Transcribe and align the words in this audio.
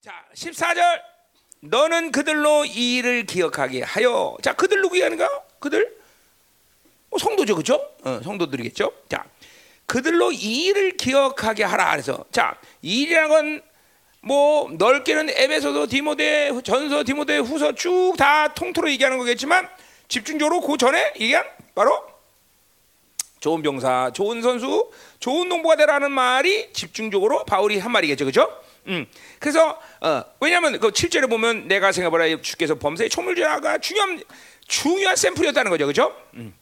자, 0.00 0.24
14절. 0.34 1.00
너는 1.60 2.12
그들로 2.12 2.64
이 2.64 2.96
일을 2.96 3.24
기억하게 3.26 3.82
하여. 3.82 4.36
자, 4.42 4.52
그들 4.52 4.80
누구 4.80 4.96
얘기하는가? 4.96 5.28
그들? 5.58 5.96
뭐 7.10 7.18
성도죠, 7.18 7.56
그죠? 7.56 7.74
어, 8.04 8.20
성도들이겠죠? 8.22 8.92
자, 9.08 9.24
그들로 9.86 10.30
이 10.30 10.66
일을 10.66 10.96
기억하게 10.96 11.64
하라. 11.64 11.90
그래서, 11.92 12.24
자, 12.30 12.56
이 12.82 13.02
일이라는 13.02 13.28
건 13.28 13.68
뭐 14.20 14.68
넓게는 14.72 15.30
에베소서, 15.30 15.86
디모데, 15.86 16.50
전서, 16.64 17.04
디모데, 17.04 17.38
후서 17.38 17.72
쭉 17.74 18.16
다 18.16 18.52
통틀어 18.52 18.90
얘기하는 18.90 19.16
거겠지만 19.18 19.68
집중적으로 20.08 20.60
그 20.60 20.76
전에 20.76 21.12
얘기한 21.20 21.46
바로 21.74 22.04
좋은 23.38 23.62
병사, 23.62 24.10
좋은 24.12 24.42
선수, 24.42 24.90
좋은 25.20 25.48
농부가 25.48 25.76
되라는 25.76 26.10
말이 26.10 26.72
집중적으로 26.72 27.44
바울이 27.44 27.78
한 27.78 27.92
말이겠죠, 27.92 28.24
그죠? 28.24 28.50
음. 28.88 29.06
그래서 29.38 29.78
어, 30.00 30.24
왜냐하면 30.40 30.80
그 30.80 30.90
7절에 30.90 31.28
보면 31.28 31.68
내가 31.68 31.92
생각보라 31.92 32.40
주께서 32.40 32.74
범사의 32.76 33.10
총물자가 33.10 33.78
중요한 33.78 34.22
중요한 34.66 35.16
샘플이었다는 35.16 35.70
거죠, 35.70 35.86
그죠? 35.86 36.14
음. 36.34 36.54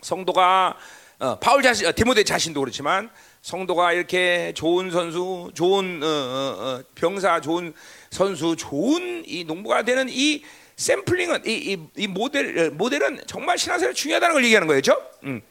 성도가 0.00 0.76
어, 1.18 1.38
바울 1.38 1.62
자신, 1.62 1.86
어, 1.86 1.92
디모데 1.94 2.24
자신도 2.24 2.60
그렇지만 2.60 3.10
성도가 3.42 3.92
이렇게 3.92 4.52
좋은 4.54 4.90
선수, 4.90 5.50
좋은 5.54 6.02
어, 6.02 6.06
어, 6.06 6.08
어, 6.08 6.82
병사, 6.94 7.40
좋은 7.40 7.74
선수, 8.10 8.56
좋은 8.56 9.24
이 9.26 9.44
농부가 9.44 9.82
되는 9.82 10.08
이 10.08 10.42
샘플링은 10.76 11.46
이, 11.46 11.52
이, 11.52 11.78
이 11.96 12.06
모델 12.06 12.58
어, 12.58 12.70
모델은 12.70 13.20
정말 13.26 13.58
신앙생활 13.58 13.92
중요하다는 13.92 14.32
걸 14.32 14.44
얘기하는 14.44 14.66
거예요, 14.66 14.78
그죠? 14.78 14.96
음. 15.24 15.42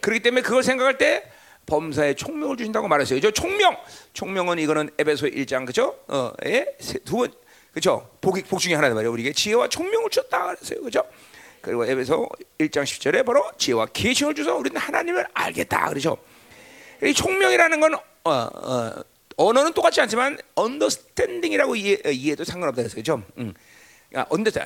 그렇기 0.00 0.20
때문에 0.20 0.42
그걸 0.42 0.62
생각할 0.62 0.98
때 0.98 1.30
범사에 1.66 2.14
총명을 2.14 2.56
주신다고 2.56 2.88
말했어요. 2.88 3.20
저 3.20 3.30
총명, 3.30 3.76
총명은 4.12 4.58
이거는 4.58 4.90
에베소 4.98 5.26
1장 5.26 5.66
그죠? 5.66 5.98
어, 6.08 6.32
예? 6.46 6.76
두번 7.04 7.32
그죠? 7.72 8.08
복, 8.20 8.36
복 8.48 8.58
중에 8.58 8.74
하나단 8.74 8.94
말이에요. 8.94 9.12
우리에게 9.12 9.32
지혜와 9.32 9.68
총명을 9.68 10.10
줬다 10.10 10.46
그랬어요. 10.46 10.82
그죠? 10.82 11.02
그리고 11.60 11.84
에베소 11.86 12.28
1장 12.58 12.84
10절에 12.84 13.24
바로 13.24 13.50
지혜와 13.56 13.86
계시를 13.86 14.34
주서 14.34 14.54
우리는 14.54 14.78
하나님을 14.78 15.26
알겠다 15.32 15.88
그러죠. 15.88 16.18
이 17.02 17.12
총명이라는 17.12 17.80
건 17.80 17.94
어, 17.94 18.30
어, 18.30 18.92
언어는 19.36 19.72
똑같지 19.72 20.00
않지만 20.00 20.38
언더스탠딩이라고 20.54 21.76
이해, 21.76 21.98
이해도 22.06 22.44
상관없다 22.44 22.82
그랬어요. 22.82 22.96
그죠? 22.96 23.22
음. 23.38 23.54
언더스탠 24.28 24.64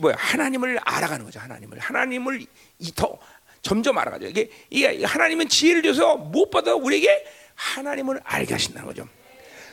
뭐야? 0.00 0.16
하나님을 0.18 0.78
알아가는 0.82 1.24
거죠. 1.24 1.38
하나님을 1.40 1.78
하나님을 1.78 2.44
이더 2.78 3.18
점점 3.62 3.98
알아가죠. 3.98 4.26
이게, 4.26 4.50
이게 4.70 5.04
하나님은 5.04 5.48
지혜를 5.48 5.82
줘서 5.82 6.16
무엇보다 6.16 6.74
우리에게 6.74 7.24
하나님을 7.54 8.20
알게 8.24 8.54
하신다는 8.54 8.86
거죠. 8.86 9.08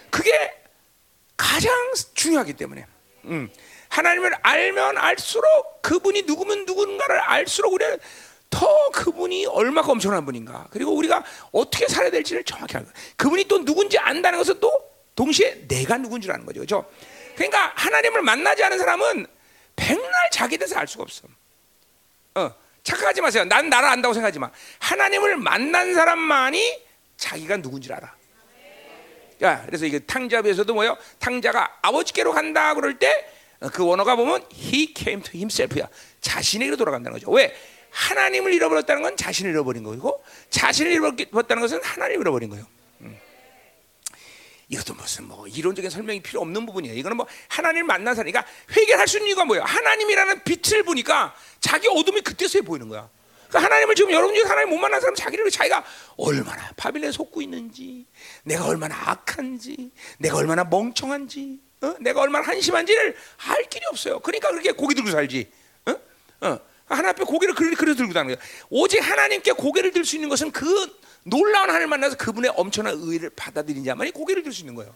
그게 0.10 0.32
가장 1.38 1.72
중요하기 2.14 2.54
때문에. 2.54 2.86
음. 3.26 3.50
하나님을 3.90 4.34
알면 4.42 4.98
알수록 4.98 5.82
그분이 5.82 6.24
누구면 6.24 6.66
누군가를 6.66 7.20
알수록 7.20 7.74
우리는 7.74 7.98
더 8.50 8.90
그분이 8.92 9.46
얼마나 9.48 9.88
엄청난 9.88 10.26
분인가. 10.26 10.68
그리고 10.72 10.94
우리가 10.96 11.24
어떻게 11.52 11.88
살아야 11.88 12.10
될지를 12.10 12.44
정확히 12.44 12.78
알고. 12.78 12.90
그분이 13.18 13.46
또 13.46 13.64
누군지 13.64 13.98
안다는 13.98 14.40
것은 14.40 14.60
또 14.60 14.72
동시에 15.16 15.68
내가 15.68 15.98
누군 15.98 16.22
줄 16.22 16.32
아는 16.32 16.46
거죠. 16.46 16.62
그죠? 16.62 16.90
그러니까 17.36 17.74
하나님을 17.76 18.22
만나지 18.22 18.64
않은 18.64 18.78
사람은 18.78 19.28
백날 19.76 20.04
자기 20.32 20.58
대해서 20.58 20.78
알 20.78 20.88
수가 20.88 21.04
없어. 21.04 21.28
어. 22.36 22.54
착각하지 22.86 23.20
마세요. 23.20 23.44
난 23.44 23.68
나를 23.68 23.90
안다고 23.90 24.14
생각하지 24.14 24.40
마. 24.40 24.50
하나님을 24.80 25.36
만난 25.36 25.94
사람만이 25.94 26.82
자기가 27.18 27.58
누군지 27.58 27.92
알아. 27.92 28.16
야, 29.44 29.64
그래서 29.66 29.86
이게 29.86 30.00
탕자에서도 30.00 30.74
뭐요? 30.74 30.98
탕자가 31.20 31.80
아버지께로 31.82 32.32
간다 32.32 32.74
그럴 32.74 32.98
때 32.98 33.36
그 33.72 33.86
원어가 33.86 34.16
보면 34.16 34.44
he 34.54 34.94
came 34.96 35.22
to 35.24 35.32
himself야. 35.34 35.88
자신에게로 36.22 36.78
돌아간다는 36.78 37.18
거죠. 37.18 37.32
왜? 37.32 37.56
하나님을 37.92 38.54
잃어버렸다는 38.54 39.02
건 39.02 39.16
자신을 39.16 39.52
잃어버린 39.52 39.84
거고 39.84 40.24
자신을 40.50 40.92
잃어버렸다는 40.92 41.62
것은 41.62 41.82
하나님을 41.82 42.22
잃어버린 42.22 42.50
거예요. 42.50 42.66
음. 44.66 44.74
이것도 44.74 44.94
무슨 44.96 45.28
뭐 45.28 45.48
이론적인 45.48 45.90
설명이 45.90 46.22
필요 46.22 46.42
없는 46.42 46.66
부분이에요. 46.66 46.98
이거는 46.98 47.18
뭐 47.18 47.28
하나님을 47.50 47.84
만난 47.84 48.16
사람, 48.16 48.32
그러니까 48.32 48.52
회개할 48.76 49.08
수 49.08 49.18
있는 49.18 49.30
이유가 49.30 49.46
뭐예요? 49.46 49.64
하나님이라는 49.64 50.44
빛을 50.44 50.84
보니까 50.84 51.36
자기 51.60 51.88
어둠이 51.88 52.22
그때서야 52.22 52.64
보이는 52.64 52.88
거야. 52.90 53.10
그러니까 53.48 53.64
하나님을 53.66 53.96
지금 53.96 54.12
여러분 54.12 54.34
중에 54.34 54.44
하나님 54.46 54.72
못 54.72 54.78
만난 54.78 55.00
사람 55.00 55.14
자기를 55.16 55.50
자기가 55.52 55.84
얼마나 56.18 56.72
바빌론에 56.76 57.12
속고 57.12 57.42
있는지, 57.42 58.06
내가 58.44 58.66
얼마나 58.66 58.96
악한지, 59.12 59.92
내가 60.18 60.38
얼마나 60.38 60.64
멍청한지, 60.64 61.60
어? 61.82 61.96
내가 62.00 62.22
얼마나 62.22 62.48
한심한지를 62.48 63.16
알 63.48 63.64
길이 63.70 63.86
없어요. 63.92 64.20
그러니까 64.20 64.50
그렇게 64.50 64.72
고개 64.72 64.96
들고 64.96 65.12
살지. 65.12 65.48
어? 65.86 65.96
어. 66.42 66.60
하나 66.88 67.10
앞에 67.10 67.24
고개를 67.24 67.56
그래, 67.56 67.76
그래 67.76 67.96
들고 67.96 68.14
다는 68.14 68.36
거야. 68.36 68.46
오직 68.70 69.00
하나님께 69.00 69.54
고개를 69.54 69.92
들 69.92 70.06
수 70.06 70.16
있는 70.16 70.30
것은 70.30 70.52
그 70.52 70.66
놀라운 71.28 71.70
하나님을 71.70 71.88
만나서 71.88 72.18
그분의 72.18 72.52
엄청난 72.56 72.94
의를 72.98 73.32
받아들인 73.32 73.84
자만이 73.84 74.12
고개를 74.12 74.44
들 74.44 74.54
수 74.54 74.62
있는 74.62 74.76
거예요. 74.76 74.94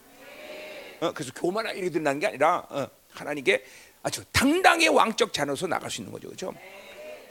어, 1.02 1.12
그래서 1.12 1.32
교만한 1.34 1.76
일이 1.76 1.90
든다는 1.90 2.20
게 2.20 2.28
아니라 2.28 2.68
어, 2.70 2.88
하나님께 3.14 3.66
아주 4.04 4.24
당당히 4.32 4.88
왕적 4.88 5.34
자녀로서 5.34 5.66
나갈 5.66 5.90
수 5.90 6.02
있는 6.02 6.14
거죠, 6.14 6.28
그렇죠? 6.28 6.54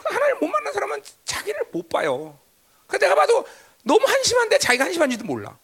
하나님 0.05 0.39
못 0.41 0.49
만난 0.49 0.73
사람은 0.73 1.03
자기를 1.25 1.61
못 1.71 1.89
봐요. 1.89 2.39
그 2.87 2.99
내가 2.99 3.15
봐도 3.15 3.47
너무 3.85 4.05
한심한데 4.05 4.59
자기가 4.59 4.85
한심한지도 4.87 5.25
몰라. 5.25 5.57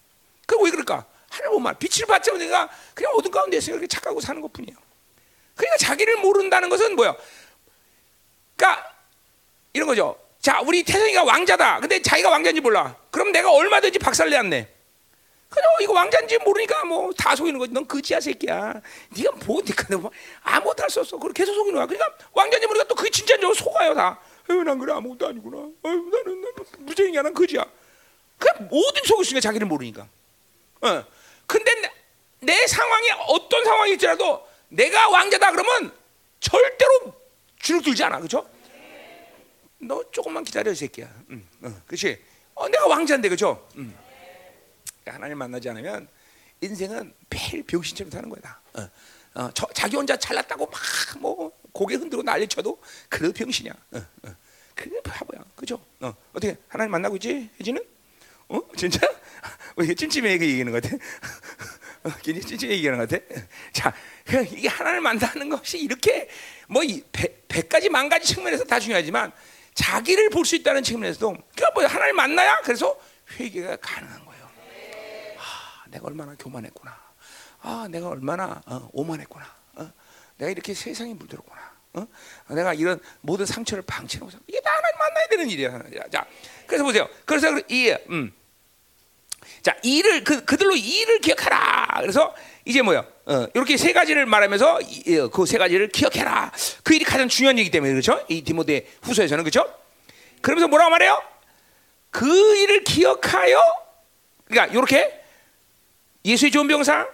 그왜 0.47 0.71
그럴까? 0.71 1.05
하나님 1.28 1.53
못 1.55 1.61
만. 1.61 1.77
빛을 1.78 2.06
받자 2.06 2.33
내가 2.37 2.69
그냥 2.95 3.12
어둠 3.16 3.33
가운데서 3.33 3.72
이렇게 3.72 3.87
착하고 3.89 4.21
사는 4.21 4.41
것뿐이에요. 4.41 4.77
그러니까 5.56 5.77
자기를 5.78 6.19
모른다는 6.19 6.69
것은 6.69 6.95
뭐야? 6.95 7.16
그러니까 8.56 8.95
이런 9.72 9.89
거죠. 9.89 10.16
자, 10.44 10.60
우리 10.60 10.82
태성이가 10.82 11.25
왕자다. 11.25 11.81
근데 11.81 12.03
자기가 12.03 12.28
왕자인지 12.28 12.60
몰라. 12.60 12.94
그럼 13.10 13.32
내가 13.32 13.50
얼마든지 13.50 13.99
박살내 13.99 14.37
안내. 14.37 14.69
그냥 15.49 15.69
이거 15.81 15.94
왕자인지 15.94 16.37
모르니까 16.41 16.84
뭐 16.84 17.10
다 17.16 17.34
속이는 17.34 17.59
거지. 17.59 17.72
넌 17.72 17.88
거지야 17.88 18.21
새끼야. 18.21 18.75
네가 19.16 19.31
뭐, 19.47 19.62
네가 19.66 19.97
뭐 19.97 20.10
아무것도 20.43 20.83
할 20.83 20.91
수 20.91 21.00
없어. 21.00 21.16
그걸 21.16 21.33
계속 21.33 21.54
속이는 21.54 21.77
거야. 21.77 21.87
그러니까 21.87 22.15
왕자인지 22.34 22.66
모르니까 22.66 22.87
또 22.88 22.94
그게 22.94 23.09
진짜인 23.09 23.41
줄 23.41 23.54
속아요 23.54 23.94
다. 23.94 24.21
에휴, 24.50 24.62
난 24.65 24.78
그래 24.78 24.93
아무것도 24.93 25.28
아니구나. 25.28 25.56
에휴, 25.87 26.10
나는, 26.10 26.43
나는 26.43 26.54
무죄인이야. 26.81 27.22
난 27.22 27.33
거지야. 27.33 27.65
그냥 28.38 28.69
모든 28.71 29.03
속일 29.06 29.25
수 29.25 29.31
있는 29.31 29.41
자기를 29.41 29.66
모르니까. 29.66 30.06
어. 30.83 31.04
근데 31.47 31.75
내, 31.81 31.91
내 32.41 32.66
상황이 32.66 33.09
어떤 33.28 33.65
상황일지라도 33.65 34.47
내가 34.69 35.09
왕자다 35.09 35.53
그러면 35.53 35.91
절대로 36.38 37.15
주눅 37.59 37.83
들지 37.83 38.04
않아. 38.04 38.21
그죠? 38.21 38.47
너 39.87 40.03
조금만 40.11 40.45
기다려 40.45 40.72
이 40.72 40.75
새끼야. 40.75 41.12
응, 41.31 41.47
응, 41.65 41.83
그렇지? 41.87 42.21
어, 42.55 42.69
내가 42.69 42.87
왕자인데 42.87 43.28
그죠? 43.28 43.69
응. 43.77 43.95
하나님 45.06 45.39
만나지 45.39 45.69
않으면 45.69 46.09
인생은 46.61 47.12
매일 47.28 47.62
병신처럼 47.65 48.11
사는 48.11 48.28
거야. 48.28 48.61
어, 48.75 48.89
어, 49.41 49.50
저, 49.53 49.67
자기 49.75 49.97
혼자 49.97 50.17
잘났다고 50.17 50.67
막 50.67 50.81
뭐 51.21 51.53
고개 51.72 51.97
흔들고 51.97 52.22
난리 52.22 52.47
쳐도 52.47 52.81
그래도 53.09 53.33
병신이야. 53.33 53.72
어, 53.93 53.99
어. 53.99 54.37
그게 54.75 55.00
바보야. 55.03 55.45
그죠? 55.55 55.84
어, 56.01 56.15
어떻게 56.33 56.56
하나님 56.69 56.93
만나고 56.93 57.16
있지? 57.16 57.51
혜진은? 57.61 57.84
어? 58.49 58.61
진짜? 58.77 59.01
왜 59.77 59.95
찜찜해 59.95 60.33
얘기하는 60.33 60.72
것 60.72 60.83
같아? 60.83 60.97
어, 62.05 62.11
괜히 62.22 62.41
찜찜해 62.41 62.75
얘기하는 62.75 63.06
것 63.06 63.09
같아? 63.09 63.47
자, 63.72 63.95
이게 64.53 64.69
하나님을 64.69 65.01
만나는 65.01 65.49
것이 65.49 65.78
이렇게 65.78 66.28
뭐 66.69 66.83
백, 67.12 67.47
백 67.49 67.69
가지 67.69 67.89
만 67.89 68.09
가지 68.09 68.34
측면에서 68.34 68.65
다 68.65 68.78
중요하지만 68.78 69.33
자기를 69.75 70.31
볼 70.31 70.45
수 70.45 70.57
있다는 70.57 70.83
측면에서도 70.83 71.29
그러니까 71.31 71.71
뭐 71.75 71.87
하나님 71.87 72.17
만나야 72.17 72.61
그래서 72.62 72.99
회개가 73.39 73.77
가능한 73.77 74.25
거예요. 74.25 74.49
아, 75.39 75.85
내가 75.89 76.07
얼마나 76.07 76.35
교만했구나. 76.39 76.97
아, 77.62 77.89
내가 77.91 78.09
얼마나 78.09 78.63
어, 78.67 78.89
오만했구나. 78.93 79.47
어? 79.77 79.93
내가 80.37 80.51
이렇게 80.51 80.75
세상에 80.75 81.15
물들었구나. 81.15 81.75
어? 81.95 82.07
내가 82.48 82.75
이런 82.75 83.01
모든 83.21 83.47
상처를 83.47 83.83
방치하고 83.87 84.31
이게 84.47 84.60
다 84.60 84.71
하나님 84.71 84.98
만나야 84.98 85.27
되는 85.28 85.48
일이야. 85.51 86.09
자, 86.10 86.27
그래서 86.66 86.84
보세요. 86.84 87.09
그래서 87.25 87.48
이 87.69 87.91
음. 88.10 88.33
자, 89.63 89.75
일을 89.83 90.25
그 90.25 90.45
그들로 90.45 90.75
일을 90.77 91.21
기억하라. 91.21 92.01
그래서 92.01 92.34
이제 92.65 92.83
뭐야? 92.83 93.05
어, 93.27 93.47
이렇게 93.55 93.77
세 93.77 93.93
가지를 93.93 94.27
말하면서 94.27 94.75
어, 94.77 95.28
그세 95.28 95.59
가지를 95.59 95.89
기억해라. 95.89 96.51
그 96.83 96.95
일이 96.95 97.05
가장 97.05 97.28
중요한 97.28 97.59
얘기 97.59 97.71
때문에 97.71 97.93
그렇죠? 97.93 98.25
이 98.28 98.43
디모데 98.43 98.87
후서에서는 99.03 99.45
그렇죠? 99.45 99.72
그러면서 100.41 100.69
뭐라고 100.69 100.91
말해요? 100.91 101.22
그 102.11 102.27
일을 102.57 102.84
기억하여 102.84 103.61
그러니까 104.47 104.72
이렇게 104.72 105.21
예수의 106.25 106.51
좋은 106.53 106.69
병상 106.69 107.09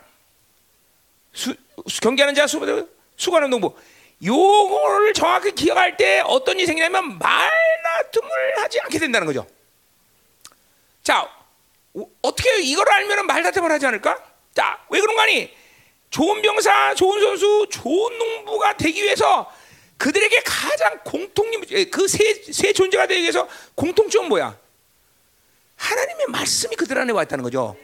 수, 1.32 1.54
경계하는 2.02 2.34
자 2.34 2.46
수, 2.46 2.88
수고하는 3.16 3.50
농부 3.50 3.74
요거를 4.22 5.14
정확히 5.14 5.52
기억할 5.52 5.96
때 5.96 6.20
어떤 6.26 6.56
일이 6.56 6.66
생기냐면 6.66 7.18
말다툼을 7.18 8.58
하지 8.58 8.80
않게 8.82 8.98
된다는 8.98 9.26
거죠. 9.26 9.46
자, 11.02 11.26
어떻게 12.22 12.60
이걸 12.60 12.88
알면 12.88 13.26
말다툼을 13.26 13.72
하지 13.72 13.86
않을까? 13.86 14.29
자, 14.54 14.78
왜 14.90 15.00
그런 15.00 15.16
거 15.16 15.22
아니? 15.22 15.50
좋은 16.10 16.42
병사, 16.42 16.94
좋은 16.94 17.20
선수, 17.20 17.66
좋은 17.70 18.18
농부가 18.18 18.76
되기 18.76 19.02
위해서 19.02 19.50
그들에게 19.96 20.42
가장 20.44 20.98
공통점 21.04 21.62
그세 21.90 22.34
세 22.52 22.72
존재가 22.72 23.06
되기 23.06 23.22
위해서 23.22 23.46
공통점은 23.74 24.28
뭐야? 24.28 24.56
하나님의 25.76 26.26
말씀이 26.28 26.74
그들 26.74 26.98
안에 26.98 27.12
와 27.12 27.22
있다는 27.22 27.42
거죠. 27.42 27.76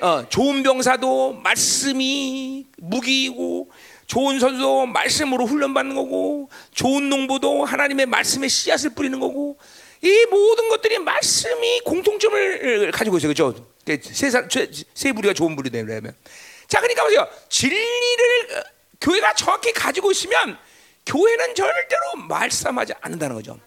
어, 0.00 0.28
좋은 0.28 0.62
병사도 0.62 1.34
말씀이 1.34 2.66
무기이고 2.76 3.70
좋은 4.06 4.40
선수도 4.40 4.86
말씀으로 4.86 5.46
훈련받는 5.46 5.94
거고 5.94 6.50
좋은 6.74 7.08
농부도 7.08 7.64
하나님의 7.64 8.06
말씀에 8.06 8.48
씨앗을 8.48 8.90
뿌리는 8.90 9.18
거고 9.18 9.56
이 10.02 10.26
모든 10.30 10.68
것들이 10.68 10.98
말씀이 10.98 11.80
공통점을 11.80 12.90
가지고 12.90 13.18
있어요. 13.18 13.32
그렇죠? 13.32 13.71
세, 13.86 14.30
세, 14.30 14.70
세 14.94 15.12
부리가 15.12 15.34
좋은 15.34 15.56
부리 15.56 15.70
되려면 15.70 16.14
자, 16.68 16.80
그러니까 16.80 17.04
보세요. 17.04 17.28
진리를 17.50 18.56
어, 18.56 18.62
교회가 19.00 19.34
정확히 19.34 19.72
가지고 19.72 20.10
있으면 20.10 20.58
교회는 21.04 21.54
절대로 21.54 22.16
말싸움하지 22.28 22.94
않는다는 23.00 23.36
거죠. 23.36 23.58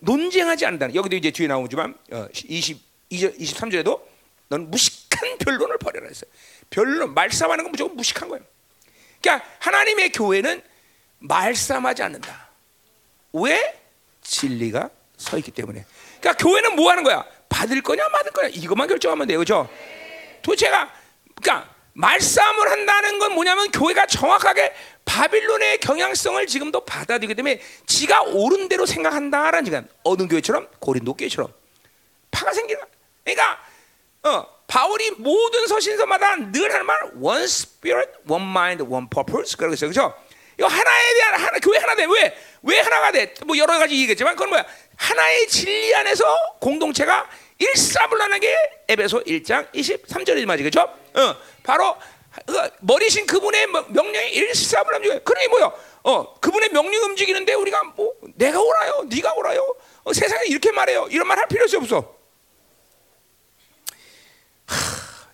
논쟁하지 0.00 0.66
않는다는. 0.66 0.94
여기도 0.94 1.16
이제 1.16 1.30
뒤에 1.30 1.46
나오지만 1.46 1.96
20, 2.44 2.78
23절에도 3.10 4.02
넌 4.48 4.70
무식한 4.70 5.38
변론을 5.38 5.78
버려라 5.78 6.08
했어요. 6.08 6.30
변론, 6.68 7.14
말싸움하는 7.14 7.64
건 7.64 7.70
무조건 7.70 7.96
무식한 7.96 8.28
거예요. 8.28 8.44
그러니까 9.22 9.48
하나님의 9.60 10.12
교회는 10.12 10.62
말싸움하지 11.20 12.02
않는다. 12.02 12.50
왜? 13.32 13.80
진리가 14.22 14.90
서 15.16 15.38
있기 15.38 15.50
때문에. 15.50 15.84
그러니까 16.20 16.44
교회는 16.44 16.76
뭐 16.76 16.90
하는 16.90 17.02
거야? 17.02 17.24
받을 17.56 17.80
거냐, 17.80 18.06
받을 18.08 18.32
거냐 18.32 18.48
이것만 18.48 18.86
결정하면 18.86 19.26
돼요, 19.26 19.38
그렇죠? 19.38 19.66
도대체가 20.42 20.92
그러니까 21.40 21.74
말싸움을 21.94 22.70
한다는 22.70 23.18
건 23.18 23.32
뭐냐면 23.32 23.70
교회가 23.70 24.06
정확하게 24.06 24.74
바빌론의 25.06 25.78
경향성을 25.78 26.46
지금도 26.46 26.84
받아들이기 26.84 27.34
때문에 27.34 27.58
지가 27.86 28.22
옳은 28.24 28.68
대로 28.68 28.84
생각한다라는 28.84 29.64
지금 29.64 29.88
어느 30.04 30.28
교회처럼 30.28 30.68
고린도 30.80 31.14
교회처럼 31.14 31.50
파가 32.30 32.52
생기는 32.52 32.82
그러니까 33.24 33.58
어, 34.24 34.46
바울이 34.66 35.12
모든 35.12 35.66
서신서마다 35.66 36.36
늘 36.52 36.70
하는 36.74 36.84
말 36.84 36.98
one 37.18 37.44
spirit, 37.44 38.10
one 38.28 38.44
mind, 38.44 38.82
one 38.82 39.06
purpose 39.08 39.56
그러고 39.56 39.72
있어요. 39.72 39.90
그렇죠? 39.90 40.14
이거 40.58 40.66
하나에 40.66 41.14
대한 41.14 41.34
하나 41.40 41.58
교회 41.58 41.78
하나 41.78 41.94
돼. 41.94 42.04
왜? 42.04 42.36
왜 42.62 42.80
하나가 42.80 43.12
돼? 43.12 43.32
뭐 43.44 43.56
여러 43.56 43.78
가지 43.78 43.94
얘기겠지만 43.94 44.34
그건 44.34 44.50
뭐야? 44.50 44.66
하나의 44.96 45.48
진리 45.48 45.94
안에서 45.94 46.24
공동체가 46.60 47.28
일사불란하게 47.58 48.56
에베소 48.88 49.24
1장 49.24 49.70
23절이지 49.72 50.46
말이죠. 50.46 50.70
그렇죠? 50.70 50.80
어, 51.14 51.36
바로 51.62 51.96
그 52.46 52.70
머리신 52.80 53.26
그분의 53.26 53.66
명령이 53.88 54.28
일사불란 54.30 55.02
중에 55.02 55.20
그러니 55.20 55.48
뭐요? 55.48 55.72
어, 56.02 56.34
그분의 56.40 56.68
명령 56.70 57.02
움직이는데 57.04 57.54
우리가 57.54 57.82
뭐 57.96 58.12
내가 58.34 58.60
오라요, 58.60 59.06
네가 59.08 59.32
오라요. 59.34 59.74
어, 60.04 60.12
세상에 60.12 60.44
이렇게 60.46 60.70
말해요. 60.70 61.08
이런 61.10 61.26
말 61.26 61.38
할 61.38 61.48
필요 61.48 61.64
없어. 61.78 62.14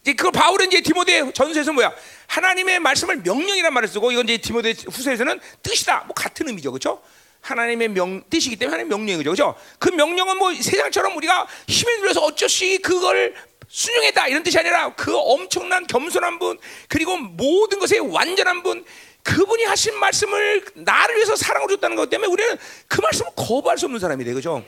이제 0.02 0.14
그걸 0.14 0.32
바울은 0.32 0.66
이제 0.66 0.80
디모데 0.80 1.32
전서에서 1.32 1.72
뭐야? 1.72 1.92
하나님의 2.26 2.80
말씀을 2.80 3.18
명령이란 3.18 3.72
말을 3.72 3.88
쓰고 3.88 4.10
이건 4.10 4.24
이제 4.28 4.38
디모데 4.38 4.74
후서에서는 4.90 5.40
뜻이다. 5.62 6.04
뭐 6.06 6.14
같은 6.14 6.48
의미죠, 6.48 6.72
그렇죠? 6.72 7.00
하나님의 7.42 7.88
명 7.88 8.22
뜻이기 8.30 8.56
때문에 8.56 8.76
하나님의 8.76 8.96
명령이죠, 8.96 9.30
그렇죠? 9.30 9.54
그 9.78 9.90
명령은 9.90 10.38
뭐 10.38 10.54
세상처럼 10.54 11.16
우리가 11.16 11.46
힘에 11.68 11.96
들어서 11.98 12.22
어쩌시 12.22 12.78
그걸 12.78 13.34
순종했다 13.68 14.28
이런 14.28 14.42
뜻이 14.42 14.58
아니라 14.58 14.94
그 14.94 15.16
엄청난 15.16 15.86
겸손한 15.86 16.38
분 16.38 16.58
그리고 16.88 17.16
모든 17.16 17.78
것에 17.78 17.98
완전한 17.98 18.62
분 18.62 18.84
그분이 19.22 19.64
하신 19.64 19.98
말씀을 19.98 20.64
나를 20.74 21.16
위해서 21.16 21.36
사랑을 21.36 21.68
줬다는 21.68 21.96
것 21.96 22.10
때문에 22.10 22.30
우리는 22.30 22.56
그 22.88 23.00
말씀을 23.00 23.32
거부할 23.36 23.78
수 23.78 23.86
없는 23.86 24.00
사람이 24.00 24.24
돼, 24.24 24.32
그죠? 24.32 24.64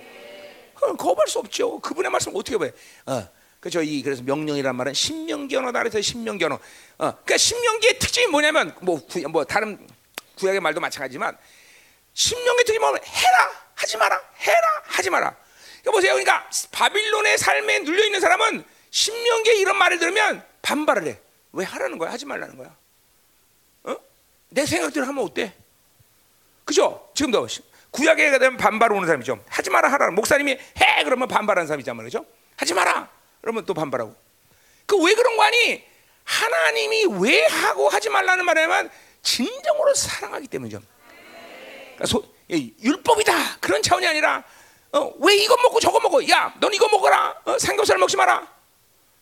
거부할 0.98 1.28
수 1.28 1.38
없죠. 1.38 1.80
그분의 1.80 2.10
말씀을 2.10 2.38
어떻게 2.38 2.58
봐? 2.58 2.66
어, 3.06 3.28
그렇죠. 3.58 3.82
이 3.82 4.02
그래서 4.02 4.22
명령이란 4.22 4.76
말은 4.76 4.92
신명기 4.94 5.56
언어다 5.56 5.78
그래서 5.80 6.00
신명기 6.00 6.44
언어. 6.44 6.56
어, 6.56 6.60
그러니까 6.98 7.36
신명기의 7.36 7.98
특징이 7.98 8.26
뭐냐면 8.26 8.74
뭐, 8.80 9.04
구, 9.06 9.20
뭐 9.28 9.44
다른 9.44 9.78
구약의 10.36 10.60
말도 10.60 10.80
마찬가지지만 10.80 11.36
신명의 12.14 12.58
특징이 12.64 12.78
뭐냐면 12.78 13.04
해라 13.04 13.50
하지 13.74 13.96
마라 13.96 14.20
해라 14.38 14.82
하지 14.84 15.10
마라. 15.10 15.36
보세요. 15.92 16.12
그러니까 16.14 16.48
바빌론의 16.72 17.36
삶에 17.38 17.80
눌려 17.80 18.04
있는 18.04 18.20
사람은 18.20 18.64
신명기에 18.90 19.54
이런 19.56 19.76
말을 19.76 19.98
들으면 19.98 20.44
반발을 20.62 21.06
해. 21.06 21.18
왜 21.52 21.64
하라는 21.64 21.98
거야? 21.98 22.10
하지 22.10 22.24
말라는 22.24 22.56
거야. 22.56 22.74
어? 23.84 23.96
내 24.48 24.64
생각대로 24.64 25.06
하면 25.06 25.24
어때? 25.24 25.52
그죠? 26.64 27.10
지금도 27.14 27.46
구약에 27.90 28.30
가면 28.30 28.56
반발 28.56 28.92
오는 28.92 29.06
사람이죠. 29.06 29.44
하지 29.48 29.70
마라 29.70 29.92
하라. 29.92 30.10
목사님이 30.12 30.52
해 30.52 31.04
그러면 31.04 31.28
반발하는 31.28 31.66
사람이잖아 31.66 32.02
그죠? 32.02 32.24
하지 32.56 32.72
마라. 32.74 33.10
그러면 33.42 33.66
또 33.66 33.74
반발하고. 33.74 34.14
그 34.86 34.96
왜 34.96 35.14
그런 35.14 35.36
거 35.36 35.42
아니? 35.42 35.84
하나님이 36.24 37.06
왜 37.20 37.44
하고 37.46 37.88
하지 37.88 38.08
말라는 38.08 38.44
말이냐면 38.44 38.90
진정으로 39.22 39.94
사랑하기 39.94 40.48
때문이죠. 40.48 40.80
그러니까 41.94 42.06
소, 42.06 42.24
율법이다 42.50 43.58
그런 43.60 43.82
차원이 43.82 44.06
아니라 44.06 44.44
어, 44.92 45.12
왜 45.18 45.36
이거 45.36 45.56
먹고 45.56 45.80
저거 45.80 45.98
먹어? 45.98 46.26
야, 46.28 46.54
넌 46.60 46.72
이거 46.72 46.88
먹어라. 46.88 47.42
어, 47.44 47.58
삼겹살 47.58 47.98
먹지 47.98 48.16
마라. 48.16 48.46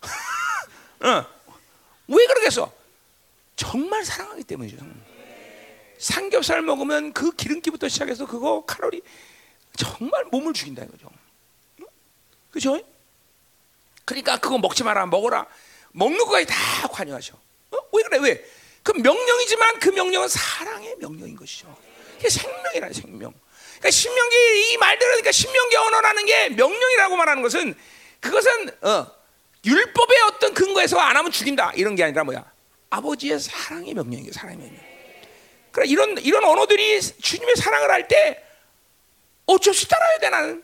어. 1.00 1.26
왜 2.08 2.26
그러겠어? 2.26 2.70
정말 3.56 4.04
사랑하기 4.04 4.44
때문이죠. 4.44 4.76
삼겹살 5.98 6.60
먹으면 6.60 7.14
그 7.14 7.32
기름기부터 7.32 7.88
시작해서 7.88 8.26
그거 8.26 8.64
칼로리 8.66 9.00
정말 9.76 10.24
몸을 10.24 10.52
죽인다 10.52 10.82
이거죠. 10.82 11.08
그죠? 12.50 12.78
그러니까 14.04 14.38
그거 14.38 14.58
먹지 14.58 14.84
마라, 14.84 15.06
먹어라. 15.06 15.46
먹는 15.92 16.18
거까지 16.18 16.46
다 16.46 16.88
관여하셔. 16.88 17.34
어? 17.34 17.78
왜 17.94 18.02
그래? 18.02 18.18
왜? 18.18 18.44
그 18.82 18.92
명령이지만 18.92 19.78
그 19.78 19.88
명령은 19.88 20.28
사랑의 20.28 20.96
명령인 20.98 21.34
것이죠. 21.36 21.74
이게 22.22 22.28
생명이라 22.30 22.92
생명. 22.92 23.34
그러니까 23.78 23.90
신명기 23.90 24.36
이 24.72 24.76
말들은 24.76 25.10
그러니까 25.10 25.32
신명기 25.32 25.76
언어라는 25.76 26.24
게 26.24 26.48
명령이라고 26.50 27.16
말하는 27.16 27.42
것은 27.42 27.74
그것은 28.20 28.70
어, 28.82 29.06
율법의 29.64 30.20
어떤 30.28 30.54
근거에서 30.54 30.98
안 31.00 31.16
하면 31.16 31.32
죽인다 31.32 31.72
이런 31.74 31.96
게 31.96 32.04
아니라 32.04 32.22
뭐야? 32.22 32.44
아버지의 32.90 33.40
사랑의 33.40 33.94
명령이에요. 33.94 34.32
사랑의 34.32 34.58
명령. 34.58 34.80
그래 35.72 35.86
이런 35.88 36.16
이런 36.18 36.44
언어들이 36.44 37.00
주님의 37.00 37.56
사랑을 37.56 37.90
할 37.90 38.06
때 38.06 38.40
어쩔 39.46 39.74
수 39.74 39.88
따라야 39.88 40.18
돼 40.18 40.28
나는. 40.30 40.62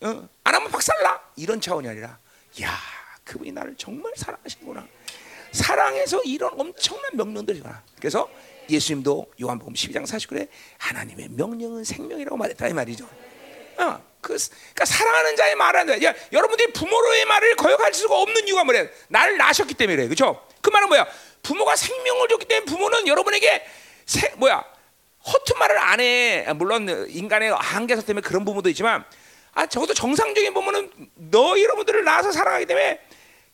어, 0.00 0.28
안 0.44 0.54
하면 0.54 0.70
박살나 0.70 1.20
이런 1.36 1.60
차원이 1.60 1.88
아니라 1.88 2.18
야 2.62 2.78
그분이 3.24 3.52
나를 3.52 3.74
정말 3.76 4.12
사랑하시구나. 4.16 4.86
사랑해서 5.52 6.22
이런 6.24 6.58
엄청난 6.58 7.10
명령들이 7.14 7.62
나. 7.62 7.82
그래서 7.98 8.30
예수님도 8.68 9.26
요한복음 9.40 9.74
12장 9.74 10.04
49절에 10.04 10.48
하나님의 10.78 11.28
명령은 11.30 11.84
생명이라고 11.84 12.36
말했다 12.36 12.68
이 12.68 12.72
말이죠. 12.72 13.04
어, 13.78 14.02
그, 14.20 14.36
그러니까 14.36 14.84
사랑하는 14.84 15.36
자의 15.36 15.54
말하는 15.54 16.02
야, 16.02 16.14
여러분들이 16.32 16.72
부모로의 16.72 17.24
말을 17.26 17.56
거역할 17.56 17.94
수가 17.94 18.16
없는 18.20 18.48
이유가 18.48 18.64
뭐래? 18.64 18.90
나를 19.08 19.36
낳으셨기 19.36 19.74
때문에 19.74 19.96
그래, 19.96 20.06
그렇죠? 20.06 20.46
그 20.60 20.70
말은 20.70 20.88
뭐야? 20.88 21.06
부모가 21.42 21.76
생명을 21.76 22.28
줬기 22.28 22.46
때문에 22.46 22.64
부모는 22.64 23.06
여러분에게 23.06 23.64
세, 24.06 24.32
뭐야? 24.36 24.64
허튼 25.26 25.58
말을 25.58 25.78
안 25.78 26.00
해. 26.00 26.46
물론 26.54 26.88
인간의 27.08 27.50
한계사 27.50 28.02
때문에 28.02 28.22
그런 28.22 28.44
부모도 28.44 28.68
있지만, 28.70 29.04
아 29.52 29.66
적어도 29.66 29.92
정상적인 29.92 30.54
부모는 30.54 30.90
너 31.14 31.60
여러분들을 31.60 32.04
낳아서 32.04 32.30
사랑하기 32.30 32.66
때문에 32.66 33.00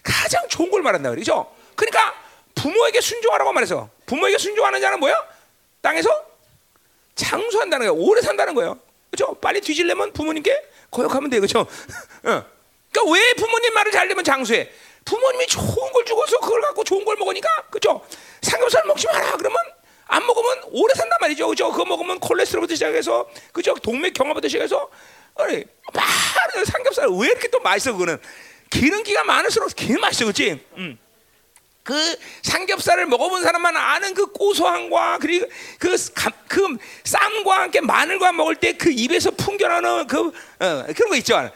가장 0.02 0.46
좋은 0.48 0.70
걸 0.70 0.82
말한다, 0.82 1.10
그렇죠? 1.10 1.54
그러니까 1.74 2.14
부모에게 2.62 3.00
순종하라고 3.00 3.52
말해서 3.52 3.90
부모에게 4.06 4.38
순종하는 4.38 4.80
자는 4.80 5.00
뭐야? 5.00 5.14
땅에서 5.80 6.08
장수한다는 7.16 7.88
거예요. 7.88 8.00
오래 8.00 8.22
산다는 8.22 8.54
거예요. 8.54 8.78
그렇죠? 9.10 9.34
빨리 9.40 9.60
뒤질려면 9.60 10.12
부모님께 10.12 10.70
거역하면 10.92 11.28
돼, 11.28 11.40
그렇죠? 11.40 11.60
어. 12.24 12.44
그러니까 12.92 13.12
왜 13.12 13.34
부모님 13.34 13.74
말을 13.74 13.90
잘 13.90 14.06
들으면 14.06 14.22
장수해? 14.24 14.70
부모님이 15.04 15.46
좋은 15.48 15.92
걸 15.92 16.04
주고서 16.04 16.38
그걸 16.38 16.60
갖고 16.60 16.84
좋은 16.84 17.04
걸 17.04 17.16
먹으니까, 17.16 17.48
그렇죠? 17.70 18.06
삼겹살 18.42 18.84
먹지 18.86 19.06
마라. 19.08 19.36
그러면 19.36 19.58
안 20.06 20.24
먹으면 20.24 20.62
오래 20.70 20.94
산단 20.94 21.18
말이죠, 21.20 21.46
그렇죠? 21.46 21.72
그거 21.72 21.84
먹으면 21.84 22.20
콜레스테롤부터 22.20 22.74
시작해서, 22.76 23.28
그렇죠? 23.52 23.74
동맥 23.74 24.14
경화부터 24.14 24.46
시작해서, 24.46 24.88
아니, 25.34 25.64
막 25.92 26.04
삼겹살 26.66 27.08
왜 27.08 27.26
이렇게 27.26 27.48
또 27.48 27.58
맛있어? 27.58 27.92
그거는 27.92 28.20
기름기가 28.70 29.24
많을수록 29.24 29.70
개 29.74 29.98
맛있어, 29.98 30.26
그렇지? 30.26 30.64
음. 30.76 30.98
그 31.82 32.16
삼겹살을 32.42 33.06
먹어본 33.06 33.42
사람만 33.42 33.76
아는 33.76 34.14
그 34.14 34.26
고소함과 34.26 35.18
그리고 35.18 35.46
그, 35.78 35.96
그 36.48 36.78
쌈과 37.04 37.62
함께 37.62 37.80
마늘과 37.80 38.32
먹을 38.32 38.56
때 38.56 38.72
그 38.72 38.90
입에서 38.90 39.30
풍겨나는 39.30 40.06
그 40.06 40.28
어, 40.28 40.32
그런 40.94 41.10
거 41.10 41.16
있죠. 41.16 41.50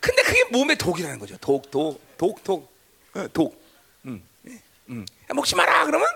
근데 0.00 0.22
그게 0.22 0.44
몸에 0.50 0.74
독이라는 0.76 1.18
거죠. 1.18 1.36
독, 1.38 1.70
독, 1.70 2.00
독, 2.16 2.42
독, 2.44 2.72
어, 3.14 3.26
독. 3.32 3.60
음, 4.06 4.22
예, 4.48 4.58
음. 4.88 5.04
먹지 5.34 5.54
마라. 5.56 5.84
그러면 5.84 6.06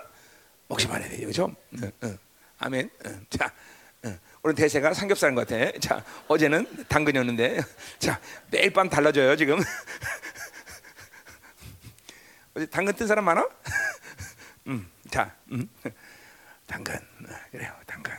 먹지 0.67 0.87
말아야 0.87 1.09
돼요, 1.09 1.21
그렇죠? 1.21 1.55
응, 1.81 1.91
응. 2.03 2.17
아멘. 2.59 2.89
응. 3.05 3.25
자, 3.29 3.51
응. 4.05 4.19
오늘 4.43 4.55
대세가 4.55 4.93
삼겹살인 4.93 5.35
것 5.35 5.47
같아. 5.47 5.71
자, 5.79 6.03
어제는 6.27 6.85
당근이었는데, 6.87 7.61
자 7.99 8.19
매일 8.49 8.71
밤 8.71 8.89
달라져요 8.89 9.35
지금. 9.35 9.59
당근 12.71 12.95
뜬 12.95 13.05
사람 13.07 13.25
많아? 13.25 13.47
음, 14.67 14.89
자, 15.09 15.35
음. 15.51 15.69
당근 16.65 16.95
어, 16.95 17.35
그래요, 17.51 17.73
당근. 17.85 18.13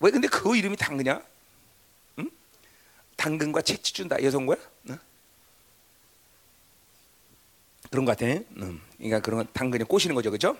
왜 0.00 0.10
근데 0.10 0.26
그 0.28 0.56
이름이 0.56 0.76
당근이야? 0.76 1.22
음? 2.18 2.30
당근과 3.16 3.62
채취 3.62 3.94
준다 3.94 4.20
여성 4.22 4.44
거야? 4.46 4.58
어? 4.90 4.98
그런 7.90 8.04
것 8.04 8.18
같아. 8.18 8.26
음. 8.26 8.82
그러니까 8.96 9.20
그런 9.20 9.38
건 9.38 9.48
당근이 9.52 9.84
꼬시는 9.84 10.14
거죠, 10.16 10.30
그렇죠? 10.30 10.58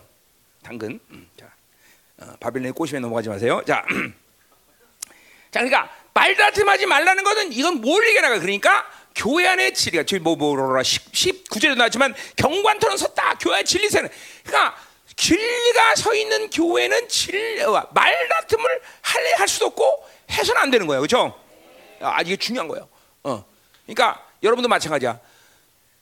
당근. 0.63 1.01
음. 1.11 1.29
자, 1.37 1.53
어, 2.19 2.37
바빌론의 2.39 2.73
꼬심에 2.73 3.01
넘어가지 3.01 3.29
마세요. 3.29 3.61
자, 3.67 3.85
자, 5.51 5.61
그러니까 5.61 5.91
말다툼하지 6.15 6.87
말라는 6.87 7.25
것은 7.25 7.53
이건 7.53 7.81
뭘 7.81 8.07
얘기하나 8.07 8.39
그러니까 8.39 8.89
교회 9.15 9.47
안의 9.47 9.75
진리가 9.75 10.05
지금 10.05 10.25
뭐 10.25 10.37
뭐라 10.37 10.83
19절에 10.83 11.77
나왔지만 11.77 12.15
경관토는 12.37 12.97
섰다 12.97 13.35
교회 13.39 13.59
의 13.59 13.65
진리세는 13.65 14.09
그러니까 14.45 14.77
진리가 15.17 15.95
서 15.97 16.15
있는 16.15 16.51
교회는 16.51 17.09
진리와 17.09 17.89
말다툼을 17.93 18.83
할래 19.03 19.33
할 19.37 19.47
수도 19.47 19.67
없고 19.67 20.05
해서는 20.31 20.61
안 20.61 20.71
되는 20.71 20.87
거예요, 20.87 21.03
그렇죠? 21.03 21.39
아 22.01 22.21
이게 22.23 22.37
중요한 22.37 22.67
거예요. 22.67 22.89
어, 23.23 23.45
그러니까 23.87 24.27
여러분도 24.43 24.69
마찬가지야. 24.69 25.21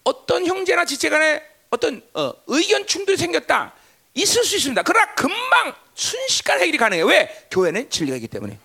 어떤 0.05 0.47
형제나 0.47 0.85
지체 0.85 1.11
간에 1.11 1.43
어떤 1.71 2.03
어, 2.15 2.33
의견 2.47 2.87
충돌이 2.87 3.17
생겼다 3.17 3.75
있을 4.15 4.45
수 4.45 4.57
있습니다. 4.57 4.83
그러나 4.83 5.15
금방 5.15 5.75
순식간 5.95 6.61
해결이 6.61 6.79
가능해요. 6.79 7.07
왜? 7.07 7.47
교회는 7.51 7.91
진리가 7.91 8.17
있기 8.17 8.29
때문에. 8.29 8.59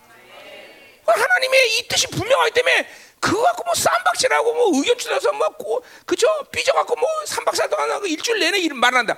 하나님의 1.05 1.77
이 1.77 1.87
뜻이 1.87 2.07
분명하기 2.07 2.51
때문에 2.51 2.87
그거 3.19 3.41
갖고 3.41 3.63
뭐 3.63 3.73
쌈박질하고 3.73 4.53
뭐 4.53 4.71
의견 4.75 4.97
주어서 4.97 5.31
뭐 5.33 5.81
그죠 6.05 6.27
삐져갖고 6.51 6.95
뭐 6.95 7.07
삼박사 7.25 7.67
동안 7.67 7.91
하고 7.91 8.05
일주일 8.05 8.39
내내 8.39 8.59
이런 8.59 8.79
말을 8.79 8.99
한다. 8.99 9.17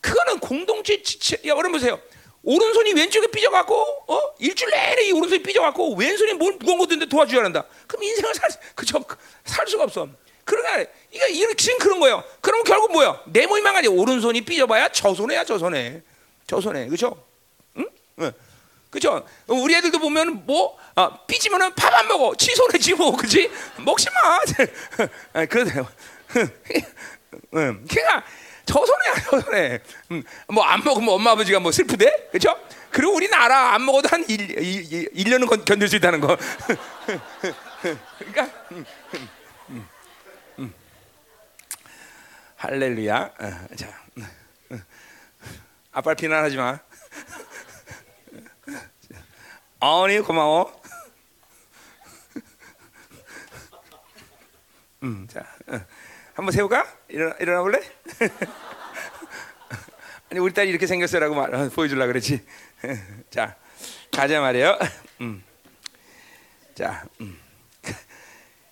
그거는 0.00 0.38
공동체 0.38 1.02
지체. 1.02 1.36
야 1.36 1.50
여러분 1.50 1.72
보세요. 1.72 2.00
오른손이 2.42 2.94
왼쪽에 2.94 3.26
삐져갖고 3.26 3.74
어 4.08 4.34
일주일 4.38 4.70
내내 4.70 5.02
이 5.08 5.12
오른손이 5.12 5.42
삐져갖고 5.42 5.94
왼손이 5.96 6.34
뭘 6.34 6.54
무거운 6.54 6.78
거 6.78 6.86
드는데 6.86 7.06
도와줘야 7.06 7.44
한다. 7.44 7.64
그럼 7.86 8.04
인생을 8.04 8.34
살 8.34 8.50
그죠 8.74 9.04
살 9.44 9.66
수가 9.66 9.84
없어. 9.84 10.08
그러니까 10.44 10.90
이게 11.10 11.28
이렇게 11.28 11.54
지금 11.56 11.78
그런 11.78 12.00
거예요. 12.00 12.24
그럼 12.40 12.64
결국 12.64 12.92
뭐야? 12.92 13.22
내 13.26 13.46
몸이만 13.46 13.74
가지 13.74 13.88
오른손이 13.88 14.40
삐져봐야 14.42 14.88
저 14.90 15.14
손에야 15.14 15.44
저 15.44 15.58
손에 15.58 16.02
저 16.46 16.60
손에 16.60 16.88
그죠? 16.88 17.22
응? 17.76 17.86
응. 18.20 18.32
그죠? 18.90 19.24
우리 19.46 19.74
애들도 19.76 19.98
보면 19.98 20.46
뭐 20.46 20.76
어, 21.00 21.26
삐지면은 21.26 21.74
밥 21.74 21.94
안 21.94 22.06
먹어. 22.08 22.34
치손에 22.36 22.78
지고 22.78 23.16
그지? 23.16 23.50
먹지 23.78 24.06
마. 24.10 24.38
아, 25.40 25.46
그러세요. 25.46 25.88
응. 26.36 26.50
그러니까 27.88 28.24
저 28.66 28.84
손에야 28.84 29.14
저 29.28 29.40
손에. 29.40 29.80
응. 30.12 30.22
뭐안 30.48 30.84
먹으면 30.84 31.08
엄마 31.10 31.30
아버지가 31.32 31.58
뭐 31.60 31.72
슬프대? 31.72 32.28
그죠? 32.32 32.54
그리고 32.90 33.18
알아. 33.32 33.74
안 33.74 33.84
먹어도 33.84 34.08
한 34.10 34.24
1, 34.28 34.50
1, 34.50 35.14
1년은 35.14 35.64
견딜 35.64 35.88
수 35.88 35.96
있다는 35.96 36.20
거. 36.20 36.36
그러니까 38.18 38.44
음, 38.72 38.84
음, 39.70 39.88
음. 40.58 40.74
할렐루야. 42.56 43.30
어, 43.38 43.66
자, 43.76 43.88
아빠 45.92 46.14
비난하지 46.14 46.56
마. 46.56 46.80
어니 49.80 50.20
고마워. 50.20 50.79
음, 55.02 55.26
자, 55.30 55.46
어. 55.66 55.80
한번 56.34 56.52
세울까? 56.52 56.86
일어나, 57.08 57.34
일어나 57.40 57.62
볼래? 57.62 57.80
아니 60.30 60.38
우리 60.40 60.52
딸이 60.52 60.68
이렇게 60.68 60.86
생겼어라고 60.86 61.34
말 61.34 61.54
어, 61.54 61.68
보여줄라 61.70 62.06
그랬지. 62.06 62.44
자, 63.30 63.56
가자 64.12 64.40
말이에요. 64.40 64.78
음. 65.22 65.42
자, 66.74 67.04
음. 67.20 67.38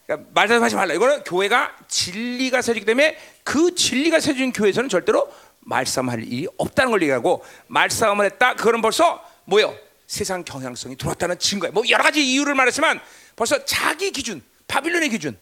그러니까 0.06 0.30
말씀하지 0.34 0.76
말라. 0.76 0.94
이거는 0.94 1.24
교회가 1.24 1.76
진리가 1.88 2.62
서지기 2.62 2.86
때문에 2.86 3.18
그 3.42 3.74
진리가 3.74 4.20
서진 4.20 4.52
교회에서는 4.52 4.88
절대로 4.88 5.32
말싸움할 5.60 6.24
일이 6.24 6.46
없다는 6.56 6.90
걸 6.90 7.02
얘기하고 7.02 7.44
말싸움을 7.66 8.24
했다. 8.26 8.54
그거는 8.54 8.80
벌써 8.80 9.22
뭐요? 9.44 9.76
세상 10.06 10.44
경향성이 10.44 10.96
들어왔다는 10.96 11.38
증거야. 11.38 11.72
뭐 11.72 11.82
여러 11.90 12.02
가지 12.02 12.24
이유를 12.24 12.54
말했지만 12.54 13.00
벌써 13.36 13.64
자기 13.64 14.10
기준, 14.10 14.42
바빌론의 14.66 15.10
기준. 15.10 15.38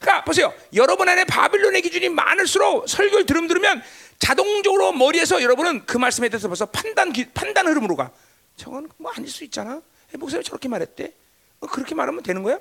어? 0.00 0.04
그러니까 0.04 0.24
보세요. 0.24 0.52
여러분 0.74 1.08
안에 1.08 1.24
바빌론의 1.24 1.82
기준이 1.82 2.08
많을수록 2.08 2.88
설교를 2.88 3.26
들음 3.26 3.46
들으면 3.46 3.82
자동적으로 4.18 4.92
머리에서 4.92 5.42
여러분은 5.42 5.86
그 5.86 5.98
말씀에 5.98 6.28
대해서 6.28 6.48
벌써 6.48 6.66
판단 6.66 7.12
판단 7.34 7.66
흐름으로 7.68 7.96
가. 7.96 8.10
저건 8.56 8.88
뭐 8.96 9.12
아닐 9.14 9.28
수 9.28 9.44
있잖아. 9.44 9.80
목사님 10.14 10.42
저렇게 10.42 10.68
말했대. 10.68 11.12
어, 11.60 11.66
그렇게 11.66 11.94
말하면 11.94 12.22
되는 12.22 12.42
거야? 12.42 12.58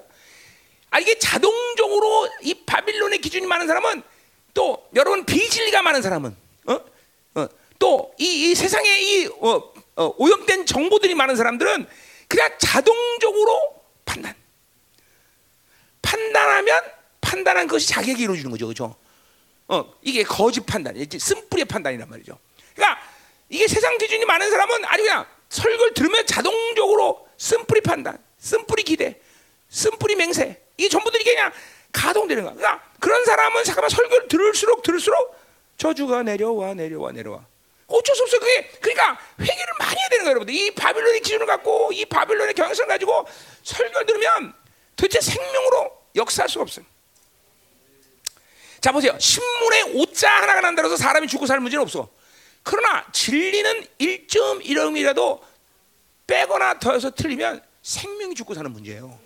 아 0.91 0.99
이게 0.99 1.17
자동적으로 1.17 2.29
이 2.41 2.53
바빌론의 2.65 3.19
기준이 3.19 3.45
많은 3.47 3.67
사람은 3.67 4.03
또 4.53 4.89
여러분 4.95 5.25
비진리가 5.25 5.81
많은 5.81 6.01
사람은 6.01 6.35
어? 6.65 6.79
어, 7.35 7.47
또이 7.77 8.51
이 8.51 8.55
세상에 8.55 9.01
이 9.01 9.27
어, 9.27 9.73
어, 9.95 10.13
오염된 10.17 10.65
정보들이 10.65 11.15
많은 11.15 11.35
사람들은 11.35 11.87
그냥 12.27 12.51
자동적으로 12.59 13.83
판단. 14.05 14.35
판단하면 16.01 16.98
판단한 17.29 17.67
것이 17.67 17.87
자기에게 17.87 18.23
이루어지는 18.23 18.49
거죠, 18.49 18.65
그렇죠? 18.65 18.95
어, 19.67 19.93
이게 20.01 20.23
거짓 20.23 20.65
판단, 20.65 20.95
쓴뿌리의 20.95 21.65
판단이란 21.65 22.09
말이죠. 22.09 22.39
그러니까 22.73 22.99
이게 23.49 23.67
세상 23.67 23.97
기준이 23.99 24.25
많은 24.25 24.49
사람은 24.49 24.85
아주 24.85 25.03
그냥 25.03 25.25
설교를 25.49 25.93
들으면 25.93 26.25
자동적으로 26.25 27.27
쓴뿌리 27.37 27.81
판단, 27.81 28.17
쓴뿌리 28.39 28.83
기대, 28.83 29.19
쓴뿌리 29.69 30.15
맹세 30.15 30.59
이게 30.77 30.89
전부들이 30.89 31.23
그냥 31.23 31.51
가동되는 31.91 32.43
거야. 32.43 32.55
그러니까 32.55 32.83
그런 32.99 33.23
사람은 33.25 33.63
잠깐만 33.63 33.89
설교를 33.89 34.27
들을수록 34.27 34.81
들을수록 34.81 35.35
저주가 35.77 36.23
내려와 36.23 36.73
내려와 36.73 37.11
내려와. 37.11 37.45
어쩔 37.87 38.15
수 38.15 38.23
없어요. 38.23 38.39
그게 38.39 38.69
그러니까 38.81 39.19
회개를 39.39 39.73
많이 39.79 39.99
해야 39.99 40.09
되는 40.09 40.23
거예요, 40.25 40.31
여러분들. 40.31 40.53
이 40.53 40.71
바빌론의 40.71 41.21
기준을 41.21 41.45
갖고 41.45 41.91
이 41.91 42.05
바빌론의 42.05 42.53
경향성을 42.55 42.87
가지고 42.87 43.27
설교를 43.63 44.05
들으면 44.07 44.53
도대체 44.95 45.21
생명으로 45.21 45.91
역사할 46.15 46.49
수가 46.49 46.63
없어요. 46.63 46.85
자 48.81 48.91
보세요. 48.91 49.17
신문에 49.19 49.81
오자 49.93 50.29
하나가 50.29 50.61
난다고 50.61 50.87
해서 50.87 50.97
사람이 50.97 51.27
죽고 51.27 51.45
살 51.45 51.59
문제는 51.59 51.83
없어. 51.83 52.09
그러나 52.63 53.05
진리는 53.11 53.85
1.1억이라도 53.99 55.41
빼거나 56.27 56.79
더해서 56.79 57.09
틀리면 57.09 57.61
생명이 57.81 58.35
죽고 58.35 58.53
사는 58.53 58.71
문제예요. 58.71 59.19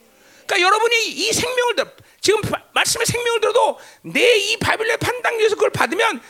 그러니까 0.46 0.62
여러분이 0.68 1.08
이 1.08 1.32
생명을 1.34 1.76
들어 1.76 1.90
지금 2.22 2.42
말씀의 2.74 3.06
생명을 3.06 3.42
들어도 3.42 3.80
내 4.02 4.22
이 4.38 4.58
바빌론의 4.58 4.98
판단에서 4.98 5.56
그걸 5.56 5.70
받으면 5.72 6.22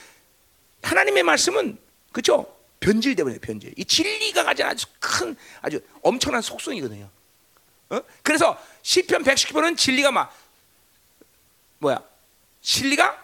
하나님의 0.82 1.24
말씀은 1.24 1.78
그렇죠? 2.12 2.54
변질되버려 2.80 3.36
요 3.36 3.40
변질. 3.40 3.74
이 3.78 3.86
진리가 3.86 4.44
가진 4.44 4.66
아주 4.66 4.86
큰 5.00 5.36
아주 5.62 5.80
엄청난 6.02 6.42
속성이거든요. 6.42 7.10
어? 7.90 8.02
그래서 8.22 8.58
시편 8.82 9.24
119편은 9.24 9.78
진리가 9.78 10.12
막 10.12 10.36
뭐야? 11.80 12.02
진리가 12.64 13.22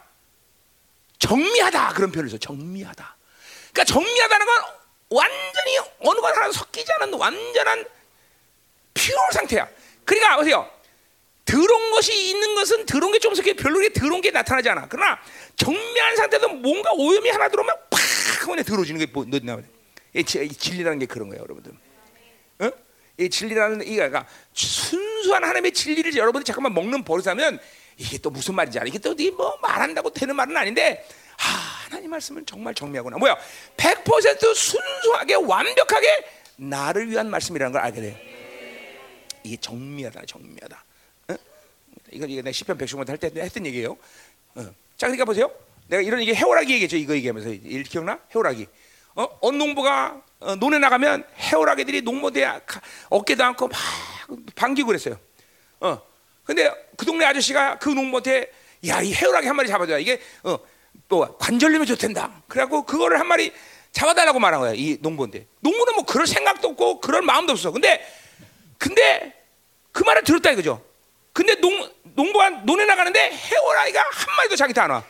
정미하다 1.17 1.93
그런 1.93 2.11
표현을 2.11 2.29
써. 2.29 2.37
정미하다. 2.37 3.17
그러니까 3.71 3.83
정미하다는 3.85 4.45
건 4.45 4.55
완전히 5.09 5.77
어느 6.01 6.19
것 6.19 6.37
하나 6.37 6.51
섞이지 6.51 6.91
않은 6.99 7.13
완전한 7.15 7.85
퓨어 8.93 9.31
상태야. 9.33 9.67
그러니까 10.05 10.37
보세요. 10.37 10.69
들어온 11.45 11.91
것이 11.91 12.29
있는 12.29 12.53
것은 12.53 12.85
들어온 12.85 13.11
게 13.11 13.19
조금씩 13.19 13.57
별로 13.57 13.79
들어온 13.89 14.21
게 14.21 14.29
나타나지 14.29 14.69
않아. 14.69 14.87
그러나 14.87 15.19
정미한 15.55 16.15
상태도 16.15 16.49
뭔가 16.49 16.91
오염이 16.93 17.27
하나 17.29 17.49
들어오면 17.49 17.75
팍 17.89 18.47
하면 18.47 18.63
들어오지는 18.63 18.99
게 18.99 19.07
뭐, 19.07 19.25
나오네. 19.25 19.63
이 20.13 20.23
진리라는 20.23 20.99
게 20.99 21.05
그런 21.05 21.29
거예요, 21.29 21.43
여러분들. 21.43 21.71
어? 22.59 22.71
이 23.17 23.29
진리라는 23.29 23.85
이가 23.87 24.09
그러니까 24.09 24.31
순수한 24.53 25.43
하나님의 25.43 25.73
진리를 25.73 26.15
여러분이 26.15 26.45
잠깐만 26.45 26.73
먹는 26.73 27.03
버릇하면 27.03 27.59
이게 27.99 28.17
또 28.17 28.29
무슨 28.29 28.55
말인지 28.55 28.79
알아? 28.79 28.87
이게 28.87 28.97
또뭐 28.97 29.57
말한다고 29.61 30.11
되는 30.11 30.35
말은 30.35 30.55
아닌데 30.55 31.05
아, 31.37 31.43
하나님 31.85 32.09
말씀은 32.09 32.45
정말 32.45 32.73
정미하구나. 32.73 33.17
뭐야? 33.17 33.37
100% 33.77 34.55
순수하게 34.55 35.35
완벽하게 35.35 36.25
나를 36.55 37.09
위한 37.09 37.29
말씀이라는 37.29 37.71
걸 37.71 37.81
알게 37.81 38.01
돼. 38.01 39.39
이게 39.43 39.57
정미하다, 39.57 40.25
정미하다. 40.25 40.83
이건 42.11 42.29
이거 42.29 42.41
내가 42.41 42.51
시편 42.51 42.77
110번 42.77 43.07
할때 43.07 43.31
했던 43.35 43.65
얘기예요. 43.65 43.97
어. 44.55 44.63
자, 44.97 45.07
그러니까 45.07 45.25
보세요. 45.25 45.51
내가 45.87 46.01
이런 46.01 46.21
얘기 46.21 46.33
해오라기 46.33 46.73
얘기죠. 46.73 46.97
이거 46.97 47.13
얘기하면서 47.15 47.49
일 47.49 47.83
기억나? 47.83 48.19
해오라기. 48.33 48.67
어, 49.15 49.27
어느 49.41 49.57
농부가 49.57 50.21
어, 50.39 50.55
논에 50.55 50.79
나가면 50.79 51.25
해오라기들이 51.37 52.01
농모대 52.01 52.49
어깨도 53.09 53.43
안고 53.43 53.67
막 53.67 53.77
반기고 54.55 54.87
그랬어요. 54.87 55.19
어. 55.79 56.08
근데 56.49 56.67
그 56.97 57.05
동네 57.05 57.25
아저씨가 57.25 57.77
그 57.77 57.89
농부한테 57.89 58.51
야, 58.87 59.01
이 59.03 59.13
해오라기 59.13 59.45
한 59.45 59.55
마리 59.55 59.67
잡아줘야 59.67 59.99
이게 59.99 60.19
어, 60.41 60.57
또 61.07 61.37
관절염이 61.37 61.85
좋댄다. 61.85 62.41
그래갖고 62.47 62.87
그거를 62.87 63.19
한 63.19 63.27
마리 63.27 63.53
잡아달라고 63.91 64.39
말한 64.39 64.59
거야. 64.59 64.73
이 64.73 64.97
농부인데. 64.99 65.45
농부는 65.59 65.93
뭐 65.93 66.05
그럴 66.05 66.25
생각도 66.25 66.69
없고 66.69 67.01
그럴 67.01 67.21
마음도 67.21 67.53
없어. 67.53 67.69
근데 67.69 68.03
근데 68.79 69.31
그 69.91 70.01
말을 70.01 70.23
들었다 70.23 70.49
이거죠. 70.49 70.83
근데 71.33 71.53
농 71.61 71.87
농부가 72.01 72.49
논에 72.49 72.83
나가는데 72.85 73.29
해오라기가 73.31 74.01
한 74.01 74.35
마리도 74.35 74.55
자기한테 74.55 74.81
안 74.81 74.89
와. 74.89 75.03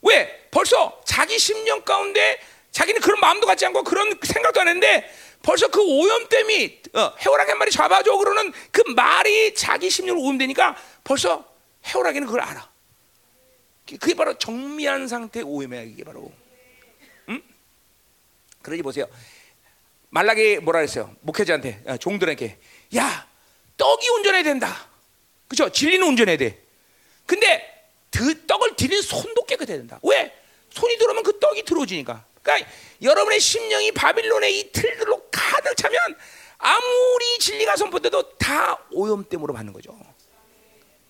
왜? 0.00 0.48
벌써 0.50 1.02
자기 1.04 1.38
심령 1.38 1.82
가운데 1.82 2.40
자기는 2.70 3.02
그런 3.02 3.20
마음도 3.20 3.46
갖지 3.46 3.66
않고 3.66 3.84
그런 3.84 4.18
생각도 4.22 4.62
안 4.62 4.68
했는데 4.68 5.06
벌써 5.46 5.68
그 5.68 5.80
오염됨이 5.80 6.82
어, 6.94 7.12
해오라기 7.24 7.50
한 7.50 7.58
마리 7.58 7.70
잡아줘 7.70 8.16
그러는 8.16 8.52
그 8.72 8.82
말이 8.96 9.54
자기 9.54 9.88
심령을 9.88 10.20
오염되니까 10.20 10.76
벌써 11.04 11.48
해오라기는 11.86 12.26
그걸 12.26 12.40
알아. 12.40 12.68
그게 13.86 14.14
바로 14.14 14.36
정미한 14.36 15.06
상태의 15.06 15.44
오염이야 15.44 15.82
이게 15.82 16.02
바로. 16.02 16.32
음? 17.28 17.40
그러지 18.60 18.82
보세요. 18.82 19.06
말라기 20.10 20.58
뭐라 20.58 20.80
그랬어요? 20.80 21.14
목회자한테 21.20 21.84
아, 21.86 21.96
종들에게 21.96 22.58
야 22.96 23.28
떡이 23.76 24.08
온전해야 24.08 24.42
된다. 24.42 24.88
그죠? 25.46 25.70
진리는 25.70 26.04
온전해야 26.04 26.38
돼. 26.38 26.60
근데 27.24 27.86
그 28.10 28.46
떡을 28.46 28.74
드리는 28.74 29.00
손도 29.00 29.44
깨끗해야 29.44 29.76
된다. 29.76 30.00
왜? 30.02 30.36
손이 30.70 30.98
들어오면 30.98 31.22
그 31.22 31.38
떡이 31.38 31.62
들어오지니까. 31.64 32.24
그러니까 32.46 32.70
여러분의 33.02 33.40
심령이 33.40 33.90
바빌론의 33.90 34.60
이 34.60 34.72
틀들로 34.72 35.28
가득 35.32 35.76
차면 35.76 35.98
아무리 36.58 37.38
진리가 37.40 37.76
선포돼도 37.76 38.38
다 38.38 38.78
오염됨으로 38.92 39.52
받는 39.52 39.72
거죠. 39.72 39.90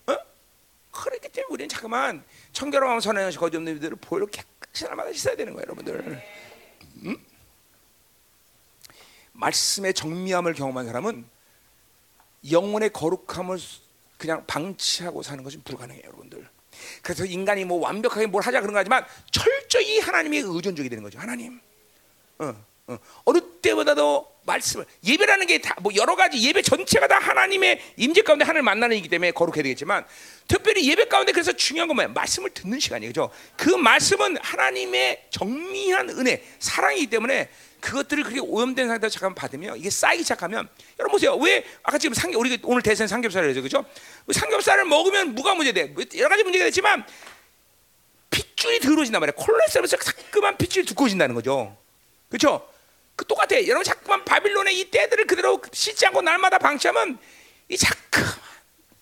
어? 0.07 0.17
그렇기 0.91 1.29
때문에 1.29 1.53
우리는 1.53 1.69
잠깐만 1.69 2.23
청결함 2.51 2.99
선행 2.99 3.29
거짓 3.31 3.57
없는 3.57 3.77
이들을 3.77 3.97
보혈로 3.97 4.27
깨끗이 4.27 4.85
날마다 4.85 5.13
씻어야 5.13 5.35
되는 5.35 5.53
거예요, 5.53 5.63
여러분들. 5.67 6.23
음? 7.03 7.25
말씀의 9.33 9.93
정미함을 9.93 10.55
경험한 10.55 10.87
사람은 10.87 11.29
영혼의 12.49 12.89
거룩함을 12.91 13.59
그냥 14.17 14.43
방치하고 14.47 15.21
사는 15.21 15.43
것이 15.43 15.59
불가능해요, 15.59 16.03
여러분들. 16.07 16.49
그래서 17.01 17.25
인간이 17.25 17.65
뭐 17.65 17.79
완벽하게 17.79 18.27
뭘 18.27 18.43
하자 18.43 18.61
그런 18.61 18.73
거 18.73 18.79
하지만 18.79 19.05
철저히 19.31 19.99
하나님의 19.99 20.41
의존적이 20.45 20.89
되는 20.89 21.03
거죠. 21.03 21.19
하나님. 21.19 21.59
어, 22.39 22.53
어. 22.87 22.97
어느 23.25 23.39
때보다도 23.61 24.37
말씀을 24.45 24.85
예배라는 25.03 25.45
게 25.47 25.59
다 25.59 25.75
뭐 25.81 25.91
여러 25.95 26.15
가지 26.15 26.41
예배 26.41 26.61
전체가 26.61 27.07
다 27.07 27.19
하나님의 27.19 27.81
임재 27.97 28.21
가운데 28.21 28.45
하나님을 28.45 28.63
만나는 28.63 28.95
이기 28.95 29.09
때문에 29.09 29.31
거룩해야 29.31 29.63
되겠지만 29.63 30.05
특별히 30.47 30.89
예배 30.89 31.07
가운데 31.09 31.31
그래서 31.33 31.51
중요한 31.51 31.87
건 31.89 31.95
뭐야? 31.95 32.07
말씀을 32.09 32.49
듣는 32.51 32.79
시간이에요. 32.79 33.09
그죠? 33.09 33.29
그 33.57 33.69
말씀은 33.71 34.37
하나님의 34.37 35.25
정미한 35.29 36.09
은혜, 36.11 36.41
사랑이기 36.59 37.07
때문에 37.07 37.49
그것들을 37.79 38.23
그렇게 38.23 38.39
오염된 38.39 38.87
상태로 38.87 39.09
잠깐 39.09 39.35
받으면 39.35 39.77
이게 39.77 39.89
쌓이기 39.89 40.23
시작하면 40.23 40.67
여러분 40.99 41.13
보세요. 41.13 41.35
왜 41.35 41.65
아까 41.83 41.97
지금 41.97 42.13
삼겹 42.13 42.39
우리 42.39 42.59
오늘 42.63 42.81
대선 42.81 43.07
삼겹살을 43.07 43.49
해죠, 43.49 43.61
그죠? 43.61 43.85
삼겹살을 44.31 44.85
먹으면 44.85 45.35
뭐가 45.35 45.55
문제돼? 45.55 45.93
여러 46.17 46.29
가지 46.29 46.43
문제가 46.43 46.65
있지만 46.67 47.05
핏줄이 48.29 48.79
더러워진단 48.79 49.19
말이야. 49.19 49.33
콜레스테롤에서 49.35 49.97
자꾸만 49.97 50.57
핏줄이 50.57 50.85
두꺼워진다는 50.85 51.35
거죠. 51.35 51.77
그렇죠? 52.29 52.67
그 53.15 53.25
똑같아. 53.25 53.55
여러분 53.67 53.83
자꾸만 53.83 54.23
바빌론의 54.25 54.79
이 54.79 54.91
때들을 54.91 55.25
그대로 55.25 55.61
씻지 55.71 56.05
않고 56.07 56.21
날마다 56.21 56.57
방치하면 56.57 57.17
이 57.69 57.77
자꾸만 57.77 58.31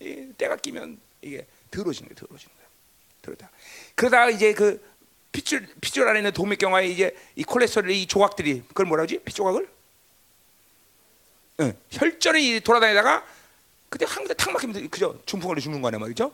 이 0.00 0.32
때가 0.38 0.56
끼면 0.56 1.00
이게 1.22 1.46
더러워지는 1.70 2.08
거예요. 2.08 2.16
더러워지는 2.16 2.54
거예요. 2.54 2.68
더러다. 3.22 3.50
그러다가 3.94 4.30
이제 4.30 4.54
그 4.54 4.82
핏줄 5.36 5.68
핏줄 5.82 6.08
안에 6.08 6.20
있는 6.20 6.32
동맥경화에 6.32 6.86
이제 6.86 7.14
이 7.34 7.44
콜레스테롤 7.44 7.90
이 7.90 8.06
조각들이 8.06 8.62
그걸 8.68 8.86
뭐라 8.86 9.02
그러지? 9.02 9.18
핏조각을? 9.22 9.68
응. 11.60 11.76
혈전이 11.90 12.60
돌아다니다가 12.60 13.22
그때 13.90 14.06
한 14.08 14.16
군데 14.24 14.32
탁 14.34 14.50
막히면 14.52 14.88
그죠? 14.88 15.20
중풍으로 15.26 15.60
죽는 15.60 15.82
거냐 15.82 15.98
말이죠? 15.98 16.32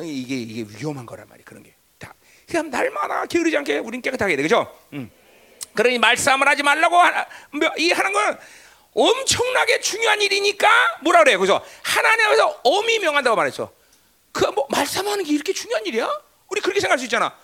이게 0.00 0.34
이게 0.34 0.66
위험한 0.78 1.06
거란 1.06 1.28
말이야 1.28 1.44
그런 1.44 1.62
게. 1.62 1.74
다. 1.98 2.12
그냥 2.48 2.70
날마다 2.70 3.24
게으르지 3.26 3.56
않게 3.58 3.78
우린 3.78 4.02
깨끗하게 4.02 4.34
돼, 4.34 4.42
그죠? 4.42 4.66
응. 4.94 5.08
그러니 5.74 5.98
말싸움을 5.98 6.46
하지 6.48 6.62
말라고 6.64 6.96
하나, 6.98 7.26
뭐, 7.52 7.70
이 7.78 7.90
하는 7.92 8.12
건 8.12 8.38
엄청나게 8.94 9.80
중요한 9.80 10.20
일이니까 10.22 10.68
뭐라 11.02 11.20
그래요? 11.20 11.38
그래서 11.38 11.64
하나님에서 11.82 12.60
엄히 12.64 12.98
명한다고 12.98 13.36
말했어. 13.36 13.72
그 14.32 14.44
뭐 14.50 14.66
말싸움하는 14.70 15.24
게 15.24 15.32
이렇게 15.32 15.52
중요한 15.52 15.86
일이야? 15.86 16.08
우리 16.48 16.60
그렇게 16.60 16.80
생각할 16.80 16.98
수 16.98 17.04
있잖아. 17.04 17.36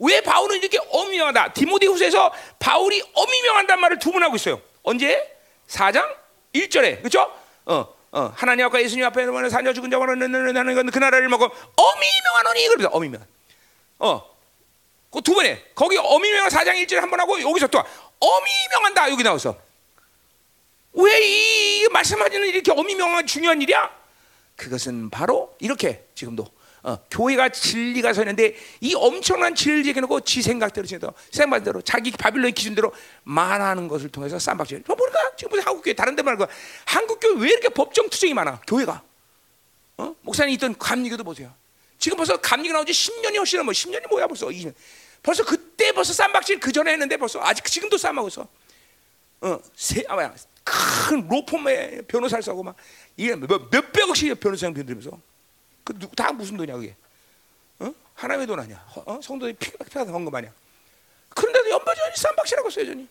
왜 0.00 0.20
바울은 0.20 0.58
이렇게 0.58 0.78
어미명하다? 0.90 1.52
디모데후서에서 1.54 2.32
바울이 2.58 3.02
어미명한다는 3.14 3.80
말을 3.80 3.98
두 3.98 4.12
번 4.12 4.22
하고 4.22 4.36
있어요. 4.36 4.60
언제? 4.82 5.36
4장 5.68 6.14
1절에 6.54 6.98
그렇죠? 7.00 7.32
어, 7.66 7.86
어, 8.12 8.32
하나님 8.36 8.64
앞과 8.66 8.80
예수님 8.80 9.04
앞에 9.06 9.26
는 9.26 9.50
사녀 9.50 9.72
죽은 9.72 9.90
자와 9.90 10.06
하는 10.08 10.74
건그 10.74 10.98
나라를 10.98 11.28
먹어 11.28 11.44
어미명하노니 11.76 12.66
그러면서 12.68 12.88
어미명. 12.96 13.24
어, 13.98 14.36
그 15.10 15.20
두 15.22 15.34
번에 15.34 15.62
거기 15.74 15.96
어미명한 15.98 16.50
4장 16.50 16.74
1절에 16.84 16.96
한번 17.00 17.18
하고 17.20 17.40
여기서 17.40 17.66
또 17.68 17.82
어미명한다 18.20 19.10
여기 19.10 19.22
나와서 19.22 19.56
왜이 20.92 21.86
말씀하시는 21.88 22.48
이렇게 22.48 22.72
어미명한 22.72 23.26
중요한 23.26 23.60
일이야? 23.62 23.90
그것은 24.56 25.10
바로 25.10 25.54
이렇게 25.60 26.04
지금도 26.14 26.46
어, 26.82 26.96
교회가 27.10 27.48
진리가 27.48 28.12
서 28.12 28.22
있는데 28.22 28.56
이 28.80 28.94
엄청난 28.94 29.54
진리를 29.54 29.86
얘기해놓고 29.86 30.20
지 30.20 30.42
생각대로 30.42 30.86
지도 30.86 31.12
생각대로 31.30 31.82
자기 31.82 32.10
바빌론 32.12 32.52
기준대로 32.52 32.92
말하는 33.24 33.88
것을 33.88 34.10
통해서 34.10 34.38
쌈박질. 34.38 34.84
뭐 34.86 34.96
뭘까? 34.96 35.18
지금 35.36 35.50
무슨 35.50 35.66
한국 35.66 35.82
교회 35.82 35.94
다른 35.94 36.14
데 36.14 36.22
말고 36.22 36.46
한국 36.84 37.18
교회 37.20 37.40
왜 37.40 37.50
이렇게 37.50 37.68
법정 37.68 38.08
투쟁이 38.08 38.34
많아? 38.34 38.60
교회가. 38.66 39.02
어? 39.98 40.14
목사님 40.22 40.54
있던 40.54 40.78
감리교도 40.78 41.24
보세요. 41.24 41.52
지금 41.98 42.16
벌써 42.16 42.36
감리교 42.36 42.72
나온 42.72 42.86
지 42.86 42.92
10년이 42.92 43.36
훨씬 43.36 43.58
넘어. 43.58 43.72
10년이 43.72 44.08
뭐야 44.08 44.26
벌써 44.28 44.46
20년. 44.46 44.72
벌써 45.22 45.44
그때 45.44 45.90
벌써 45.92 46.12
쌈박질 46.12 46.60
그 46.60 46.70
전에 46.70 46.92
했는데 46.92 47.16
벌써 47.16 47.40
아직 47.42 47.64
지금도 47.64 47.98
쌈하고 47.98 48.28
있어. 48.28 48.46
어, 49.40 49.58
세, 49.74 50.04
아, 50.08 50.14
뭐야. 50.14 50.34
큰 50.64 51.26
로펌에 51.28 52.02
변호사를 52.02 52.42
써고 52.42 52.62
막 52.62 52.76
이게 53.16 53.34
몇, 53.34 53.70
백억씩 53.92 54.38
변호사를 54.38 54.74
들면서 54.74 55.18
그 55.94 56.14
다 56.14 56.32
무슨 56.32 56.56
돈이야 56.56 56.74
그게? 56.76 56.94
어? 57.80 57.92
하나님의 58.14 58.46
돈 58.46 58.60
아니야? 58.60 58.84
어? 59.06 59.20
성도들이 59.22 59.54
피가 59.54 59.84
피가 59.84 60.04
헌금 60.04 60.34
아니야? 60.34 60.52
그런데도 61.30 61.70
연바전이 61.70 62.16
쌈박질하고 62.16 62.68
있어요, 62.68 62.86
전이. 62.86 63.08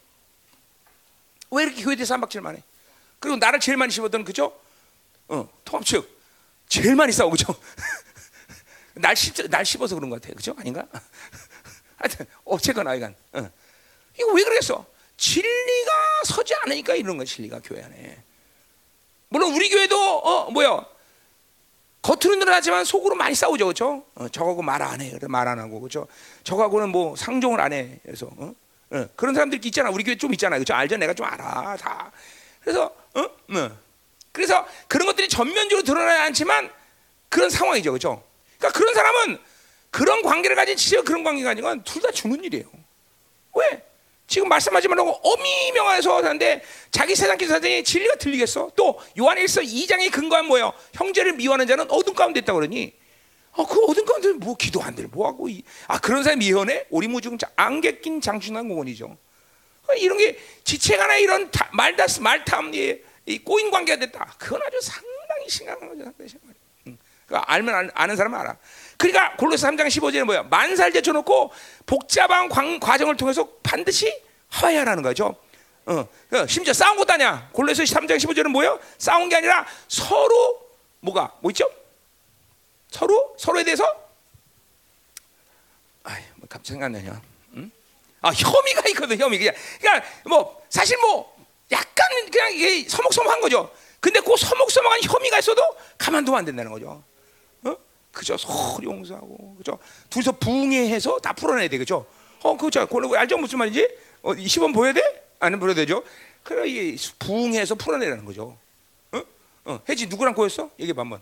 왜 1.52 1.64
이렇게 1.64 1.84
교회들 1.84 2.06
쌈박질만 2.06 2.58
해? 2.58 2.64
그리고 3.20 3.38
나를 3.38 3.60
제일 3.60 3.78
많이 3.78 3.92
씹었던 3.92 4.24
그죠? 4.26 4.60
어, 5.30 5.50
통합 5.66 5.86
측 5.86 6.08
제일 6.68 6.96
많이 6.96 7.12
싸우고 7.12 7.32
그죠? 7.32 7.56
날 8.96 9.16
씹, 9.16 9.34
날 9.50 9.66
씹어서 9.66 9.96
그런 9.96 10.10
것 10.10 10.22
같아, 10.22 10.34
그죠? 10.36 10.54
아닌가? 10.58 10.86
하여튼 11.98 12.26
어쨌거나 12.46 12.94
이간. 12.96 13.16
어. 13.34 13.50
이거 14.20 14.32
왜 14.34 14.44
그랬어? 14.44 14.86
진리가 15.16 15.92
서지 16.26 16.54
않으니까 16.56 16.96
이런 16.96 17.18
거 17.18 17.26
진리가 17.26 17.62
교회 17.64 17.84
안에. 17.84 18.24
물론 19.30 19.54
우리 19.54 19.70
교회도 19.70 20.20
어 20.20 20.52
뭐야 20.52 20.86
겉으로는 22.08 22.40
드러나지만 22.40 22.86
속으로 22.86 23.16
많이 23.16 23.36
싸우죠, 23.36 23.66
그렇죠? 23.66 24.06
어, 24.16 24.30
저하고 24.30 24.62
말 24.62 24.82
안 24.82 25.02
해, 25.02 25.12
말안 25.28 25.60
하고, 25.60 25.82
그렇죠? 25.82 26.08
저하고는 26.44 26.88
뭐 26.90 27.18
상종을 27.18 27.60
안 27.60 27.74
해, 27.74 28.00
그래서 28.04 28.30
어? 28.38 28.54
어, 28.92 29.10
그런 29.18 29.34
사람들이 29.34 29.60
있잖아. 29.68 29.90
우리 29.90 30.06
교회 30.06 30.16
좀 30.16 30.32
있잖아, 30.34 30.56
그렇죠? 30.56 30.74
알죠? 30.74 30.96
내가 30.96 31.14
좀 31.14 31.26
알아, 31.26 31.76
다. 31.76 32.10
그래서 32.62 32.86
어, 33.14 33.22
어. 33.22 33.78
그래서 34.32 34.66
그런 34.88 35.06
것들이 35.08 35.28
전면적으로 35.28 35.84
드러나지 35.84 36.22
않지만 36.22 36.72
그런 37.28 37.50
상황이죠, 37.50 37.92
그렇죠? 37.92 38.24
그러니까 38.58 38.80
그런 38.80 38.94
사람은 38.94 39.40
그런 39.92 40.22
관계를 40.22 40.56
가진 40.56 40.78
지적 40.78 41.04
그런 41.04 41.26
관계가 41.26 41.50
아니건 41.50 41.84
둘다 41.84 42.12
죽는 42.12 42.42
일이에요. 42.46 42.66
왜? 43.56 43.84
지금 44.28 44.50
말씀하지 44.50 44.90
말라고 44.90 45.12
어미명하서 45.24 46.18
하는데 46.18 46.62
자기 46.92 47.16
세상 47.16 47.38
기사들이 47.38 47.84
진리가 47.84 48.16
들리겠어? 48.16 48.72
또 48.76 49.00
요한일서 49.18 49.62
2장의 49.62 50.12
근거한 50.12 50.46
뭐예요? 50.46 50.74
형제를 50.94 51.34
미워하는 51.34 51.66
자는 51.66 51.90
어둠 51.90 52.14
가운데 52.14 52.42
있다 52.42 52.54
그러니 52.54 52.94
어, 53.54 53.66
그 53.66 53.84
어둠 53.86 54.06
가운데 54.06 54.34
뭐 54.34 54.56
기도 54.56 54.84
안 54.84 54.94
돼. 54.96 55.04
뭐 55.08 55.28
하고 55.28 55.48
아 55.88 55.98
그런 56.00 56.24
사람이 56.24 56.46
미워해? 56.46 56.86
오리무중 56.90 57.38
안개 57.56 58.00
낀 58.00 58.20
장춘한 58.20 58.68
공원이죠. 58.68 59.18
어, 59.88 59.94
이런 59.94 60.18
게 60.18 60.38
지체가나 60.66 61.16
이런 61.16 61.50
타, 61.50 61.70
말다스 61.72 62.20
말탐 62.20 62.74
이, 62.76 63.00
이 63.26 63.40
꼬인 63.40 63.72
관계가 63.72 64.00
됐다. 64.06 64.36
그건 64.38 64.62
아주 64.62 64.80
상당히 64.82 65.50
심각한 65.50 65.88
거죠. 65.88 66.04
상당히 66.04 66.30
심각한. 66.30 66.56
응. 66.88 66.98
그러니까 67.26 67.52
알면 67.52 67.92
아는 67.94 68.16
사람은 68.18 68.38
알아. 68.40 68.58
그러니까 68.98 69.36
골로새 69.36 69.68
3장 69.68 69.88
15절에 69.88 70.24
뭐야? 70.24 70.44
만살 70.44 70.92
제쳐놓고 70.92 71.52
복잡한 71.86 72.50
광, 72.50 72.80
과정을 72.80 73.16
통해서 73.16 73.48
반드시 73.64 74.12
화해하라는 74.50 75.04
거죠. 75.04 75.36
어, 75.86 75.94
어, 76.34 76.48
심지어 76.48 76.74
싸운 76.74 76.98
것도 76.98 77.14
아니야. 77.14 77.50
골로새 77.54 77.84
3장 77.84 78.18
15절은 78.18 78.48
뭐예요? 78.48 78.80
싸운 78.98 79.30
게 79.30 79.36
아니라 79.38 79.66
서로 79.88 80.68
뭐가 81.00 81.32
뭐 81.42 81.52
있죠? 81.52 81.70
서로 82.90 83.36
서로에 83.38 83.64
대해서 83.64 83.86
아이, 86.04 86.22
뭐 86.36 86.48
갑자기 86.50 86.74
생각나냐? 86.74 87.22
응? 87.56 87.72
아 88.22 88.30
혐의가 88.30 88.90
있거든 88.90 89.18
혐의 89.18 89.38
그냥 89.38 89.54
그러니까 89.80 90.08
뭐 90.26 90.64
사실 90.70 90.98
뭐 90.98 91.38
약간 91.72 92.08
그냥 92.32 92.52
이게 92.54 92.90
서먹서먹한 92.90 93.42
거죠. 93.42 93.72
근데 94.00 94.20
그 94.22 94.36
서먹서먹한 94.36 95.02
혐의가 95.04 95.40
있어도 95.40 95.62
가만두면 95.98 96.40
안 96.40 96.46
된다는 96.46 96.72
거죠. 96.72 97.04
어? 98.18 98.20
그죠 98.20 98.38
서로 98.38 98.84
용서하고 98.84 99.56
그죠 99.58 99.78
둘이서 100.10 100.34
부응해서 100.34 101.20
다 101.20 101.34
풀어내야 101.34 101.70
돼 101.70 101.78
그죠? 101.78 102.06
어 102.42 102.58
그죠 102.58 102.88
골로 102.88 103.16
알죠 103.16 103.38
무슨 103.38 103.60
말인지? 103.60 103.88
어, 104.24 104.34
20원 104.34 104.74
보여야 104.74 104.94
돼? 104.94 105.02
안 105.40 105.60
보여야 105.60 105.76
되죠? 105.76 106.04
그래 106.44 106.68
이 106.68 106.98
부응해서 107.20 107.76
풀어내라는 107.76 108.26
거죠. 108.26 108.58
어? 109.12 109.22
어, 109.66 109.82
혜지 109.88 110.08
누구랑 110.08 110.34
꼬였어? 110.34 110.72
얘기해 110.80 110.94
봐 110.94 111.02
한번. 111.02 111.22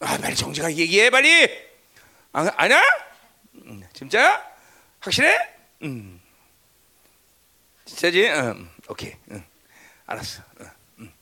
아 0.00 0.18
빨리 0.18 0.34
정직하게 0.34 0.76
얘기해 0.76 1.10
빨리. 1.10 1.48
아, 2.32 2.50
아냐? 2.56 2.80
음, 3.54 3.82
진짜? 3.92 4.44
확실해? 5.00 5.36
음. 5.82 6.20
진짜지? 7.84 8.28
음, 8.28 8.70
오케이. 8.88 9.14
음, 9.30 9.44
알았어. 10.06 10.42
음, 10.60 10.70
음. 10.98 11.12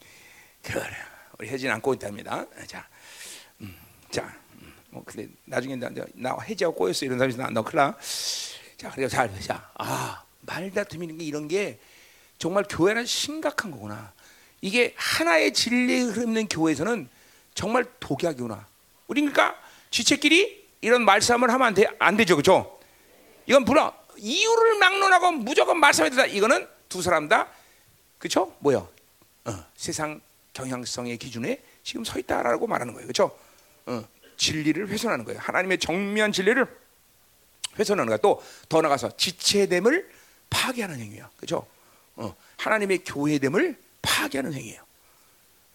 그래. 0.63 0.83
우리 1.39 1.49
혜진 1.49 1.71
안고 1.71 1.95
있답니다. 1.95 2.45
자, 2.67 2.87
음, 3.61 3.75
자, 4.11 4.23
음, 4.25 4.38
뭐 4.91 5.03
근데 5.05 5.29
나중에 5.45 5.77
나, 5.77 5.91
나 6.15 6.37
혜지하고 6.41 6.77
꼬였어 6.77 7.05
이런 7.05 7.19
사람이 7.19 7.37
나, 7.37 7.51
너 7.51 7.63
클라. 7.63 7.97
자, 8.77 8.91
그래서 8.91 9.17
잘 9.17 9.41
자, 9.41 9.71
아 9.75 10.23
말다툼이는 10.43 11.19
게 11.19 11.25
이런 11.25 11.49
게 11.49 11.79
정말 12.39 12.65
교회는 12.69 13.07
심각한 13.07 13.71
거구나. 13.71 14.13
이게 14.61 14.95
하나의 14.97 15.53
진리 15.53 16.01
흐르는 16.01 16.49
교회에서는 16.49 17.09
정말 17.55 17.85
독약이구나. 18.01 18.67
우리 19.09 19.21
그러니까 19.21 19.57
지체끼리 19.91 20.67
이런 20.81 21.05
말싸움을 21.05 21.51
하면 21.51 21.67
안, 21.67 21.75
돼, 21.75 21.87
안 21.99 22.17
되죠, 22.17 22.37
그렇죠? 22.37 22.79
이건 23.47 23.65
불어 23.65 23.93
이유를 24.17 24.79
막론하고 24.79 25.33
무조건 25.33 25.79
말싸움이 25.81 26.11
되다. 26.11 26.27
이거는 26.27 26.69
두 26.89 27.03
사람 27.03 27.29
다 27.29 27.49
그렇죠? 28.19 28.55
뭐요? 28.61 28.89
어, 29.45 29.65
세상 29.77 30.21
경향성의 30.53 31.19
기준에 31.19 31.63
지금 31.83 32.05
서 32.05 32.19
있다라고 32.19 32.67
말하는 32.67 32.93
거예요, 32.95 33.07
그렇죠? 33.07 33.37
어, 33.87 34.05
진리를 34.39 34.89
훼손하는 34.89 35.25
거예요. 35.27 35.39
하나님의 35.41 35.79
정면 35.79 36.33
진리를 36.33 36.67
훼손하는 37.79 38.09
거야. 38.09 38.17
또 38.19 38.43
더 38.69 38.81
나가서 38.81 39.17
지체됨을 39.17 40.11
파괴하는 40.51 40.99
행위야, 40.99 41.29
그렇죠? 41.37 41.67
어, 42.17 42.35
하나님의 42.57 43.05
교회됨을 43.05 43.77
파괴하는 44.01 44.55
행위예요. 44.55 44.83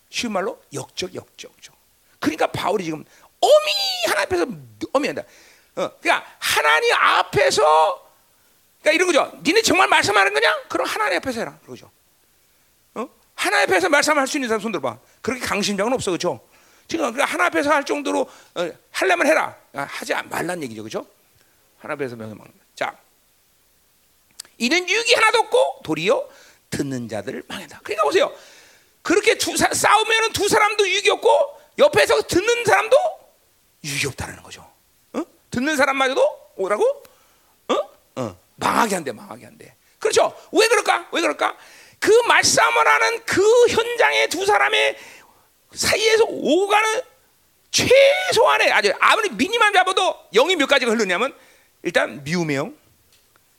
쉬운 0.10 0.34
말로 0.34 0.62
역적, 0.74 1.14
역적, 1.14 1.52
역적. 1.52 1.76
그러니까 2.20 2.48
바울이 2.48 2.84
지금 2.86 3.04
어미 3.40 3.72
하나님 4.08 4.26
앞에서 4.26 4.46
어미 4.94 5.08
한다. 5.08 5.24
어, 5.76 5.90
그러니까 6.00 6.26
하나님 6.40 6.94
앞에서 6.94 8.12
그러니까 8.82 8.92
이런 8.92 9.08
거죠. 9.08 9.42
니네 9.44 9.62
정말 9.62 9.88
말씀하는 9.88 10.34
거냐? 10.34 10.64
그럼 10.70 10.88
하나님 10.88 11.18
앞에서 11.18 11.40
해라. 11.40 11.58
그러죠. 11.66 11.90
어? 12.96 13.08
하나님 13.36 13.70
앞에서 13.70 13.90
말씀할 13.90 14.28
수 14.28 14.38
있는 14.38 14.50
사람 14.50 14.62
손 14.62 14.72
들어봐. 14.72 15.00
그렇게 15.22 15.42
강심장은 15.46 15.94
없어, 15.94 16.12
그렇죠? 16.12 16.46
지금 16.88 17.12
그러니까 17.12 17.26
하나 17.26 17.46
앞에서 17.46 17.72
할 17.72 17.84
정도로 17.84 18.30
어, 18.56 18.72
하려면 18.92 19.28
해라. 19.28 19.56
아, 19.74 19.82
하지 19.82 20.14
말란 20.14 20.62
얘기죠, 20.64 20.84
그렇죠? 20.84 21.08
하나 21.80 21.94
앞에서 21.96 22.16
명령 22.16 22.38
막는 22.38 22.54
자, 22.76 22.96
이는 24.58 24.88
유익이 24.88 25.14
하나도 25.14 25.40
없고 25.40 25.82
도리어 25.84 26.28
듣는 26.70 27.08
자들을 27.08 27.44
망한다. 27.48 27.80
그러니까 27.84 28.04
보세요. 28.04 28.34
그렇게 29.02 29.38
두 29.38 29.56
사, 29.58 29.72
싸우면은 29.72 30.34
두 30.34 30.48
사람도 30.48 30.88
유익이 30.88 31.10
없고 31.10 31.62
옆에서 31.80 32.22
듣는 32.24 32.66
사람도 32.66 32.98
유익이 33.84 34.08
없다는 34.08 34.42
거죠. 34.42 34.70
어? 35.14 35.24
듣는 35.52 35.76
사람마저도 35.76 36.54
뭐라고? 36.58 37.04
어? 37.68 37.76
어. 38.16 38.38
망하게 38.56 38.96
한대, 38.96 39.12
망하게 39.12 39.46
한대. 39.46 39.76
그렇죠? 40.00 40.36
왜 40.52 40.68
그럴까? 40.68 41.10
왜 41.12 41.22
그럴까? 41.22 41.58
그 42.00 42.12
말싸움을 42.28 42.88
하는 42.88 43.26
그 43.26 43.42
현장의 43.70 44.30
두 44.30 44.46
사람의 44.46 44.98
사이에서 45.74 46.26
오가는 46.28 47.02
최소한의 47.72 48.72
아주 48.72 48.94
아무리 49.00 49.30
미니만 49.30 49.74
잡아도 49.74 50.16
영이 50.34 50.56
몇 50.56 50.68
가지가 50.68 50.92
흐르냐면 50.92 51.36
일단 51.82 52.24
미움의 52.24 52.56
영, 52.56 52.78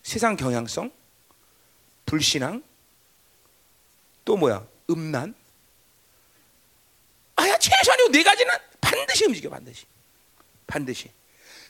세상 0.03 0.37
경향성, 0.37 0.93
불신앙, 2.07 2.63
또 4.25 4.37
뭐야? 4.37 4.67
음란. 4.91 5.35
아야 7.37 7.59
최소한 7.59 7.99
이 8.01 8.11
네 8.13 8.23
가지는 8.23 8.53
반드시 8.81 9.25
움직여 9.25 9.51
반드시, 9.51 9.85
반드시. 10.67 11.11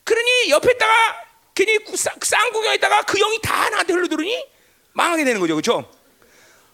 그러니 0.05 0.51
옆에다가 0.51 1.25
괜히 1.55 1.79
쌍구경에다가 2.23 3.03
그 3.03 3.19
영이 3.19 3.41
다 3.41 3.71
나한테 3.71 3.95
흘러들으니 3.95 4.47
망하게 4.93 5.25
되는 5.25 5.41
거죠, 5.41 5.55
그렇죠? 5.55 5.91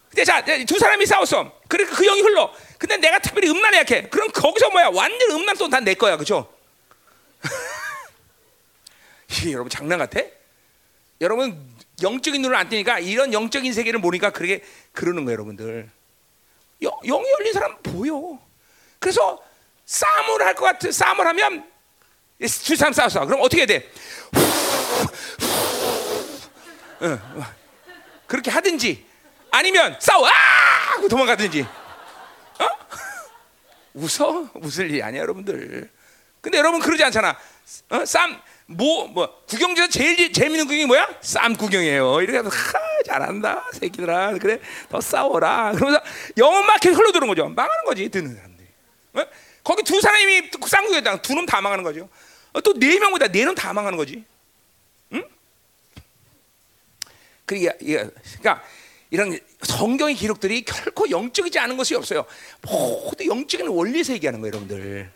근데 0.08 0.24
자, 0.24 0.44
두 0.66 0.78
사람이 0.78 1.06
싸웠어. 1.06 1.59
그러니까 1.70 1.96
그 1.96 2.04
영이 2.04 2.20
흘러. 2.20 2.52
근데 2.78 2.96
내가 2.98 3.18
특별히 3.20 3.48
음란에 3.48 3.78
약해. 3.78 4.08
그럼 4.08 4.28
거기서 4.32 4.70
뭐야? 4.70 4.90
완전 4.92 5.30
음란 5.30 5.56
또다내 5.56 5.94
거야, 5.94 6.16
그렇죠? 6.16 6.52
이게 9.30 9.52
여러분 9.52 9.70
장난 9.70 9.98
같아? 9.98 10.20
여러분 11.20 11.70
영적인 12.02 12.42
눈을 12.42 12.56
안 12.56 12.68
뜨니까 12.68 12.98
이런 12.98 13.32
영적인 13.32 13.72
세계를 13.72 14.00
모르니까 14.00 14.30
그렇게 14.30 14.62
그러는 14.92 15.24
거예요, 15.24 15.34
여러분들. 15.34 15.88
영, 16.82 16.92
영이 17.04 17.30
열린 17.30 17.52
사람 17.52 17.76
보여. 17.82 18.38
그래서 18.98 19.42
싸움을 19.86 20.42
할 20.44 20.54
것 20.54 20.64
같은 20.64 20.90
싸움을 20.92 21.26
하면 21.28 21.64
두 22.64 22.74
사람 22.76 22.92
싸웠어. 22.92 23.26
그럼 23.26 23.40
어떻게 23.42 23.62
해야 23.62 23.66
돼? 23.66 23.90
응. 27.02 27.20
그렇게 28.26 28.50
하든지 28.50 29.04
아니면 29.50 29.96
싸워 30.00 30.26
아! 30.26 30.30
하고 30.92 31.08
도망가든지. 31.08 31.62
어? 31.62 32.66
웃어? 33.94 34.50
웃을 34.54 34.90
일이 34.90 35.02
아니야, 35.02 35.22
여러분들. 35.22 35.90
근데 36.40 36.58
여러분 36.58 36.80
그러지 36.80 37.04
않잖아. 37.04 37.36
어? 37.90 38.04
쌈, 38.04 38.40
뭐, 38.66 39.06
뭐, 39.08 39.44
구경에서 39.46 39.88
제일 39.88 40.32
재밌는 40.32 40.66
구경이 40.66 40.86
뭐야? 40.86 41.18
쌈 41.20 41.56
구경이에요. 41.56 42.22
이렇게 42.22 42.38
해서, 42.38 42.48
하, 42.48 43.02
잘한다, 43.04 43.68
새끼들아. 43.72 44.38
그래, 44.38 44.60
더 44.88 45.00
싸워라. 45.00 45.72
그러면서 45.72 46.02
영혼 46.38 46.66
막혀 46.66 46.90
흘러들어온 46.90 47.28
거죠. 47.28 47.48
망하는 47.48 47.84
거지, 47.84 48.08
듣는 48.08 48.34
사람들이. 48.34 48.68
어? 49.14 49.24
거기 49.62 49.82
두 49.82 50.00
사람이 50.00 50.50
쌈 50.66 50.84
구경에다 50.84 51.22
두놈 51.22 51.46
다 51.46 51.60
망하는 51.60 51.84
거죠. 51.84 52.08
어, 52.52 52.60
또네 52.60 52.98
명보다 52.98 53.28
네놈 53.28 53.54
다 53.54 53.72
망하는 53.72 53.96
거지. 53.96 54.24
응? 55.12 55.24
그러니까, 57.46 57.74
그러니까 57.78 58.62
이런 59.10 59.38
성경의 59.62 60.14
기록들이 60.14 60.62
결코 60.62 61.10
영적이지 61.10 61.58
않은 61.58 61.76
것이 61.76 61.94
없어요. 61.94 62.24
모두 62.62 63.26
영적인 63.26 63.68
원리에서 63.68 64.12
얘기하는 64.14 64.40
거예요, 64.40 64.52
여러분들. 64.54 65.10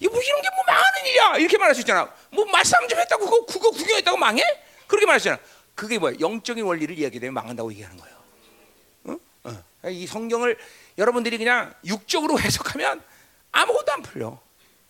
이거 0.00 0.12
뭐 0.12 0.22
이런 0.22 0.42
게 0.42 0.48
뭐 0.60 0.64
망하는 0.66 1.06
일이야 1.06 1.36
이렇게 1.38 1.58
말할 1.58 1.74
수 1.74 1.80
있잖아. 1.80 2.12
뭐 2.30 2.44
말싸움 2.46 2.86
좀 2.88 2.98
했다고 2.98 3.24
그거 3.24 3.46
그거 3.46 3.70
구경했다고 3.70 4.16
망해? 4.18 4.42
그렇게 4.86 5.06
말하잖아. 5.06 5.38
그게 5.74 5.98
뭐야? 5.98 6.14
영적인 6.20 6.64
원리를 6.64 6.98
이야기되면 6.98 7.32
망한다고 7.32 7.72
얘기하는 7.72 7.96
거예요. 7.96 8.16
어? 9.04 9.16
어. 9.44 9.88
이 9.88 10.06
성경을 10.06 10.58
여러분들이 10.98 11.38
그냥 11.38 11.72
육적으로 11.84 12.38
해석하면 12.38 13.02
아무것도 13.52 13.92
안 13.92 14.02
풀려. 14.02 14.38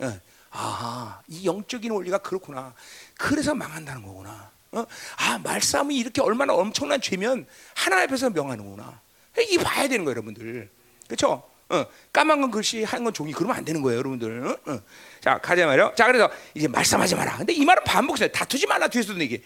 어. 0.01 0.21
아, 0.51 1.21
이 1.29 1.47
영적인 1.47 1.90
원리가 1.93 2.19
그렇구나. 2.19 2.75
그래서 3.16 3.55
망한다는 3.55 4.03
거구나. 4.03 4.51
어? 4.73 4.87
아, 5.17 5.39
말싸움이 5.39 5.97
이렇게 5.97 6.21
얼마나 6.21 6.55
엄청난 6.55 7.01
죄면 7.01 7.47
하나님 7.75 8.05
앞에서 8.05 8.31
명하는구나. 8.31 9.01
이 9.49 9.59
봐야 9.59 9.89
되는 9.89 10.05
거예요, 10.05 10.17
여러분들. 10.17 10.69
그렇죠? 11.07 11.43
어, 11.69 11.87
까만 12.13 12.41
건 12.41 12.51
글씨, 12.51 12.83
하얀 12.83 13.05
건 13.05 13.13
종이. 13.13 13.33
그러면 13.33 13.57
안 13.57 13.65
되는 13.65 13.83
거예요, 13.83 13.99
여러분들. 13.99 14.47
어? 14.47 14.73
어. 14.73 14.81
자, 15.21 15.39
가자 15.39 15.67
말이요. 15.67 15.95
자, 15.97 16.07
그래서 16.07 16.31
이제 16.55 16.69
말싸움하지 16.69 17.15
마라. 17.15 17.37
근데 17.39 17.53
이 17.53 17.65
말은 17.65 17.85
반복해요. 17.85 18.29
다투지 18.29 18.67
말라 18.67 18.89
뒤에서도 18.89 19.21
얘기. 19.21 19.43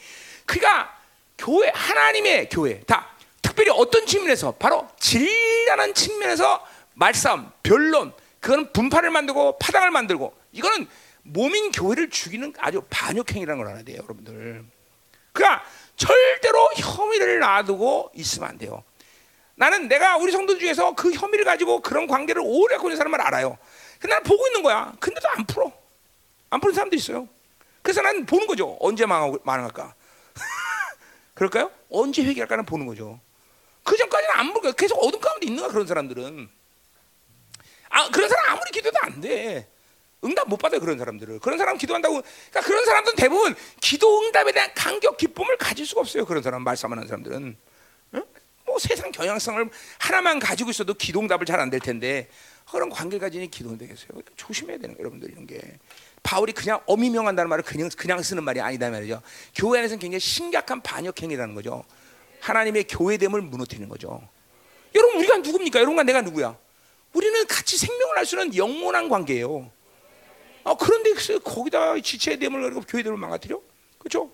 그러니까 0.47 0.97
교회 1.39 1.71
하나님의 1.75 2.49
교회 2.49 2.81
다 2.81 3.09
특별히 3.43 3.71
어떤 3.71 4.07
측면에서 4.07 4.53
바로 4.53 4.89
진리라는 4.99 5.95
측면에서 5.95 6.67
말싸움, 6.95 7.51
변론, 7.63 8.13
그거는 8.41 8.73
분파를 8.73 9.11
만들고 9.11 9.59
파당을 9.59 9.91
만들고 9.91 10.35
이거는 10.53 10.87
몸인 11.23 11.73
교회를 11.73 12.11
죽이는 12.11 12.55
아주 12.59 12.83
반역행위라는 12.91 13.63
걸 13.63 13.71
알아야 13.73 13.85
돼요, 13.85 13.99
여러분들. 14.03 14.65
그러니까 15.35 15.65
절대로 15.97 16.71
혐의를 16.77 17.41
놔두고 17.41 18.13
있으면 18.15 18.49
안 18.49 18.59
돼요. 18.59 18.83
나는 19.57 19.89
내가 19.89 20.17
우리 20.17 20.33
성도 20.33 20.59
중에서 20.59 20.95
그 20.95 21.13
혐의를 21.13 21.45
가지고 21.45 21.81
그런 21.81 22.07
관계를 22.07 22.41
오래 22.45 22.77
갖고 22.77 22.89
있는 22.89 22.97
사람을 22.97 23.21
알아요. 23.21 23.59
나는 24.03 24.23
보고 24.23 24.47
있는 24.47 24.63
거야. 24.63 24.93
근데도 25.01 25.29
안 25.29 25.45
풀어. 25.47 25.73
안 26.51 26.61
푸는 26.61 26.75
사람도 26.75 26.97
있어요. 26.97 27.29
그래서 27.83 28.01
나는 28.01 28.27
보는 28.27 28.47
거죠. 28.47 28.77
언제 28.81 29.07
망하고, 29.07 29.39
망할까. 29.45 29.95
그럴까요? 31.35 31.71
언제 31.91 32.23
회개할까는 32.25 32.65
보는 32.65 32.87
거죠. 32.87 33.21
그 33.83 33.97
전까지는 33.97 34.35
안 34.37 34.53
볼까요? 34.53 34.73
계속 34.73 34.97
어둠 34.97 35.21
가운데 35.21 35.47
있는가 35.47 35.69
그런 35.69 35.87
사람들은. 35.87 36.49
아 37.91 38.09
그런 38.11 38.29
사람 38.29 38.53
아무리 38.53 38.71
기도도 38.71 38.99
안 39.03 39.21
돼. 39.21 39.69
응답 40.25 40.49
못 40.49 40.57
받아요 40.57 40.81
그런 40.81 40.99
사람들을. 40.99 41.39
그런 41.41 41.59
사람 41.59 41.77
기도한다고. 41.79 42.23
그러니까 42.23 42.61
그런 42.63 42.85
사람들은 42.85 43.17
대부분 43.17 43.55
기도 43.81 44.23
응답에 44.23 44.53
대한 44.53 44.71
감격 44.75 45.17
기쁨을 45.17 45.57
가질 45.59 45.87
수가 45.87 46.01
없어요. 46.01 46.25
그런 46.25 46.43
사람 46.43 46.63
말씀하는 46.63 47.07
사람들은. 47.07 47.57
응? 48.15 48.25
뭐 48.67 48.79
세상 48.79 49.13
경향성을 49.13 49.69
하나만 49.99 50.39
가지고 50.39 50.71
있어도 50.71 50.95
기도 50.95 51.21
응답을 51.21 51.47
잘 51.47 51.61
안 51.61 51.71
될 51.71 51.81
텐데 51.81 52.29
그런 52.71 52.89
관계를 52.89 53.21
가지니 53.21 53.51
기도는 53.51 53.77
되겠어요. 53.79 54.09
그러니까 54.09 54.33
조심해야 54.37 54.79
되는 54.79 54.95
거예요, 54.95 55.01
여러분들 55.01 55.31
이런 55.31 55.47
게. 55.47 55.61
바울이 56.23 56.53
그냥 56.53 56.81
어미명한다는 56.87 57.51
말을 57.51 57.63
그냥 57.63 57.91
그냥 57.97 58.23
쓰는 58.23 58.43
말이 58.43 58.61
아니다 58.61 58.89
말이죠. 58.91 59.21
교회 59.55 59.81
안에서는 59.81 59.99
굉장히 60.01 60.21
심각한 60.21 60.81
반역 60.83 61.21
행위라는 61.21 61.55
거죠. 61.55 61.85
하나님의 62.41 62.85
교회됨을 62.85 63.43
무너뜨리는 63.43 63.89
거죠. 63.89 64.27
여러분 64.95 65.19
우리가 65.19 65.37
누굽니까? 65.39 65.79
여러분과 65.81 66.03
내가 66.05 66.23
누구야? 66.23 66.57
우리는 67.13 67.47
같이 67.47 67.77
생명을 67.77 68.17
할수 68.17 68.37
있는 68.41 68.57
영원한 68.57 69.09
관계예요. 69.11 69.71
아, 70.65 70.75
그런데 70.75 71.13
거기다 71.45 72.01
지체됨을 72.01 72.63
그리고 72.63 72.81
교회됨을 72.81 73.19
망가뜨려? 73.19 73.61
그렇죠? 73.99 74.31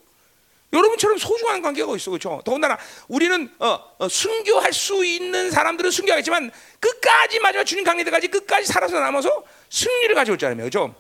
여러분처럼 0.73 1.19
소중한 1.19 1.63
관계가 1.63 1.97
있어, 1.97 2.13
그렇죠? 2.13 2.41
더군다나 2.45 2.79
우리는 3.09 3.53
어, 3.59 3.79
어, 3.99 4.09
순교할 4.09 4.73
수 4.73 5.05
있는 5.05 5.51
사람들은 5.51 5.91
순교하겠지만 5.91 6.51
끝까지 6.79 7.41
마지막 7.41 7.65
주님 7.65 7.85
강림 7.85 8.05
때까지 8.05 8.29
끝까지 8.29 8.67
살아서 8.67 9.01
남아서 9.01 9.45
승리를 9.69 10.15
가져올 10.15 10.39
자라며, 10.39 10.63
그렇죠? 10.63 10.95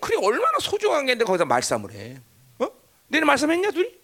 그래 0.00 0.16
얼마나 0.22 0.58
소중한 0.58 1.04
게인데 1.04 1.26
거기다 1.26 1.44
말싸움을 1.44 1.92
해? 1.92 2.18
어? 2.58 2.66
너네 3.08 3.26
말싸움했냐 3.26 3.70
둘이? 3.72 3.94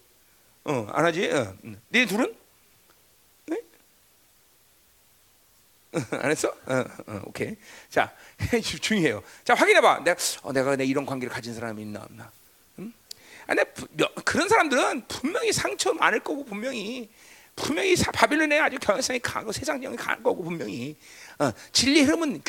어, 0.65 0.87
안 0.91 1.05
하지? 1.05 1.27
어. 1.31 1.55
너네 1.89 2.05
둘은? 2.05 2.35
안 6.11 6.31
했어? 6.31 6.49
어, 6.49 6.85
어, 7.07 7.21
오케이. 7.25 7.55
자, 7.89 8.13
중요해요. 8.81 9.23
자, 9.43 9.53
확인해봐. 9.53 10.03
내가, 10.03 10.17
어, 10.43 10.53
내가 10.53 10.75
내 10.75 10.85
이런 10.85 11.05
관계를 11.05 11.33
가진 11.33 11.53
사람이 11.53 11.81
있나 11.81 12.01
없나? 12.01 12.31
음? 12.79 12.93
아, 13.47 13.53
내 13.53 13.63
그런 14.23 14.47
사람들은 14.47 15.07
분명히 15.07 15.51
상처 15.51 15.93
많을 15.93 16.19
거고 16.19 16.45
분명히 16.45 17.09
분명히 17.55 17.95
바빌론에 17.95 18.59
아주 18.59 18.77
경향성이 18.79 19.19
강하고 19.19 19.51
세상경이 19.51 19.97
강할 19.97 20.21
거고 20.21 20.43
분명히 20.43 20.95
어, 21.39 21.51
진리 21.71 22.03
흐름은 22.03 22.43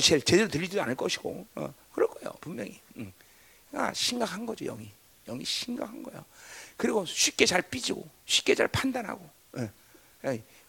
제일 0.00 0.20
제대로 0.20 0.48
들리지도 0.48 0.82
않을 0.82 0.94
것이고 0.96 1.46
어, 1.54 1.74
그럴 1.92 2.08
거예요 2.10 2.34
분명히. 2.40 2.78
음. 2.96 3.12
아, 3.72 3.92
심각한 3.94 4.44
거죠 4.44 4.66
영이 4.66 4.90
영이 5.26 5.44
심각한 5.44 6.02
거예요. 6.02 6.24
그리고 6.76 7.06
쉽게 7.06 7.46
잘 7.46 7.62
삐지고 7.62 8.06
쉽게 8.26 8.54
잘 8.54 8.68
판단하고 8.68 9.28
어. 9.54 9.68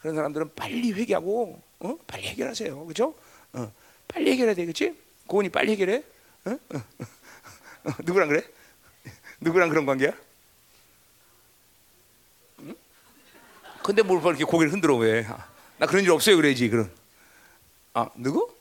그런 0.00 0.16
사람들은 0.16 0.54
빨리 0.54 0.92
회개하고 0.92 1.62
어? 1.80 1.96
빨리 2.06 2.28
해결하세요. 2.28 2.86
그죠? 2.86 3.14
어. 3.52 3.72
빨리 4.08 4.32
해결해야 4.32 4.54
돼, 4.54 4.64
그렇지? 4.64 4.96
고은이 5.26 5.50
빨리 5.50 5.72
해결해. 5.72 6.02
어? 6.46 6.50
어? 6.50 6.82
어? 7.84 7.90
누구랑 8.04 8.28
그래? 8.28 8.42
누구랑 9.40 9.68
그런 9.68 9.86
관계야? 9.86 10.12
응? 12.60 12.74
근데 13.82 14.02
뭘 14.02 14.20
이렇게 14.20 14.44
고개를 14.44 14.72
흔들어 14.72 14.96
왜? 14.96 15.24
아, 15.26 15.46
나 15.78 15.86
그런 15.86 16.04
일 16.04 16.10
없어요, 16.10 16.36
그래야지. 16.36 16.68
그런. 16.68 16.90
아 17.94 18.08
누구? 18.16 18.54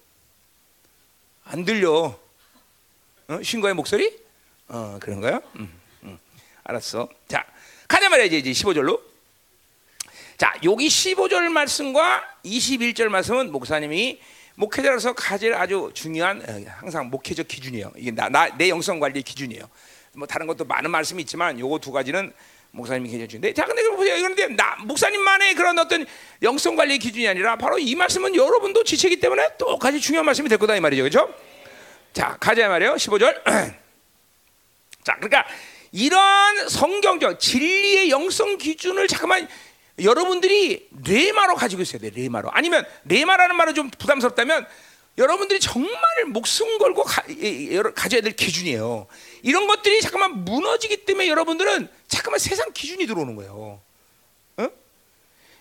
안 1.45 1.65
들려. 1.65 2.17
어? 3.27 3.43
신과의 3.43 3.75
목소리? 3.75 4.19
어 4.67 4.97
그런 5.01 5.19
거야? 5.19 5.41
음, 5.55 5.71
음. 6.03 6.19
알았어. 6.63 7.09
자 7.27 7.45
가자 7.87 8.09
말이야 8.09 8.25
이제 8.25 8.51
15절로. 8.51 9.08
자, 10.39 10.53
여기 10.63 10.87
15절 10.87 11.49
말씀과 11.49 12.23
21절 12.45 13.09
말씀은 13.09 13.51
목사님이 13.51 14.21
목회자로서 14.55 15.11
가질 15.11 15.53
아주 15.53 15.91
중요한 15.93 16.41
항상 16.79 17.09
목회적 17.09 17.45
기준이에요. 17.45 17.91
이게 17.97 18.11
나내 18.11 18.69
영성 18.69 19.01
관리 19.01 19.21
기준이에요. 19.21 19.63
뭐 20.13 20.25
다른 20.25 20.47
것도 20.47 20.63
많은 20.63 20.91
말씀이 20.91 21.21
있지만 21.23 21.59
요거 21.59 21.79
두 21.79 21.91
가지는 21.91 22.31
목사님이 22.71 23.09
계셔 23.09 23.27
주는데 23.27 23.53
자 23.53 23.65
근데 23.65 23.83
보세요. 23.89 24.15
그런데 24.15 24.47
나 24.47 24.77
목사님만의 24.85 25.55
그런 25.55 25.77
어떤 25.77 26.05
영성 26.41 26.77
관리 26.77 26.99
기준이 26.99 27.27
아니라 27.27 27.57
바로 27.57 27.77
이 27.77 27.93
말씀은 27.95 28.33
여러분도 28.33 28.85
지체기 28.85 29.19
때문에 29.19 29.57
똑같이 29.57 29.99
중요한 29.99 30.25
말씀이 30.25 30.47
될 30.47 30.57
거다 30.57 30.73
이 30.77 30.79
말이죠. 30.79 31.03
그렇죠? 31.03 31.35
자, 32.13 32.37
가자 32.39 32.69
말이에요. 32.69 32.93
15절. 32.93 33.43
자, 35.03 35.15
그러니까 35.15 35.45
이런 35.91 36.69
성경적 36.69 37.39
진리의 37.41 38.09
영성 38.09 38.57
기준을 38.57 39.07
잠깐만 39.07 39.49
여러분들이 40.03 40.89
레마로 41.05 41.55
가지고 41.55 41.81
있어야 41.81 41.99
돼. 41.99 42.09
레마로. 42.09 42.49
아니면 42.51 42.85
레마라는 43.05 43.55
말은 43.55 43.75
좀 43.75 43.89
부담스럽다면 43.89 44.67
여러분들이 45.17 45.59
정말 45.59 45.91
목숨 46.27 46.77
걸고 46.77 47.03
가, 47.03 47.23
져야 48.07 48.21
될 48.21 48.31
기준이에요. 48.31 49.07
이런 49.41 49.67
것들이 49.67 50.01
잠깐만 50.01 50.45
무너지기 50.45 51.05
때문에 51.05 51.27
여러분들은 51.27 51.89
잠깐만 52.07 52.39
세상 52.39 52.71
기준이 52.71 53.05
들어오는 53.05 53.35
거예요. 53.35 53.81
어? 54.57 54.69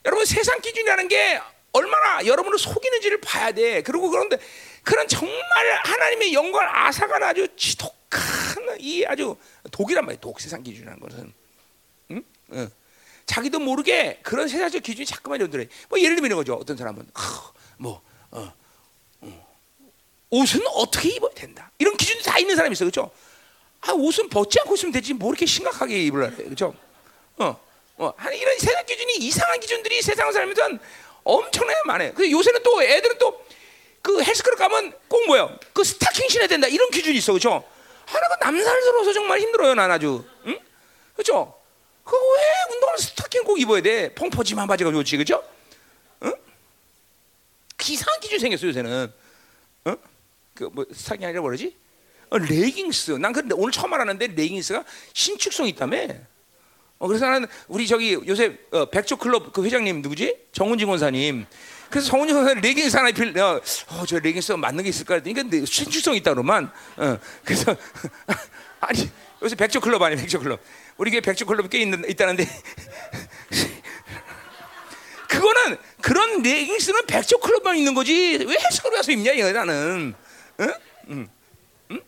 여러분 0.05 0.25
세상 0.25 0.61
기준이라는 0.61 1.09
게 1.09 1.41
얼마나 1.73 2.25
여러분을 2.25 2.59
속이는지를 2.59 3.21
봐야 3.21 3.53
돼. 3.53 3.83
그리고 3.83 4.11
그런데 4.11 4.39
그런 4.83 5.09
정말 5.09 5.37
하나님의 5.85 6.33
영광을 6.33 6.69
아사가 6.69 7.17
아주 7.29 7.49
지독한 7.57 8.77
이 8.79 9.05
아주 9.05 9.37
독이란 9.73 10.05
말이에요. 10.05 10.21
독 10.21 10.41
세상 10.41 10.63
기준이라는 10.63 11.01
것은. 11.01 11.33
응? 12.13 12.23
응. 12.53 12.71
자기도 13.29 13.61
모르게 13.61 14.19
그런 14.23 14.49
세상적 14.49 14.83
기준이 14.83 15.07
자꾸만 15.07 15.41
연들해. 15.41 15.69
뭐 15.89 16.01
예를 16.01 16.17
들면 16.17 16.27
이런 16.27 16.39
거죠. 16.39 16.55
어떤 16.55 16.77
사람은 16.77 17.03
어, 17.03 17.21
뭐 17.77 18.03
어, 18.33 18.53
어, 19.21 19.47
옷은 20.31 20.67
어떻게 20.75 21.11
입어야 21.11 21.33
된다. 21.35 21.71
이런 21.79 21.97
기준이 21.97 22.23
다 22.23 22.39
있는 22.39 22.57
사람이 22.57 22.73
있어, 22.73 22.85
그렇죠? 22.85 23.11
아 23.83 23.93
옷은 23.93 24.29
벗지 24.29 24.59
않고 24.61 24.75
있으면 24.75 24.93
되지. 24.93 25.15
뭐 25.15 25.31
이렇게 25.31 25.47
심각하게 25.47 26.11
그래, 26.11 26.31
그렇죠? 26.31 26.75
어, 27.37 27.57
어, 27.99 28.13
이런 28.35 28.59
세상 28.59 28.85
기준이 28.85 29.19
이상한 29.19 29.61
기준들이 29.61 30.03
세상 30.03 30.33
살면서 30.33 30.83
엄청나게 31.23 31.81
많아요. 31.85 32.15
근데 32.15 32.31
요새는 32.31 32.63
또 32.65 32.83
애들은 32.83 33.19
또 33.19 33.49
그 34.09 34.23
헬스클럽 34.23 34.59
가면 34.59 34.95
꼭 35.09 35.27
뭐야? 35.27 35.59
그 35.75 35.85
스타킹 35.85 36.29
신어야 36.31 36.49
된다. 36.49 36.67
이런 36.67 36.91
기준이 36.91 37.19
있어, 37.19 37.33
그렇죠? 37.33 37.63
하나가 38.07 38.37
남사스러워서 38.41 39.13
정말 39.13 39.39
힘들어요, 39.41 39.75
난 39.75 39.91
아주, 39.91 40.25
응? 40.47 40.59
그렇죠? 41.15 41.58
그 42.09 42.42
왜 42.42 42.75
운동을 42.75 42.99
스타킹 42.99 43.45
꼭 43.45 43.61
입어야 43.61 43.83
돼? 43.83 44.15
펑퍼짐한 44.15 44.67
바지가 44.67 44.91
좋지, 44.91 45.19
그죠? 45.19 45.45
응? 46.23 46.33
이상한 47.87 48.21
기준 48.21 48.39
생겼어 48.39 48.67
요새는. 48.67 49.13
어? 49.85 49.97
그 50.55 50.69
뭐 50.69 50.87
스타킹 50.91 51.27
아니라 51.27 51.43
뭐지? 51.43 51.77
어, 52.31 52.39
레깅스. 52.39 53.13
난 53.13 53.33
근데 53.33 53.55
오늘 53.55 53.73
처음 53.73 53.93
알았는데 53.93 54.29
레깅스가 54.29 54.85
신축성이 55.13 55.71
있다며. 55.71 56.09
어, 56.99 57.07
그래서 57.07 57.27
나는 57.27 57.47
우리 57.69 57.87
저기 57.87 58.15
요새 58.15 58.59
어, 58.71 58.87
백조 58.87 59.17
클럽 59.19 59.53
그 59.53 59.65
회장님 59.65 60.01
누구지? 60.03 60.37
정훈진 60.53 60.89
권사님. 60.89 61.47
그래서 61.91 62.09
정훈진 62.09 62.37
권사님 62.37 62.63
레깅스 62.63 62.97
하나 62.97 63.11
입힐, 63.11 63.39
어, 63.39 63.61
어, 63.89 64.07
저 64.07 64.19
레깅스 64.19 64.53
맞는 64.53 64.83
게 64.83 64.89
있을까 64.91 65.15
했더니 65.15 65.35
근데 65.35 65.65
신축성이 65.65 66.19
있다 66.19 66.33
그러만. 66.33 66.71
어, 66.97 67.19
그래서 67.45 67.77
아니 68.81 69.11
요새 69.43 69.55
백조 69.55 69.81
클럽 69.81 70.01
아니야 70.03 70.19
백조 70.19 70.41
클럽. 70.41 70.61
우리 70.99 71.11
교회 71.11 71.21
백조 71.21 71.47
클럽이 71.47 71.69
꽤 71.71 71.79
있는, 71.79 72.09
있다는데 72.09 72.45
그거는 75.29 75.79
그런 76.01 76.43
레깅스는 76.43 77.07
백조 77.07 77.39
클럽만 77.39 77.77
있는 77.77 77.95
거지 77.95 78.45
왜 78.45 78.57
헬스클럽 78.59 78.97
가서 78.97 79.13
입냐 79.13 79.33
이 79.33 79.53
나는 79.53 80.15
응? 80.61 80.75
응? 81.11 81.29
응? 81.93 82.01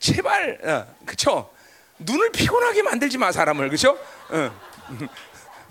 제발 0.00 0.58
어, 0.64 0.94
그쵸 1.06 1.50
눈을 1.98 2.32
피곤하게 2.32 2.82
만들지 2.82 3.16
마 3.18 3.32
사람을 3.32 3.70
그쵸 3.70 3.98
응. 4.32 4.50
응. 4.90 5.08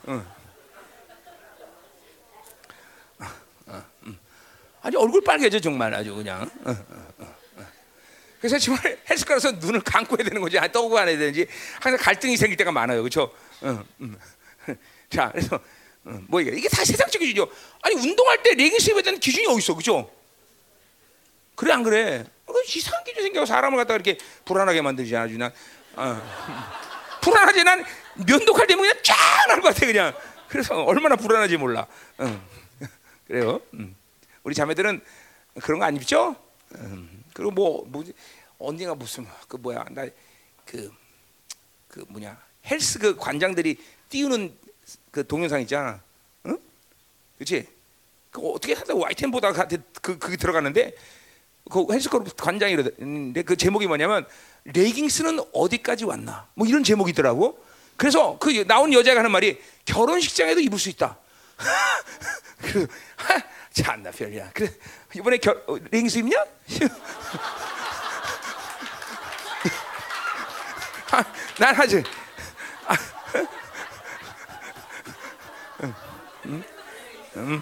응. 0.08 0.26
아주 4.88 4.98
얼굴 5.00 5.22
빨개져 5.22 5.60
정말 5.60 5.94
아주 5.94 6.16
그냥 6.16 6.50
그래서 8.40 8.58
정말 8.60 8.98
헬스클 9.10 9.36
가서 9.36 9.52
눈을 9.54 9.82
감고 9.82 10.18
해야 10.18 10.24
되는 10.24 10.42
거지, 10.42 10.58
떠고 10.72 10.98
안 10.98 11.08
해야 11.08 11.18
되는지 11.18 11.48
항상 11.82 11.98
갈등이 11.98 12.38
생길 12.38 12.58
때가 12.58 12.72
많아요, 12.72 13.02
그렇죠? 13.02 13.32
응, 13.64 13.84
응. 14.02 14.18
자, 15.10 15.30
그래서 15.32 15.60
응, 16.08 16.26
뭐 16.30 16.40
이게 16.42 16.52
이게 16.56 16.70
다 16.70 16.84
세상적 16.86 17.20
기준이죠. 17.20 17.50
아니 17.82 17.96
운동할 17.96 18.42
때 18.44 18.54
레깅스 18.54 18.92
입어야 18.92 19.04
되는 19.04 19.20
기준이 19.20 19.48
어디 19.48 19.58
있어, 19.60 19.74
그렇죠? 19.74 20.12
그래 21.56 21.74
안 21.74 21.84
그래? 21.84 22.24
그 22.46 22.54
이상한 22.76 23.04
기준 23.04 23.24
생겨 23.24 23.46
사람을 23.46 23.78
갖다가 23.78 23.96
이렇게 23.96 24.18
불안하게 24.46 24.82
만들지 24.82 25.16
아주 25.16 25.38
난 25.38 25.52
어. 25.96 26.22
불안하지 27.22 27.64
난 27.64 27.84
면도칼 28.26 28.68
되면 28.68 28.84
그냥 28.84 28.98
쫙날것 29.04 29.74
같아 29.74 29.86
그냥. 29.86 30.14
그래서 30.48 30.82
얼마나 30.84 31.16
불안하지 31.18 31.58
몰라. 31.58 31.88
응. 32.22 32.42
그래요. 33.28 33.60
응. 33.74 33.94
우리 34.44 34.56
자매들은 34.56 35.02
그런 35.62 35.80
거 35.80 35.86
안 35.86 35.96
입죠? 35.98 36.36
음. 36.76 37.17
그리고 37.38 37.52
뭐 37.52 37.86
뭐지 37.86 38.14
언젠가 38.58 38.96
무슨 38.96 39.28
그 39.48 39.58
뭐야 39.58 39.86
나 39.92 40.08
그그 40.66 40.92
그 41.88 42.04
뭐냐 42.08 42.36
헬스 42.66 42.98
그 42.98 43.16
관장들이 43.16 43.78
띄우는 44.10 44.58
그 45.12 45.28
동영상 45.28 45.62
있잖아. 45.62 46.02
응? 46.48 46.58
그렇지? 47.38 47.68
그 48.32 48.42
어떻게 48.50 48.74
하다 48.74 48.96
와이템 48.96 49.30
보다가 49.30 49.68
그 50.02 50.18
그게 50.18 50.36
들어갔는데 50.36 50.96
그 51.70 51.86
헬스클럽 51.92 52.36
관장이 52.36 52.74
이러는데 52.74 53.44
그 53.44 53.56
제목이 53.56 53.86
뭐냐면 53.86 54.26
레깅스는 54.64 55.40
어디까지 55.54 56.06
왔나? 56.06 56.48
뭐 56.56 56.66
이런 56.66 56.84
제목이 56.84 57.12
있더라고. 57.12 57.64
그래서 57.98 58.40
그 58.40 58.66
나온 58.66 58.94
여자가 58.94 59.20
하는 59.20 59.30
말이 59.30 59.62
결혼식장에도 59.86 60.60
입을 60.62 60.80
수 60.80 60.90
있다. 60.90 61.20
그 62.62 62.88
하, 63.16 63.44
참나 63.78 64.12
별이야. 64.12 64.50
그래 64.54 64.70
이번에 65.14 65.38
결, 65.38 65.64
어, 65.68 65.78
레깅스 65.92 66.18
입냐? 66.20 66.38
아, 71.12 71.24
난 71.60 71.76
하지. 71.76 72.04
아, 72.88 72.96
응, 75.84 75.94
응, 76.46 76.64
응. 77.36 77.62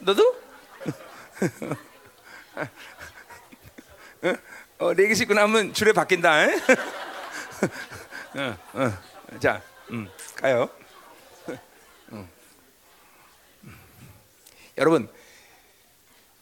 너도? 0.00 0.36
어, 4.78 4.92
레깅스 4.92 5.24
입고 5.24 5.34
나면 5.34 5.74
줄에 5.74 5.92
바뀐다. 5.92 6.46
어, 8.34 8.56
어. 8.72 8.92
자, 9.38 9.60
음, 9.90 10.08
가요. 10.34 10.70
여러분, 14.78 15.08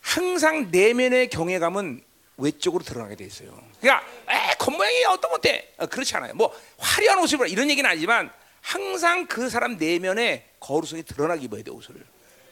항상 0.00 0.70
내면의 0.70 1.30
경외감은 1.30 2.02
외적으로 2.36 2.82
드러나게 2.82 3.16
돼 3.16 3.24
있어요. 3.24 3.56
그러니까 3.80 4.06
에, 4.28 4.54
겉모양이 4.58 5.04
어떤 5.04 5.30
건데 5.30 5.72
어, 5.78 5.86
그렇지 5.86 6.16
않아요. 6.16 6.34
뭐 6.34 6.52
화려한 6.78 7.20
옷을 7.20 7.36
입으라 7.36 7.48
이런 7.48 7.70
얘기는 7.70 7.88
아니지만 7.88 8.30
항상 8.60 9.26
그 9.26 9.48
사람 9.48 9.76
내면의 9.76 10.44
거룩성이 10.58 11.02
드러나게 11.04 11.44
입어야 11.44 11.62
돼 11.62 11.70
옷을. 11.70 11.94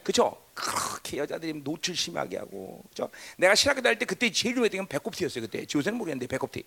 그렇죠? 0.03 0.37
그렇게 0.55 1.19
여자들이 1.19 1.63
노출 1.63 1.97
심하게 1.97 2.37
하고, 2.39 2.83
그렇죠? 2.93 3.11
내가 3.37 3.55
신학교 3.55 3.81
다닐 3.81 3.99
때 3.99 4.05
그때 4.05 4.31
제일 4.31 4.57
유명했던 4.57 4.79
건 4.79 4.87
배꼽티였어요. 4.89 5.45
그때 5.45 5.65
요새는 5.75 5.97
모르겠는데 5.97 6.27
배꼽티. 6.27 6.65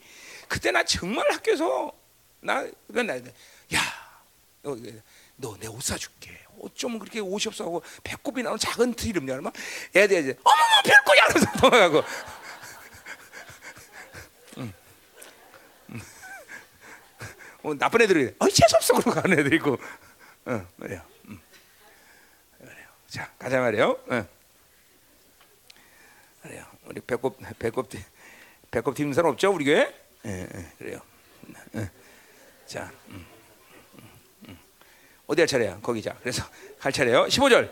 그때 0.47 0.71
나 0.71 0.83
정말 0.83 1.29
학교에서 1.31 1.91
나 2.39 2.65
그건 2.87 3.07
나, 3.07 3.17
야, 3.17 3.79
너 5.37 5.55
내 5.57 5.67
옷 5.67 5.81
사줄게. 5.83 6.39
옷좀 6.57 6.97
그렇게 6.99 7.19
옷이 7.19 7.43
없어 7.47 7.65
하고 7.65 7.83
배꼽이 8.03 8.41
나오는 8.41 8.57
작은 8.57 8.93
티 8.93 9.09
이름냐? 9.09 9.41
막 9.41 9.53
애들 9.95 10.17
이제 10.21 10.37
어머머 10.43 10.81
별거야 10.83 11.23
하면서 11.25 11.51
도망가고. 11.59 12.03
어, 17.63 17.73
나쁜 17.75 18.01
애들이 18.01 18.33
어 18.39 18.47
재수 18.49 18.75
없어 18.75 18.93
그러고 18.93 19.11
가는 19.21 19.39
애들 19.39 19.53
있고, 19.55 19.77
어, 20.45 20.67
그래요. 20.79 21.01
음. 21.27 21.39
그래요. 22.59 22.87
자 23.07 23.31
가자 23.39 23.59
말이요. 23.59 23.89
어. 24.07 24.27
그래요. 26.43 26.65
우리 26.85 27.01
배꼽 27.01 27.39
배꼽 27.57 27.89
티 27.89 28.03
배꼽 28.69 28.93
팀 28.93 29.11
사람 29.13 29.31
없죠 29.31 29.51
우리 29.51 29.65
교회? 29.65 29.93
예, 30.25 30.47
예, 30.53 30.71
그래요. 30.77 30.99
예. 31.75 31.89
자, 32.67 32.91
음. 33.09 33.25
어디 35.27 35.41
할 35.41 35.47
차례야? 35.47 35.79
거기자. 35.81 36.15
그래서 36.21 36.43
갈 36.79 36.91
차례요. 36.91 37.25
15절. 37.25 37.69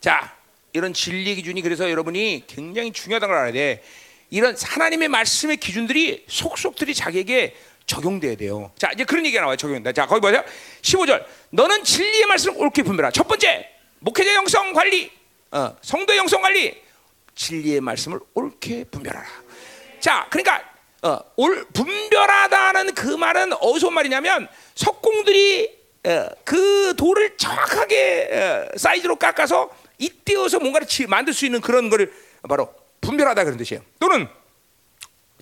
자, 0.00 0.36
이런 0.72 0.92
진리 0.92 1.34
기준이 1.34 1.62
그래서 1.62 1.90
여러분이 1.90 2.44
굉장히 2.46 2.92
중요하다는 2.92 3.32
걸 3.32 3.38
알아야 3.38 3.52
돼. 3.52 3.82
이런 4.30 4.56
하나님의 4.60 5.08
말씀의 5.08 5.56
기준들이 5.56 6.26
속속들이 6.28 6.94
자기에게 6.94 7.56
적용돼야 7.86 8.36
돼요. 8.36 8.70
자, 8.76 8.90
이제 8.92 9.04
그런 9.04 9.24
얘기가 9.24 9.40
나와요. 9.40 9.56
적용된다. 9.56 9.92
자, 9.92 10.06
거기 10.06 10.20
보세요. 10.20 10.44
15절. 10.82 11.24
너는 11.50 11.84
진리의 11.84 12.26
말씀을 12.26 12.58
옳게 12.58 12.82
분별하라. 12.82 13.10
첫 13.12 13.26
번째, 13.26 13.66
목회자 14.00 14.34
영성 14.34 14.74
관리, 14.74 15.10
어, 15.50 15.74
성도 15.80 16.14
영성 16.14 16.42
관리, 16.42 16.80
진리의 17.34 17.80
말씀을 17.80 18.20
옳게 18.34 18.84
분별하라. 18.84 19.26
자, 20.00 20.26
그러니까 20.30 20.62
어, 21.02 21.18
올 21.36 21.66
분별하다는 21.72 22.94
그 22.94 23.06
말은 23.06 23.52
어디서 23.54 23.90
말이냐면 23.90 24.48
석공들이 24.74 25.70
어, 25.70 25.77
그 26.44 26.94
돌을 26.96 27.36
정확하게 27.36 28.30
어, 28.32 28.78
사이즈로 28.78 29.16
깎아서 29.16 29.70
이때어서 29.98 30.60
뭔가를 30.60 30.86
지, 30.86 31.06
만들 31.06 31.32
수 31.32 31.44
있는 31.44 31.60
그런 31.60 31.90
거를 31.90 32.12
바로 32.48 32.72
분별하다 33.00 33.44
그런 33.44 33.58
뜻이에요. 33.58 33.82
또는 33.98 34.28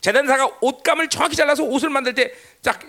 재단사가 0.01 0.59
옷감을 0.61 1.09
정확히 1.09 1.37
잘라서 1.37 1.64
옷을 1.64 1.90
만들 1.90 2.14
때딱 2.14 2.85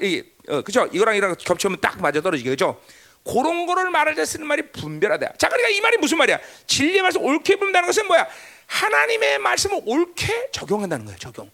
어, 0.50 0.62
그죠? 0.62 0.88
이거랑 0.92 1.16
이거랑 1.16 1.36
겹치면 1.40 1.80
딱 1.82 2.02
맞아 2.02 2.22
떨어지게 2.22 2.50
그죠? 2.52 2.82
그런 3.26 3.66
거를 3.66 3.90
말할 3.90 4.16
때 4.16 4.24
쓰는 4.24 4.48
말이 4.48 4.72
분별하다. 4.72 5.34
자, 5.38 5.50
그러니까 5.50 5.70
이 5.70 5.82
말이 5.82 5.98
무슨 5.98 6.18
말이야? 6.18 6.40
진리의 6.66 7.02
말씀 7.02 7.22
옳게 7.22 7.58
분다는 7.58 7.86
것은 7.88 8.08
뭐야? 8.08 8.28
하나님의 8.68 9.40
말씀을 9.40 9.82
옳게 9.86 10.50
적용한다는 10.52 11.06
거예요. 11.06 11.18
적용. 11.20 11.52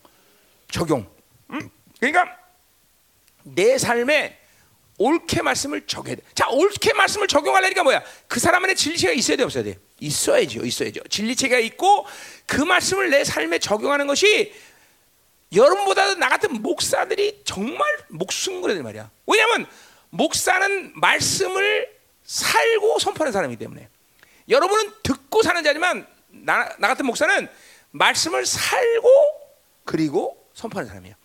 적용. 0.70 1.08
음? 1.50 1.70
그러니까 2.00 2.38
내 3.44 3.78
삶에 3.78 4.43
옳게 4.98 5.42
말씀을 5.42 5.86
적용해야 5.88 6.18
돼. 6.18 6.22
자, 6.36 6.48
옳게 6.50 6.94
말씀을 6.94 7.28
적용하려니까 7.28 7.84
뭐야? 7.84 8.04
그 8.28 8.40
사람 8.40 8.64
안에 8.64 8.76
진리체가 8.76 9.14
있어야 9.14 9.38
돼, 9.38 9.44
없어야 9.44 9.64
돼? 9.64 9.78
있어야죠, 10.00 10.66
있어야죠. 10.66 11.02
진리체가 11.10 11.58
있고 11.60 12.06
그 12.46 12.62
말씀을 12.62 13.10
내 13.10 13.24
삶에 13.24 13.60
적용하는 13.60 14.08
것이 14.08 14.54
여러분보다도 15.54 16.16
나 16.16 16.30
같은 16.30 16.62
목사들이 16.62 17.42
정말 17.46 17.86
목숨 18.10 18.62
걸어야 18.62 18.76
될 18.76 18.84
말이야. 18.84 19.10
왜냐하면 19.28 19.68
목사는 20.10 20.94
말씀을 20.96 21.92
살고 22.24 23.00
선포하는 23.00 23.32
사람이기 23.32 23.60
때문에 23.60 23.90
여러분은 24.50 24.92
듣고 25.04 25.42
사는 25.42 25.64
자지만 25.64 26.08
나, 26.30 26.76
나 26.78 26.88
같은 26.88 27.06
목사는 27.06 27.48
말씀을 27.92 28.46
살고 28.46 29.10
그리고 29.86 30.50
선포하는 30.54 30.88
사람이에요. 30.88 31.16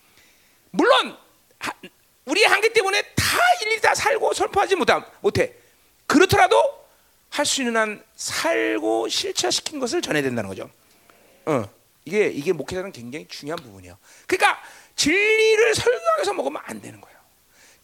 물론 0.70 1.16
우리의 2.28 2.46
한계 2.46 2.72
때문에 2.72 3.02
다 3.14 3.38
일일이 3.62 3.80
다 3.80 3.94
살고 3.94 4.32
선포하지 4.34 4.76
못함 4.76 5.04
못해. 5.20 5.54
그렇더라도 6.06 6.56
할 7.30 7.44
수 7.44 7.60
있는 7.60 7.76
한 7.76 8.04
살고 8.16 9.08
실체시킨 9.08 9.78
것을 9.80 10.00
전해야 10.02 10.22
된다는 10.22 10.48
거죠. 10.48 10.70
어, 11.46 11.68
이게 12.04 12.26
이게 12.28 12.52
목회자는 12.52 12.92
굉장히 12.92 13.26
중요한 13.28 13.62
부분이에요. 13.62 13.96
그러니까 14.26 14.60
진리를 14.96 15.74
설교하면서 15.74 16.32
먹으면 16.34 16.62
안 16.64 16.80
되는 16.80 17.00
거예요. 17.00 17.18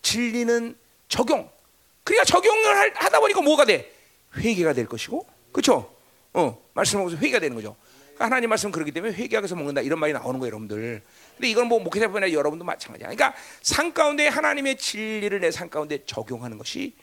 진리는 0.02 0.76
적용. 1.08 1.50
그러니까 2.02 2.24
적용을 2.24 2.94
하다 2.96 3.20
보니까 3.20 3.40
뭐가 3.40 3.64
돼? 3.64 3.92
회개가 4.36 4.72
될 4.72 4.86
것이고, 4.86 5.26
그렇죠? 5.52 5.94
어, 6.32 6.58
말씀을 6.74 7.04
먹어서 7.04 7.16
회개가 7.20 7.38
되는 7.38 7.54
거죠. 7.54 7.76
하나님 8.18 8.50
말씀 8.50 8.70
그렇기 8.70 8.92
때문에 8.92 9.14
회개하면서 9.14 9.54
먹는다 9.56 9.80
이런 9.80 9.98
말이 9.98 10.12
나오는 10.12 10.40
거예요, 10.40 10.50
여러분들. 10.50 11.02
근데 11.36 11.50
이건 11.50 11.66
뭐 11.66 11.82
아니라 11.92 12.32
여러분도 12.32 12.64
마찬가지야. 12.64 13.08
그러니까 13.08 13.34
산 13.62 13.92
가운데 13.92 14.28
하나님의 14.28 14.76
진리를 14.76 15.40
내 15.40 15.50
산 15.50 15.68
가운데 15.70 16.04
적용하는 16.04 16.58
것이 16.58 16.94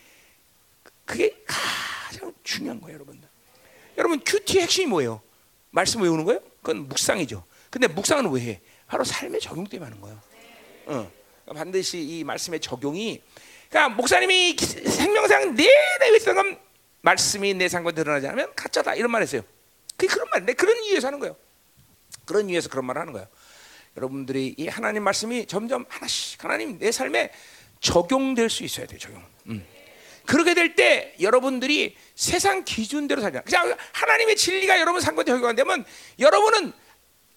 그게 1.06 1.36
가장 1.46 2.34
중요한 2.44 2.80
거예요, 2.82 2.96
여러분들. 2.96 3.28
여러분 3.98 4.22
큐티의 4.26 4.64
핵심이 4.64 4.88
뭐예요? 4.88 5.22
말씀 5.70 6.02
외우는 6.02 6.26
거예요? 6.26 6.42
그건 6.62 6.88
묵상이죠. 6.88 7.44
근데 7.70 7.88
묵상은 7.88 8.30
왜 8.32 8.42
해? 8.42 8.62
바로 8.88 9.04
삶에 9.04 9.40
적용 9.40 9.66
때문에 9.66 9.90
하는 9.90 10.02
거예요. 10.02 10.22
어. 10.88 11.12
반드시 11.54 12.00
이 12.00 12.24
말씀의 12.24 12.60
적용이 12.60 13.22
그러니까 13.70 13.96
목사님이 13.96 14.56
생명상 14.58 15.56
내내 15.56 16.10
외쳤던 16.12 16.36
건 16.36 16.60
말씀이 17.02 17.54
내 17.54 17.68
상관 17.68 17.96
드러나지 17.96 18.28
않으면 18.28 18.54
가짜다 18.56 18.96
이런 18.96 19.12
말 19.12 19.22
했어요. 19.22 19.42
그게 19.96 20.08
그런 20.14 20.30
말인데 20.30 20.54
그런 20.54 20.82
이유에서 20.84 21.08
하는 21.08 21.20
거예요. 21.20 21.36
그런 22.26 22.50
이유에서 22.50 22.70
그런 22.70 22.86
말을 22.86 23.02
하는 23.02 23.14
거예요. 23.14 23.28
여러분들이 23.98 24.56
이 24.58 24.68
하나님 24.68 25.04
말씀이 25.04 25.46
점점 25.46 25.86
하나씩 25.90 26.44
하나님 26.44 26.80
내 26.80 26.92
삶에 26.92 27.32
적용될 27.80 28.50
수 28.50 28.64
있어야 28.64 28.86
돼요. 28.86 29.00
적용. 29.00 29.24
음. 29.48 29.66
그렇게 30.26 30.54
될 30.54 30.76
때 30.76 31.16
여러분들이 31.20 31.98
세상 32.16 32.64
기준대로 32.64 33.22
살잖아. 33.22 33.44
그냥 33.44 33.76
하나님의 33.92 34.36
진리가 34.36 34.80
여러분 34.80 35.02
상관에 35.02 35.26
적용되면 35.26 35.86
여러분은 36.20 36.74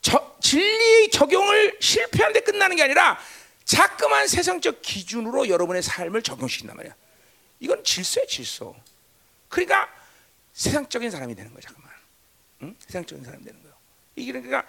저, 0.02 0.36
진리 0.40 1.10
적용을 1.10 1.78
실패하는데 1.80 2.40
끝나는 2.40 2.76
게 2.76 2.82
아니라 2.82 3.18
자꾸만 3.64 4.28
세상적 4.28 4.82
기준으로 4.82 5.48
여러분의 5.48 5.82
삶을 5.82 6.22
적용시킨단 6.22 6.76
말이야. 6.76 6.94
이건 7.60 7.82
질서야 7.82 8.26
질서. 8.26 8.76
그러니까 9.48 9.88
세상적인 10.52 11.10
사람이 11.10 11.34
되는 11.34 11.50
거야 11.50 11.60
잠깐만. 11.62 11.90
응? 12.62 12.76
세상적인 12.80 13.24
사람이 13.24 13.44
되는 13.44 13.60
거예요. 13.62 13.74
이게 14.16 14.32
그러니까 14.32 14.64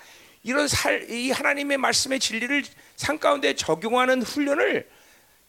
이런 0.46 0.68
살, 0.68 1.10
이 1.10 1.32
하나님의 1.32 1.80
말씀의 1.80 2.20
진리를 2.20 2.64
삶 2.96 3.18
가운데 3.18 3.56
적용하는 3.56 4.22
훈련을 4.22 4.88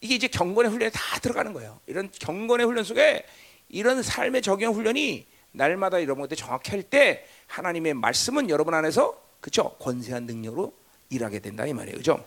이게 0.01 0.15
이제 0.15 0.27
경건의 0.27 0.71
훈련에 0.71 0.89
다 0.89 1.19
들어가는 1.19 1.53
거예요. 1.53 1.79
이런 1.85 2.09
경건의 2.11 2.65
훈련 2.65 2.83
속에 2.83 3.23
이런 3.69 4.01
삶의 4.01 4.41
적용 4.41 4.73
훈련이 4.73 5.27
날마다 5.51 5.99
이런 5.99 6.17
것들 6.19 6.35
정확히 6.35 6.71
할 6.71 6.81
때 6.81 7.27
하나님의 7.45 7.93
말씀은 7.93 8.49
여러분 8.49 8.73
안에서 8.73 9.21
그렇죠 9.39 9.75
권세한 9.79 10.25
능력으로 10.25 10.73
일하게 11.11 11.41
된다 11.41 11.67
이 11.67 11.73
말이에요, 11.73 11.93
그렇죠? 11.93 12.25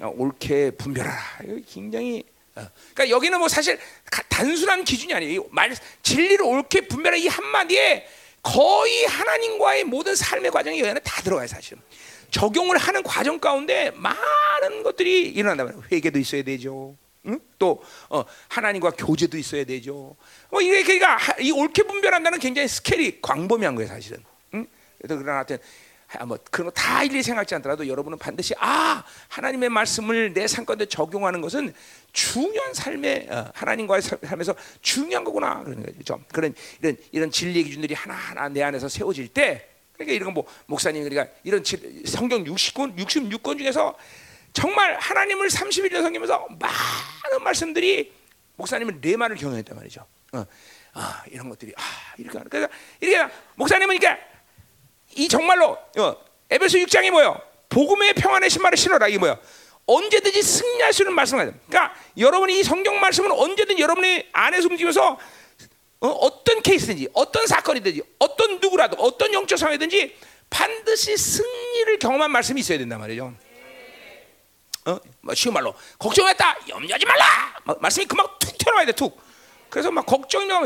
옳게 0.00 0.70
분별하라. 0.72 1.20
굉장히 1.68 2.22
어. 2.54 2.64
그러니까 2.94 3.10
여기는 3.10 3.38
뭐 3.40 3.48
사실 3.48 3.76
다 4.08 4.22
단순한 4.28 4.84
기준이 4.84 5.14
아니에요. 5.14 5.46
이말 5.50 5.74
진리를 6.02 6.44
옳게 6.44 6.82
분별하는 6.82 7.18
이 7.24 7.26
한마디에 7.26 8.06
거의 8.42 9.04
하나님과의 9.06 9.84
모든 9.84 10.14
삶의 10.14 10.50
과정이 10.50 10.78
여기 10.80 10.88
안에 10.88 11.00
다 11.00 11.20
들어가요, 11.22 11.46
사실은. 11.46 11.82
적용을 12.30 12.76
하는 12.76 13.02
과정 13.02 13.38
가운데 13.38 13.90
많은 13.92 14.82
것들이 14.82 15.28
일어난다 15.30 15.64
말이에요. 15.64 15.82
회개도 15.90 16.18
있어야 16.18 16.42
되죠. 16.42 16.96
응? 17.26 17.40
또 17.58 17.82
어, 18.10 18.24
하나님과 18.48 18.92
교제도 18.92 19.36
있어야 19.38 19.64
되죠. 19.64 20.16
뭐 20.50 20.60
이게 20.60 20.82
그러니까 20.82 21.16
하- 21.16 21.36
이 21.40 21.50
옳게 21.50 21.82
분별한다는 21.82 22.38
굉장히 22.38 22.68
스케일이 22.68 23.20
광범위한 23.20 23.74
거예요, 23.74 23.88
사실은. 23.88 24.22
응? 24.54 24.66
그래서 24.98 25.16
그러나 25.20 25.36
하여튼 25.38 25.56
아, 25.56 25.60
뭐 26.26 26.38
그런 26.50 26.66
거 26.66 26.70
다 26.74 27.02
일일이 27.04 27.22
생각지 27.22 27.54
않더라도 27.56 27.86
여러분은 27.86 28.16
반드시 28.18 28.54
아 28.58 29.04
하나님의 29.28 29.68
말씀을 29.68 30.32
내삶 30.32 30.64
가운데 30.64 30.86
적용하는 30.86 31.40
것은 31.42 31.74
중요한 32.12 32.72
삶의 32.72 33.26
어, 33.30 33.50
하나님과의 33.54 34.00
살- 34.02 34.18
삶에서 34.24 34.54
중요한 34.80 35.22
거구나 35.24 35.62
그런 35.64 35.82
거죠. 35.82 36.18
그런 36.32 36.54
이런 36.80 36.96
이런 37.12 37.30
진리 37.30 37.62
기준들이 37.62 37.92
하나 37.94 38.14
하나 38.14 38.48
내 38.48 38.62
안에서 38.62 38.88
세워질 38.88 39.28
때 39.28 39.68
그러니까 39.94 40.14
이런 40.14 40.32
거 40.32 40.40
뭐 40.40 40.46
목사님 40.66 41.06
그러니까 41.06 41.30
이런 41.44 41.62
지- 41.62 42.02
성경 42.06 42.42
60권 42.42 42.96
66권 42.96 43.58
중에서 43.58 43.94
정말 44.54 44.96
하나님을 44.98 45.48
31년 45.48 46.00
섬기면서 46.02 46.48
많은 46.58 47.44
말씀들이 47.44 48.12
목사님은 48.56 49.00
내 49.02 49.14
말을 49.16 49.36
경험했단 49.36 49.76
말이죠. 49.76 50.06
어, 50.32 50.44
아 50.94 51.22
이런 51.30 51.50
것들이 51.50 51.74
아 51.76 51.82
이렇게 52.16 52.38
그러니까 52.48 52.74
이렇게 53.00 53.32
목사님은 53.56 53.98
그러니까 53.98 54.24
이 55.14 55.28
정말로 55.28 55.78
어, 55.98 56.16
에베소 56.50 56.78
6장이 56.78 57.10
뭐요? 57.10 57.40
복음의 57.68 58.14
평안의 58.14 58.50
신발을 58.50 58.76
신어라 58.76 59.08
이게 59.08 59.18
뭐야? 59.18 59.38
언제든지 59.86 60.42
승리할 60.42 60.92
수 60.92 61.02
있는 61.02 61.14
말씀을 61.14 61.44
해야 61.44 61.52
돼. 61.52 61.58
그러니까 61.66 61.94
여러분이 62.16 62.60
이 62.60 62.62
성경 62.62 63.00
말씀은 63.00 63.32
언제든 63.32 63.78
여러분의 63.78 64.28
안에서 64.32 64.68
움직여서 64.68 65.18
어, 66.00 66.44
떤 66.44 66.62
케이스든지 66.62 67.08
어떤 67.14 67.46
사건이든지 67.46 68.02
어떤 68.18 68.60
누구라도 68.60 69.02
어떤 69.02 69.32
영적 69.32 69.58
상황이든지 69.58 70.16
반드시 70.50 71.16
승리를 71.16 71.98
경험한 71.98 72.30
말씀이 72.30 72.60
있어야 72.60 72.78
된단 72.78 73.00
말이죠. 73.00 73.34
어? 74.86 74.98
뭐 75.20 75.34
쉬운 75.34 75.52
말로 75.54 75.74
걱정했다 75.98 76.58
염려하지 76.68 77.04
말라 77.04 77.24
막 77.64 77.80
말씀이 77.82 78.06
금방 78.06 78.26
툭 78.38 78.56
튀어나와야 78.58 78.86
돼 78.86 78.92
툭. 78.92 79.20
그래서 79.68 79.90
막 79.90 80.06
걱정이나 80.06 80.62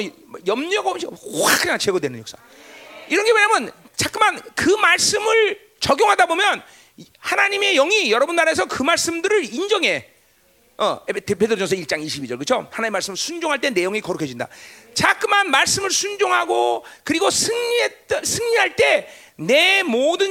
염려가 0.47 0.91
없이 0.91 1.07
확 1.07 1.61
그냥 1.63 1.79
제거되는 1.79 2.19
역사. 2.19 2.37
이런 3.09 3.25
게 3.25 3.33
뭐냐면 3.33 3.73
자꾸만 3.97 4.41
그 4.55 4.71
말씀을 4.71 5.59
적용하다 5.81 6.27
보면 6.27 6.63
이- 6.97 7.07
하나님의 7.19 7.75
영이 7.75 8.11
여러분 8.11 8.37
나라에서 8.37 8.67
그 8.67 8.83
말씀들을 8.83 9.45
인정해. 9.53 10.09
어, 10.79 11.05
베드로전서 11.05 11.77
1장 11.77 12.05
22절 12.05 12.31
그렇죠? 12.31 12.67
하나님의 12.73 12.91
말씀을 12.93 13.17
순종할 13.17 13.61
때 13.61 13.71
내용이 13.71 14.01
거룩해진다. 14.01 14.49
자꾸만 14.95 15.51
말씀을 15.51 15.91
순종하고 15.91 16.85
그리고 17.05 17.31
승리했 17.31 17.93
승리할 18.25 18.77
때 18.77 19.09
내 19.37 19.83
모든 19.83 20.31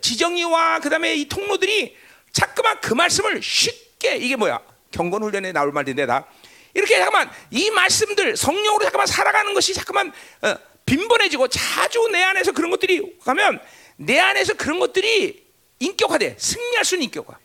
지정이와 0.00 0.80
그다음에 0.80 1.14
이 1.14 1.28
통로들이 1.28 1.96
자꾸만 2.32 2.80
그 2.80 2.92
말씀을 2.92 3.40
쉽게 3.42 4.16
이게 4.16 4.36
뭐야? 4.36 4.60
경건 4.90 5.22
훈련에 5.22 5.52
나올 5.52 5.72
말인데 5.72 6.06
다 6.06 6.26
이렇게 6.74 6.96
잠깐만 6.96 7.30
이 7.50 7.70
말씀들 7.70 8.36
성령으로 8.36 8.82
잠깐만 8.84 9.06
살아가는 9.06 9.54
것이 9.54 9.72
잠깐만 9.74 10.12
어, 10.42 10.54
빈번해지고 10.86 11.48
자주 11.48 12.06
내 12.08 12.22
안에서 12.22 12.52
그런 12.52 12.70
것들이 12.70 13.18
가면 13.20 13.60
내 13.96 14.18
안에서 14.18 14.54
그런 14.54 14.78
것들이 14.78 15.44
인격화돼 15.78 16.36
승리할 16.38 16.84
수 16.84 16.94
있는 16.96 17.06
인격화. 17.06 17.38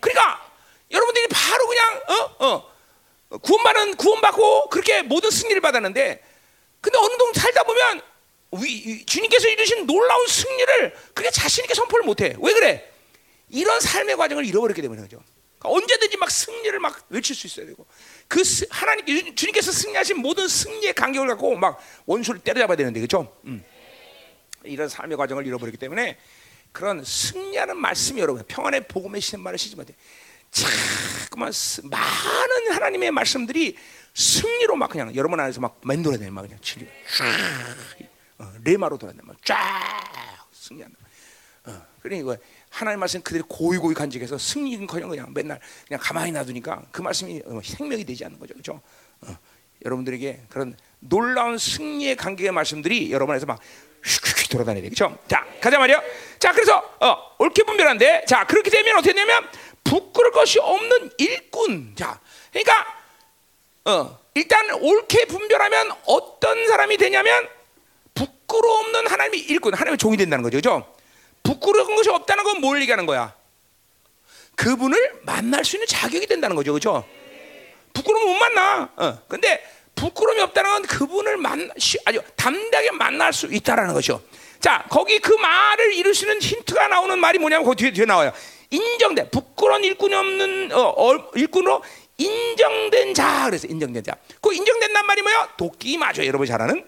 그러니까 0.00 0.50
여러분들이 0.90 1.26
바로 1.28 1.66
그냥 1.66 2.02
어 2.08 2.46
어, 3.30 3.38
구원받은 3.40 3.96
구원받고 3.96 4.68
그렇게 4.70 5.02
모든 5.02 5.30
승리를 5.30 5.60
받았는데 5.60 6.24
근데 6.80 6.98
어느 6.98 7.08
정도 7.18 7.32
살다 7.40 7.64
보면 7.64 8.00
위, 8.52 8.82
위- 8.86 9.04
주님께서 9.04 9.48
이루신 9.48 9.86
놀라운 9.86 10.26
승리를 10.26 10.96
그게 11.14 11.30
자신 11.30 11.64
있게 11.64 11.74
선포를 11.74 12.04
못해. 12.06 12.34
왜 12.40 12.52
그래? 12.54 12.90
이런 13.50 13.80
삶의 13.80 14.16
과정을 14.16 14.46
잃어버렸기 14.46 14.80
때문에 14.80 15.02
그죠. 15.02 15.22
그러니까 15.58 15.76
언제든지 15.78 16.16
막 16.16 16.30
승리를 16.30 16.78
막 16.78 17.04
외칠 17.10 17.34
수 17.34 17.46
있어야 17.46 17.66
되고 17.66 17.84
그 18.28 18.44
스- 18.44 18.66
하나님 18.70 19.06
주- 19.06 19.34
주님께서 19.34 19.72
승리하신 19.72 20.18
모든 20.18 20.46
승리의 20.46 20.92
감격을 20.92 21.28
갖고 21.28 21.56
막 21.56 21.80
원수를 22.06 22.40
때려잡아야 22.40 22.76
되는데 22.76 23.00
그죠. 23.00 23.34
음. 23.46 23.64
이런 24.64 24.88
삶의 24.88 25.16
과정을 25.16 25.46
잃어버렸기 25.46 25.78
때문에 25.78 26.18
그런 26.72 27.02
승리하는 27.02 27.76
말씀이 27.78 28.20
여러분 28.20 28.44
평안의 28.46 28.86
복음의 28.88 29.20
신발을 29.20 29.58
신지 29.58 29.76
못해. 29.76 29.94
자꾸만 30.50 31.52
스- 31.52 31.80
많은 31.84 32.72
하나님의 32.72 33.10
말씀들이 33.10 33.76
승리로 34.14 34.76
막 34.76 34.90
그냥 34.90 35.14
여러분 35.14 35.38
안에서 35.40 35.60
막 35.60 35.80
맴돌아다니 35.84 36.30
막 36.30 36.42
그냥 36.42 36.58
진리 36.60 36.86
쫙 37.16 37.24
어, 38.38 38.52
레마로 38.64 38.98
돌아다니 38.98 39.26
막 39.26 39.36
쫙 39.44 40.48
승리한다. 40.52 40.96
어, 41.64 41.86
그러니까 42.02 42.36
하나님 42.78 43.00
말씀 43.00 43.20
그대로 43.22 43.44
고이 43.46 43.76
고이 43.78 43.92
간직해서 43.92 44.38
승리는커녕 44.38 45.08
그냥 45.08 45.32
맨날 45.34 45.58
그냥 45.88 46.00
가만히 46.00 46.30
놔두니까 46.30 46.82
그 46.92 47.02
말씀이 47.02 47.42
어, 47.44 47.60
생명이 47.62 48.04
되지 48.04 48.24
않는 48.24 48.38
거죠, 48.38 48.54
그렇죠? 48.54 48.80
어, 49.22 49.36
여러분들에게 49.84 50.42
그런 50.48 50.76
놀라운 51.00 51.58
승리의 51.58 52.16
관계의 52.16 52.52
말씀들이 52.52 53.10
여러분 53.10 53.32
안에서 53.32 53.46
막 53.46 53.58
휙휙 54.04 54.48
돌아다니야 54.50 54.82
되겠죠? 54.82 55.18
자, 55.26 55.44
가자 55.60 55.78
말이요. 55.78 56.00
자, 56.38 56.52
그래서 56.52 56.78
어, 57.00 57.16
옳게 57.38 57.64
분별한데, 57.64 58.26
자 58.28 58.46
그렇게 58.46 58.70
되면 58.70 58.96
어떻게 58.96 59.12
되냐면 59.12 59.48
부끄러울 59.82 60.32
것이 60.32 60.60
없는 60.60 61.10
일꾼. 61.18 61.96
자, 61.96 62.20
그러니까 62.52 62.86
어, 63.86 64.18
일단 64.34 64.70
옳게 64.70 65.24
분별하면 65.26 65.90
어떤 66.06 66.68
사람이 66.68 66.96
되냐면 66.96 67.48
부끄러움 68.14 68.78
없는 68.88 69.06
하나님의 69.06 69.40
일꾼, 69.40 69.74
하나님의 69.74 69.98
종이 69.98 70.16
된다는 70.16 70.42
거죠, 70.42 70.60
그렇죠? 70.60 70.97
부끄러운 71.52 71.96
것이 71.96 72.10
없다는 72.10 72.44
건 72.44 72.58
뭘 72.60 72.80
얘기하는 72.82 73.06
거야? 73.06 73.34
그분을 74.56 75.20
만날 75.22 75.64
수 75.64 75.76
있는 75.76 75.86
자격이 75.86 76.26
된다는 76.26 76.56
거죠, 76.56 76.72
그렇죠? 76.72 77.06
부끄러우면 77.94 78.32
못 78.32 78.38
만나. 78.38 78.90
어. 78.96 79.18
근데 79.28 79.64
부끄러움이 79.94 80.40
없다는 80.42 80.70
건 80.72 80.82
그분을 80.82 81.36
만 81.36 81.70
쉬- 81.78 81.98
아주 82.04 82.20
담대하게 82.36 82.90
만날 82.92 83.32
수 83.32 83.46
있다라는 83.46 83.94
거죠. 83.94 84.20
자, 84.60 84.84
거기 84.90 85.18
그 85.20 85.32
말을 85.32 85.94
이루시는 85.94 86.40
힌트가 86.40 86.88
나오는 86.88 87.16
말이 87.18 87.38
뭐냐면 87.38 87.64
그 87.66 87.74
뒤에, 87.76 87.92
뒤에 87.92 88.04
나와요. 88.04 88.32
인정된 88.70 89.30
부끄러운 89.30 89.84
일꾼이 89.84 90.14
없는 90.14 90.72
어, 90.72 90.80
어, 90.96 91.30
일꾼으로 91.34 91.82
인정된 92.18 93.14
자 93.14 93.44
그래서 93.46 93.66
인정된 93.68 94.02
자. 94.02 94.16
그 94.42 94.52
인정된단 94.52 95.06
말이 95.06 95.22
뭐야? 95.22 95.54
도끼 95.56 95.96
맞아. 95.96 96.26
여러분 96.26 96.46
잘 96.46 96.60
아는? 96.60 96.84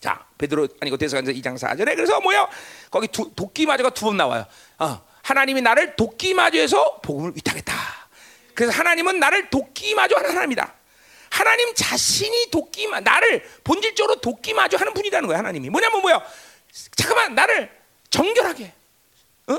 자, 0.00 0.24
베드로 0.38 0.66
아니고 0.80 0.96
대사관서 0.96 1.30
2장 1.32 1.58
4절에 1.58 1.94
그래서 1.94 2.20
뭐야? 2.20 2.48
거기 2.90 3.06
두, 3.08 3.30
도끼 3.36 3.66
마저가 3.66 3.90
두 3.90 4.06
번 4.06 4.16
나와요. 4.16 4.46
어, 4.78 5.02
하나님이 5.22 5.60
나를 5.60 5.94
도끼 5.96 6.32
마저에서 6.34 7.00
복음을 7.02 7.32
위탁했다. 7.36 7.72
그래서 8.54 8.72
하나님은 8.72 9.18
나를 9.20 9.50
도끼 9.50 9.94
마저 9.94 10.16
하는 10.16 10.30
하나님이다. 10.30 10.74
하나님 11.30 11.74
자신이 11.74 12.50
도끼 12.50 12.86
마 12.88 13.00
나를 13.00 13.44
본질적으로 13.62 14.16
도끼 14.20 14.52
마저 14.54 14.76
하는 14.78 14.92
분이라는 14.94 15.26
거야. 15.28 15.38
하나님이 15.38 15.70
뭐냐면 15.70 16.00
뭐야? 16.00 16.20
잠깐만 16.96 17.34
나를 17.34 17.70
정결하게, 18.10 18.72
어? 19.48 19.58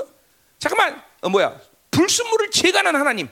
잠깐만 0.58 1.02
어, 1.22 1.28
뭐야? 1.28 1.58
불순물을 1.90 2.50
제거하는 2.50 2.96
하나님. 2.96 3.28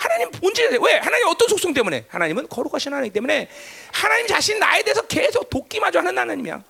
하나님 0.00 0.30
본질에 0.30 0.78
왜 0.82 0.96
하나님 0.96 1.28
어떤 1.28 1.46
속성 1.46 1.74
때문에 1.74 2.06
하나님은 2.08 2.48
거룩하신 2.48 2.94
하나님 2.94 3.12
때문에 3.12 3.50
하나님 3.92 4.26
자신 4.26 4.58
나에 4.58 4.82
대해서 4.82 5.06
계속 5.06 5.50
도끼마저 5.50 5.98
하는 5.98 6.16
하나님이야. 6.16 6.64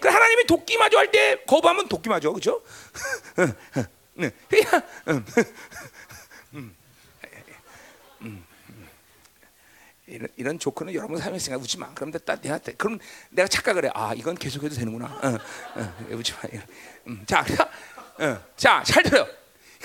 그 0.00 0.08
하나님이 0.08 0.46
도끼마저 0.46 0.96
할 0.96 1.10
때 1.10 1.36
거부하면 1.46 1.86
도끼마저 1.88 2.32
그죠? 2.32 2.62
네. 4.14 4.30
그냥 4.48 4.82
음. 5.08 5.24
이런, 10.06 10.28
이런 10.36 10.58
조커는 10.58 10.94
여러분 10.94 11.18
삶에 11.18 11.38
생각 11.38 11.60
웃지 11.60 11.78
마. 11.78 11.92
그럼 11.92 12.10
딱 12.12 12.40
내가 12.40 12.58
그럼 12.78 12.98
내가 13.28 13.48
착각을 13.48 13.84
해. 13.84 13.90
아 13.92 14.14
이건 14.16 14.34
계속해도 14.34 14.74
되는구나. 14.76 15.06
어, 15.06 15.38
어, 15.80 15.94
웃지 16.12 16.32
마. 16.32 16.38
음, 17.08 17.22
자, 17.26 17.44
어, 18.18 18.38
자잘 18.56 19.02
들어요. 19.02 19.26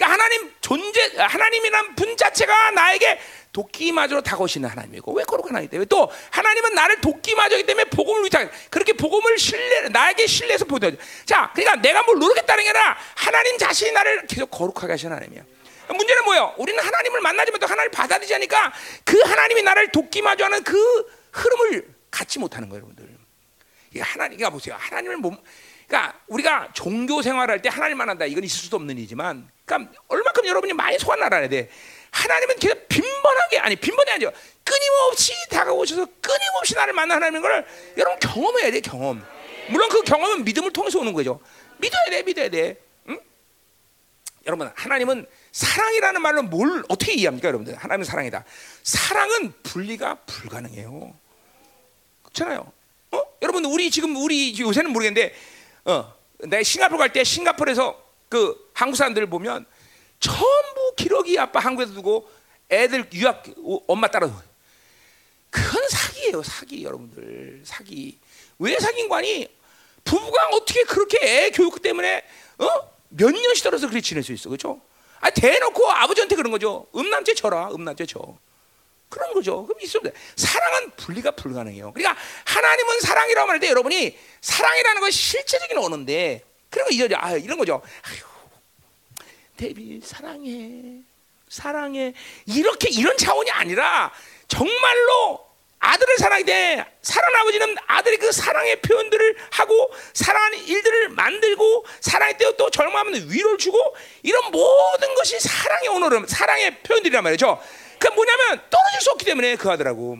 그러니까 0.01 0.13
하나님 0.13 0.51
존재 0.61 1.11
하나님이란 1.15 1.95
분 1.95 2.17
자체가 2.17 2.71
나에게 2.71 3.19
도끼마저로 3.53 4.21
다가오시는 4.21 4.67
하나님이고 4.67 5.13
왜 5.13 5.23
거룩한 5.23 5.49
하나님 5.49 5.69
때문에 5.69 5.85
또 5.85 6.11
하나님은 6.31 6.73
나를 6.73 7.01
도끼마저이기 7.01 7.67
때문에 7.67 7.85
복음을 7.85 8.25
위탁 8.25 8.49
그렇게 8.71 8.93
복음을 8.93 9.37
신뢰 9.37 9.89
나에게 9.89 10.25
신뢰해서 10.25 10.65
보여줘. 10.65 10.97
자, 11.25 11.51
그러니까 11.53 11.75
내가 11.81 12.01
뭘 12.03 12.17
노력했다는 12.17 12.63
게 12.63 12.69
아니라 12.71 12.97
하나님 13.15 13.57
자신이 13.59 13.91
나를 13.91 14.25
계속 14.25 14.49
거룩하게 14.49 14.93
하시는 14.93 15.15
하나님이야. 15.15 15.43
문제는 15.89 16.23
뭐예요? 16.23 16.55
우리는 16.57 16.81
하나님을 16.83 17.21
만나지 17.21 17.51
못하고 17.51 17.71
하나님을 17.71 17.91
받아들이지 17.91 18.33
않으니까 18.33 18.73
그 19.03 19.19
하나님이 19.19 19.61
나를 19.61 19.91
도끼마저 19.91 20.45
하는 20.45 20.63
그 20.63 20.77
흐름을 21.31 21.85
갖지 22.09 22.39
못하는 22.39 22.69
거예요, 22.69 22.85
여러분들. 22.85 23.07
이 23.93 23.99
하나님가 23.99 24.49
보세요. 24.49 24.75
하나님을 24.79 25.17
못 25.17 25.33
그러니까 25.91 26.17
우리가 26.27 26.69
종교 26.71 27.21
생활할 27.21 27.61
때 27.61 27.67
하나님 27.67 27.97
만난다 27.97 28.25
이건 28.25 28.45
있을 28.45 28.57
수도 28.61 28.77
없는 28.77 28.97
일이지만 28.97 29.49
그러니까 29.65 29.91
얼마큼 30.07 30.45
여러분이 30.45 30.71
많이 30.71 30.97
소환 30.97 31.21
알아야 31.21 31.49
돼. 31.49 31.69
하나님은 32.11 32.55
계속 32.59 32.87
빈번하게 32.87 33.59
아니 33.59 33.75
빈번이 33.75 34.09
아니죠. 34.11 34.31
끊임없이 34.63 35.33
다가오셔서 35.49 36.07
끊임없이 36.21 36.75
나를 36.75 36.93
만나는 36.93 37.41
걸 37.41 37.67
여러분 37.97 38.19
경험해야 38.19 38.71
돼 38.71 38.79
경험. 38.79 39.21
물론 39.69 39.89
그 39.89 40.01
경험은 40.03 40.45
믿음을 40.45 40.71
통해서 40.71 40.97
오는 40.97 41.11
거죠. 41.11 41.41
믿어야 41.77 42.05
돼, 42.09 42.23
믿어야 42.23 42.49
돼. 42.49 42.77
응? 43.09 43.19
여러분 44.45 44.71
하나님은 44.73 45.27
사랑이라는 45.51 46.21
말로 46.21 46.43
뭘 46.43 46.83
어떻게 46.87 47.13
이해합니까, 47.13 47.49
여러분들? 47.49 47.75
하나님은 47.75 48.05
사랑이다. 48.05 48.45
사랑은 48.83 49.53
분리가 49.63 50.15
불가능해요. 50.25 51.13
그렇잖아요. 52.23 52.71
어? 53.11 53.21
여러분 53.41 53.65
우리 53.65 53.91
지금 53.91 54.15
우리 54.15 54.57
요새는 54.57 54.91
모르겠는데, 54.91 55.33
어, 55.85 56.13
내가 56.39 56.63
싱가포르 56.63 56.97
갈 56.97 57.09
때 57.13 57.23
싱가포르에서 57.23 58.01
그 58.29 58.69
한국 58.73 58.95
사람들 58.95 59.25
보면 59.27 59.65
전부 60.19 60.93
기러기 60.95 61.37
아빠 61.39 61.59
한국에서 61.59 61.93
두고 61.93 62.29
애들 62.69 63.09
유학 63.13 63.43
엄마 63.87 64.07
따라 64.07 64.29
그건 65.49 65.89
사기예요, 65.89 66.43
사기 66.43 66.83
여러분들 66.85 67.61
사기. 67.65 68.17
왜 68.59 68.77
사기인 68.79 69.09
거 69.09 69.15
아니? 69.17 69.47
부부가 70.05 70.47
어떻게 70.53 70.83
그렇게 70.83 71.17
애 71.21 71.51
교육 71.51 71.81
때문에 71.81 72.23
어? 72.59 72.91
몇 73.09 73.31
년씩 73.31 73.63
떨어서 73.63 73.87
그렇게 73.87 73.99
지낼 74.01 74.23
수 74.23 74.31
있어, 74.31 74.47
그렇죠? 74.49 74.79
아 75.19 75.29
대놓고 75.29 75.91
아버지한테 75.91 76.35
그런 76.35 76.51
거죠. 76.51 76.87
음란죄 76.95 77.33
쳐라, 77.35 77.69
음란죄 77.73 78.05
쳐. 78.05 78.37
그런 79.11 79.33
거죠. 79.33 79.65
그럼 79.65 79.77
돼. 80.03 80.11
사랑은 80.37 80.91
분리가 80.95 81.31
불가능해요. 81.31 81.91
그러니까 81.91 82.19
하나님은 82.45 83.01
사랑이라고 83.01 83.45
말할 83.45 83.59
때 83.59 83.67
여러분이 83.67 84.17
사랑이라는 84.39 85.01
것이 85.01 85.17
실제적인 85.17 85.77
언어인데 85.77 86.43
그런 86.69 86.87
거 86.87 86.93
이제 86.93 87.13
아 87.15 87.33
이런 87.33 87.57
거죠. 87.57 87.81
아유, 88.03 89.25
데비 89.57 89.99
사랑해, 90.01 91.01
사랑해 91.49 92.13
이렇게 92.45 92.89
이런 92.89 93.17
차원이 93.17 93.51
아니라 93.51 94.11
정말로 94.47 95.51
아들을 95.79 96.17
사랑할 96.17 96.45
때 96.45 96.85
사랑 97.01 97.35
아버지는 97.35 97.75
아들의 97.87 98.17
그 98.19 98.31
사랑의 98.31 98.81
표현들을 98.81 99.35
하고 99.49 99.91
사랑하는 100.13 100.59
일들을 100.59 101.09
만들고 101.09 101.85
사랑할 101.99 102.37
때또 102.37 102.69
절망하면 102.69 103.29
위로를 103.29 103.57
주고 103.57 103.77
이런 104.23 104.51
모든 104.51 105.13
것이 105.15 105.39
사랑의 105.39 105.89
언어로 105.89 106.27
사랑의 106.27 106.79
표현들이란 106.83 107.23
말이죠. 107.23 107.61
그 108.01 108.07
뭐냐면 108.07 108.59
떨어질 108.71 108.99
수 108.99 109.11
없기 109.11 109.25
때문에 109.25 109.55
그 109.55 109.69
아들하고 109.69 110.17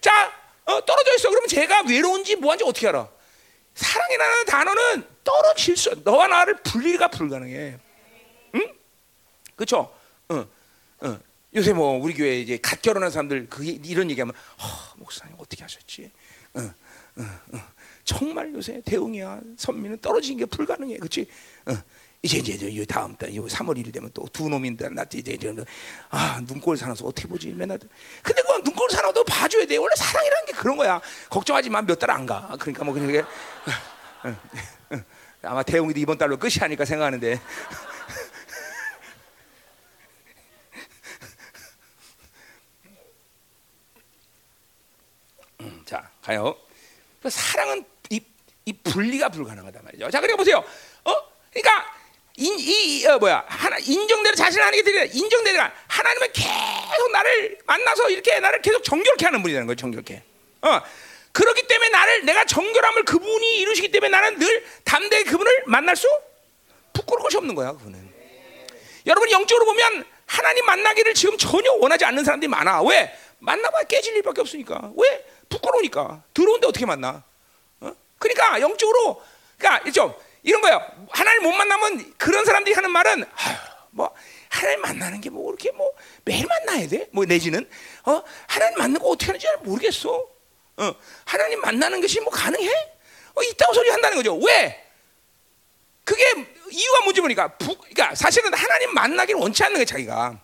자 0.00 0.32
어, 0.64 0.84
떨어져 0.84 1.14
있어 1.16 1.28
그러면 1.28 1.48
제가 1.48 1.82
외로운지 1.88 2.36
뭐한지 2.36 2.62
어떻게 2.64 2.86
알아? 2.86 3.08
사랑이라는 3.74 4.44
단어는 4.46 5.04
떨어질 5.24 5.76
수 5.76 5.90
너와 6.04 6.28
나를 6.28 6.56
분리가 6.62 7.08
불가능해. 7.08 7.78
응? 8.54 8.74
그렇죠? 9.56 9.92
응, 10.30 10.46
응. 11.02 11.20
요새 11.56 11.72
뭐 11.72 12.00
우리 12.00 12.14
교회 12.14 12.38
이제 12.38 12.58
갓 12.58 12.80
결혼한 12.80 13.10
사람들 13.10 13.48
그 13.50 13.64
이런 13.64 14.08
얘기하면 14.10 14.32
어, 14.34 14.94
목사님 14.96 15.34
어떻게 15.38 15.62
하셨지? 15.62 16.12
응, 16.56 16.72
응, 17.18 17.38
응. 17.54 17.60
정말 18.04 18.52
요새 18.54 18.80
대웅이야 18.84 19.40
선미는 19.56 19.98
떨어지는 20.00 20.38
게 20.38 20.44
불가능해, 20.44 20.98
그렇지? 20.98 21.26
응. 21.68 21.82
이제 22.22 22.36
이제 22.38 22.66
이 22.68 22.84
다음 22.84 23.16
달, 23.16 23.30
이 23.30 23.38
3월 23.38 23.78
1일 23.78 23.92
되면 23.94 24.10
또 24.12 24.26
두 24.28 24.48
놈인데 24.48 24.90
나 24.90 25.04
이제 25.12 25.32
이제 25.32 25.54
아 26.10 26.40
눈꼴 26.46 26.76
사나서 26.76 27.06
어떻게 27.06 27.26
보지 27.26 27.48
맨날. 27.52 27.78
근데 28.22 28.42
그 28.42 28.60
눈꼴 28.62 28.90
사나도 28.90 29.24
봐줘야 29.24 29.64
돼. 29.66 29.76
원래 29.78 29.94
사랑이라는 29.96 30.46
게 30.46 30.52
그런 30.52 30.76
거야. 30.76 31.00
걱정하지 31.30 31.70
마, 31.70 31.80
몇 31.82 31.98
달 31.98 32.10
안 32.10 32.26
가. 32.26 32.54
그러니까 32.60 32.84
뭐 32.84 32.92
그냥 32.92 33.26
아마 35.42 35.62
대웅이도 35.62 35.98
이번 35.98 36.18
달로 36.18 36.36
끝이 36.38 36.56
아닐까 36.60 36.84
생각하는데. 36.84 37.40
음, 45.60 45.82
자 45.84 46.10
가요. 46.22 46.56
사랑은 47.28 47.84
이, 48.10 48.20
이 48.64 48.72
분리가 48.72 49.28
불가능하단 49.28 49.84
말이죠. 49.84 50.10
자 50.10 50.20
그리고 50.20 50.38
보세요. 50.38 50.58
어? 51.04 51.12
그러니까 51.52 51.99
인, 52.40 52.58
이, 52.58 53.06
어, 53.06 53.18
뭐야 53.18 53.44
하나 53.46 53.76
인정대로 53.78 54.34
자신을 54.34 54.64
하는 54.64 54.78
게 54.78 54.82
되려 54.82 55.04
인정대로 55.04 55.62
하나님은 55.88 56.32
계속 56.32 57.12
나를 57.12 57.58
만나서 57.66 58.08
이렇게 58.08 58.40
나를 58.40 58.62
계속 58.62 58.82
정결케 58.82 59.26
하는 59.26 59.42
분이라는 59.42 59.66
거예요. 59.66 59.76
정결케. 59.76 60.22
어. 60.62 60.80
그렇기 61.32 61.66
때문에 61.66 61.90
나를 61.90 62.24
내가 62.24 62.44
정결함을 62.46 63.04
그분이 63.04 63.58
이루시기 63.58 63.90
때문에 63.90 64.10
나는 64.10 64.38
늘 64.38 64.64
담대히 64.84 65.24
그분을 65.24 65.64
만날 65.66 65.94
수 65.94 66.08
부끄러울 66.94 67.24
것이 67.24 67.36
없는 67.36 67.54
거야. 67.54 67.72
그분은. 67.72 68.10
여러분 69.06 69.30
영적으로 69.30 69.66
보면 69.66 70.04
하나님 70.26 70.64
만나기를 70.64 71.12
지금 71.14 71.36
전혀 71.36 71.70
원하지 71.72 72.06
않는 72.06 72.24
사람들이 72.24 72.48
많아. 72.48 72.82
왜? 72.82 73.14
만나봐야 73.38 73.84
깨질 73.84 74.16
일밖에 74.16 74.40
없으니까. 74.40 74.92
왜? 74.96 75.26
부끄러우니까. 75.50 76.22
들어온데 76.32 76.66
어떻게 76.66 76.86
만나? 76.86 77.22
어? 77.80 77.92
그러니까 78.18 78.60
영적으로 78.60 79.22
그러니까 79.58 79.90
좀 79.92 80.14
이런 80.42 80.60
거예요. 80.62 80.80
하나님 81.10 81.42
못 81.42 81.52
만나면 81.52 82.14
그런 82.16 82.44
사람들이 82.44 82.74
하는 82.74 82.90
말은 82.90 83.24
뭐 83.90 84.14
하나님 84.48 84.80
만나는 84.80 85.20
게 85.20 85.30
뭐 85.30 85.46
그렇게 85.46 85.70
뭐 85.72 85.92
매일 86.24 86.46
만나야 86.46 86.88
돼? 86.88 87.08
뭐 87.12 87.24
내지는 87.24 87.68
어 88.04 88.22
하나님 88.46 88.78
만나고 88.78 89.10
어떻게 89.12 89.26
하는지 89.26 89.46
잘 89.46 89.56
모르겠어. 89.58 90.28
어 90.76 90.94
하나님 91.24 91.60
만나는 91.60 92.00
것이 92.00 92.20
뭐 92.20 92.30
가능해? 92.30 92.68
어 93.34 93.42
있다고 93.42 93.74
소리 93.74 93.90
한다는 93.90 94.16
거죠. 94.16 94.36
왜? 94.36 94.86
그게 96.04 96.24
이유가 96.70 97.00
뭔지 97.02 97.20
보니까 97.20 97.56
부, 97.56 97.76
그러니까 97.76 98.14
사실은 98.14 98.52
하나님 98.52 98.94
만나기를 98.94 99.40
원치 99.40 99.62
않는 99.64 99.74
거예요 99.74 99.84
자기가. 99.84 100.40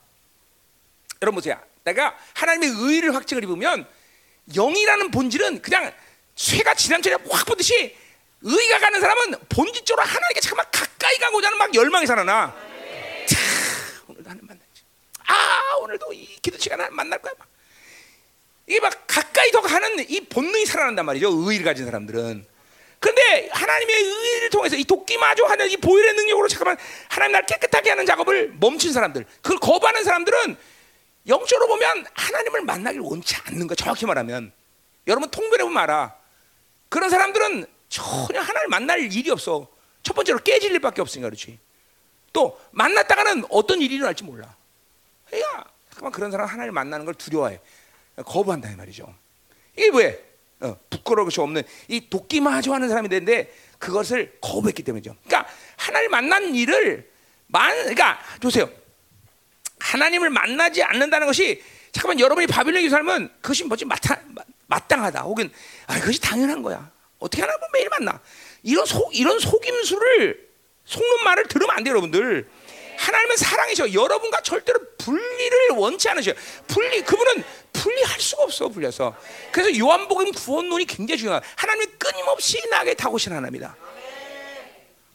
여러분 1.23 1.37
보세요. 1.37 1.59
내가 1.85 2.17
하나님의 2.35 2.69
의를 2.79 3.15
확증을 3.15 3.43
입으면 3.45 3.87
영이라는 4.55 5.11
본질은 5.11 5.63
그냥 5.63 5.93
쇠가 6.37 6.75
지난철에 6.75 7.17
확 7.31 7.47
보듯이 7.47 7.97
의가 8.43 8.79
가는 8.79 9.01
사람은 9.01 9.35
본질적으로 9.49 10.07
하나님께 10.07 10.41
잠깐만 10.41 10.67
가까이 10.71 11.19
가고자 11.19 11.49
하는 11.49 11.59
막 11.59 11.75
열망이 11.75 12.07
살아나. 12.07 12.55
자, 13.27 13.37
오늘도 14.09 14.31
하나님 14.31 14.47
만나지. 14.47 14.83
아, 15.27 15.77
오늘도 15.81 16.13
이 16.13 16.39
기도 16.43 16.59
시간 16.59 16.81
에 16.81 16.89
만날 16.91 17.19
거야. 17.21 17.33
막. 17.39 17.49
이게 18.67 18.81
막 18.81 18.93
가까이 19.07 19.51
더 19.53 19.61
가는 19.61 20.11
이 20.11 20.21
본능이 20.21 20.67
살아난단 20.67 21.07
말이죠. 21.07 21.31
의를 21.33 21.65
가진 21.65 21.85
사람들은. 21.85 22.47
그런데 22.99 23.49
하나님의 23.53 23.97
의를 23.97 24.51
통해서 24.51 24.75
이 24.77 24.85
도끼마저 24.85 25.45
하는 25.45 25.71
이 25.71 25.77
보혈의 25.77 26.15
능력으로 26.15 26.49
잠깐만 26.49 26.77
하나님 27.09 27.33
날 27.33 27.47
깨끗하게 27.47 27.91
하는 27.91 28.07
작업을 28.07 28.55
멈춘 28.59 28.93
사람들, 28.93 29.25
그걸 29.43 29.59
거부하는 29.59 30.03
사람들은 30.03 30.57
영적으로 31.29 31.69
보면 31.69 32.07
하나님을 32.15 32.63
만나길 32.63 33.01
원치 33.01 33.37
않는 33.45 33.67
거. 33.67 33.75
정확히 33.75 34.07
말하면 34.07 34.53
여러분 35.07 35.31
통변해 35.31 35.65
보면 35.65 35.79
알아. 35.79 36.15
그런 36.89 37.11
사람들은 37.11 37.67
전혀 37.89 38.41
하나님을 38.41 38.69
만날 38.69 39.13
일이 39.13 39.31
없어. 39.31 39.69
첫 40.03 40.15
번째로 40.15 40.39
깨질 40.39 40.73
일밖에 40.73 41.01
없으니까 41.01 41.29
그렇지. 41.29 41.59
또 42.33 42.61
만났다가는 42.73 43.45
어떤 43.51 43.81
일이 43.81 43.97
일어날지 43.97 44.25
몰라. 44.25 44.55
그러니까 45.27 45.65
잠깐만 45.91 46.13
그런 46.13 46.31
사람 46.31 46.47
하나님을 46.47 46.73
만나는 46.73 47.05
걸 47.05 47.15
두려워해. 47.15 47.61
거부한다 48.25 48.71
이 48.71 48.77
말이죠. 48.77 49.13
이게 49.77 49.91
왜? 49.93 50.25
어, 50.61 50.77
부끄러울 50.89 51.27
것이 51.27 51.41
없는 51.41 51.63
이 51.89 52.09
도끼마저 52.09 52.73
하는 52.73 52.89
사람이 52.89 53.09
되는데 53.09 53.53
그것을 53.79 54.39
거부했기 54.41 54.83
때문이죠. 54.83 55.17
그러니까 55.25 55.51
하나님 55.77 56.11
만난 56.11 56.55
일을 56.55 57.11
만 57.47 57.75
그러니까 57.77 58.19
보세요. 58.41 58.69
하나님을 59.79 60.31
만나지 60.31 60.83
않는다는 60.83 61.27
것이 61.27 61.63
잠깐만 61.93 62.21
여러분이 62.21 62.47
바빌론에 62.47 62.89
살면 62.89 63.33
그것이 63.41 63.65
뭐지 63.65 63.85
마타, 63.85 64.21
마땅하다 64.67 65.23
혹은 65.23 65.51
아, 65.87 65.99
그것이 66.01 66.21
당연한 66.21 66.63
거야. 66.63 66.91
어떻게 67.19 67.43
하나 67.43 67.57
뭐 67.59 67.69
매일 67.73 67.89
만나. 67.89 68.21
이런 68.63 68.85
속 68.87 69.15
이런 69.15 69.39
속임수를 69.39 70.47
속는 70.85 71.25
말을 71.25 71.49
들으면 71.49 71.77
안 71.77 71.85
돼요, 71.85 71.93
여러분들. 71.93 72.49
하나님은 72.99 73.37
사랑이셔. 73.37 73.93
여러분과 73.93 74.41
절대로 74.41 74.81
분리를 74.99 75.71
원치 75.77 76.09
않으셔. 76.09 76.33
분리 76.67 77.03
그분은 77.03 77.45
분리할 77.73 78.21
수가 78.21 78.45
없어 78.45 78.69
분리해서. 78.69 79.15
그래서 79.53 79.77
요한복음 79.79 80.33
구원론이 80.33 80.87
굉장히 80.87 81.19
중요한. 81.19 81.43
하나님이 81.57 81.93
끊임없이 81.99 82.59
나게 82.71 82.95
타고신 82.95 83.33
하나님이다. 83.33 83.77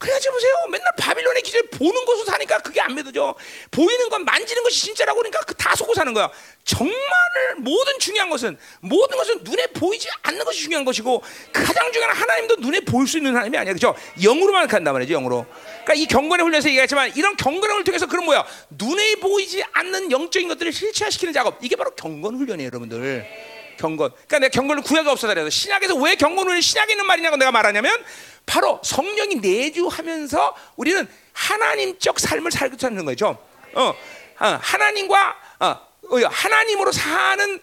그래야지 0.02 0.28
보세요. 0.30 0.52
맨날 0.68 0.84
바빌론의 0.98 1.42
기절 1.42 1.62
보는 1.68 2.04
것으로 2.04 2.24
사니까 2.24 2.58
그게 2.58 2.80
안 2.80 2.92
믿어져. 2.92 3.36
보이는 3.70 4.08
건 4.08 4.24
만지는 4.24 4.64
것이 4.64 4.80
진짜라고 4.86 5.18
그러니까 5.18 5.38
그다 5.40 5.76
속고 5.76 5.94
사는 5.94 6.12
거야. 6.12 6.28
정말 6.64 6.92
모든 7.58 7.96
중요한 8.00 8.28
것은 8.28 8.58
모든 8.80 9.16
것은 9.16 9.44
눈에 9.44 9.66
보이지 9.68 10.08
않는 10.22 10.44
것이 10.44 10.62
중요한 10.64 10.84
것이고 10.84 11.22
가장 11.52 11.92
중요한 11.92 12.16
하나님도 12.16 12.56
눈에 12.56 12.80
보일 12.80 13.06
수 13.06 13.18
있는 13.18 13.32
하나님이 13.32 13.56
아니야. 13.58 13.72
그죠? 13.72 13.94
영으로만 14.20 14.66
간단 14.66 14.92
말이지, 14.92 15.12
영으로. 15.12 15.46
그러니까 15.84 15.94
이 15.94 16.06
경건의 16.06 16.44
훈련에서 16.44 16.68
얘기했지만 16.70 17.12
이런 17.14 17.36
경건을 17.36 17.84
통해서 17.84 18.06
그런 18.06 18.24
뭐야? 18.24 18.44
눈에 18.70 19.14
보이지 19.16 19.62
않는 19.72 20.10
영적인 20.10 20.48
것들을 20.48 20.72
실체화시키는 20.72 21.32
작업. 21.32 21.58
이게 21.62 21.76
바로 21.76 21.92
경건 21.92 22.34
훈련이에요, 22.38 22.66
여러분들. 22.66 23.51
경건. 23.76 24.10
그러니까 24.10 24.38
내가 24.38 24.50
경건을 24.50 24.82
구약에 24.82 25.08
없어서 25.08 25.34
그래서 25.34 25.50
신약에서 25.50 25.94
왜 25.96 26.14
경건을 26.14 26.60
신약에 26.62 26.92
있는 26.92 27.06
말이냐고 27.06 27.36
내가 27.36 27.50
말하냐면 27.50 28.02
바로 28.46 28.80
성령이 28.82 29.36
내주하면서 29.36 30.56
우리는 30.76 31.08
하나님적 31.32 32.18
삶을 32.18 32.50
살고 32.50 32.76
사는 32.78 33.04
거죠. 33.04 33.38
어, 33.74 33.94
어, 34.40 34.46
하나님과 34.60 35.36
어, 35.60 35.66
어, 35.66 36.16
하나님으로 36.30 36.92
사는 36.92 37.60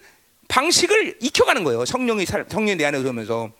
방식을 0.48 1.18
익혀가는 1.20 1.62
거예요. 1.64 1.84
성령이 1.84 2.26
살, 2.26 2.44
성령이 2.48 2.76
내 2.76 2.84
안에 2.84 2.98
들어오면서. 2.98 3.50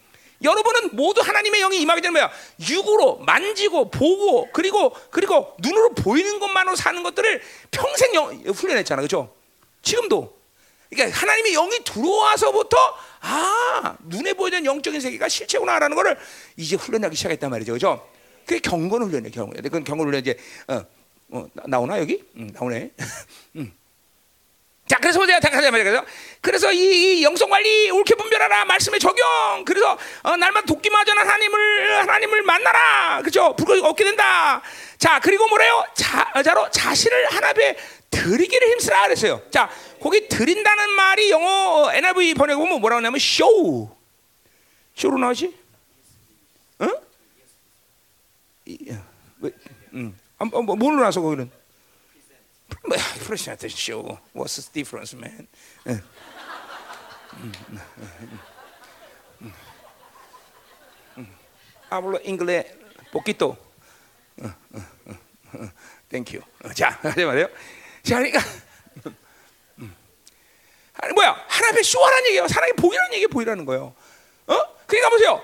여러분은 0.42 0.90
모두 0.92 1.20
하나님의 1.20 1.61
영이 1.61 1.80
임하게 1.82 2.01
되는 2.01 2.14
거야. 2.14 2.30
육으로 2.68 3.18
만지고 3.18 3.90
보고 3.90 4.51
그리고 4.53 4.96
그리고 5.11 5.55
눈으로 5.61 5.90
보이는 5.90 6.40
것만으로 6.40 6.76
사는 6.76 7.03
것들을 7.03 7.42
평생 7.70 8.14
영, 8.14 8.42
훈련했잖아, 8.46 9.03
그렇죠? 9.03 9.34
지금도. 9.82 10.39
그러니까 10.91 11.18
하나님의 11.18 11.53
영이 11.53 11.78
들어와서부터 11.84 12.76
아 13.20 13.97
눈에 14.07 14.32
보이는 14.32 14.64
영적인 14.64 15.01
세계가 15.01 15.28
실체구나라는 15.28 15.95
거를 15.95 16.18
이제 16.57 16.76
훈련하기 16.76 17.14
시작했단 17.16 17.51
말이죠, 17.51 17.72
그렇죠? 17.72 18.09
그게 18.45 18.59
경건 18.59 19.03
훈련이에요, 19.05 19.30
경건. 19.32 19.62
그건 19.62 19.84
경건 19.84 20.07
훈련 20.09 20.20
이제 20.20 20.36
어, 20.66 20.84
어, 21.30 21.47
나오나 21.66 22.01
여기? 22.01 22.22
응, 22.36 22.51
나오네. 22.53 22.91
응. 23.57 23.72
자, 24.91 24.97
그래서 24.97 25.20
보세요. 25.20 25.38
다시 25.38 25.70
말해서 25.70 26.05
그래서 26.41 26.72
이, 26.72 26.78
이 27.20 27.22
영성 27.22 27.49
관리 27.49 27.91
옳게 27.91 28.16
분별하라 28.16 28.64
말씀의 28.64 28.99
적용. 28.99 29.64
그래서 29.64 29.97
어, 30.24 30.36
날마다 30.36 30.66
돕기마저 30.66 31.12
하나님을 31.12 32.01
하나님을 32.01 32.43
만나라. 32.43 33.22
그죠? 33.22 33.55
불을 33.55 33.84
얻게 33.84 34.03
된다. 34.03 34.61
자, 34.99 35.20
그리고 35.22 35.47
뭐래요? 35.47 35.84
자, 35.95 36.32
자로 36.43 36.68
자신을 36.72 37.26
하나 37.26 37.51
앞에 37.51 37.76
드리기를 38.11 38.72
힘쓰라 38.72 39.05
그랬어요. 39.05 39.41
자, 39.53 39.70
거기 40.01 40.28
드린다는 40.28 40.90
말이 40.94 41.30
영어 41.30 41.92
NIV 41.92 42.34
번역해 42.34 42.59
보면 42.59 42.80
뭐라고 42.80 42.98
하냐면 42.98 43.16
show. 43.16 43.94
show로 44.96 45.18
나오지? 45.18 45.55
응? 46.80 46.96
음. 49.92 50.18
아, 50.38 50.44
뭐, 50.44 50.62
뭐, 50.62 50.76
뭘로 50.76 51.03
나서 51.03 51.20
거기는? 51.20 51.51
Present 53.26 53.66
show. 53.66 54.18
What's 54.34 54.57
the 54.57 54.72
difference, 54.72 55.14
man? 55.14 55.46
응. 55.86 56.03
음, 57.34 57.53
음, 57.68 57.80
음, 59.42 59.53
음. 61.18 62.20
Inglés 62.24 62.66
poquito. 63.12 63.57
Thank 66.09 66.34
you. 66.34 66.42
자, 66.74 66.98
하지 67.03 67.24
말아요. 67.24 67.48
자, 68.03 68.18
그러니까 68.18 68.40
아니 71.03 71.12
뭐야? 71.14 71.44
하나님의 71.48 71.84
쇼하라는 71.84 72.26
얘기예요. 72.26 72.46
하나님 72.51 72.76
보이라는 72.76 73.14
얘기 73.14 73.26
보이라는 73.26 73.64
거예요. 73.64 73.94
어? 74.46 74.62
그러니까 74.86 75.11
보세요. 75.11 75.42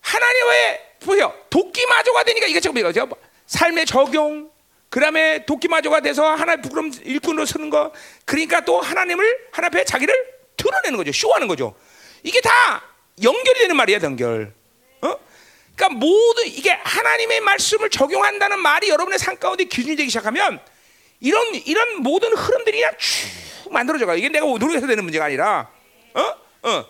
하나님의 0.00 0.80
보세요. 1.00 1.34
도끼마저가 1.50 2.24
되니까 2.24 2.46
이게 2.46 2.60
지금 2.60 2.78
이거죠. 2.78 3.08
삶의 3.46 3.86
적용, 3.86 4.50
그다음에 4.88 5.44
도끼마저가 5.44 6.00
돼서 6.00 6.24
하나님 6.34 6.62
부끄럼 6.62 6.90
일꾼으로 7.02 7.44
서는 7.44 7.70
거. 7.70 7.92
그러니까 8.24 8.60
또 8.62 8.80
하나님을 8.80 9.48
하나 9.52 9.66
앞에 9.66 9.84
자기를 9.84 10.14
드러내는 10.56 10.96
거죠. 10.96 11.12
쇼하는 11.12 11.46
거죠. 11.48 11.74
이게 12.22 12.40
다 12.40 12.82
연결이 13.22 13.60
되는 13.60 13.76
말이야, 13.76 14.00
연결. 14.02 14.52
어? 15.02 15.16
그러니까 15.76 15.98
모두 15.98 16.44
이게 16.46 16.70
하나님의 16.70 17.40
말씀을 17.40 17.90
적용한다는 17.90 18.58
말이 18.60 18.88
여러분의 18.88 19.18
삶 19.18 19.36
가운데 19.36 19.64
기준이 19.64 19.96
되기 19.96 20.08
시작하면 20.08 20.60
이런 21.20 21.54
이런 21.54 22.02
모든 22.02 22.34
흐름들이 22.34 22.78
그냥 22.78 22.92
쭉 22.98 23.47
만들어져 23.70 24.06
가. 24.06 24.14
이게 24.14 24.28
내가 24.28 24.46
노력해서 24.46 24.86
되는 24.86 25.02
문제가 25.04 25.26
아니라, 25.26 25.70
어, 26.14 26.68
어. 26.68 26.84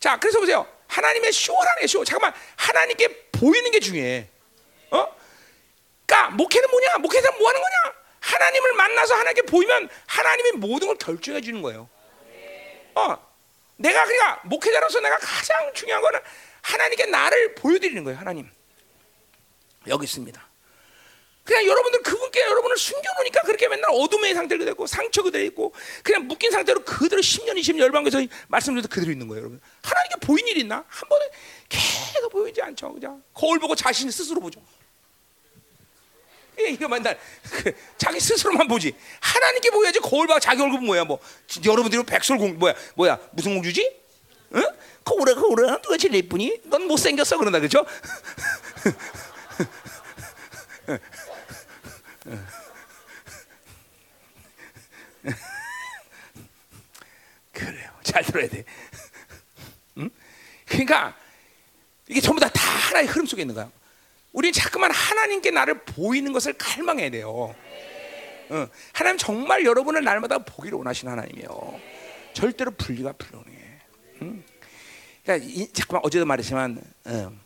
자, 0.00 0.18
그래서 0.18 0.38
보세요. 0.38 0.66
하나님의 0.88 1.32
쇼라는 1.32 1.86
쇼. 1.86 2.04
잠깐만, 2.04 2.32
하나님께 2.56 3.28
보이는 3.32 3.70
게 3.70 3.80
중요해. 3.80 4.28
어? 4.90 5.16
그러니까 6.06 6.30
목회는 6.30 6.70
뭐냐? 6.70 6.98
목회자 6.98 7.30
뭐 7.32 7.48
하는 7.48 7.60
거냐? 7.60 7.96
하나님을 8.20 8.72
만나서 8.74 9.14
하나님께 9.14 9.42
보이면 9.42 9.88
하나님이 10.06 10.52
모든 10.52 10.88
걸 10.88 10.96
결정해 10.96 11.40
주는 11.40 11.62
거예요. 11.62 11.88
어, 12.94 13.16
내가 13.76 14.04
그러니까 14.04 14.40
목회자로서 14.44 15.00
내가 15.00 15.18
가장 15.18 15.72
중요한 15.74 16.02
거는 16.02 16.20
하나님께 16.62 17.06
나를 17.06 17.54
보여드리는 17.54 18.02
거예요. 18.04 18.18
하나님 18.18 18.50
여기 19.86 20.04
있습니다. 20.04 20.45
그냥 21.46 21.64
여러분들 21.64 22.02
그분께 22.02 22.40
여러분을 22.40 22.76
숨겨놓으니까 22.76 23.42
그렇게 23.42 23.68
맨날 23.68 23.84
어둠의 23.92 24.34
상태로 24.34 24.64
되고 24.64 24.84
상처 24.86 25.22
그대로 25.22 25.44
있고 25.44 25.72
그냥 26.02 26.26
묶인 26.26 26.50
상태로 26.50 26.84
그대로 26.84 27.22
10년, 27.22 27.52
20년 27.56 27.78
열방에서 27.78 28.20
말씀드려도 28.48 28.88
그대로 28.88 29.12
있는 29.12 29.28
거예요, 29.28 29.42
여러분. 29.42 29.60
하나님께 29.82 30.16
보인 30.26 30.46
일 30.48 30.58
있나? 30.58 30.84
한 30.88 31.08
번에 31.08 31.24
계속 31.68 32.30
보이지 32.30 32.60
않죠, 32.60 32.92
그냥 32.92 33.22
거울 33.32 33.60
보고 33.60 33.76
자신 33.76 34.10
스스로 34.10 34.40
보죠. 34.40 34.60
예, 36.58 36.70
이거 36.70 36.88
맨날 36.88 37.16
그, 37.50 37.72
자기 37.96 38.18
스스로만 38.18 38.66
보지. 38.66 38.92
하나님께 39.20 39.70
보여야지 39.70 40.00
거울 40.00 40.26
봐 40.26 40.40
자기 40.40 40.60
얼굴 40.62 40.80
뭐야 40.80 41.04
뭐. 41.04 41.20
여러분들이 41.64 42.02
백설공 42.02 42.58
뭐야 42.58 42.74
뭐야 42.96 43.20
무슨 43.32 43.54
공주지? 43.54 43.94
응? 44.54 44.62
거울에 45.04 45.34
거울에 45.34 45.68
누가 45.80 45.96
제일 45.96 46.14
예쁘니? 46.14 46.62
넌 46.64 46.88
못생겼어 46.88 47.38
그런다 47.38 47.60
그죠? 47.60 47.86
그래요. 57.52 57.90
잘 58.02 58.24
들어야 58.24 58.48
돼. 58.48 58.64
응? 59.98 60.10
그러니까 60.66 61.16
이게 62.08 62.20
전부 62.20 62.40
다, 62.40 62.48
다 62.48 62.62
하나의 62.62 63.06
흐름 63.06 63.26
속에 63.26 63.42
있는 63.42 63.54
거야. 63.54 63.70
우리 64.32 64.52
자꾸만 64.52 64.90
하나님께 64.90 65.50
나를 65.50 65.82
보이는 65.84 66.32
것을 66.32 66.52
갈망해야 66.54 67.10
돼요. 67.10 67.54
응. 68.50 68.68
하나님 68.92 69.18
정말 69.18 69.64
여러분을 69.64 70.04
날마다 70.04 70.38
보기를 70.38 70.76
원하시는 70.78 71.10
하나님이에요. 71.10 71.80
절대로 72.34 72.70
분리가 72.72 73.12
불가능해. 73.12 73.80
응? 74.22 74.44
그러니까 75.22 75.46
이, 75.48 75.72
잠깐만 75.72 76.02
어제도 76.04 76.26
말했지만 76.26 76.82
응. 77.06 77.40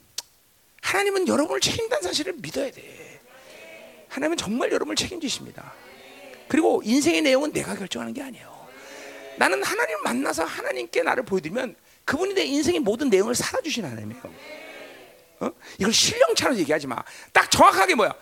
하나님은 0.83 1.29
여러분을 1.29 1.61
책임다는 1.61 2.03
사실을 2.03 2.35
믿어야 2.35 2.71
돼. 2.71 3.10
하나님은 4.11 4.37
정말 4.37 4.71
여러분을 4.73 4.97
책임지십니다. 4.97 5.73
그리고 6.49 6.83
인생의 6.85 7.23
내용은 7.23 7.53
내가 7.53 7.75
결정하는 7.75 8.13
게 8.13 8.23
아니에요. 8.23 8.69
나는 9.39 9.63
하나님을 9.63 10.03
만나서 10.03 10.45
하나님께 10.45 11.03
나를 11.03 11.25
보여드리면 11.25 11.77
그분이 12.05 12.35
내 12.35 12.43
인생의 12.45 12.81
모든 12.81 13.09
내용을 13.09 13.35
살아주신 13.35 13.85
하나님이에요. 13.85 14.23
어? 15.41 15.51
이걸 15.79 15.93
신령차로 15.93 16.57
얘기하지 16.57 16.89
마. 16.89 17.03
딱 17.33 17.51
정확하게 17.51 17.95
뭐야? 17.95 18.13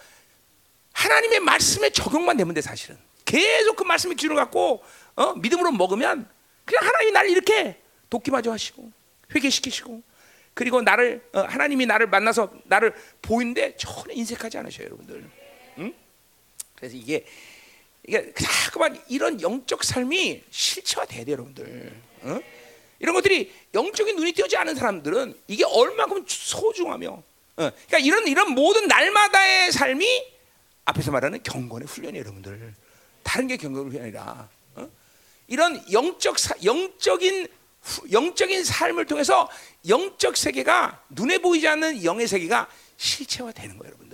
하나님의 0.93 1.41
말씀에 1.41 1.91
적용만 1.91 2.36
되면 2.36 2.55
돼 2.55 2.61
사실은. 2.61 2.99
계속 3.24 3.76
그 3.76 3.82
말씀의 3.82 4.16
기준을 4.16 4.36
갖고 4.36 4.82
어? 5.16 5.34
믿음으로 5.34 5.72
먹으면 5.72 6.28
그냥 6.64 6.86
하나님이 6.86 7.12
나를 7.12 7.30
이렇게 7.30 7.80
돕기마저 8.11 8.53
하시고 8.53 8.93
회개시키시고 9.34 10.03
그리고 10.53 10.82
나를 10.82 11.26
어, 11.32 11.41
하나님이 11.41 11.86
나를 11.86 12.09
만나서 12.09 12.53
나를 12.64 12.95
보이는데 13.22 13.76
전혀 13.76 14.12
인색하지 14.12 14.59
않으셔요, 14.59 14.86
여러분들. 14.86 15.38
응? 15.79 15.95
그래서 16.74 16.97
이게 16.97 17.24
이게 18.07 18.33
자꾸만 18.35 19.01
이런 19.09 19.41
영적 19.41 19.85
삶이 19.85 20.43
실체화돼야 20.51 21.24
돼요, 21.24 21.35
여러분들. 21.35 21.93
어? 22.22 22.41
이런 23.01 23.14
것들이 23.14 23.53
영적인 23.74 24.16
눈이 24.16 24.33
띄어지 24.33 24.57
않은 24.57 24.74
사람들은 24.74 25.39
이게 25.47 25.64
얼마큼 25.64 26.24
소중하며, 26.26 27.09
어, 27.11 27.22
그러니까 27.57 27.99
이런 27.99 28.26
이런 28.26 28.53
모든 28.53 28.89
날마다의 28.89 29.72
삶이 29.72 30.24
앞에서 30.87 31.11
말하는 31.11 31.43
경건의 31.43 31.87
훈련이에요, 31.87 32.24
여러분들. 32.24 32.74
다른 33.22 33.47
게 33.47 33.59
경건의 33.59 33.91
훈련이 33.91 34.05
아니라 34.05 34.49
어? 34.74 34.89
이런 35.47 35.85
영적 35.93 36.39
사, 36.39 36.55
영적인 36.64 37.47
영적인 38.11 38.64
삶을 38.64 39.05
통해서 39.05 39.51
영적 39.87 40.37
세계가 40.37 41.05
눈에 41.11 41.39
보이지 41.39 41.68
않는 41.68 42.05
영의 42.05 42.26
세계가 42.26 42.68
실체화되는 42.97 43.76
거예요, 43.79 43.89
여러분들. 43.89 44.08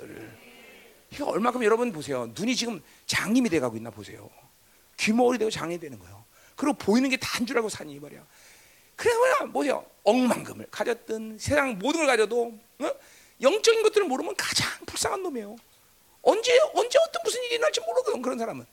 이거 1.14 1.26
얼마큼 1.26 1.62
여러분 1.64 1.92
보세요. 1.92 2.26
눈이 2.36 2.56
지금 2.56 2.82
장님이 3.06 3.48
돼가고 3.48 3.76
있나 3.76 3.90
보세요. 3.90 4.28
귀머리 4.96 5.38
되고 5.38 5.50
장이 5.50 5.78
되는 5.78 5.98
거예요. 5.98 6.24
그리고 6.56 6.74
보이는 6.76 7.08
게 7.08 7.16
단 7.16 7.46
줄 7.46 7.56
알고 7.56 7.68
사니 7.68 7.98
말이야. 7.98 8.24
그래서 8.96 9.18
뭐야, 9.18 9.34
뭐요? 9.52 9.86
억만금을 10.04 10.68
가졌든 10.70 11.38
세상 11.38 11.78
모든 11.78 12.00
걸 12.00 12.06
가져도 12.06 12.52
어? 12.80 12.90
영적인 13.40 13.82
것들을 13.82 14.06
모르면 14.06 14.34
가장 14.36 14.68
불쌍한 14.86 15.22
놈이에요. 15.22 15.56
언제 16.22 16.52
언제 16.74 16.98
어떤 17.08 17.22
무슨 17.24 17.42
일이 17.44 17.58
날지 17.58 17.80
모르거든 17.80 18.22
그런 18.22 18.38
사람은. 18.38 18.64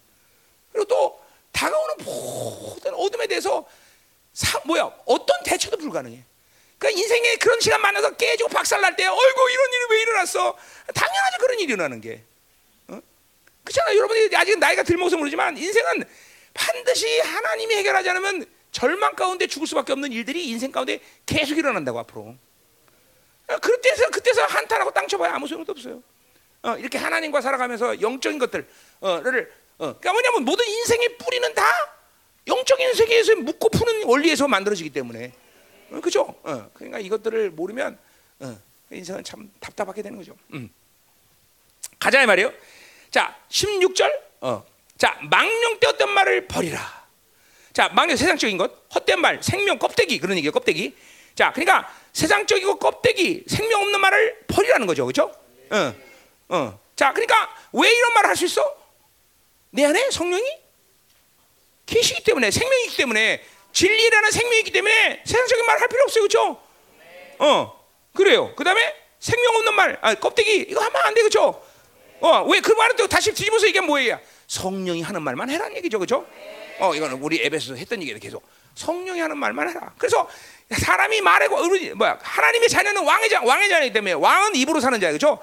그리고 0.71 0.85
또 0.87 1.21
다가오는 1.51 1.95
모든 2.05 2.93
어둠에 2.93 3.27
대해서 3.27 3.65
사, 4.33 4.59
뭐야 4.65 4.83
어떤 5.05 5.43
대처도 5.43 5.77
불가능해. 5.77 6.23
그러니까 6.77 6.99
인생에 7.01 7.35
그런 7.35 7.59
시간 7.59 7.81
만나서 7.81 8.15
깨지고 8.15 8.49
박살 8.49 8.81
날 8.81 8.95
때, 8.95 9.05
어이구 9.05 9.51
이런 9.51 9.69
일이 9.73 9.85
왜 9.91 10.01
일어났어? 10.01 10.57
당연하지 10.95 11.37
그런 11.39 11.59
일이 11.59 11.73
일어나는 11.73 12.01
게. 12.01 12.23
어? 13.61 13.63
그렇잖아요. 13.63 13.97
여러분이 13.97 14.35
아직 14.35 14.57
나이가 14.59 14.83
들먹어서 14.83 15.17
모르지만 15.17 15.57
인생은 15.57 16.03
반드시 16.53 17.19
하나님이 17.19 17.75
해결하지 17.75 18.09
않으면 18.09 18.45
절망 18.71 19.15
가운데 19.15 19.47
죽을 19.47 19.67
수밖에 19.67 19.93
없는 19.93 20.11
일들이 20.11 20.47
인생 20.47 20.71
가운데 20.71 20.99
계속 21.25 21.57
일어난다고 21.57 21.99
앞으로. 21.99 22.35
어, 23.47 23.57
그때서 23.59 24.09
그때서 24.09 24.45
한탄하고 24.45 24.91
땅 24.91 25.07
쳐봐야 25.07 25.33
아무 25.35 25.47
소용도 25.47 25.71
없어요. 25.71 26.01
어, 26.63 26.77
이렇게 26.77 26.97
하나님과 26.97 27.41
살아가면서 27.41 28.01
영적인 28.01 28.39
것들을 28.39 28.67
어, 29.01 29.09
어, 29.09 29.21
그러니까 29.21 30.11
뭐냐면 30.13 30.45
모든 30.45 30.65
인생의 30.67 31.17
뿌리는 31.17 31.53
다 31.53 31.63
영적인 32.47 32.93
세계에서 32.93 33.35
묻고 33.37 33.69
푸는 33.69 34.05
원리에서 34.05 34.47
만들어지기 34.47 34.91
때문에 34.91 35.33
어, 35.91 35.99
그죠? 35.99 36.35
어, 36.43 36.69
그러니까 36.73 36.99
이것들을 36.99 37.51
모르면 37.51 37.97
어, 38.39 38.59
인생은 38.91 39.23
참 39.23 39.51
답답하게 39.59 40.01
되는 40.01 40.17
거죠. 40.17 40.35
음. 40.53 40.69
가자 41.99 42.21
이 42.21 42.25
말이에요. 42.25 42.53
자, 43.11 43.35
16절. 43.49 44.11
어. 44.41 44.63
자, 44.97 45.17
망령 45.29 45.79
때 45.79 45.87
어떤 45.87 46.09
말을 46.11 46.47
버리라. 46.47 46.79
자, 47.73 47.89
망령 47.89 48.15
세상적인 48.17 48.57
것, 48.57 48.71
헛된 48.95 49.19
말, 49.19 49.41
생명 49.43 49.77
껍데기 49.77 50.17
그런 50.19 50.37
얘기예요. 50.37 50.51
껍데기. 50.51 50.95
자, 51.35 51.51
그러니까 51.51 51.93
세상적이고 52.13 52.77
껍데기, 52.79 53.43
생명 53.47 53.81
없는 53.81 53.99
말을 53.99 54.39
버리라는 54.47 54.87
거죠. 54.87 55.05
그렇죠? 55.05 55.31
어. 55.71 55.93
어. 56.49 56.79
자, 56.95 57.11
그러니까 57.13 57.55
왜 57.73 57.89
이런 57.91 58.13
말을 58.13 58.29
할 58.29 58.35
수 58.35 58.45
있어? 58.45 58.75
내 59.71 59.85
안에 59.85 60.09
성령이 60.11 60.43
계시기 61.85 62.23
때문에 62.23 62.51
생명이 62.51 62.83
있기 62.85 62.97
때문에 62.97 63.43
진리라는 63.71 64.31
생명이 64.31 64.59
있기 64.59 64.71
때문에 64.71 65.23
세상적인 65.25 65.65
말할 65.65 65.87
필요 65.87 66.03
없어요. 66.03 66.23
그렇죠? 66.27 66.61
어. 67.39 67.81
그래요. 68.13 68.53
그다음에 68.55 68.95
생명 69.19 69.55
없는 69.55 69.73
말, 69.75 69.97
아, 70.01 70.13
껍데기 70.15 70.57
이거 70.69 70.81
하면 70.81 71.01
안 71.05 71.13
돼. 71.13 71.21
그렇죠? 71.21 71.65
어, 72.21 72.43
왜 72.43 72.59
그 72.61 72.71
말은 72.71 72.95
또 72.95 73.07
다시 73.07 73.33
뒤집어서 73.33 73.67
이게 73.67 73.81
뭐예요? 73.81 74.19
성령이 74.47 75.01
하는 75.01 75.21
말만 75.21 75.49
해라는 75.49 75.75
얘기죠. 75.77 75.97
그렇죠? 75.99 76.25
어, 76.79 76.93
이거는 76.95 77.17
우리 77.21 77.41
앱에서 77.45 77.75
했던 77.75 78.01
얘기를 78.01 78.19
계속 78.19 78.43
성령이 78.75 79.19
하는 79.19 79.37
말만 79.37 79.69
해라. 79.69 79.93
그래서 79.97 80.27
사람이 80.71 81.21
말하고 81.21 81.57
뭐야? 81.95 82.19
하나님의 82.21 82.69
자녀는 82.69 83.03
왕의 83.05 83.29
자, 83.29 83.41
왕의 83.43 83.69
자녀이기 83.69 83.93
때문에 83.93 84.13
왕은 84.13 84.55
입으로 84.55 84.79
사는 84.79 84.99
자예요. 84.99 85.17
그렇죠? 85.17 85.39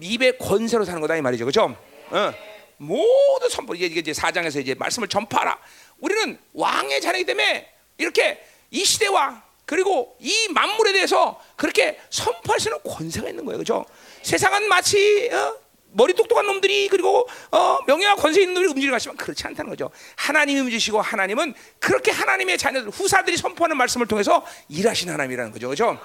입의 0.00 0.38
권세로 0.38 0.84
사는 0.84 1.00
거다 1.00 1.16
이 1.16 1.20
말이죠. 1.22 1.44
그렇죠? 1.44 1.76
어. 2.10 2.34
모두 2.78 3.48
선포 3.50 3.74
이제 3.74 3.86
이제 3.86 4.12
사장에서 4.14 4.60
이제 4.60 4.74
말씀을 4.74 5.08
전파하라. 5.08 5.58
우리는 5.98 6.38
왕의 6.54 7.00
자녀이기 7.02 7.26
때문에 7.26 7.68
이렇게 7.98 8.42
이 8.70 8.84
시대와 8.84 9.42
그리고 9.66 10.16
이 10.18 10.48
만물에 10.52 10.92
대해서 10.92 11.40
그렇게 11.56 12.00
선포할 12.08 12.58
수 12.58 12.68
있는 12.68 12.80
권세가 12.82 13.28
있는 13.28 13.44
거예요. 13.44 13.58
그렇죠? 13.58 13.84
세상은 14.22 14.66
마치 14.68 15.28
어? 15.32 15.54
머리 15.92 16.14
똑똑한 16.14 16.46
놈들이 16.46 16.88
그리고 16.88 17.28
어, 17.50 17.78
명예와 17.86 18.14
권세 18.16 18.40
있는 18.40 18.54
놈들이 18.54 18.70
움직이는 18.70 18.92
것이지만 18.92 19.16
그렇지 19.16 19.46
않다는 19.46 19.70
거죠. 19.70 19.90
하나님이 20.16 20.60
움직이시고 20.60 21.00
하나님은 21.00 21.54
그렇게 21.78 22.10
하나님의 22.10 22.58
자녀들 22.58 22.90
후사들이 22.90 23.36
선포하는 23.36 23.76
말씀을 23.76 24.06
통해서 24.06 24.44
일하신 24.68 25.10
하나님이라는 25.10 25.52
거죠. 25.52 25.68
그렇죠? 25.68 25.98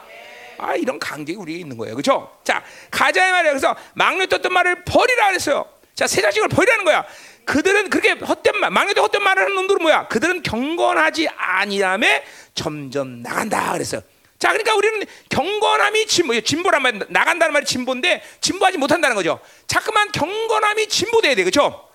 아 0.58 0.76
이런 0.76 1.00
강직이 1.00 1.38
우리에 1.38 1.58
있는 1.58 1.78
거예요. 1.78 1.96
그렇죠? 1.96 2.32
자 2.44 2.64
가자의 2.92 3.32
말이에요. 3.32 3.54
그래서 3.54 3.76
막내 3.94 4.26
떴던 4.28 4.52
말을 4.52 4.84
버리라 4.86 5.28
그랬어요. 5.28 5.66
자 5.94 6.08
세자식을 6.08 6.50
버리라는 6.50 6.86
거야. 6.86 7.06
그들은 7.46 7.90
그렇게 7.90 8.12
헛된 8.14 8.58
말, 8.60 8.72
망에도 8.72 9.04
헛된 9.04 9.22
말을 9.22 9.44
하는 9.44 9.56
놈들은 9.56 9.82
뭐야? 9.82 10.08
그들은 10.08 10.42
경건하지 10.42 11.30
아니함에 11.30 12.24
점점 12.56 13.22
나간다 13.22 13.74
그랬어요. 13.74 14.02
자, 14.38 14.50
그러니까 14.50 14.76
우리는 14.76 15.06
경건함이 15.30 16.08
진보, 16.08 16.40
진보란 16.40 16.82
말, 16.82 17.00
나간다는 17.10 17.54
말이 17.54 17.66
진보인데 17.66 18.22
진보하지 18.42 18.78
못한다는 18.78 19.16
거죠. 19.16 19.40
자꾸만 19.68 20.12
경건함이 20.12 20.88
진보돼야 20.88 21.36
돼, 21.36 21.44
그렇죠? 21.44 21.90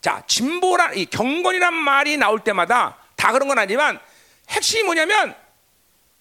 자, 0.00 0.22
진보란 0.26 0.96
이 0.96 1.06
경건이란 1.06 1.72
말이 1.74 2.16
나올 2.16 2.40
때마다 2.40 2.98
다 3.16 3.32
그런 3.32 3.48
건 3.48 3.58
아니지만 3.58 3.98
핵심이 4.50 4.82
뭐냐면 4.84 5.34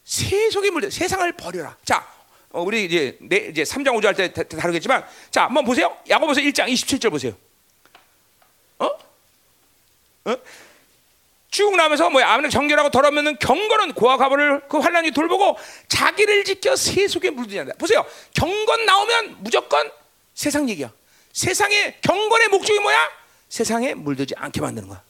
세속의 0.04 0.72
물, 0.72 0.92
세상을 0.92 1.30
버려라. 1.34 1.76
자, 1.84 2.06
어, 2.52 2.62
우리 2.62 2.86
이제 2.86 3.18
네, 3.22 3.48
이제 3.50 3.64
3장 3.64 3.88
5절 4.00 4.06
할 4.06 4.34
때 4.34 4.48
다루겠지만 4.48 5.06
자, 5.32 5.46
한번 5.46 5.66
보세요. 5.66 5.98
야고보서 6.10 6.42
1장 6.42 6.68
27절 6.68 7.10
보세요. 7.10 7.34
어? 8.80 8.86
어? 10.26 10.36
쭉 11.54 11.76
나면서 11.76 12.10
뭐야 12.10 12.32
아무나 12.32 12.50
정결하고 12.50 12.90
더러우면은 12.90 13.38
경건은 13.38 13.94
고와 13.94 14.18
가보를 14.18 14.62
그 14.68 14.80
환란이 14.80 15.12
돌보고 15.12 15.56
자기를 15.88 16.44
지켜 16.46 16.76
세속에 16.76 17.30
물들지 17.30 17.60
않는다. 17.60 17.78
보세요. 17.78 18.04
경건 18.34 18.86
나오면 18.88 19.38
무조건 19.44 19.92
세상 20.34 20.68
얘기야. 20.68 20.92
세상의 21.32 22.00
경건의 22.02 22.48
목적이 22.48 22.80
뭐야? 22.80 22.98
세상에 23.50 23.94
물들지 23.94 24.34
않게 24.36 24.62
만드는 24.62 24.88
거야. 24.88 25.04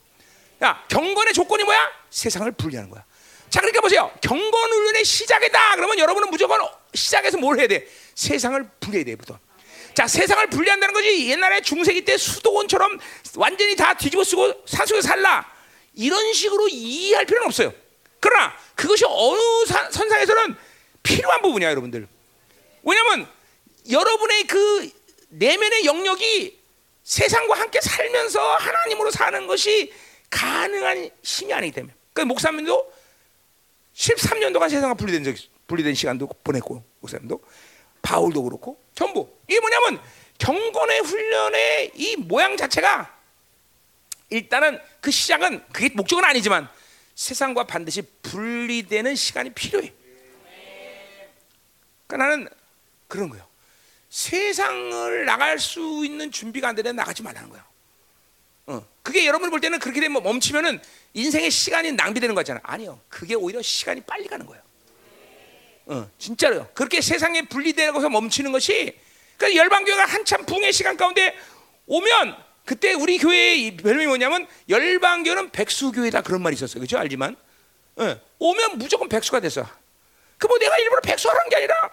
야, 0.64 0.84
경건의 0.88 1.32
조건이 1.32 1.64
뭐야? 1.64 1.78
세상을 2.10 2.52
분리하는 2.52 2.90
거야. 2.90 3.02
자, 3.48 3.60
그러니까 3.60 3.80
보세요. 3.80 4.12
경건 4.20 4.70
훈련의 4.70 5.02
시작이다. 5.02 5.76
그러면 5.76 5.98
여러분은 5.98 6.28
무조건 6.28 6.60
시작해서 6.92 7.38
뭘 7.38 7.58
해야 7.58 7.66
돼? 7.66 7.88
세상을 8.14 8.62
분리해야 8.80 9.04
돼, 9.06 9.16
부터. 9.16 9.38
자, 9.94 10.06
세상을 10.06 10.46
분리한다는 10.48 10.92
거지. 10.92 11.30
옛날에 11.30 11.62
중세기 11.62 12.04
때 12.04 12.18
수도원처럼 12.18 12.98
완전히 13.36 13.74
다 13.76 13.94
뒤집어 13.94 14.22
쓰고 14.22 14.64
산속에 14.66 15.00
살라. 15.00 15.53
이런 15.94 16.32
식으로 16.32 16.68
이해할 16.68 17.26
필요는 17.26 17.46
없어요. 17.46 17.72
그러나 18.20 18.54
그것이 18.74 19.04
어느 19.06 19.66
사, 19.66 19.90
선상에서는 19.90 20.56
필요한 21.02 21.42
부분이야, 21.42 21.70
여러분들. 21.70 22.08
왜냐하면 22.82 23.28
여러분의 23.90 24.44
그 24.44 24.90
내면의 25.28 25.84
영역이 25.84 26.58
세상과 27.02 27.58
함께 27.58 27.80
살면서 27.80 28.40
하나님으로 28.40 29.10
사는 29.10 29.46
것이 29.46 29.92
가능한 30.30 31.10
힘이 31.22 31.52
아니기 31.52 31.74
때문에. 31.74 31.94
그 32.12 32.22
목사님도 32.22 32.92
13년도간 33.94 34.70
세상과 34.70 34.94
분리된 34.94 35.24
적, 35.24 35.34
분리된 35.66 35.94
시간도 35.94 36.28
보냈고 36.42 36.82
목사님도 37.00 37.40
바울도 38.02 38.42
그렇고 38.42 38.80
전부 38.94 39.28
이게 39.48 39.60
뭐냐면 39.60 40.00
경건의 40.38 41.00
훈련의 41.00 41.90
이 41.94 42.16
모양 42.16 42.56
자체가 42.56 43.13
일단은 44.34 44.80
그 45.00 45.12
시작은 45.12 45.64
그게 45.72 45.88
목적은 45.94 46.24
아니지만 46.24 46.68
세상과 47.14 47.64
반드시 47.64 48.02
분리되는 48.22 49.14
시간이 49.14 49.50
필요해. 49.50 49.92
그러니까 52.06 52.28
나는 52.28 52.48
그런 53.06 53.28
거예요. 53.28 53.46
세상을 54.10 55.24
나갈 55.24 55.60
수 55.60 56.02
있는 56.04 56.32
준비가 56.32 56.68
안 56.68 56.74
되면 56.74 56.96
나가지 56.96 57.22
말라는 57.22 57.48
거야. 57.48 57.64
어. 58.66 58.84
그게 59.02 59.26
여러분 59.26 59.50
볼 59.50 59.60
때는 59.60 59.78
그렇게 59.78 60.00
되면 60.00 60.20
멈추면은 60.20 60.80
인생의 61.12 61.50
시간이 61.50 61.92
낭비되는 61.92 62.34
거잖아. 62.34 62.60
아니요. 62.64 63.00
그게 63.08 63.34
오히려 63.34 63.62
시간이 63.62 64.00
빨리 64.00 64.26
가는 64.26 64.44
거예요. 64.46 64.62
어, 65.86 66.10
진짜로요. 66.18 66.70
그렇게 66.74 67.00
세상에 67.00 67.42
분리되고서 67.42 68.08
멈추는 68.08 68.50
것이 68.50 68.98
그러니까 69.36 69.62
열방교회가 69.62 70.06
한참 70.06 70.44
붕의 70.44 70.72
시간 70.72 70.96
가운데 70.96 71.36
오면 71.86 72.43
그때 72.64 72.94
우리 72.94 73.18
교회의 73.18 73.76
별명이 73.76 74.06
뭐냐면 74.06 74.46
열방교는 74.68 75.50
백수교회다 75.50 76.22
그런 76.22 76.42
말이 76.42 76.54
있었어요. 76.54 76.80
그죠? 76.80 76.98
알지만 76.98 77.36
어, 77.96 78.20
오면 78.38 78.78
무조건 78.78 79.08
백수가 79.08 79.40
됐어. 79.40 79.66
그 80.38 80.48
뭐 80.48 80.58
내가 80.58 80.76
일부러 80.78 81.00
백수하는 81.00 81.48
게 81.48 81.56
아니라 81.56 81.90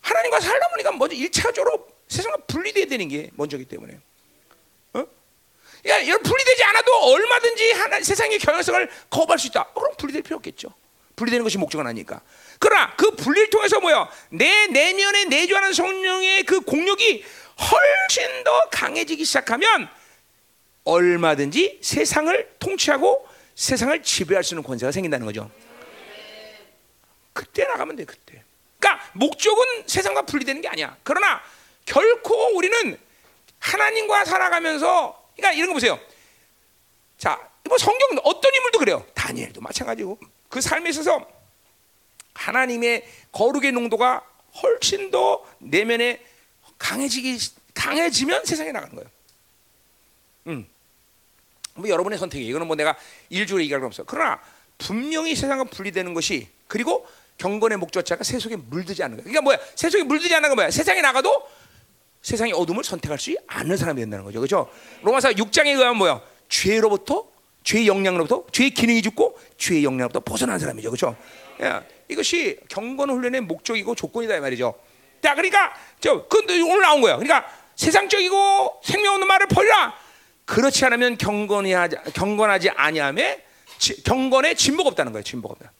하나님과 0.00 0.40
살다 0.40 0.68
보니까 0.68 0.92
먼저 0.92 1.14
일차적으로 1.14 1.88
세상과 2.08 2.38
분리돼야 2.46 2.86
되는 2.86 3.08
게 3.08 3.30
먼저기 3.34 3.64
때문에. 3.64 3.98
어? 4.94 5.06
야, 5.86 6.06
여러분 6.06 6.22
분리되지 6.24 6.64
않아도 6.64 6.92
얼마든지 7.04 7.72
하나, 7.72 8.02
세상의 8.02 8.38
경영성을 8.38 8.90
거부할 9.08 9.38
수 9.38 9.46
있다. 9.46 9.64
그럼 9.72 9.94
분리될 9.96 10.22
필요 10.22 10.36
없겠죠. 10.36 10.74
분리되는 11.16 11.44
것이 11.44 11.58
목적은 11.58 11.86
아니니까. 11.86 12.20
그러나 12.58 12.94
그 12.96 13.10
분리를 13.12 13.48
통해서 13.50 13.78
뭐야? 13.80 14.10
내 14.30 14.66
내면에 14.66 15.24
내주하는 15.26 15.72
성령의 15.72 16.42
그 16.44 16.60
공력이 16.60 17.24
훨씬 17.60 18.44
더 18.44 18.68
강해지기 18.70 19.24
시작하면 19.24 19.88
얼마든지 20.84 21.80
세상을 21.82 22.56
통치하고 22.58 23.28
세상을 23.54 24.02
지배할 24.02 24.42
수 24.42 24.54
있는 24.54 24.62
권세가 24.62 24.92
생긴다는 24.92 25.26
거죠. 25.26 25.50
그때 27.32 27.64
나가면 27.64 27.96
돼, 27.96 28.04
그때. 28.04 28.42
그러니까 28.78 29.04
목적은 29.12 29.86
세상과 29.86 30.22
분리되는 30.22 30.62
게 30.62 30.68
아니야. 30.68 30.96
그러나 31.02 31.42
결코 31.84 32.56
우리는 32.56 32.98
하나님과 33.58 34.24
살아가면서 34.24 35.30
그러니까 35.36 35.52
이런 35.52 35.68
거 35.68 35.74
보세요. 35.74 36.00
자, 37.18 37.38
뭐 37.64 37.76
성경 37.78 38.08
어떤 38.24 38.54
인물도 38.54 38.78
그래요. 38.78 39.06
다니엘도 39.14 39.60
마찬가지고 39.60 40.18
그 40.48 40.60
삶에 40.60 40.90
있어서 40.90 41.26
하나님의 42.34 43.06
거룩의 43.32 43.72
농도가 43.72 44.24
훨씬 44.62 45.10
더 45.10 45.44
내면에 45.58 46.24
강해지기 46.80 47.38
강해지면 47.74 48.44
세상에 48.44 48.72
나가는 48.72 48.92
거예요. 48.94 49.08
음. 50.48 50.66
뭐 51.74 51.88
여러분의 51.88 52.18
선택이 52.18 52.44
이거는 52.46 52.66
뭐 52.66 52.74
내가 52.74 52.96
일주일에 53.28 53.64
얘기할 53.64 53.80
건 53.80 53.88
없어. 53.88 54.02
그러나 54.04 54.40
분명히 54.78 55.36
세상과 55.36 55.64
분리되는 55.64 56.14
것이 56.14 56.48
그리고 56.66 57.06
경건의 57.36 57.78
목적 57.78 58.04
자가 58.04 58.24
세속에 58.24 58.56
물들지 58.56 59.02
않는 59.04 59.18
거야. 59.18 59.24
그러니까 59.24 59.42
뭐야? 59.42 59.58
세속에 59.74 60.02
물들지 60.02 60.34
않는 60.34 60.48
건 60.48 60.56
뭐야? 60.56 60.70
세상에 60.70 61.00
나가도 61.00 61.48
세상의 62.22 62.54
어둠을 62.54 62.82
선택할 62.82 63.18
수 63.18 63.36
않는 63.46 63.76
사람이 63.76 64.00
된다는 64.00 64.24
거죠. 64.24 64.40
그렇죠? 64.40 64.70
로마서 65.02 65.30
6장에 65.30 65.68
의하면 65.68 65.96
뭐야? 65.96 66.22
죄로부터 66.48 67.28
죄의 67.62 67.86
영향으로부터 67.86 68.46
죄의 68.52 68.70
기능이 68.70 69.02
죽고 69.02 69.38
죄의 69.58 69.84
영향으로부터 69.84 70.20
벗어난 70.20 70.58
사람이죠. 70.58 70.90
그렇죠? 70.90 71.16
야, 71.62 71.84
이것이 72.08 72.58
경건 72.68 73.10
훈련의 73.10 73.42
목적이고 73.42 73.94
조건이다 73.94 74.36
이 74.36 74.40
말이죠. 74.40 74.74
자, 75.22 75.34
그러니까 75.34 75.74
저 76.00 76.26
근데 76.26 76.60
오늘 76.60 76.80
나온 76.80 77.00
거야. 77.00 77.16
그러니까 77.16 77.46
세상적이고 77.76 78.80
생명 78.84 79.14
없는 79.14 79.26
말을 79.28 79.46
버리라. 79.48 79.94
그렇지 80.44 80.84
않으면 80.84 81.16
경건하지 81.18 81.96
경건하지 82.14 82.70
아니함에 82.70 83.44
지- 83.78 84.02
경건에 84.02 84.54
진보가 84.54 84.88
없다는 84.90 85.12
거예요. 85.12 85.22
진보가 85.22 85.52
없다. 85.54 85.72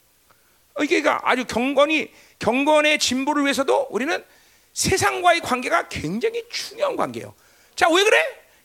어, 0.75 0.83
이게 0.85 1.01
그러니까 1.03 1.29
아주 1.29 1.45
경건이 1.45 2.11
경건의 2.39 2.99
진보를 2.99 3.43
위해서도 3.45 3.89
우리는 3.91 4.25
세상과의 4.73 5.41
관계가 5.41 5.89
굉장히 5.89 6.45
중요한 6.49 6.97
관계예요. 6.97 7.35
자, 7.75 7.89
왜 7.91 8.05
그래? 8.05 8.17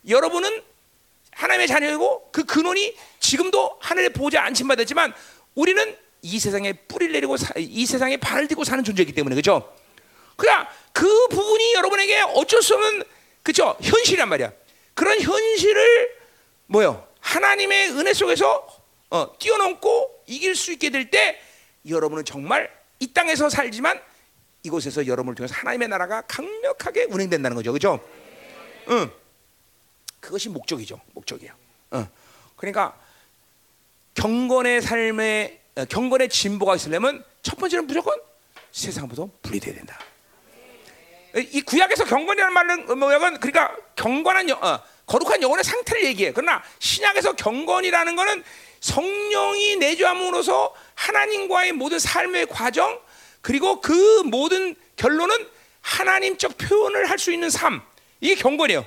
여러분은 0.08 0.62
하나님의 1.32 1.68
자녀이고 1.68 2.30
그 2.32 2.46
근원이 2.46 2.96
지금도 3.20 3.78
하늘의 3.82 4.10
보좌 4.14 4.44
안침받았지만 4.44 5.14
우리는 5.56 5.98
이 6.22 6.40
세상에 6.40 6.74
뿌리를 6.74 7.12
내리고 7.14 7.36
사- 7.38 7.54
이 7.58 7.86
세상에 7.86 8.18
발을 8.18 8.48
딛고 8.48 8.64
사는 8.64 8.84
존재이기 8.84 9.14
때문에 9.14 9.36
그죠? 9.36 9.74
그러니까 10.36 10.72
그 10.92 11.28
부분이 11.30 11.74
여러분에게 11.76 12.22
어쩔 12.22 12.62
수 12.62 12.76
없는 12.76 13.04
그죠? 13.44 13.76
현실이란 13.82 14.30
말이야. 14.30 14.52
그런 14.94 15.20
현실을 15.20 16.16
뭐요? 16.68 17.08
하나님의 17.20 17.92
은혜 17.92 18.14
속에서 18.14 18.68
어, 19.10 19.38
뛰어넘고 19.38 20.24
이길 20.28 20.56
수 20.56 20.72
있게 20.74 20.90
될 20.90 21.10
때 21.10 21.40
여러분은 21.88 22.26
정말 22.26 22.72
이 23.00 23.08
땅에서 23.14 23.50
살지만 23.50 24.02
이곳에서 24.64 25.06
여러분을 25.06 25.36
통해서 25.36 25.54
하나님의 25.54 25.88
나라가 25.90 26.22
강력하게 26.22 27.04
운행된다는 27.06 27.56
거죠. 27.56 27.72
그죠? 27.72 28.00
응. 28.90 29.12
그것이 30.20 30.50
목적이죠. 30.50 31.00
목적이에요. 31.14 31.54
어. 31.92 32.08
그러니까 32.56 32.98
경건의 34.16 34.82
삶에 34.82 35.62
어, 35.76 35.86
경건의 35.86 36.30
진보가 36.30 36.76
있으려면 36.76 37.24
첫 37.44 37.58
번째는 37.58 37.86
무조건 37.86 38.20
세상부터 38.72 39.30
분리돼야 39.44 39.76
된다. 39.76 40.00
이 41.36 41.62
구약에서 41.62 42.06
경건이라는 42.06 42.54
말은 42.54 43.00
뭐냐면 43.00 43.40
그러니까 43.40 43.76
경건한 43.96 44.50
영, 44.50 44.64
어, 44.64 44.80
거룩한 45.06 45.42
영혼의 45.42 45.64
상태를 45.64 46.06
얘기해. 46.06 46.32
그러나 46.32 46.64
신약에서 46.80 47.34
경건이라는 47.34 48.16
것은 48.16 48.44
성령이 48.80 49.76
내주함으로써 49.78 50.74
하나님과의 50.96 51.74
모든 51.74 52.00
삶의 52.00 52.48
과정 52.48 53.00
그리고 53.42 53.82
그 53.82 54.22
모든 54.24 54.76
결론은 54.96 55.48
하나님적 55.82 56.58
표현을 56.58 57.10
할 57.10 57.20
수 57.20 57.32
있는 57.32 57.50
삶 57.50 57.82
이게 58.22 58.36
경건이에요. 58.36 58.86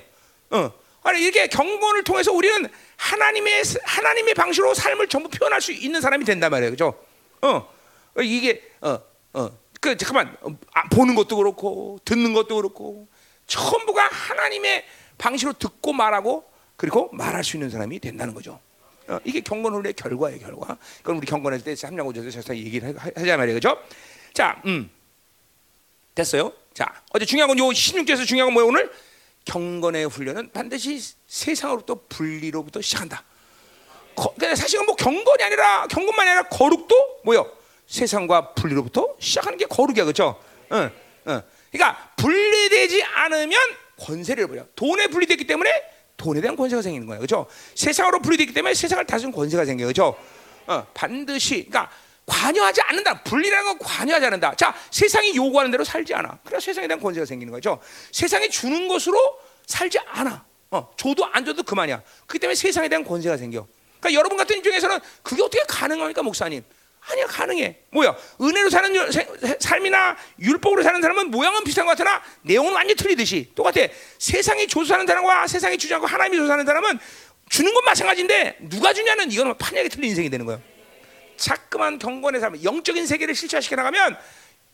어. 0.51 0.71
아니 1.03 1.21
이렇게 1.21 1.47
경건을 1.47 2.03
통해서 2.03 2.31
우리는 2.31 2.69
하나님의 2.97 3.63
하나님의 3.83 4.33
방식으로 4.33 4.73
삶을 4.73 5.07
전부 5.07 5.29
표현할 5.29 5.61
수 5.61 5.71
있는 5.71 6.01
사람이 6.01 6.25
된단 6.25 6.51
말이에요, 6.51 6.71
그죠? 6.71 6.93
어, 7.41 7.71
이게 8.19 8.61
어, 8.81 8.99
어, 9.33 9.49
그 9.79 9.95
잠깐만 9.97 10.35
어, 10.41 10.49
아, 10.73 10.87
보는 10.89 11.15
것도 11.15 11.37
그렇고 11.37 11.99
듣는 12.05 12.33
것도 12.33 12.55
그렇고 12.55 13.07
전부가 13.47 14.07
하나님의 14.07 14.85
방식으로 15.17 15.57
듣고 15.57 15.93
말하고 15.93 16.49
그리고 16.75 17.09
말할 17.13 17.43
수 17.43 17.57
있는 17.57 17.69
사람이 17.69 17.99
된다는 17.99 18.33
거죠. 18.33 18.59
어, 19.07 19.19
이게 19.23 19.41
경건 19.41 19.73
훈련의 19.73 19.93
결과예요, 19.93 20.39
결과. 20.39 20.77
그럼 21.03 21.17
우리 21.17 21.25
경건할 21.25 21.61
때 21.63 21.73
3장 21.73 22.01
5절에서 22.13 22.45
자 22.45 22.55
얘기를 22.55 22.95
하- 22.97 23.09
하자 23.15 23.37
말이에요, 23.37 23.55
그죠? 23.57 23.77
자, 24.33 24.61
음, 24.65 24.89
됐어요. 26.15 26.53
자, 26.73 27.01
어제 27.11 27.25
중요한 27.25 27.47
건요 27.49 27.63
16절에서 27.69 28.25
중요한 28.25 28.47
건 28.47 28.53
뭐예요, 28.53 28.67
오늘? 28.69 28.91
경건의 29.45 30.05
훈련은 30.07 30.51
반드시 30.51 31.01
세상으로부터 31.27 32.01
분리로부터 32.07 32.81
시작한다. 32.81 33.23
거, 34.15 34.31
근데 34.37 34.55
사실은 34.55 34.85
뭐 34.85 34.95
경건이 34.95 35.43
아니라 35.43 35.87
경건만이 35.87 36.29
아니라 36.29 36.47
거룩도 36.49 37.21
뭐요? 37.23 37.51
세상과 37.89 38.53
분리로부터 38.53 39.15
시작하는 39.19 39.57
게 39.57 39.65
거룩이야, 39.65 40.05
그렇죠? 40.05 40.39
응, 40.71 40.91
응. 41.27 41.41
그러니까 41.71 42.11
분리되지 42.17 43.03
않으면 43.03 43.59
권세를 43.99 44.47
버려. 44.47 44.65
돈에 44.75 45.07
분리됐기 45.07 45.45
때문에 45.47 45.71
돈에 46.15 46.39
대한 46.39 46.55
권세가 46.55 46.83
생기는 46.83 47.07
거예요, 47.07 47.19
그렇죠? 47.19 47.47
세상으로 47.75 48.21
분리됐기 48.21 48.53
때문에 48.53 48.75
세상을 48.75 49.03
다스리는 49.05 49.35
권세가 49.35 49.65
생겨요, 49.65 49.87
그렇죠? 49.87 50.15
어, 50.67 50.85
반드시, 50.93 51.65
그러니까 51.67 51.89
관여하지 52.27 52.81
않는다. 52.81 53.23
분리라는 53.23 53.65
건 53.65 53.79
관여하지 53.79 54.25
않는다. 54.27 54.55
자, 54.55 54.75
세상이 54.91 55.35
요구하는 55.35 55.71
대로 55.71 55.83
살지 55.83 56.13
않아. 56.13 56.37
그래서 56.43 56.63
세상에 56.63 56.87
대한 56.87 57.01
권세가 57.01 57.25
생기는 57.25 57.51
거죠. 57.51 57.79
세상이 58.11 58.51
주는 58.51 58.87
것으로 58.87 59.17
살지 59.65 59.97
않아. 60.05 60.45
어, 60.69 60.91
줘도 60.95 61.25
안 61.25 61.43
줘도 61.43 61.63
그만이야. 61.63 62.03
그렇기 62.27 62.37
때문에 62.37 62.53
세상에 62.53 62.87
대한 62.87 63.03
권세가 63.03 63.37
생겨. 63.37 63.65
그러니까 63.99 64.19
여러분 64.19 64.37
같은 64.37 64.57
입장에서는 64.57 64.99
그게 65.23 65.41
어떻게 65.41 65.63
가능합니까, 65.67 66.21
목사님? 66.21 66.63
아니야, 67.01 67.25
가능해. 67.25 67.77
뭐야? 67.91 68.15
은혜로 68.41 68.69
사는 68.69 68.93
삶이나 69.59 70.17
율법으로 70.39 70.83
사는 70.83 71.01
사람은 71.01 71.31
모양은 71.31 71.63
비슷한 71.63 71.85
것 71.85 71.91
같으나 71.91 72.21
내용은 72.41 72.73
완전 72.73 72.91
히 72.91 72.95
틀리듯이 72.95 73.51
똑같아. 73.55 73.87
세상이 74.17 74.67
사는 74.87 75.07
사람과 75.07 75.47
세상이 75.47 75.77
주지 75.77 75.93
않고 75.93 76.05
하나님이 76.05 76.47
사는 76.47 76.65
사람은 76.65 76.99
주는 77.49 77.73
건 77.73 77.83
마찬가지인데 77.85 78.57
누가 78.69 78.93
주냐는 78.93 79.31
이거는 79.31 79.57
판약이 79.57 79.89
틀린 79.89 80.09
인생이 80.11 80.29
되는 80.29 80.45
거예요. 80.45 80.61
자꾸만 81.35 81.97
경건의 81.97 82.41
삶, 82.41 82.63
영적인 82.63 83.07
세계를 83.07 83.33
실체화시켜 83.33 83.75
나가면 83.77 84.17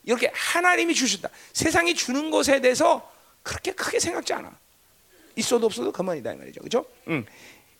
이렇게 0.04 0.32
하나님이 0.34 0.94
주셨다. 0.94 1.30
세상이 1.54 1.96
주는 1.96 2.32
것에 2.32 2.60
대해서 2.60 3.10
그렇게 3.44 3.72
크게 3.72 4.00
생각지 4.00 4.34
않아. 4.34 4.52
있어도 5.36 5.68
없어도 5.68 5.92
그만이다 5.92 6.34
이 6.34 6.36
말이죠. 6.36 6.62
그렇죠? 6.62 6.86
음. 7.08 7.26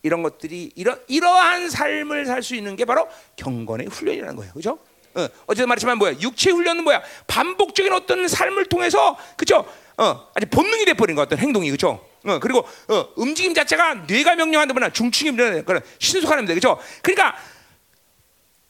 이런 0.06 0.22
것들이 0.22 0.72
이러, 0.76 0.96
이러한 1.08 1.70
삶을 1.72 2.28
살 2.28 2.44
수 2.44 2.54
있는 2.56 2.76
게 2.76 2.86
바로 2.86 3.10
경건의 3.38 3.88
훈련이라는 3.88 4.36
거예요. 4.36 4.54
그렇죠? 4.54 4.78
어, 5.16 5.28
어제도 5.48 5.66
말했지만 5.68 5.98
뭐야? 5.98 6.14
육체 6.22 6.52
훈련은 6.52 6.84
뭐야? 6.84 7.02
반복적인 7.26 7.92
어떤 7.92 8.28
삶을 8.28 8.66
통해서 8.68 9.18
그렇죠? 9.36 9.68
어, 9.98 10.30
아주 10.36 10.46
본능이 10.52 10.86
돼 10.86 10.94
버린 10.94 11.16
거 11.16 11.24
어떤 11.24 11.40
행동이 11.40 11.70
그렇죠? 11.70 12.08
어, 12.24 12.40
그리고 12.40 12.60
어, 12.90 13.08
움직임 13.16 13.56
자체가 13.56 14.06
뇌가 14.08 14.36
명령하는 14.36 14.76
거나 14.76 14.92
중추기 14.92 15.32
명령 15.32 15.66
그런 15.66 15.82
신속하는 15.98 16.46
데 16.46 16.54
그렇죠? 16.54 16.80
그러니까 17.02 17.36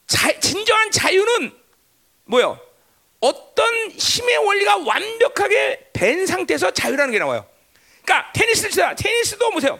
자, 0.08 0.40
진정한 0.40 0.92
자유는 0.92 1.52
뭐요? 2.26 2.58
어떤 3.20 3.90
힘의 3.92 4.38
원리가 4.38 4.78
완벽하게 4.78 5.90
밴 5.92 6.26
상태에서 6.26 6.72
자유라는 6.72 7.12
게 7.12 7.20
나와요. 7.20 7.46
그러니까 8.06 8.32
테니스를 8.32 8.70
치다 8.72 8.96
테니스도 8.96 9.50
보세요. 9.50 9.80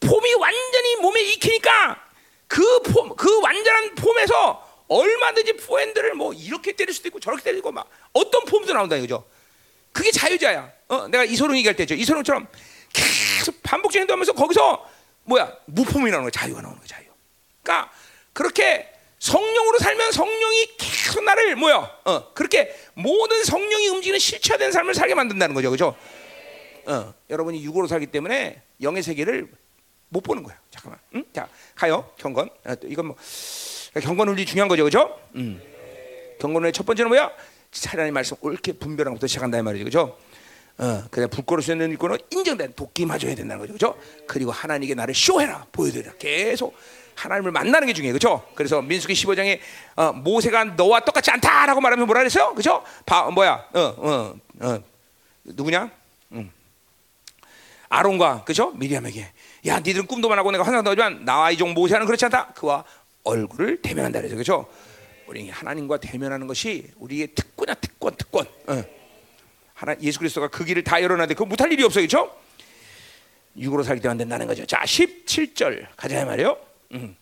폼이 0.00 0.34
완전히 0.34 0.96
몸에 0.96 1.20
익히니까 1.22 2.04
그 2.46 2.82
폼, 2.82 3.14
그 3.16 3.40
완전한 3.40 3.94
폼에서 3.94 4.66
얼마든지 4.88 5.54
포핸드를 5.58 6.14
뭐 6.14 6.32
이렇게 6.32 6.72
때릴 6.72 6.94
수도 6.94 7.08
있고 7.08 7.20
저렇게 7.20 7.42
때리고 7.42 7.70
막 7.72 7.88
어떤 8.12 8.44
폼도 8.44 8.72
나온다 8.72 8.96
이거죠. 8.96 9.24
그게 9.92 10.10
자유자야. 10.10 10.72
어, 10.88 11.08
내가 11.08 11.24
이소룡 11.24 11.56
얘기할 11.58 11.76
때죠. 11.76 11.94
이소룡처럼 11.94 12.46
계속 12.92 13.62
반복적인 13.62 14.02
행동하면서 14.02 14.32
거기서 14.32 14.88
뭐야 15.24 15.52
무폼이 15.66 16.10
나오는 16.10 16.22
거야. 16.22 16.30
자유가 16.30 16.62
나오는 16.62 16.78
거야. 16.78 16.86
자유. 16.86 17.04
그러니까 17.62 17.92
그렇게 18.32 18.88
성령으로 19.18 19.78
살면 19.78 20.12
성령이 20.12 20.76
계속 20.78 21.24
나를 21.24 21.56
뭐야? 21.56 21.76
어, 22.04 22.32
그렇게 22.32 22.74
모든 22.94 23.44
성령이 23.44 23.88
움직이는 23.88 24.18
실체화된 24.18 24.72
삶을 24.72 24.94
살게 24.94 25.14
만든다는 25.14 25.54
거죠. 25.54 25.70
그죠? 25.70 25.96
어, 26.86 27.12
여러분이 27.28 27.62
육으로 27.64 27.86
살기 27.86 28.06
때문에 28.06 28.62
영의 28.80 29.02
세계를 29.02 29.48
못 30.08 30.22
보는 30.22 30.42
거야. 30.42 30.56
잠깐만. 30.70 30.98
응? 31.14 31.24
자, 31.32 31.48
가요. 31.74 32.10
경건. 32.16 32.48
아, 32.64 32.74
또 32.74 32.88
이건 32.88 33.06
뭐 33.06 33.16
경건 34.00 34.28
훈리 34.28 34.46
중요한 34.46 34.68
거죠. 34.68 34.84
그죠? 34.84 35.18
음. 35.34 35.60
경건의 36.40 36.72
첫 36.72 36.86
번째는 36.86 37.08
뭐야? 37.08 37.30
하나님 37.86 38.14
말씀 38.14 38.36
옳게 38.40 38.72
분별하는 38.72 39.14
것부터 39.14 39.26
시작한다 39.26 39.58
이 39.58 39.62
말이죠. 39.62 39.84
그죠? 39.84 40.18
어, 40.78 41.04
그냥 41.10 41.28
불거로시는 41.28 41.90
일꾼은 41.90 42.18
인정된 42.30 42.74
도끼마저 42.74 43.26
해야 43.26 43.36
된다는 43.36 43.60
거죠. 43.60 43.72
그죠? 43.72 43.98
그리고 44.26 44.52
하나님께 44.52 44.94
나를 44.94 45.14
쇼해라. 45.14 45.66
보여드리라. 45.72 46.12
계속 46.18 46.76
하나님을 47.16 47.50
만나는 47.50 47.88
게 47.88 47.92
중요해요. 47.92 48.14
그죠? 48.14 48.48
그래서 48.54 48.80
민수기 48.80 49.12
15장에 49.12 49.58
어, 49.96 50.12
모세가 50.12 50.64
너와 50.64 51.00
똑같지 51.00 51.30
않다라고 51.32 51.80
말하면 51.80 52.06
뭐라 52.06 52.20
그랬어요? 52.20 52.54
그죠? 52.54 52.84
바, 53.04 53.28
뭐야? 53.30 53.68
어, 53.72 53.80
어, 53.80 54.34
어. 54.60 54.78
누구냐? 55.44 55.90
음. 56.32 56.50
아론과 57.88 58.44
그죠? 58.44 58.70
미리암에게 58.72 59.26
야 59.66 59.78
니들은 59.78 60.06
꿈도 60.06 60.28
많고 60.28 60.50
내가 60.50 60.64
환상도 60.64 60.90
하지만 60.90 61.24
나와 61.24 61.50
이종 61.50 61.74
모세는 61.74 62.06
그렇지 62.06 62.24
않다. 62.26 62.52
그와 62.54 62.84
얼굴을 63.24 63.82
대면한다 63.82 64.20
그래서 64.20 64.36
그죠? 64.36 64.66
우리 65.26 65.50
하나님과 65.50 65.98
대면하는 65.98 66.46
것이 66.46 66.90
우리의 66.96 67.28
특권이야 67.34 67.74
특권 67.74 68.14
특권. 68.16 68.46
어. 68.66 68.84
하나 69.74 69.94
예수 70.00 70.18
그리스도가 70.18 70.48
그 70.48 70.64
길을 70.64 70.82
다 70.82 71.00
열어놨는데 71.02 71.34
그거 71.34 71.46
못할 71.46 71.72
일이 71.72 71.84
없어요, 71.84 72.06
그렇죠? 72.06 72.34
육으로 73.56 73.82
때문에 73.82 74.08
안 74.08 74.16
된다는 74.18 74.46
거죠. 74.46 74.66
자, 74.66 74.80
17절 74.80 75.86
가자 75.96 76.24
말이요. 76.24 76.56
음. 76.92 77.16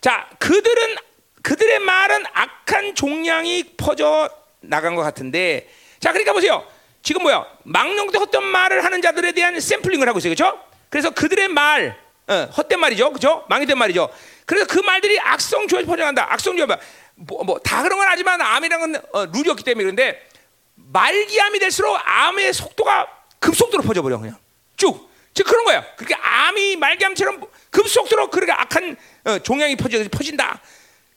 자, 0.00 0.28
그들은 0.38 0.96
그들의 1.42 1.78
말은 1.80 2.24
악한 2.32 2.94
종량이 2.94 3.74
퍼져 3.76 4.30
나간 4.60 4.94
것 4.94 5.02
같은데, 5.02 5.68
자, 5.98 6.12
그러니까 6.12 6.32
보세요. 6.32 6.66
지금 7.02 7.22
뭐야? 7.22 7.46
망령되 7.64 8.18
헛된 8.18 8.42
말을 8.42 8.84
하는 8.84 9.02
자들에 9.02 9.32
대한 9.32 9.58
샘플링을 9.58 10.08
하고 10.08 10.18
있어요, 10.18 10.34
그렇죠? 10.34 10.58
그래서 10.90 11.10
그들의 11.10 11.48
말, 11.48 11.98
어, 12.26 12.34
헛된 12.56 12.78
말이죠, 12.78 13.08
그렇죠? 13.08 13.46
망이된 13.48 13.78
말이죠. 13.78 14.10
그래서 14.44 14.66
그 14.66 14.80
말들이 14.80 15.18
악성 15.18 15.66
조에 15.66 15.84
퍼져간다. 15.84 16.30
악성 16.30 16.56
조에 16.56 16.66
뭐, 17.14 17.42
뭐, 17.44 17.58
다 17.60 17.82
그런 17.82 17.98
건 17.98 18.08
아니지만 18.08 18.40
암이라는 18.42 18.92
건 18.92 19.02
어, 19.12 19.26
룰이 19.26 19.48
없기 19.48 19.64
때문에 19.64 19.84
그런데 19.84 20.28
말기암이 20.74 21.58
될수록 21.58 21.96
암의 22.04 22.52
속도가 22.52 23.08
급속도로 23.38 23.82
퍼져버려 23.82 24.18
그냥 24.18 24.36
쭉 24.76 25.10
즉 25.34 25.44
그런 25.46 25.64
거야. 25.64 25.84
그렇게 25.96 26.14
암이 26.14 26.76
말기암처럼 26.76 27.40
급속도로 27.70 28.30
그렇게 28.30 28.52
악한 28.52 28.96
어, 29.24 29.38
종양이 29.38 29.76
퍼져 29.76 30.02
퍼진다. 30.08 30.60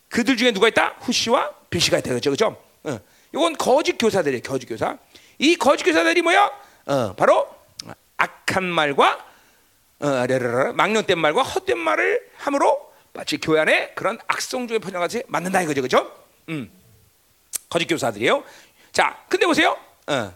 그들 0.10 0.38
중에 0.38 0.52
누가 0.52 0.68
있다? 0.68 0.96
후시와 1.00 1.52
빌시가 1.70 1.98
있다. 2.00 2.14
그죠, 2.14 2.30
그죠? 2.30 2.64
어. 2.84 3.00
이건 3.34 3.58
거짓 3.58 3.98
교사들이에요. 3.98 4.44
거짓 4.44 4.68
교사. 4.68 4.98
이 5.40 5.56
거짓 5.56 5.84
교사들이 5.84 6.22
뭐야? 6.22 6.52
어, 6.86 7.14
바로 7.16 7.48
악한 8.18 8.64
말과 8.64 9.26
어, 10.04 10.74
망령된 10.74 11.18
말과 11.18 11.42
헛된 11.44 11.78
말을 11.78 12.30
함으로 12.36 12.92
마치 13.14 13.38
교회 13.38 13.62
안에 13.62 13.94
그런 13.96 14.20
악성 14.28 14.68
중에 14.68 14.80
퍼져가지 14.80 15.24
맞는다 15.28 15.62
이거죠, 15.62 15.82
그죠? 15.82 16.12
음. 16.50 16.70
거짓 17.70 17.86
교사들이에요. 17.88 18.44
자, 18.92 19.24
근데 19.30 19.46
보세요. 19.46 19.78
어. 20.08 20.34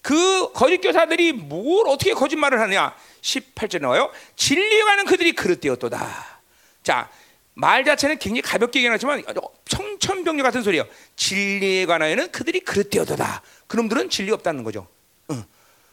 그 0.00 0.52
거짓 0.52 0.78
교사들이 0.78 1.32
뭘 1.32 1.86
어떻게 1.88 2.14
거짓말을 2.14 2.58
하냐? 2.60 2.96
18절 3.20 3.82
나와요. 3.82 4.10
진리에 4.36 4.82
관한 4.84 5.04
그들이 5.04 5.32
그릇되었도다. 5.32 6.40
자, 6.82 7.10
말 7.54 7.84
자체는 7.84 8.18
굉장히 8.18 8.42
가볍게 8.42 8.78
얘기하지만 8.78 9.22
청천벽력 9.66 10.44
같은 10.44 10.62
소리예요. 10.62 10.86
진리에 11.16 11.86
관하여는 11.86 12.30
그들이 12.30 12.60
그릇되었도다. 12.60 13.42
그놈들은 13.66 14.08
진리가 14.08 14.36
없다는 14.36 14.64
거죠. 14.64 14.86
응. 15.30 15.44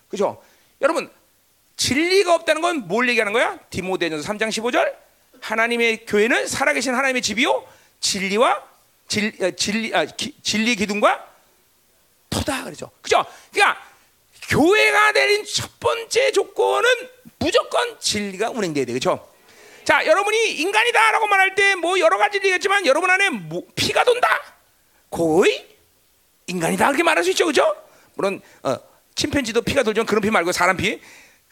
그죠? 0.09 0.41
여러분, 0.81 1.09
진리가 1.77 2.33
없다는 2.35 2.61
건 2.61 2.77
뭘 2.87 3.09
얘기하는 3.09 3.33
거야? 3.33 3.57
디모데전서 3.69 4.31
3장 4.33 4.49
15절. 4.49 4.93
하나님의 5.41 6.05
교회는 6.05 6.47
살아계신 6.47 6.93
하나님의 6.93 7.21
집이요. 7.21 7.67
진리와 7.99 8.63
진, 9.07 9.31
어, 9.41 9.51
진리 9.51 9.93
아, 9.93 10.05
기, 10.05 10.33
진리 10.41 10.75
기둥과 10.75 11.27
터다 12.29 12.63
그러죠. 12.63 12.89
그죠? 13.01 13.25
그러니까 13.51 13.81
교회가 14.49 15.11
내린 15.13 15.43
첫 15.45 15.79
번째 15.79 16.31
조건은 16.31 16.89
무조건 17.39 17.99
진리가 17.99 18.51
운행돼야 18.51 18.85
되죠. 18.85 19.29
자, 19.83 20.05
여러분이 20.05 20.51
인간이다라고 20.61 21.27
말할 21.27 21.55
때 21.55 21.75
뭐 21.75 21.99
여러 21.99 22.17
가지 22.17 22.37
얘기했지만 22.37 22.85
여러분 22.85 23.09
안에 23.09 23.29
뭐 23.29 23.63
피가 23.75 24.03
돈다. 24.05 24.27
거의 25.09 25.67
인간이다 26.47 26.85
그렇게 26.87 27.03
말할 27.03 27.23
수 27.23 27.31
있죠, 27.31 27.45
그죠? 27.45 27.75
물론 28.15 28.41
어, 28.63 28.77
침팬지도 29.15 29.61
피가 29.63 29.83
돌지만 29.83 30.05
그런 30.05 30.21
피 30.21 30.29
말고 30.29 30.51
사람 30.53 30.77
피. 30.77 31.01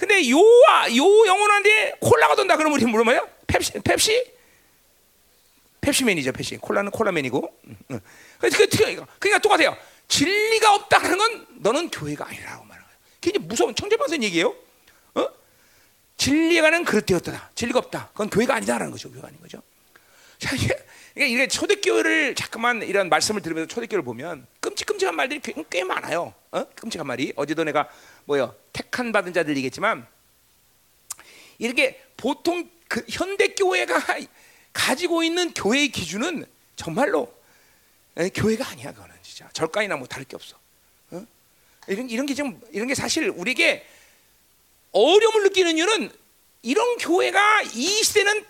근데 0.01 0.27
요와 0.27 0.95
요 0.95 1.27
영혼한테 1.27 1.93
콜라가 1.99 2.35
돈다 2.35 2.57
그러면 2.57 2.75
우리 2.75 2.85
물으면 2.87 3.05
뭐야? 3.05 3.27
펩시, 3.45 3.73
펩시, 3.83 4.33
펩시맨이죠, 5.79 6.31
펩시. 6.31 6.57
콜라는 6.57 6.89
콜라맨이고. 6.89 7.59
그러니까, 8.39 9.05
그러니까 9.19 9.39
똑같아요. 9.43 9.77
진리가 10.07 10.73
없다는 10.73 11.17
건 11.19 11.47
너는 11.59 11.91
교회가 11.91 12.27
아니라고 12.27 12.63
말하는 12.63 12.83
거예요. 12.83 12.99
굉장히 13.21 13.45
무서운 13.45 13.75
청재반선 13.75 14.23
얘기예요. 14.23 14.55
어? 15.13 15.27
진리가 16.17 16.71
는 16.71 16.83
그릇되었다. 16.83 17.51
진리가 17.53 17.77
없다. 17.77 18.07
그건 18.13 18.31
교회가 18.31 18.55
아니다라는 18.55 18.91
거죠. 18.91 19.11
교회가 19.11 19.27
아닌 19.27 19.39
거죠. 19.39 19.61
자, 20.39 20.55
이게, 20.55 21.27
이게 21.27 21.47
초대교회를 21.47 22.33
잠깐만 22.33 22.81
이런 22.81 23.07
말씀을 23.07 23.43
들으면서 23.43 23.67
초대교회를 23.67 24.03
보면 24.03 24.47
끔찍끔찍한 24.61 25.15
말들이 25.15 25.39
꽤, 25.41 25.53
꽤 25.69 25.83
많아요. 25.83 26.33
어? 26.49 26.65
끔찍한 26.73 27.05
말이. 27.05 27.33
어제도 27.35 27.63
내가 27.63 27.87
뭐요 28.31 28.55
택한 28.71 29.11
받은 29.11 29.33
자들 29.33 29.57
얘기했지만 29.57 30.07
이렇게 31.59 32.01
보통 32.15 32.69
그 32.87 33.03
현대 33.09 33.49
교회가 33.49 34.01
가지고 34.71 35.21
있는 35.23 35.53
교회의 35.53 35.89
기준은 35.89 36.45
정말로 36.77 37.33
교회가 38.33 38.69
아니야 38.69 38.93
그거는 38.93 39.13
진짜 39.21 39.49
절간이나 39.51 39.97
뭐 39.97 40.07
다를 40.07 40.25
게 40.25 40.35
없어. 40.35 40.57
어? 41.11 41.25
이런 41.87 42.09
이런 42.09 42.25
게 42.25 42.33
좀 42.33 42.61
이런 42.71 42.87
게 42.87 42.95
사실 42.95 43.27
우리에게 43.29 43.85
어려움을 44.93 45.43
느끼는 45.43 45.77
이유는 45.77 46.09
이런 46.61 46.97
교회가 46.99 47.63
이 47.73 48.03
시대는 48.03 48.45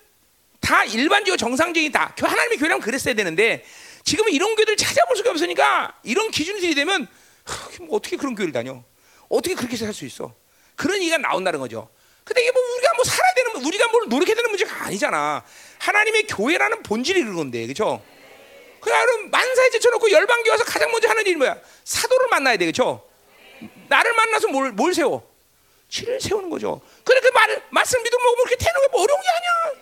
다 0.60 0.84
일반적으로 0.84 1.38
정상적이다. 1.38 2.16
하나님의 2.18 2.58
교회라면 2.60 2.82
그랬어야 2.82 3.16
되는데 3.16 3.66
지금은 4.04 4.32
이런 4.32 4.56
교회들 4.56 4.78
찾아볼 4.78 5.18
수가 5.18 5.32
없으니까 5.32 6.00
이런 6.04 6.30
기준들이 6.30 6.76
되면 6.76 7.08
뭐 7.82 7.98
어떻게 7.98 8.16
그런 8.16 8.36
교회를 8.36 8.54
다녀? 8.54 8.84
어떻게 9.32 9.56
그렇게 9.56 9.78
살 9.78 9.94
수 9.94 10.06
있어? 10.06 10.34
그런 10.76 10.98
얘기가 11.00 11.18
나온다는 11.18 11.60
거죠. 11.60 11.90
근데 12.24 12.42
이게 12.42 12.52
뭐 12.52 12.62
우리가 12.78 12.94
뭐 12.96 13.04
살아야 13.04 13.34
되는 13.34 13.66
우리가 13.66 13.88
뭘 13.88 14.08
노력해야 14.10 14.36
되는 14.36 14.50
문제가 14.50 14.86
아니잖아. 14.86 15.44
하나님의 15.80 16.24
교회라는 16.28 16.84
본질이 16.84 17.22
그런 17.24 17.36
건데, 17.36 17.64
그렇죠? 17.66 18.04
그럼 18.80 19.30
만사에 19.32 19.70
제쳐놓고 19.72 20.12
열방교 20.12 20.50
와서 20.52 20.64
가장 20.64 20.92
먼저 20.92 21.08
하는 21.10 21.22
일이 21.26 21.36
뭐야? 21.36 21.58
사도를 21.84 22.28
만나야 22.30 22.58
돼, 22.58 22.66
그렇죠? 22.66 23.08
나를 23.90 24.14
만나서 24.14 24.48
뭘, 24.50 24.72
뭘 24.72 24.94
세워? 24.94 25.30
진리를 25.90 26.22
세우는 26.22 26.50
거죠. 26.50 26.82
그래 27.04 27.20
그 27.22 27.28
말, 27.30 27.62
말씀 27.70 28.02
믿음 28.02 28.18
먹으면 28.22 28.46
그렇게 28.46 28.56
되는 28.56 28.82
게 28.82 28.88
어려운 28.94 29.22
게 29.22 29.28
아니야. 29.30 29.82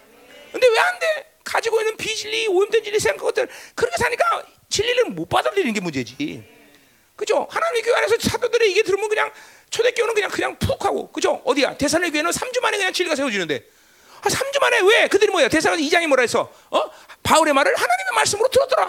근데 0.51 0.67
왜 0.67 0.79
안 0.79 0.99
돼? 0.99 1.31
가지고 1.43 1.79
있는 1.79 1.95
비진리, 1.97 2.47
오염된 2.47 2.83
진리 2.83 2.99
생각 2.99 3.23
것들 3.23 3.47
그렇게 3.75 3.95
사니까 3.97 4.43
진리를 4.69 5.05
못 5.11 5.27
받아들이는 5.29 5.73
게 5.73 5.79
문제지. 5.79 6.43
그죠? 7.19 7.45
하나님의 7.51 7.81
교회 7.81 7.95
안에서 7.95 8.15
사도들의 8.17 8.71
이게 8.71 8.81
들으면 8.81 9.09
그냥 9.09 9.29
초대교회는 9.69 10.13
그냥 10.13 10.29
그냥 10.31 10.57
푹 10.57 10.85
하고 10.85 11.11
그죠? 11.11 11.41
어디야? 11.43 11.77
대산의 11.77 12.11
교회는 12.11 12.31
3주 12.31 12.61
만에 12.61 12.77
그냥 12.77 12.93
진리가 12.93 13.13
세워지는데 13.13 13.61
아, 14.21 14.29
3주 14.29 14.61
만에 14.61 14.79
왜? 14.79 15.07
그들이 15.09 15.29
뭐야? 15.29 15.49
대사관 15.49 15.79
2장이 15.79 16.07
뭐라 16.07 16.21
했어? 16.21 16.49
어? 16.71 16.91
바울의 17.21 17.53
말을 17.53 17.75
하나님의 17.75 18.13
말씀으로 18.15 18.47
들었더라. 18.47 18.85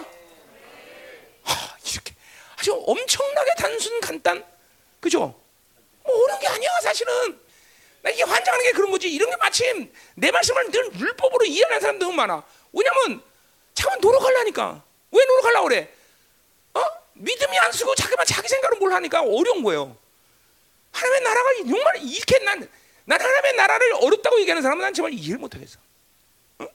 하, 1.43 1.77
이렇게 1.91 2.13
아주 2.55 2.73
엄청나게 2.87 3.51
단순 3.57 3.99
간단. 3.99 4.45
그죠? 5.01 5.37
뭐 6.05 6.23
어려운 6.23 6.39
게 6.39 6.47
아니야, 6.47 6.69
사실은. 6.83 7.37
나 8.01 8.09
이게 8.11 8.23
환장하는 8.23 8.63
게 8.63 8.71
그런 8.71 8.91
거지. 8.91 9.09
이런 9.11 9.29
게 9.29 9.35
마침 9.41 9.93
내 10.15 10.31
말씀을 10.31 10.71
늘 10.71 10.89
율법으로 10.99 11.45
이해하는 11.45 11.81
사람 11.81 11.99
너무 11.99 12.13
많아. 12.13 12.43
왜냐면 12.71 13.21
자꾸 13.73 13.99
노력하려니까. 13.99 14.83
왜 15.11 15.25
노력하려고 15.25 15.67
그래? 15.67 15.93
어? 17.21 17.23
믿음이 17.23 17.59
안 17.59 17.71
쓰고 17.71 17.95
자기만 17.95 18.25
자기 18.25 18.47
생각으로 18.47 18.79
뭘 18.79 18.93
하니까 18.93 19.21
어려운 19.21 19.63
거예요. 19.63 19.95
하나님의 20.91 21.21
나라가 21.21 21.49
정말 21.57 21.97
이렇게 22.03 22.39
난, 22.39 22.69
난 23.05 23.21
하나님의 23.21 23.53
나라를 23.55 23.93
어렵다고 24.01 24.39
얘기하는 24.41 24.61
사람은 24.61 24.81
난 24.81 24.93
정말 24.93 25.13
이해를 25.13 25.37
못하겠어. 25.37 25.79
어? 26.59 26.67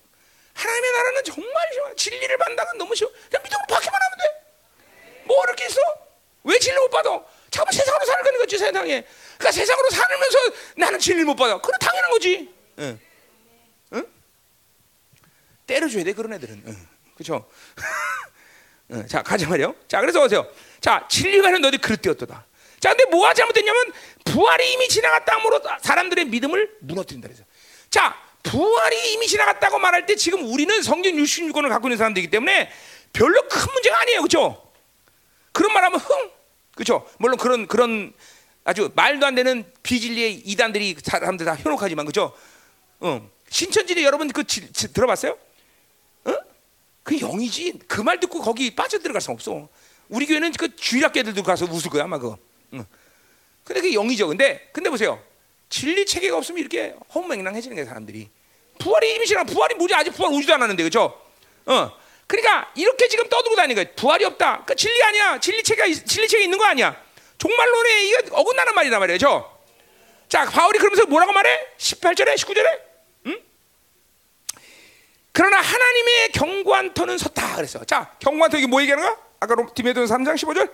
하나님의 0.55 0.93
나라는 0.93 1.25
정말 1.25 1.73
쉬워. 1.73 1.95
진리를 1.95 2.39
받는다는 2.39 2.79
너무 2.79 2.95
쉬워. 2.95 3.11
그냥 3.29 3.43
믿음으로 3.43 3.67
받기만 3.69 3.95
하면 3.95 4.19
돼. 4.19 5.25
뭐 5.25 5.41
어렵게 5.41 5.67
있어? 5.67 5.81
왜 6.45 6.59
진리 6.59 6.79
못 6.79 6.89
받아? 6.91 7.11
잠깐 7.51 7.73
세상으로 7.73 8.05
살는 8.05 8.39
거지 8.39 8.59
세상에. 8.59 9.07
그러니까 9.39 9.53
세상으로 9.53 9.91
살면서 9.91 10.39
나는 10.77 10.99
진리 10.99 11.25
못 11.25 11.35
받아. 11.35 11.57
그건 11.61 11.79
당연한 11.81 12.11
거지. 12.11 12.55
응. 12.79 13.01
응? 13.95 14.07
때려줘야 15.67 16.05
돼 16.05 16.13
그런 16.13 16.33
애들은. 16.35 16.63
응. 16.67 16.89
그렇죠? 17.15 17.49
응. 18.93 19.07
자 19.07 19.23
가자 19.23 19.49
말이요. 19.49 19.75
자 19.89 20.01
그래서 20.01 20.21
보세요. 20.21 20.47
자 20.81 21.07
진리가는 21.09 21.61
너희 21.61 21.77
그릇되었다. 21.79 22.47
자 22.79 22.89
근데 22.91 23.05
뭐가 23.07 23.35
잘못됐냐면 23.35 23.93
부활이 24.25 24.73
이미 24.73 24.89
지나갔다 24.89 25.35
함으로 25.37 25.61
사람들의 25.83 26.27
믿음을 26.27 26.77
무너뜨린다 26.81 27.29
그래서. 27.29 27.45
자 27.91 28.17
부활이 28.43 29.13
이미 29.13 29.27
지나갔다고 29.27 29.79
말할 29.79 30.07
때 30.07 30.15
지금 30.15 30.53
우리는 30.53 30.83
성경 30.83 31.13
66권을 31.13 31.69
갖고 31.69 31.89
있는 31.89 31.99
사람들이기 31.99 32.31
때문에 32.31 32.71
별로 33.13 33.43
큰 33.49 33.73
문제가 33.73 34.01
아니에요. 34.03 34.21
그렇죠? 34.21 34.73
그런 35.53 35.73
말하면 35.73 35.99
흥 35.99 36.31
그렇죠? 36.75 37.09
물론 37.19 37.39
그런 37.39 37.67
그런 37.67 38.13
아주 38.65 38.91
말도 38.95 39.27
안 39.27 39.35
되는 39.35 39.65
비진리의 39.83 40.35
이단들이 40.45 40.97
사람들 41.03 41.47
다 41.47 41.57
현혹하지만 41.57 42.05
그죠? 42.07 42.33
어. 43.01 43.31
신천지대 43.49 44.03
여러분 44.03 44.29
그 44.29 44.45
지, 44.45 44.73
지, 44.73 44.93
들어봤어요? 44.93 45.39
어? 47.07 47.09
그 47.09 47.19
영이지. 47.19 47.81
그 47.87 48.03
말 48.03 48.19
듣고 48.21 48.41
거기 48.41 48.75
빠져 48.75 48.99
들어갈 48.99 49.21
수 49.23 49.31
없어. 49.31 49.69
우리 50.09 50.27
교회는 50.27 50.53
그 50.53 50.75
주일학교들도 50.77 51.43
가서 51.43 51.67
웃을 51.67 51.91
거야 51.91 52.05
아마 52.05 52.19
그거. 52.19 52.37
응. 52.75 52.85
근데 53.65 53.81
그게 53.81 53.95
영이죠. 53.95 54.29
근데 54.29 54.69
근데 54.73 54.91
보세요. 54.91 55.23
진리 55.69 56.05
체계가 56.07 56.37
없으면 56.37 56.61
이렇게 56.61 56.95
헛맹랑해지는 57.15 57.77
거예요 57.77 57.87
사람들이. 57.89 58.29
부활이 58.79 59.25
지나 59.27 59.45
부활이 59.45 59.75
뭐지 59.77 59.95
아직 59.95 60.11
부활 60.11 60.33
오지도 60.33 60.55
않았는데 60.55 60.83
그죠? 60.83 61.21
어. 61.67 61.91
그러니까 62.27 62.71
이렇게 62.75 63.09
지금 63.09 63.29
떠들고 63.29 63.57
다니는 63.57 63.75
거예요. 63.77 63.95
부활이 63.97 64.25
없다. 64.25 64.45
그러니까 64.65 64.75
진리 64.75 65.03
아니야. 65.03 65.41
진리 65.41 65.63
체계가 65.63 65.89
진리 66.05 66.29
체계 66.29 66.45
있는 66.45 66.59
거 66.59 66.65
아니야. 66.65 67.01
종말론에 67.39 68.03
이거 68.05 68.19
어긋나는 68.37 68.75
말이란 68.75 68.99
말이죠. 69.01 69.53
자, 70.29 70.45
바울이 70.45 70.79
그러면서 70.79 71.07
뭐라고 71.07 71.33
말해? 71.33 71.61
18절에 71.79 72.35
19절에? 72.35 72.81
응? 75.37 75.43
그러나 75.43 75.61
하나님의 75.61 76.33
경고한 76.33 76.95
터는 76.95 77.19
섰다 77.19 77.57
그랬어. 77.57 77.85
자, 77.85 78.11
경고한 78.21 78.51
터 78.51 78.57
이게 78.57 78.67
뭐 78.67 78.81
얘기하는 78.81 79.05
거야? 79.05 79.17
아까 79.41 79.55
디메돈 79.75 80.07
3장 80.07 80.35
15절? 80.35 80.73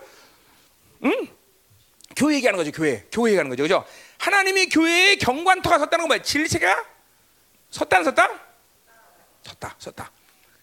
응? 1.03 1.27
교회 2.15 2.35
얘기하는 2.35 2.57
거죠. 2.57 2.71
교회. 2.71 3.05
교회 3.11 3.31
얘기하는 3.31 3.49
거죠. 3.49 3.63
그죠? 3.63 3.85
하나님의 4.19 4.69
교회에 4.69 5.15
경고한 5.17 5.61
터가 5.61 5.79
섰다는 5.79 6.03
건 6.03 6.07
뭐야? 6.07 6.21
진리체가 6.21 6.85
섰다 7.71 7.97
안 7.97 8.03
섰다? 8.05 8.29
섰다. 9.43 9.75
섰다. 9.79 10.11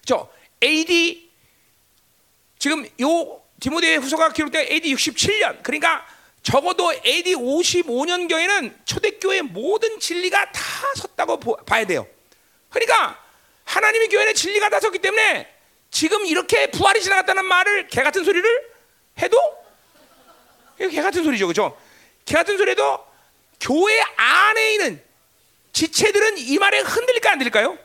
그죠? 0.00 0.30
AD 0.62 1.30
지금 2.58 2.86
요 3.02 3.42
디모데 3.60 3.96
후서가 3.96 4.32
기록된 4.32 4.66
AD 4.70 4.94
67년. 4.94 5.62
그러니까 5.62 6.06
적어도 6.42 6.94
AD 7.04 7.34
55년경에는 7.34 8.86
초대교회 8.86 9.42
모든 9.42 9.98
진리가 10.00 10.52
다 10.52 10.62
섰다고 10.96 11.38
보- 11.38 11.56
봐야 11.66 11.84
돼요. 11.84 12.06
그러니까 12.70 13.18
하나님의 13.70 14.08
교회는 14.08 14.34
진리가 14.34 14.68
다 14.68 14.80
섰기 14.80 14.98
때문에 14.98 15.48
지금 15.92 16.26
이렇게 16.26 16.70
부활이 16.70 17.00
지나갔다는 17.00 17.44
말을 17.44 17.86
개 17.86 18.02
같은 18.02 18.24
소리를 18.24 18.70
해도 19.22 19.38
개 20.78 21.00
같은 21.00 21.22
소리죠, 21.22 21.46
그렇죠? 21.46 21.78
개 22.24 22.34
같은 22.34 22.58
소리도 22.58 23.06
교회 23.60 24.00
안에 24.16 24.72
있는 24.72 25.04
지체들은 25.72 26.38
이 26.38 26.58
말에 26.58 26.80
흔들릴까 26.80 27.32
안 27.32 27.38
들릴까요? 27.38 27.78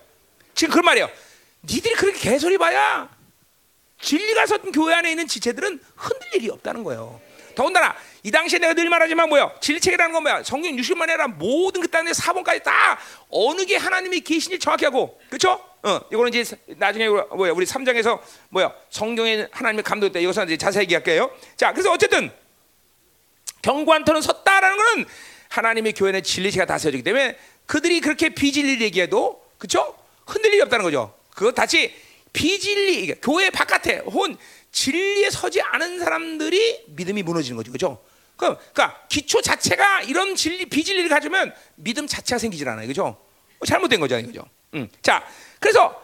지금 0.56 0.74
그 0.74 0.80
말이에요. 0.80 1.10
니들이 1.64 1.94
그렇게 1.96 2.32
개소리 2.32 2.58
봐야 2.58 3.10
진리가 4.02 4.48
섰던 4.48 4.72
교회 4.72 4.96
안에 4.96 5.12
있는 5.12 5.28
지체들은 5.28 5.80
흔들 5.96 6.28
일이 6.36 6.50
없다는 6.50 6.84
거예요. 6.84 7.22
더군다나 7.56 7.96
이 8.24 8.32
당시에 8.32 8.60
내가 8.60 8.74
늘 8.74 8.90
말하지만 8.90 9.30
뭐야 9.30 9.54
진리책이라는 9.60 10.14
건 10.14 10.24
뭐야 10.24 10.44
성경 10.44 10.76
60만 10.76 11.10
해라 11.10 11.28
모든 11.28 11.82
그 11.82 11.88
땅의 11.88 12.14
사본까지 12.14 12.64
다 12.64 13.00
어느 13.30 13.66
게 13.66 13.78
하나님의 13.78 14.22
계신지 14.22 14.60
정확히 14.60 14.86
하고 14.86 15.20
그렇죠? 15.30 15.64
어 15.84 16.02
이거는 16.12 16.34
이제 16.34 16.58
나중에 16.78 17.08
뭐야 17.08 17.52
우리 17.54 17.66
3장에서 17.66 18.20
뭐야 18.50 18.74
성경에 18.90 19.48
하나님의 19.52 19.84
감동했다 19.84 20.20
이것은 20.20 20.46
이제 20.46 20.58
자세히 20.58 20.84
얘기할게요. 20.84 21.32
자 21.56 21.72
그래서 21.72 21.92
어쨌든 21.92 22.32
경관터는 23.62 24.22
섰다라는 24.22 24.78
것은 24.78 25.06
하나님의 25.50 25.94
교회는 25.94 26.22
진리체가 26.22 26.66
다스려지기 26.66 27.04
때문에 27.04 27.38
그들이 27.66 28.02
그렇게 28.02 28.30
비진리를 28.30 28.82
얘기해도 28.82 29.44
그렇죠? 29.58 29.96
흔들림이 30.28 30.62
없다는 30.64 30.84
거죠. 30.84 31.14
그거 31.34 31.52
다시 31.52 31.94
비진리 32.34 33.16
교회 33.22 33.50
바깥에 33.50 34.00
혹은 34.06 34.38
진리에 34.76 35.30
서지 35.30 35.62
않은 35.62 36.00
사람들이 36.00 36.84
믿음이 36.88 37.24
무너지는 37.24 37.56
거죠. 37.56 37.72
그렇죠? 37.72 38.04
그럼 38.36 38.58
그러니까 38.74 39.02
기초 39.08 39.42
자체가 39.42 40.02
이런 40.02 40.36
진리 40.36 40.66
비진리를 40.66 41.08
가지면 41.08 41.56
믿음 41.76 42.06
자체가 42.06 42.38
생기질 42.38 42.68
않아요. 42.68 42.86
그렇죠? 42.86 43.18
잘못된 43.66 44.02
거잖아요. 44.02 44.28
그죠? 44.28 44.44
음. 44.74 44.90
자, 45.02 45.26
그래서 45.62 46.04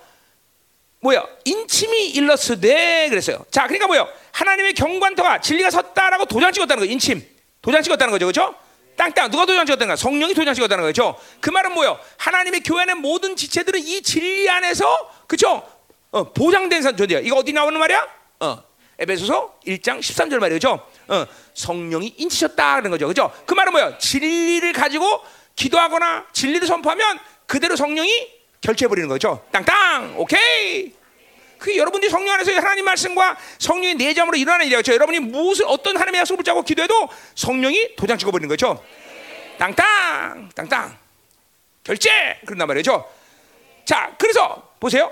뭐야? 1.01 1.27
인침이 1.43 2.11
일러스되 2.11 3.09
그랬어요. 3.09 3.45
자, 3.51 3.63
그러니까 3.63 3.87
뭐요? 3.87 4.07
하나님의 4.31 4.73
경관터가 4.73 5.41
진리가 5.41 5.69
섰다라고 5.69 6.25
도장 6.25 6.53
찍었다는 6.53 6.79
거예요. 6.79 6.93
인침. 6.93 7.21
도장 7.61 7.83
찍었다는 7.83 8.11
거죠. 8.11 8.25
그렇죠? 8.25 8.55
땅땅 8.95 9.31
누가 9.31 9.45
도장 9.45 9.65
찍었다는 9.65 9.87
거야? 9.87 9.95
성령이 9.97 10.33
도장 10.33 10.53
찍었다는 10.53 10.85
거죠. 10.85 11.19
그 11.41 11.49
말은 11.49 11.73
뭐요? 11.73 11.99
하나님의 12.17 12.61
교회 12.61 12.83
안의 12.83 12.95
모든 12.95 13.35
지체들은 13.35 13.81
이 13.81 14.01
진리 14.01 14.49
안에서 14.49 15.11
그렇죠? 15.27 15.67
어, 16.11 16.31
보장된 16.31 16.95
존재야. 16.95 17.19
이거 17.19 17.35
어디 17.35 17.51
나오는 17.51 17.77
말이야? 17.77 18.20
어. 18.41 18.63
에베소서 18.99 19.59
1장 19.65 19.99
13절 19.99 20.37
말이죠. 20.39 20.87
어, 21.07 21.25
성령이 21.55 22.15
인치셨다는 22.17 22.91
거죠. 22.91 23.07
그죠? 23.07 23.31
그 23.47 23.53
말은 23.53 23.71
뭐예요? 23.71 23.97
진리를 23.97 24.73
가지고 24.73 25.21
기도하거나 25.55 26.27
진리를 26.33 26.67
선포하면 26.67 27.19
그대로 27.47 27.75
성령이 27.75 28.29
결제해 28.61 28.87
버리는 28.87 29.07
거죠. 29.09 29.43
땅땅. 29.51 30.19
오케이. 30.19 30.93
그 31.57 31.75
여러분들이 31.75 32.11
성령 32.11 32.33
안에서 32.35 32.51
하나님 32.53 32.85
말씀과 32.85 33.37
성령의 33.59 33.95
내점으로 33.95 34.37
일어나는 34.37 34.67
일이죠. 34.67 34.93
여러분이 34.93 35.19
무엇을 35.19 35.65
어떤 35.67 35.95
하나님의 35.95 36.19
약속을 36.21 36.37
붙잡고 36.37 36.63
기도해도 36.63 37.09
성령이 37.35 37.95
도장 37.95 38.17
찍어 38.17 38.31
버리는 38.31 38.47
거죠. 38.47 38.83
땅땅. 39.57 40.49
땅땅. 40.55 40.97
결제. 41.83 42.39
그런단 42.45 42.67
말이죠. 42.67 43.07
자, 43.85 44.13
그래서 44.17 44.73
보세요. 44.79 45.11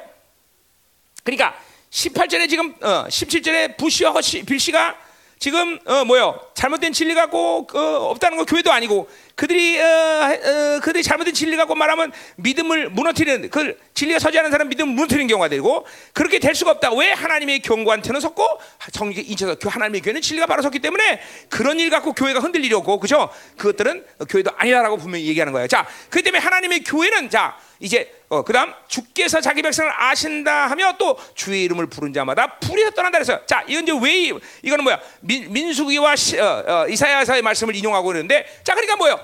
그러니까 1.23 1.59
18절에 1.91 2.49
지금 2.49 2.73
어, 2.81 3.05
17절에 3.07 3.77
부시와 3.77 4.11
허시 4.11 4.43
빌시가 4.43 4.95
지금 5.39 5.79
어 5.85 6.03
뭐요? 6.05 6.39
잘못된 6.53 6.91
진리 6.91 7.15
갖고 7.15 7.65
어, 7.73 7.79
없다는 8.11 8.37
거 8.37 8.45
교회도 8.45 8.71
아니고 8.71 9.09
그들이 9.39 9.79
어, 9.79 9.85
어, 9.85 10.79
그들이 10.81 11.01
잘못된 11.01 11.33
진리 11.33 11.55
갖고 11.55 11.73
말하면 11.73 12.11
믿음을 12.35 12.89
무너뜨리는 12.89 13.49
그 13.49 13.77
진리가 13.93 14.19
서지 14.19 14.37
않은 14.37 14.51
사람 14.51 14.67
믿음을 14.67 14.93
무너뜨리는 14.93 15.27
경우가 15.27 15.47
되고 15.47 15.85
그렇게 16.11 16.39
될 16.39 16.53
수가 16.55 16.71
없다. 16.71 16.91
왜 16.93 17.13
하나님의 17.13 17.59
경관한테는 17.61 18.19
섰고 18.19 18.45
성령의 18.91 19.23
인쳐서 19.29 19.55
그 19.55 19.69
하나님의 19.69 20.01
교회는 20.01 20.21
진리가 20.21 20.45
바로 20.45 20.61
섰기 20.61 20.79
때문에 20.79 21.21
그런 21.47 21.79
일 21.79 21.89
갖고 21.89 22.11
교회가 22.11 22.41
흔들리려고 22.41 22.99
그죠? 22.99 23.29
그것들은 23.57 24.03
교회도 24.27 24.51
아니다라고 24.57 24.97
분명히 24.97 25.25
얘기하는 25.27 25.53
거예요. 25.53 25.67
자, 25.67 25.87
그 26.09 26.21
때문에 26.21 26.43
하나님의 26.43 26.83
교회는 26.83 27.29
자 27.29 27.57
이제 27.79 28.13
어, 28.27 28.43
그다음 28.43 28.73
주께서 28.87 29.41
자기 29.41 29.61
백성을 29.61 29.89
아신다 29.95 30.67
하며 30.67 30.95
또 30.99 31.17
주의 31.33 31.63
이름을 31.63 31.87
부른 31.87 32.13
자마다 32.13 32.59
불에서 32.59 32.91
떠난다 32.91 33.17
그랬어요. 33.17 33.39
자, 33.47 33.63
이건 33.67 33.83
이제 33.83 33.93
왜 34.03 34.15
이- 34.27 34.33
이거는 34.63 34.83
뭐야? 34.83 34.99
민, 35.21 35.51
민수기와 35.51 36.15
시, 36.15 36.39
어, 36.39 36.63
어, 36.67 36.87
이사야서의 36.87 37.41
말씀을 37.41 37.75
인용하고 37.75 38.11
있는데, 38.11 38.45
자, 38.63 38.73
그러니까 38.75 38.97
뭐요? 38.97 39.19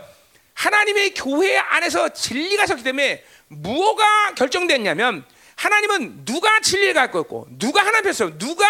하나님의 0.55 1.13
교회 1.13 1.57
안에서 1.57 2.09
진리가 2.09 2.65
섰기 2.65 2.83
때문에 2.83 3.23
무엇가 3.47 4.33
결정됐냐면 4.33 5.25
하나님은 5.55 6.25
누가 6.25 6.59
진리를 6.61 6.93
갖고 6.93 7.21
있고 7.21 7.47
누가 7.51 7.81
하나님 7.81 8.03
편에서 8.03 8.37
누가 8.37 8.65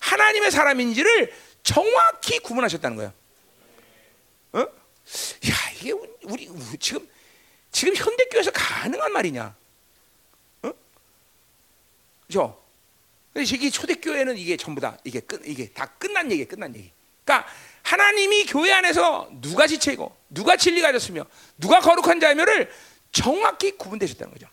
하나님의 0.00 0.50
사람인지를 0.50 1.34
정확히 1.62 2.38
구분하셨다는 2.38 2.96
거예요. 2.96 3.12
어? 4.52 4.60
야, 4.60 5.54
이게 5.80 5.92
우리, 6.22 6.48
지금 6.78 7.08
지금 7.70 7.94
현대 7.94 8.24
교회에서 8.26 8.50
가능한 8.50 9.12
말이냐? 9.12 9.54
어? 10.62 10.72
그죠? 12.26 12.62
근데 13.32 13.48
이게 13.48 13.70
초대교회는 13.70 14.36
이게 14.36 14.56
전부 14.56 14.80
다 14.80 14.98
이게 15.04 15.20
끝 15.20 15.42
이게 15.46 15.70
다 15.70 15.86
끝난 15.98 16.30
얘기 16.30 16.44
끝난 16.44 16.74
얘기. 16.76 16.90
그러니까 17.24 17.50
하나님이 17.82 18.46
교회 18.46 18.72
안에서 18.72 19.28
누가 19.40 19.66
지체이고 19.66 20.14
누가 20.30 20.56
진리가 20.56 20.90
되었으며 20.92 21.24
누가 21.58 21.80
거룩한 21.80 22.20
자이며를 22.20 22.70
정확히 23.12 23.72
구분되셨다는 23.76 24.32
거죠. 24.32 24.46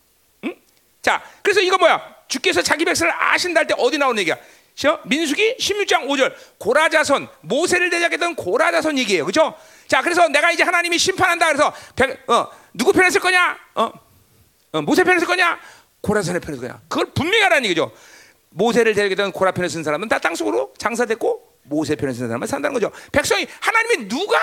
응? 0.45 0.55
자, 1.01 1.23
그래서 1.41 1.61
이거 1.61 1.77
뭐야? 1.77 2.15
주께서 2.27 2.61
자기 2.61 2.85
백성을 2.85 3.11
아신다 3.17 3.61
할 3.61 3.67
때 3.67 3.73
어디 3.77 3.97
나오는 3.97 4.19
얘기야? 4.21 4.37
저 4.75 4.99
민수기 5.05 5.57
16장 5.59 6.07
5절 6.07 6.33
고라자손 6.57 7.27
모세를 7.41 7.89
대적했던 7.89 8.35
고라자손 8.35 8.97
얘기예요. 8.99 9.25
그죠? 9.25 9.53
자, 9.87 10.01
그래서 10.01 10.27
내가 10.29 10.51
이제 10.51 10.63
하나님이 10.63 10.97
심판한다 10.97 11.47
그래서 11.47 11.73
백- 11.95 12.29
어, 12.29 12.49
누구 12.73 12.93
편에 12.93 13.09
쓸 13.09 13.19
거냐? 13.19 13.57
어? 13.75 13.91
어, 14.73 14.81
모세 14.81 15.03
편에 15.03 15.19
쓸 15.19 15.27
거냐? 15.27 15.59
고라선의 16.01 16.39
편에 16.41 16.57
쓸 16.57 16.67
거냐? 16.67 16.81
그걸 16.87 17.11
분명히 17.13 17.41
하라는 17.43 17.65
얘기죠. 17.65 17.91
모세를 18.51 18.93
대적했던 18.95 19.31
고라 19.31 19.51
편에 19.51 19.67
쓴 19.67 19.83
사람은 19.83 20.07
다 20.07 20.19
땅속으로 20.19 20.73
장사됐고 20.77 21.48
모세 21.69 21.95
편에 21.95 22.11
쓴 22.13 22.27
사람은 22.27 22.47
산다는 22.47 22.73
거죠. 22.73 22.91
백성이 23.11 23.47
하나님이 23.61 24.07
누가 24.07 24.37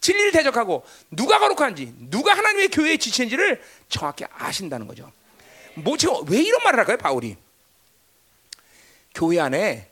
진리를 0.00 0.32
대적하고 0.32 0.84
누가 1.10 1.38
거룩한지 1.38 1.94
누가 2.10 2.36
하나님의 2.36 2.68
교회의 2.68 2.98
지체인지를 2.98 3.62
정확히 3.88 4.24
아신다는 4.32 4.86
거죠. 4.86 5.12
뭐 5.74 5.96
지금 5.96 6.14
왜 6.28 6.42
이런 6.42 6.62
말을 6.64 6.78
할까요, 6.80 6.96
바울이? 6.96 7.36
교회 9.14 9.40
안에 9.40 9.90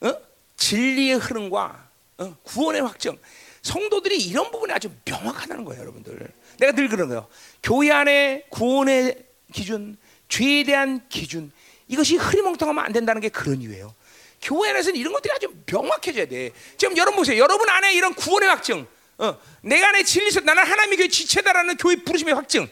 어? 0.00 0.14
진리의 0.56 1.16
흐름과 1.16 1.88
어? 2.18 2.36
구원의 2.42 2.82
확정, 2.82 3.18
성도들이 3.62 4.16
이런 4.18 4.50
부분이 4.50 4.72
아주 4.72 4.90
명확하다는 5.04 5.64
거예요, 5.64 5.82
여러분들. 5.82 6.28
내가 6.58 6.72
늘 6.72 6.88
그런 6.88 7.08
거예요. 7.08 7.26
교회 7.62 7.90
안에 7.90 8.44
구원의 8.50 9.24
기준, 9.52 9.96
죄에 10.28 10.64
대한 10.64 11.06
기준, 11.08 11.52
이것이 11.86 12.16
흐리멍텅하면 12.16 12.84
안 12.84 12.92
된다는 12.92 13.20
게 13.20 13.28
그런 13.28 13.60
이유예요. 13.62 13.94
교회 14.40 14.70
안에서는 14.70 14.98
이런 14.98 15.12
것들이 15.12 15.32
아주 15.34 15.52
명확해져야 15.70 16.26
돼. 16.26 16.52
지금 16.76 16.96
여러분 16.96 17.16
보세요. 17.18 17.38
여러분 17.42 17.68
안에 17.68 17.92
이런 17.94 18.14
구원의 18.14 18.48
확증, 18.48 18.86
어, 19.18 19.38
내가 19.62 19.88
안에 19.88 20.02
진리서 20.04 20.40
나는 20.40 20.64
하나님의 20.64 20.96
교회 20.98 21.08
지체다라는 21.08 21.76
교회 21.76 21.96
부르심의 21.96 22.34
확증, 22.34 22.68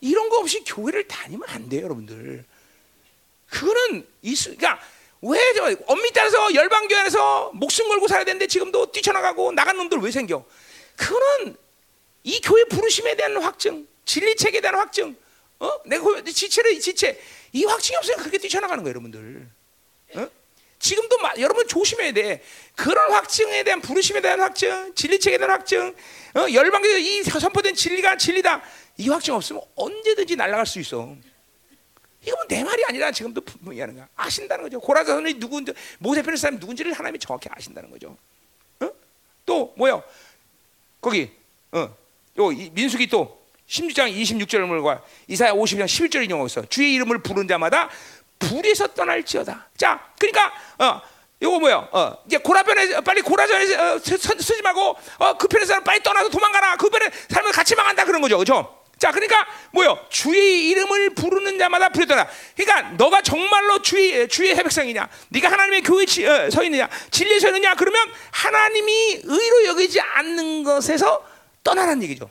이런 0.00 0.28
거 0.28 0.38
없이 0.38 0.62
교회를 0.64 1.08
다니면 1.08 1.48
안 1.48 1.68
돼요, 1.68 1.84
여러분들. 1.84 2.44
그거는 3.48 4.06
이수, 4.22 4.54
그러니까 4.56 4.80
왜 5.22 5.38
저 5.54 5.74
엄밀히 5.86 6.12
따라서 6.12 6.54
열방교회 6.54 7.00
안에서 7.00 7.50
목숨 7.54 7.88
걸고 7.88 8.06
살아야 8.06 8.24
되는데 8.24 8.46
지금도 8.46 8.92
뛰쳐나가고 8.92 9.52
나간 9.52 9.76
놈들 9.78 9.98
왜 9.98 10.10
생겨? 10.10 10.44
그거는 10.96 11.56
이 12.24 12.40
교회 12.42 12.64
부르심에 12.64 13.16
대한 13.16 13.36
확증, 13.38 13.86
진리책에 14.04 14.60
대한 14.60 14.76
확증, 14.76 15.16
어? 15.58 15.72
내가 15.86 16.04
그 16.04 16.24
지체를 16.24 16.78
지체 16.80 17.18
이 17.52 17.64
확증이 17.64 17.96
없으면 17.96 18.18
그렇게 18.18 18.36
뛰쳐나가는 18.38 18.82
거예요, 18.84 18.90
여러분들. 18.90 19.48
어? 20.16 20.28
지금도 20.78 21.18
마, 21.18 21.32
여러분 21.38 21.66
조심해야 21.66 22.12
돼. 22.12 22.42
그런 22.74 23.12
확증에 23.12 23.62
대한 23.64 23.80
부르심에 23.80 24.20
대한 24.20 24.40
확증, 24.40 24.92
진리책에 24.94 25.38
대한 25.38 25.50
확증, 25.52 25.94
어? 26.34 26.46
열방교회 26.52 27.00
이 27.00 27.22
선포된 27.24 27.74
진리가 27.74 28.16
진리다. 28.18 28.62
이 28.98 29.08
확증 29.08 29.34
없으면 29.34 29.62
언제든지 29.74 30.36
날아갈 30.36 30.66
수 30.66 30.78
있어. 30.80 31.14
이건 32.22 32.48
내 32.48 32.64
말이 32.64 32.82
아니라 32.88 33.10
지금도 33.10 33.40
분명히 33.42 33.80
하는 33.80 33.94
거야. 33.94 34.08
아신다는 34.16 34.64
거죠. 34.64 34.80
고라자손이 34.80 35.34
누군지 35.34 35.72
모세 35.98 36.22
편의 36.22 36.36
사람이 36.36 36.58
누군지를 36.58 36.92
하나님이 36.92 37.18
정확히 37.20 37.48
아신다는 37.50 37.90
거죠. 37.90 38.16
어? 38.80 38.90
또 39.44 39.72
뭐요? 39.76 40.02
거기 41.00 41.30
어. 41.72 41.94
요 42.38 42.52
이- 42.52 42.70
민수기 42.70 43.06
또 43.06 43.46
16장 43.68 44.12
26절과 44.12 45.02
이사야 45.28 45.52
50장 45.52 45.84
11절 45.86 46.24
인용하고 46.24 46.46
있어. 46.46 46.64
주의 46.68 46.94
이름을 46.94 47.22
부른 47.22 47.46
자마다 47.48 47.90
불에서 48.38 48.88
떠날지어다. 48.88 49.68
자, 49.76 50.00
그러니까 50.18 50.52
어, 50.78 51.00
이거 51.40 51.58
뭐야? 51.58 51.88
어, 51.92 52.16
이제 52.26 52.38
고라변에 52.38 53.00
빨리 53.00 53.20
고라전에 53.22 53.74
어, 53.76 53.98
서- 53.98 54.16
서- 54.16 54.34
쓰지 54.38 54.62
말고 54.62 54.96
어, 55.18 55.36
그 55.38 55.48
편에 55.48 55.64
사람 55.64 55.84
빨리 55.84 56.02
떠나서 56.02 56.28
도망가라. 56.30 56.76
그 56.76 56.88
편에 56.88 57.10
사람은 57.30 57.52
같이 57.52 57.74
망한다 57.74 58.04
그런 58.04 58.20
거죠, 58.20 58.36
그렇죠? 58.38 58.74
자, 58.98 59.12
그러니까 59.12 59.46
뭐요? 59.72 59.98
주의 60.08 60.70
이름을 60.70 61.10
부르는 61.14 61.58
자마다 61.58 61.90
부르더라. 61.90 62.26
그러니까 62.56 62.92
너가 62.96 63.20
정말로 63.20 63.82
주의 63.82 64.26
주의 64.26 64.54
백성이냐? 64.54 65.06
네가 65.28 65.50
하나님의 65.52 65.82
교회 65.82 66.06
지, 66.06 66.26
어, 66.26 66.48
서 66.50 66.62
있느냐? 66.64 66.88
진리에 67.10 67.38
서 67.38 67.48
있느냐? 67.48 67.74
그러면 67.74 68.00
하나님이 68.30 69.20
의로 69.24 69.66
여기지 69.66 70.00
않는 70.00 70.64
것에서 70.64 71.22
떠나라는 71.62 72.02
얘기죠. 72.04 72.30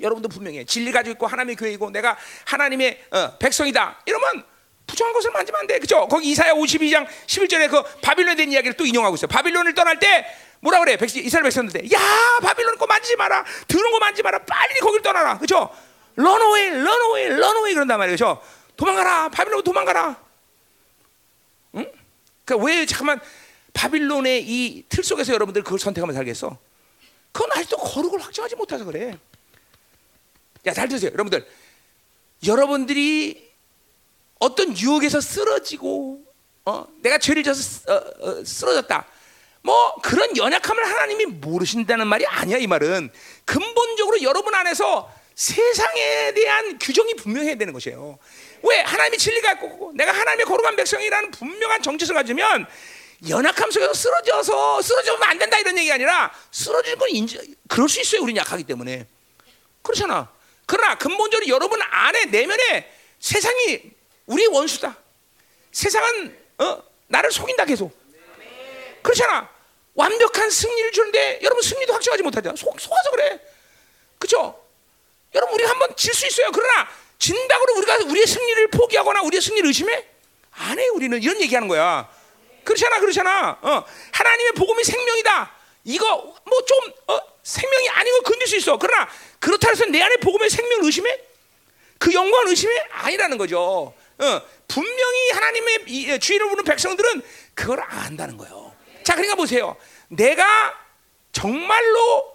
여러분도 0.00 0.28
분명히 0.28 0.64
진리 0.66 0.92
가지고 0.92 1.12
있고 1.12 1.26
하나님의 1.26 1.56
교회이고 1.56 1.90
내가 1.90 2.16
하나님의 2.44 3.04
어, 3.10 3.38
백성이다. 3.38 4.02
이러면 4.06 4.44
부정한 4.86 5.12
것을 5.14 5.30
만지면 5.32 5.60
안 5.62 5.66
돼. 5.66 5.78
그죠? 5.78 6.06
거기 6.08 6.30
이사야 6.30 6.52
52장 6.54 7.06
11절에 7.26 7.70
그 7.70 7.82
바빌론에 8.00 8.36
대한 8.36 8.52
이야기를 8.52 8.76
또 8.76 8.84
인용하고 8.86 9.16
있어요. 9.16 9.28
바빌론을 9.28 9.74
떠날 9.74 9.98
때 9.98 10.26
뭐라 10.60 10.78
그래? 10.80 10.96
백성, 10.96 11.22
이스라엘 11.22 11.42
백성들 11.44 11.92
야, 11.92 11.98
바빌론 12.42 12.76
거 12.78 12.86
만지지 12.86 13.16
마라. 13.16 13.44
드는 13.68 13.90
거 13.90 13.98
만지지 13.98 14.22
마라. 14.22 14.38
빨리 14.44 14.78
거길 14.80 15.02
떠나라. 15.02 15.38
그죠? 15.38 15.70
run 16.14 16.70
away, 16.70 17.06
run 17.06 17.28
away, 17.28 17.47
run 17.47 17.59
away 17.59 17.74
그런단 17.74 17.98
말이에요. 17.98 18.14
그죠? 18.14 18.42
도망가라. 18.76 19.28
바빌론 19.30 19.62
도망가라. 19.64 20.16
응? 21.76 21.92
그러니까 22.44 22.66
왜 22.66 22.86
잠깐만 22.86 23.20
바빌론의 23.72 24.44
이 24.46 24.84
틀 24.88 25.04
속에서 25.04 25.32
여러분들 25.34 25.62
그걸 25.62 25.78
선택하면 25.78 26.14
살겠어? 26.14 26.56
그건 27.32 27.52
아직도 27.52 27.76
거룩을 27.76 28.18
확정하지 28.22 28.56
못해서 28.56 28.84
그래. 28.84 29.18
야, 30.66 30.72
잘 30.72 30.88
들으세요. 30.88 31.10
여러분들. 31.12 31.46
여러분들이 32.46 33.50
어떤 34.38 34.76
유혹에서 34.76 35.20
쓰러지고, 35.20 36.22
어, 36.64 36.86
내가 37.00 37.18
죄를 37.18 37.42
져서 37.42 37.62
쓰- 37.62 37.90
어, 37.90 38.04
어, 38.20 38.44
쓰러졌다. 38.44 39.06
뭐 39.62 39.94
그런 39.96 40.36
연약함을 40.36 40.84
하나님이 40.84 41.26
모르신다는 41.26 42.06
말이 42.06 42.24
아니야 42.26 42.56
이 42.58 42.68
말은 42.68 43.10
근본적으로 43.44 44.22
여러분 44.22 44.54
안에서 44.54 45.12
세상에 45.34 46.32
대한 46.34 46.78
규정이 46.78 47.14
분명해야 47.16 47.56
되는 47.56 47.72
것이에요. 47.72 48.16
왜 48.62 48.80
하나님이 48.82 49.18
진리가 49.18 49.54
있고 49.54 49.92
내가 49.96 50.12
하나님의 50.12 50.46
거룩한 50.46 50.76
백성이라는 50.76 51.30
분명한 51.32 51.82
정체성을 51.82 52.20
가지면 52.20 52.66
연약함 53.28 53.70
속에서 53.72 53.92
쓰러져서 53.92 54.82
쓰러지면 54.82 55.22
안 55.24 55.38
된다 55.38 55.58
이런 55.58 55.76
얘기가 55.78 55.96
아니라 55.96 56.32
쓰러질 56.52 56.94
건 56.96 57.08
인지 57.10 57.56
그럴 57.68 57.88
수 57.88 58.00
있어요. 58.00 58.22
우리는 58.22 58.38
약하기 58.40 58.62
때문에 58.64 59.06
그렇잖아. 59.82 60.30
그러나 60.66 60.96
근본적으로 60.96 61.48
여러분 61.48 61.80
안에 61.82 62.26
내면에 62.26 62.92
세상이 63.20 63.82
우리의 64.26 64.48
원수다. 64.48 64.96
세상은 65.72 66.36
어, 66.58 66.82
나를 67.06 67.30
속인다 67.30 67.64
계속. 67.64 67.96
그렇잖아. 69.02 69.48
완벽한 69.94 70.50
승리를 70.50 70.92
주는데 70.92 71.38
여러분 71.42 71.62
승리도 71.62 71.92
확정하지 71.94 72.22
못하잖아. 72.22 72.56
속, 72.56 72.78
속아서 72.80 73.10
그래. 73.12 73.40
그죠? 74.18 74.62
여러분 75.34 75.54
우리가 75.54 75.70
한번 75.70 75.94
질 75.96 76.12
수 76.12 76.26
있어요. 76.26 76.50
그러나 76.52 76.88
진다고 77.18 77.64
우리가 77.78 77.96
우리의 78.04 78.26
승리를 78.26 78.68
포기하거나 78.68 79.22
우리의 79.22 79.40
승리를 79.40 79.66
의심해? 79.68 80.04
안 80.52 80.78
해. 80.78 80.88
우리는 80.88 81.22
이런 81.22 81.40
얘기하는 81.40 81.68
거야. 81.68 82.10
그렇잖아, 82.64 82.98
그렇잖아. 83.00 83.58
어, 83.62 83.84
하나님의 84.12 84.52
복음이 84.52 84.82
생명이다. 84.82 85.54
이거 85.84 86.34
뭐 86.44 86.60
좀 86.66 86.92
어, 87.06 87.20
생명이 87.42 87.88
걸 87.88 88.22
건들 88.22 88.46
수 88.48 88.56
있어. 88.56 88.76
그러나 88.76 89.08
그렇다 89.46 89.68
해서 89.70 89.84
내 89.86 90.02
안에 90.02 90.16
복음의 90.16 90.50
생명을 90.50 90.84
의심해? 90.86 91.08
그 91.98 92.12
영광을 92.12 92.48
의심해? 92.48 92.74
아니라는 92.90 93.38
거죠. 93.38 93.94
어, 94.18 94.42
분명히 94.66 95.30
하나님의 95.30 95.78
이- 95.86 96.08
예, 96.10 96.18
주의를 96.18 96.48
부르는 96.48 96.64
백성들은 96.64 97.22
그걸 97.54 97.80
안다는 97.86 98.36
거예요. 98.38 98.74
자, 99.04 99.14
그러니까 99.14 99.36
보세요. 99.36 99.76
내가 100.08 100.74
정말로 101.30 102.34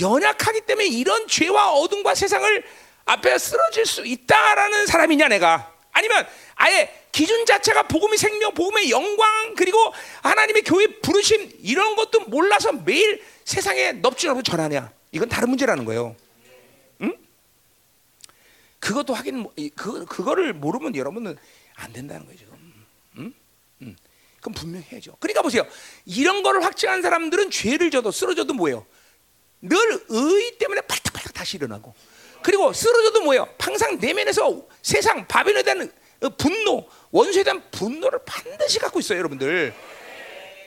연약하기 0.00 0.62
때문에 0.62 0.88
이런 0.88 1.28
죄와 1.28 1.70
어둠과 1.70 2.16
세상을 2.16 2.64
앞에 3.04 3.38
쓰러질 3.38 3.86
수 3.86 4.04
있다라는 4.04 4.86
사람이냐 4.86 5.28
내가 5.28 5.72
아니면 5.92 6.26
아예 6.56 6.92
기준 7.12 7.46
자체가 7.46 7.84
복음의 7.84 8.18
생명, 8.18 8.54
복음의 8.54 8.90
영광 8.90 9.54
그리고 9.54 9.78
하나님의 10.22 10.62
교회 10.62 10.86
부르심 11.00 11.48
이런 11.62 11.94
것도 11.94 12.20
몰라서 12.22 12.72
매일 12.72 13.22
세상에 13.44 13.92
넙죽하고 13.92 14.42
전하냐 14.42 14.90
이건 15.12 15.28
다른 15.28 15.48
문제라는 15.48 15.84
거예요. 15.84 16.16
응? 18.80 18.88
그것도 18.88 19.14
하긴 19.14 19.38
뭐- 19.38 19.52
이- 19.56 19.70
그 19.70 20.04
그거를 20.06 20.52
모르면 20.54 20.96
여러분은 20.96 21.36
안 21.76 21.92
된다는 21.92 22.26
거죠. 22.26 22.46
응? 23.18 23.32
응. 23.82 23.96
그럼 24.40 24.54
분명히 24.54 24.86
해야죠. 24.90 25.16
그러니까 25.20 25.42
보세요. 25.42 25.66
이런 26.06 26.42
거를 26.42 26.64
확증한 26.64 27.02
사람들은 27.02 27.50
죄를 27.50 27.90
져도 27.90 28.10
쓰러져도 28.10 28.54
뭐예요? 28.54 28.86
늘 29.62 29.76
의 29.76 30.58
때문에 30.58 30.80
팔딱팔딱 30.82 31.34
다시 31.34 31.58
일어나고 31.58 31.94
그리고 32.42 32.72
쓰러져도 32.72 33.22
뭐예요? 33.22 33.46
항상 33.58 33.98
내면에서 33.98 34.66
세상 34.82 35.26
바벨론에 35.26 35.62
대한 35.62 35.92
어, 36.22 36.28
분노, 36.30 36.86
원수에 37.10 37.42
대한 37.42 37.62
분노를 37.70 38.20
반드시 38.26 38.78
갖고 38.78 39.00
있어요, 39.00 39.18
여러분들. 39.18 39.74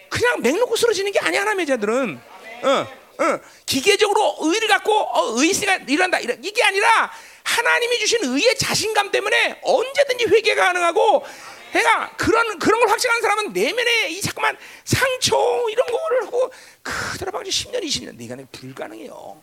그냥 0.09 0.41
맹놓고 0.41 0.75
쓰러지는 0.75 1.11
게 1.11 1.19
아니야, 1.19 1.41
하나님의 1.41 1.65
자들은. 1.67 2.19
어, 2.63 3.02
어, 3.23 3.39
기계적으로 3.65 4.37
의를 4.41 4.67
갖고 4.67 4.91
어, 4.93 5.33
의가. 5.39 5.75
이런- 6.19 6.43
이게 6.43 6.63
아니라 6.63 7.11
하나님이 7.43 7.99
주신 7.99 8.19
의의 8.23 8.57
자신감 8.57 9.11
때문에 9.11 9.59
언제든지 9.63 10.25
회개가 10.25 10.65
가능하고 10.65 11.25
해가 11.73 12.11
그런 12.17 12.59
그런 12.59 12.79
걸 12.81 12.89
확증하는 12.89 13.21
사람은 13.21 13.53
내면에 13.53 14.09
이 14.09 14.21
자꾸만 14.21 14.55
상처 14.85 15.35
이런 15.71 15.85
거를 15.87 16.25
하고 16.27 16.51
그대로 16.83 17.31
박지 17.31 17.49
10년 17.49 17.83
20년 17.83 18.15
내가 18.17 18.35
내 18.35 18.45
불가능해요. 18.51 19.41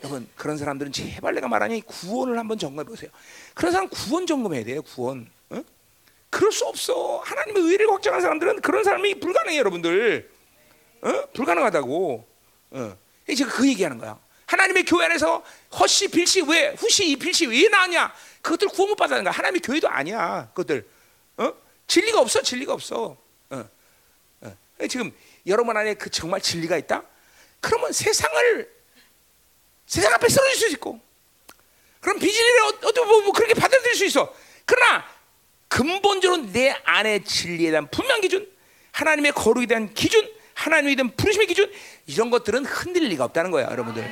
여러분 0.00 0.28
그런 0.36 0.56
사람들은 0.56 0.92
제발 0.92 1.34
내가 1.34 1.48
말하니 1.48 1.80
구원을 1.82 2.38
한번 2.38 2.58
점검해 2.58 2.84
보세요. 2.88 3.10
그런 3.54 3.72
사람 3.72 3.88
구원 3.88 4.26
점검해야 4.26 4.64
돼요. 4.64 4.82
구원. 4.82 5.28
어? 5.50 5.62
그럴 6.30 6.52
수 6.52 6.64
없어. 6.66 7.18
하나님의 7.24 7.62
의를 7.64 7.90
확정한 7.90 8.20
사람들은 8.20 8.60
그런 8.60 8.84
사람이 8.84 9.18
불가능해요, 9.18 9.58
여러분들. 9.58 10.30
어? 11.02 11.22
불가능하다고. 11.32 12.28
어. 12.70 12.96
지금 13.28 13.50
그 13.50 13.68
얘기하는 13.68 13.98
거야. 13.98 14.18
하나님의 14.46 14.84
교회 14.84 15.04
안에서 15.04 15.44
헛시, 15.78 16.08
빌시, 16.08 16.40
왜 16.40 16.74
후시, 16.78 17.14
빌시 17.16 17.46
왜 17.46 17.68
나냐? 17.68 18.14
그것들 18.40 18.68
구원 18.68 18.90
못 18.90 18.96
받는 18.96 19.24
거야. 19.24 19.32
하나님의 19.32 19.60
교회도 19.60 19.88
아니야. 19.88 20.48
그것들. 20.54 20.88
어? 21.36 21.52
진리가 21.86 22.20
없어. 22.20 22.40
진리가 22.42 22.72
없어. 22.72 23.16
어. 23.50 23.68
어. 24.40 24.56
지금 24.88 25.12
여러분 25.46 25.76
안에 25.76 25.94
그 25.94 26.10
정말 26.10 26.40
진리가 26.40 26.78
있다? 26.78 27.02
그러면 27.60 27.92
세상을 27.92 28.70
세상 29.86 30.12
앞에 30.14 30.28
쓰러질 30.28 30.56
수 30.56 30.68
있고, 30.74 31.00
그럼 32.00 32.18
비진리를 32.18 32.62
어떻게 32.64 33.00
보면 33.00 33.32
그렇게 33.32 33.54
받아들일 33.54 33.96
수 33.96 34.04
있어. 34.04 34.34
그러나 34.64 35.04
근본적으로 35.68 36.42
내 36.52 36.70
안의 36.84 37.24
진리에 37.24 37.70
대한 37.70 37.88
분명 37.90 38.20
기준, 38.20 38.50
하나님의 38.92 39.32
거룩에 39.32 39.66
대한 39.66 39.92
기준, 39.94 40.30
하나님에 40.54 40.94
대한 40.94 41.14
부르심의 41.16 41.46
기준 41.46 41.72
이런 42.08 42.30
것들은 42.30 42.64
흔들릴 42.64 43.10
리가 43.10 43.24
없다는 43.24 43.50
거야, 43.50 43.66
여러분들. 43.70 44.02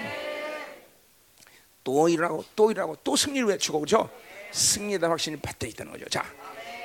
또 1.83 2.09
일어나고 2.09 2.45
또 2.55 2.71
일어나고 2.71 2.99
또 3.03 3.17
승리를 3.17 3.49
외치고 3.49 3.81
그죠? 3.81 4.11
승리에 4.53 4.99
대한 4.99 5.11
확신이 5.13 5.37
받들어 5.39 5.69
있다는 5.71 5.93
거죠. 5.93 6.05
자, 6.11 6.21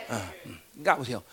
어, 0.08 0.34
음. 0.46 0.62
그러니까 0.72 0.96
보세요. 0.96 1.24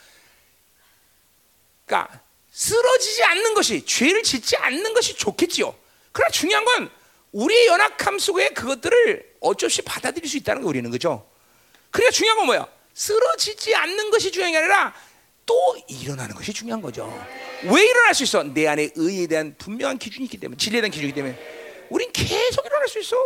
그러니까 1.86 2.20
쓰러지지 2.50 3.22
않는 3.22 3.54
것이 3.54 3.86
죄를 3.86 4.24
짓지 4.24 4.56
않는 4.56 4.94
것이 4.94 5.14
좋겠지요. 5.16 5.74
그러나 6.10 6.30
중요한 6.30 6.64
건 6.64 6.90
우리의 7.30 7.66
연약함 7.68 8.18
속에 8.18 8.48
그것들을 8.48 9.36
어쩔 9.40 9.70
수 9.70 9.80
없이 9.80 9.82
받아들일 9.82 10.28
수 10.28 10.36
있다는 10.38 10.62
거 10.62 10.68
우리는 10.68 10.90
그죠? 10.90 11.30
그러니까 11.90 12.10
중요한 12.10 12.38
건 12.38 12.46
뭐야? 12.46 12.68
쓰러지지 12.94 13.76
않는 13.76 14.10
것이 14.10 14.32
중요한 14.32 14.50
게 14.50 14.58
아니라 14.58 14.94
또 15.48 15.76
일어나는 15.88 16.36
것이 16.36 16.52
중요한 16.52 16.82
거죠. 16.82 17.10
왜 17.64 17.82
일어날 17.82 18.14
수 18.14 18.22
있어? 18.22 18.42
내 18.42 18.68
안에 18.68 18.90
의에 18.94 19.26
대한 19.26 19.54
분명한 19.56 19.98
기준이 19.98 20.26
있기 20.26 20.36
때문에 20.36 20.58
진리에 20.58 20.82
대한 20.82 20.90
기준이기 20.90 21.14
때문에 21.14 21.86
우린 21.88 22.12
계속 22.12 22.66
일어날 22.66 22.86
수 22.86 23.00
있어. 23.00 23.16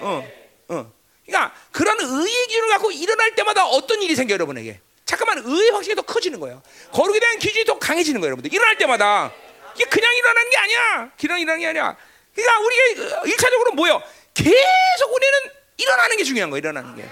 어, 0.00 0.28
어. 0.68 0.92
그러니까 1.24 1.54
그런 1.72 1.98
의의 2.00 2.46
기준을 2.46 2.68
갖고 2.68 2.92
일어날 2.92 3.34
때마다 3.34 3.66
어떤 3.66 4.02
일이 4.02 4.14
생겨 4.14 4.34
여러분에게. 4.34 4.78
잠깐만 5.06 5.42
의의 5.42 5.70
확신이 5.70 5.96
더 5.96 6.02
커지는 6.02 6.38
거예요. 6.38 6.62
거룩에 6.92 7.18
대한 7.18 7.38
기준이 7.38 7.64
더 7.64 7.78
강해지는 7.78 8.20
거예요, 8.20 8.32
여러분들. 8.32 8.52
일어날 8.52 8.76
때마다 8.76 9.32
이게 9.74 9.86
그냥 9.86 10.14
일어나는 10.14 10.50
게 10.50 10.56
아니야. 10.58 11.10
그냥 11.18 11.40
일어나는 11.40 11.60
게 11.60 11.66
아니야. 11.66 11.96
그러니까 12.34 12.60
우리가 12.60 13.24
일차적으로 13.24 13.72
뭐요? 13.72 14.02
계속 14.34 15.14
우리는 15.14 15.38
일어나는 15.78 16.16
게 16.18 16.24
중요한 16.24 16.50
거예요. 16.50 16.58
일어나는 16.58 16.94
게. 16.94 17.08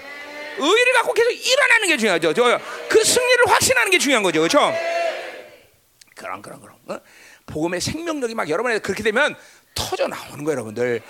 의를 0.57 0.93
갖고 0.93 1.13
계속 1.13 1.31
일어나는 1.31 1.87
게 1.87 1.97
중요하죠. 1.97 2.33
저, 2.33 2.59
그 2.89 3.03
승리를 3.03 3.47
확신하는 3.47 3.91
게 3.91 3.97
중요한 3.97 4.23
거죠. 4.23 4.39
그렇죠? 4.39 4.73
그런 6.15 6.41
그런 6.41 6.59
그런. 6.59 6.75
어? 6.87 6.99
복음의 7.45 7.79
생명력이 7.81 8.35
막 8.35 8.49
여러분에 8.49 8.79
그렇게 8.79 9.03
되면 9.03 9.35
터져 9.73 10.07
나오는 10.07 10.43
거예요, 10.43 10.57
여러분들. 10.57 11.01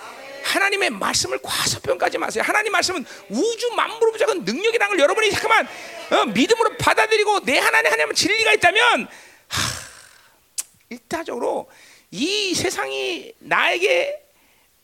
하나님의 0.44 0.92
말씀을 0.92 1.40
과소평가하지 1.42 2.18
마세요. 2.18 2.44
하나님 2.46 2.72
말씀은 2.72 3.06
우주 3.30 3.70
만물을 3.72 4.14
부작은 4.14 4.46
능력이라는 4.46 4.96
걸 4.96 5.00
여러분이 5.00 5.32
잠깐만 5.32 5.68
어, 6.12 6.26
믿음으로 6.26 6.78
받아들이고 6.78 7.42
내 7.42 7.58
하나님 7.58 7.92
하나님 7.92 8.14
진리가 8.14 8.54
있다면 8.54 9.08
하, 9.50 9.88
일차적으로 10.90 11.70
이 12.12 12.54
세상이 12.56 13.34
나에게 13.40 14.24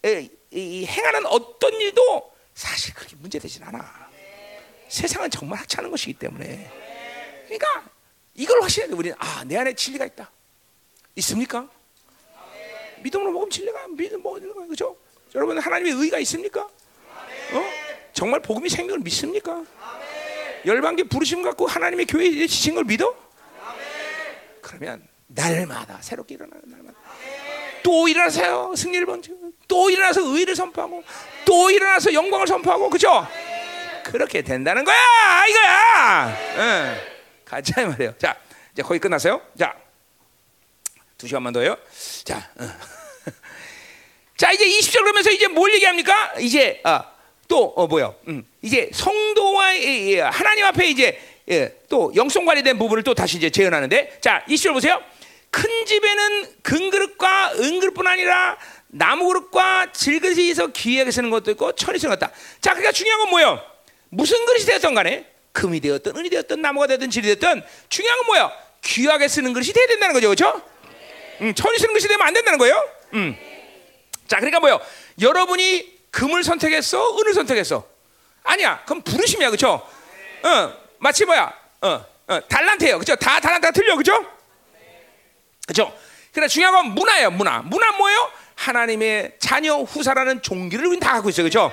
에, 0.06 0.30
이, 0.52 0.86
행하는 0.86 1.26
어떤 1.28 1.74
일도 1.74 2.34
사실 2.54 2.94
그렇게 2.94 3.16
문제되진 3.16 3.64
않아. 3.64 4.03
세상은 4.94 5.28
정말 5.32 5.58
하찮은 5.62 5.90
것이기 5.90 6.14
때문에. 6.14 6.70
그러니까 7.46 7.90
이걸 8.36 8.62
확실하게 8.62 8.94
우리는 8.94 9.16
아, 9.20 9.44
내 9.44 9.58
안에 9.58 9.74
진리가 9.74 10.06
있다. 10.06 10.32
있습니까? 11.16 11.68
믿음으로 13.02 13.32
먹으면 13.32 13.50
진리가 13.50 13.88
믿음 13.90 14.22
먹는 14.22 14.54
거예요. 14.54 14.68
그죠? 14.68 14.96
여러분 15.34 15.58
하나님의 15.58 15.94
의가 15.94 16.20
있습니까? 16.20 16.62
어? 16.62 17.72
정말 18.14 18.40
복음이 18.42 18.70
생명을 18.70 19.00
믿습니까? 19.00 19.66
열방계 20.64 21.06
부르심 21.06 21.42
갖고 21.42 21.66
하나님의 21.66 22.06
교회에 22.06 22.46
지신 22.46 22.76
걸 22.76 22.84
믿어? 22.84 23.16
그러면 24.62 25.08
날마다 25.26 26.00
새롭게 26.04 26.36
일어나는 26.36 26.62
날마다 26.68 27.00
또 27.82 28.08
일어나세요 28.08 28.74
승리를 28.78 29.06
번지고 29.08 29.52
또 29.68 29.90
일어나서 29.90 30.22
의를 30.22 30.56
선포하고 30.56 31.04
또 31.46 31.72
일어나서 31.72 32.14
영광을 32.14 32.46
선포하고 32.46 32.90
그죠? 32.92 33.28
그렇게 34.04 34.42
된다는 34.42 34.84
거야 34.84 35.46
이거야. 35.48 36.38
응. 36.58 37.02
가자 37.46 37.82
이 37.82 37.86
말이에요. 37.86 38.14
자 38.18 38.36
이제 38.74 38.82
거의 38.82 39.00
끝났어요. 39.00 39.42
자두 39.58 41.28
시간만 41.28 41.54
더요. 41.54 41.78
자. 42.24 42.50
응. 42.60 42.70
자 44.38 44.52
이제 44.52 44.66
20절 44.66 45.00
그러면서 45.00 45.32
이제 45.32 45.48
뭘 45.48 45.74
얘기합니까? 45.76 46.34
이제 46.40 46.82
아, 46.84 47.06
또 47.48 47.74
어, 47.76 47.88
뭐요? 47.88 48.16
음, 48.28 48.44
이제 48.62 48.90
성도와 48.94 49.76
예, 49.76 50.12
예, 50.12 50.20
하나님 50.22 50.66
앞에 50.66 50.88
이제 50.88 51.20
예, 51.50 51.78
또 51.90 52.12
영성 52.16 52.46
관리된 52.46 52.78
부분을 52.78 53.04
또 53.04 53.14
다시 53.14 53.38
이제 53.38 53.50
재현하는데 53.50 54.20
자 54.22 54.44
20절 54.48 54.74
보세요. 54.74 55.02
큰 55.52 55.70
집에는 55.86 56.48
금그릇과 56.64 57.54
은그릇뿐 57.60 58.08
아니라 58.08 58.58
나무 58.88 59.28
그릇과 59.28 59.92
질그릇이 59.92 60.50
있어 60.50 60.68
귀하게 60.68 61.12
쓰는 61.12 61.30
것도 61.30 61.52
있고 61.52 61.74
천이 61.74 62.00
쓰는 62.00 62.16
것다. 62.18 62.32
자 62.60 62.72
그러니까 62.72 62.92
중요한 62.92 63.20
건 63.20 63.30
뭐예요? 63.30 63.73
무슨 64.16 64.46
그릇이 64.46 64.66
되었던 64.66 64.94
간에 64.94 65.26
금이 65.52 65.80
되었든 65.80 66.16
은이 66.16 66.30
되었든 66.30 66.62
나무가 66.62 66.88
되든 66.88 67.10
질이 67.10 67.36
되었든 67.36 67.64
중요한 67.90 68.18
건 68.20 68.26
뭐예요? 68.28 68.52
귀하게 68.84 69.28
쓰는 69.28 69.54
그릇이 69.54 69.72
돼야 69.72 69.88
된다는 69.88 70.14
거죠, 70.14 70.28
그렇죠? 70.28 70.62
음, 71.42 71.54
천이 71.54 71.78
쓰는 71.78 71.94
것이 71.94 72.08
되면 72.08 72.26
안 72.26 72.34
된다는 72.34 72.60
거예요. 72.60 72.90
음. 73.14 73.36
자, 74.28 74.38
그러니까 74.38 74.60
뭐요? 74.60 74.80
여러분이 75.22 76.00
금을 76.12 76.44
선택했어, 76.44 77.18
은을 77.18 77.34
선택했어. 77.34 77.88
아니야, 78.44 78.82
그럼 78.86 79.02
부르심이야, 79.02 79.50
그렇죠? 79.50 79.88
어, 80.44 80.74
마치 81.00 81.26
뭐야? 81.26 81.54
어, 81.82 82.06
어, 82.28 82.40
달란트예요, 82.48 82.98
그렇죠? 82.98 83.16
다 83.16 83.40
달란트가 83.40 83.72
틀려, 83.72 83.96
그렇죠? 83.96 84.26
그렇죠? 85.66 85.98
그러나 86.32 86.48
중요한 86.48 86.74
건 86.76 86.86
문화예요, 86.94 87.32
문화. 87.32 87.60
문화 87.60 87.92
뭐예요? 87.94 88.32
하나님의 88.56 89.34
자녀 89.40 89.78
후사라는 89.78 90.42
종기를 90.42 90.86
우리는 90.86 91.00
다 91.00 91.14
갖고 91.14 91.30
있어요, 91.30 91.44
그렇죠? 91.50 91.72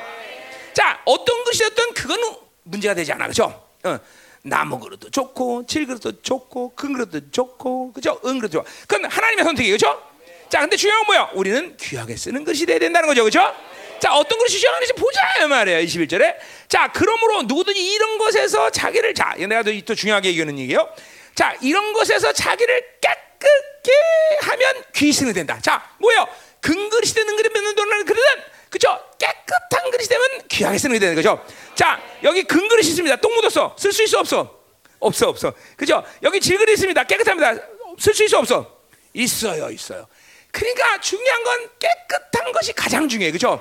자, 0.72 1.00
어떤 1.04 1.44
것이었든 1.44 1.94
그거는 1.94 2.34
문제가 2.64 2.94
되지 2.94 3.12
않아, 3.12 3.24
그렇죠? 3.24 3.66
어. 3.84 3.98
나무 4.42 4.78
그릇도 4.78 5.10
좋고, 5.10 5.66
질 5.66 5.86
그릇도 5.86 6.22
좋고, 6.22 6.74
금 6.74 6.94
그릇도 6.94 7.30
좋고, 7.30 7.92
그죠? 7.92 8.20
은 8.24 8.38
그릇도 8.38 8.62
좋아. 8.62 8.64
그건 8.86 9.04
하나님의 9.10 9.44
선택이에요, 9.44 9.74
그죠? 9.74 10.02
자, 10.48 10.60
근데 10.60 10.76
중요한 10.76 11.04
건 11.04 11.14
뭐야? 11.14 11.30
우리는 11.34 11.76
귀하게 11.76 12.16
쓰는 12.16 12.44
것이 12.44 12.64
돼야 12.66 12.78
된다는 12.78 13.06
거죠, 13.06 13.22
그죠? 13.22 13.54
자, 14.00 14.14
어떤 14.14 14.38
것이 14.38 14.58
중요한지 14.58 14.94
보자, 14.94 15.46
말이에요, 15.46 15.80
21절에. 15.80 16.36
자, 16.68 16.90
그러므로 16.92 17.42
누구든지 17.42 17.80
이런 17.80 18.16
것에서 18.18 18.70
자기를, 18.70 19.14
자, 19.14 19.34
내가 19.36 19.62
또, 19.62 19.78
또 19.84 19.94
중요하게 19.94 20.30
얘기하는 20.30 20.58
얘기예요. 20.58 20.88
자, 21.34 21.54
이런 21.60 21.92
것에서 21.92 22.32
자기를 22.32 22.82
깨끗게 23.00 23.92
하면 24.40 24.84
귀신이 24.94 25.32
된다. 25.34 25.58
자, 25.60 25.86
뭐예요? 25.98 26.26
근그릇이 26.60 27.12
되는 27.12 27.36
그릇 27.36 27.52
맺는 27.52 27.74
돈을 27.74 28.04
그릇은 28.04 28.26
그죠? 28.70 28.88
깨끗한 29.18 29.90
그릇이 29.90 30.08
되면 30.08 30.48
귀하게 30.48 30.78
쓰는 30.78 30.94
게 30.94 31.00
되는 31.00 31.14
거죠. 31.14 31.44
자, 31.74 32.00
여기 32.22 32.44
금 32.44 32.66
그릇이 32.68 32.88
있습니다. 32.88 33.16
똥 33.16 33.34
묻었어. 33.34 33.76
쓸 33.78 33.92
수 33.92 34.02
있어 34.04 34.20
없어? 34.20 34.60
없어 35.00 35.28
없어. 35.28 35.52
그죠? 35.76 36.04
여기 36.22 36.40
질그릇이 36.40 36.74
있습니다. 36.74 37.04
깨끗합니다. 37.04 37.62
쓸 37.98 38.14
수 38.14 38.24
있어 38.24 38.38
없어? 38.38 38.80
있어요, 39.12 39.70
있어요. 39.70 40.06
그러니까 40.52 41.00
중요한 41.00 41.42
건 41.42 41.70
깨끗한 41.78 42.52
것이 42.52 42.72
가장 42.72 43.08
중요해, 43.08 43.32
그죠? 43.32 43.60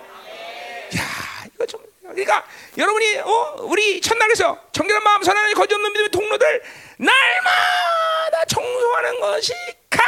야, 0.98 1.45
이거 1.53 1.65
좀 1.65 1.81
그러니까 2.02 2.45
여러분이 2.77 3.18
어, 3.19 3.56
우리 3.60 4.02
첫날에서 4.02 4.60
정결한 4.72 5.03
마음 5.03 5.22
선하는 5.22 5.53
거짓 5.53 5.76
없는 5.76 5.91
믿음의 5.91 6.10
통로들 6.10 6.64
날마다 6.98 8.45
청소하는 8.48 9.19
것이 9.19 9.53
가. 9.90 10.03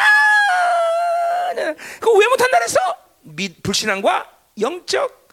그거 1.99 2.13
왜 2.13 2.27
못한다 2.27 2.57
그랬어? 2.57 2.79
불신앙과 3.63 4.40
영적 4.61 5.29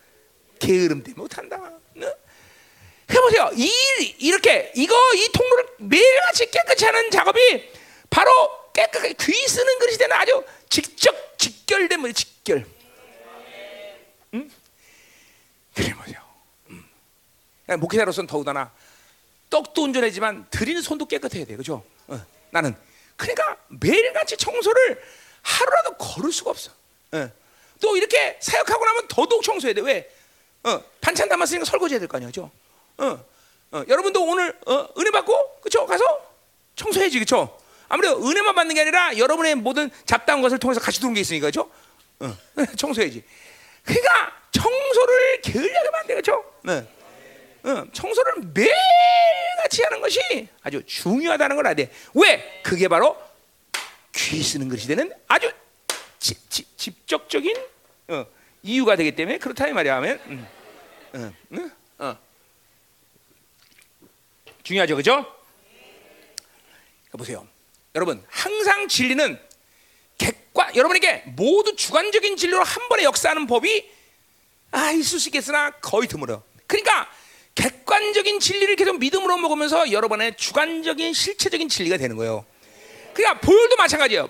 게으름 0.58 1.02
때문에 1.02 1.14
못한다. 1.20 1.72
네? 1.94 2.12
해보세요. 3.10 3.50
이 3.54 3.70
이렇게 4.18 4.72
이거 4.74 4.94
이 5.14 5.28
통로를 5.32 5.66
매일같이 5.78 6.50
깨끗이 6.50 6.84
하는 6.84 7.10
작업이 7.10 7.72
바로 8.10 8.30
깨끗하게 8.72 9.14
귀 9.14 9.32
쓰는 9.48 9.78
그릇이 9.78 9.96
되는 9.96 10.16
아주 10.16 10.44
직접 10.68 11.38
직결된 11.38 12.00
뭐 12.00 12.12
직결. 12.12 12.66
응? 14.34 14.50
그래 15.74 15.94
보세요. 15.94 16.20
음. 16.70 16.84
목회자로서는 17.78 18.26
더우다나 18.26 18.72
떡도 19.50 19.82
온전하지만 19.82 20.46
드리는 20.50 20.82
손도 20.82 21.06
깨끗해야 21.06 21.46
돼, 21.46 21.56
그죠? 21.56 21.84
어, 22.08 22.20
나는 22.50 22.76
그러니까 23.16 23.56
매일같이 23.68 24.36
청소를 24.36 25.02
하루라도 25.42 25.96
걸을 25.96 26.32
수가 26.32 26.50
없어. 26.50 26.70
어. 27.12 27.30
또 27.80 27.96
이렇게 27.96 28.36
사역하고 28.40 28.84
나면 28.84 29.08
더더욱 29.08 29.42
청소해야 29.42 29.74
돼. 29.74 29.80
왜? 29.82 30.10
어, 30.64 30.82
반찬 31.00 31.28
담았으니까 31.28 31.64
설거지해야 31.64 32.00
될 32.00 32.08
거 32.08 32.16
아니야, 32.16 32.30
죠 32.30 32.50
어, 32.98 33.24
어, 33.72 33.84
여러분도 33.88 34.24
오늘 34.24 34.58
어, 34.66 34.88
은혜 34.98 35.10
받고 35.10 35.60
그쵸 35.60 35.86
가서 35.86 36.04
청소해야지, 36.76 37.18
그쵸? 37.20 37.56
아무래도 37.88 38.16
은혜만 38.28 38.54
받는 38.54 38.74
게 38.74 38.82
아니라 38.82 39.16
여러분의 39.16 39.54
모든 39.54 39.90
잡다한 40.04 40.42
것을 40.42 40.58
통해서 40.58 40.80
같이 40.80 40.98
들어온 40.98 41.14
게 41.14 41.20
있으니까, 41.20 41.46
그죠? 41.46 41.70
어, 42.20 42.36
청소해야지. 42.76 43.24
그러니까 43.84 44.32
청소를 44.50 45.40
게을리하게 45.42 45.90
만돼, 45.90 46.14
그죠? 46.16 46.44
네. 46.64 46.86
어, 47.64 47.84
청소를 47.92 48.34
매일같이 48.54 49.82
하는 49.82 50.00
것이 50.00 50.48
아주 50.62 50.82
중요하다는 50.86 51.56
걸 51.56 51.66
알아야 51.66 51.74
돼. 51.76 51.90
왜? 52.14 52.60
그게 52.62 52.88
바로 52.88 53.16
귀 54.14 54.42
쓰는 54.42 54.68
것이 54.68 54.86
되는 54.88 55.12
아주 55.28 55.50
지, 56.18 56.34
지, 56.48 56.64
직접적인 56.76 57.56
어, 58.08 58.26
이유가 58.62 58.96
되기 58.96 59.14
때문에 59.14 59.38
그렇다 59.38 59.68
이 59.68 59.72
말이야 59.72 59.96
하면 59.96 60.20
음, 60.26 60.48
음, 61.14 61.34
음, 61.52 61.72
어. 61.98 62.16
중요하죠, 64.62 64.96
그죠? 64.96 65.34
보세요, 67.16 67.46
여러분 67.94 68.24
항상 68.28 68.86
진리는 68.86 69.40
객관 70.18 70.76
여러분에게 70.76 71.24
모두 71.26 71.74
주관적인 71.74 72.36
진리로 72.36 72.62
한 72.62 72.88
번에 72.88 73.04
역사하는 73.04 73.46
법이 73.46 73.90
아 74.70 74.90
있을 74.92 75.18
수 75.18 75.28
있겠으나 75.28 75.70
거의 75.80 76.06
드물어. 76.06 76.42
그러니까 76.66 77.10
객관적인 77.54 78.38
진리를 78.38 78.76
계속 78.76 78.98
믿음으로 78.98 79.36
먹으면서 79.38 79.90
여러분의 79.90 80.36
주관적인 80.36 81.12
실체적인 81.12 81.68
진리가 81.68 81.96
되는 81.96 82.16
거예요. 82.16 82.44
그러니까 83.14 83.40
보혈도 83.40 83.76
마찬가지예요. 83.76 84.28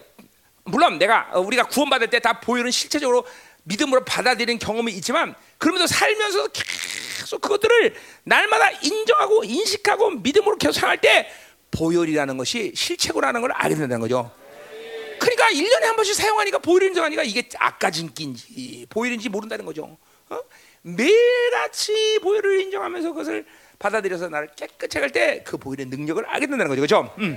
물론 0.70 0.98
내가 0.98 1.28
어, 1.32 1.40
우리가 1.40 1.64
구원받을 1.64 2.08
때 2.10 2.18
다 2.20 2.40
보혈은 2.40 2.70
실체적으로 2.70 3.24
믿음으로 3.64 4.04
받아들이는 4.04 4.58
경험이 4.58 4.92
있지만 4.94 5.34
그러면서 5.58 5.86
살면서 5.86 6.48
계속 6.48 7.40
그것들을 7.40 7.94
날마다 8.24 8.70
인정하고 8.82 9.44
인식하고 9.44 10.10
믿음으로 10.10 10.56
계속 10.56 10.72
살할 10.72 10.98
때 11.00 11.30
보혈이라는 11.70 12.36
것이 12.38 12.72
실체고라는 12.74 13.40
걸 13.40 13.52
알게 13.52 13.74
된다는 13.76 14.00
거죠. 14.00 14.30
그러니까 15.20 15.50
1년에 15.50 15.82
한 15.82 15.96
번씩 15.96 16.14
사용하니까 16.14 16.58
보혈을 16.58 16.88
인정하니까 16.88 17.22
이게 17.24 17.48
아까진기인지 17.58 18.86
보혈인지 18.88 19.28
모른다는 19.28 19.64
거죠. 19.64 19.98
어? 20.30 20.40
매일같이 20.82 22.18
보혈을 22.22 22.60
인정하면서 22.62 23.10
그것을 23.10 23.44
받아들여서 23.78 24.28
나를 24.28 24.48
깨끗이 24.56 24.98
할때 24.98 25.42
그 25.44 25.56
보혈의 25.56 25.86
능력을 25.86 26.24
알게 26.24 26.46
된다는 26.46 26.68
거죠. 26.68 26.80
그죠? 26.80 27.14
음. 27.18 27.36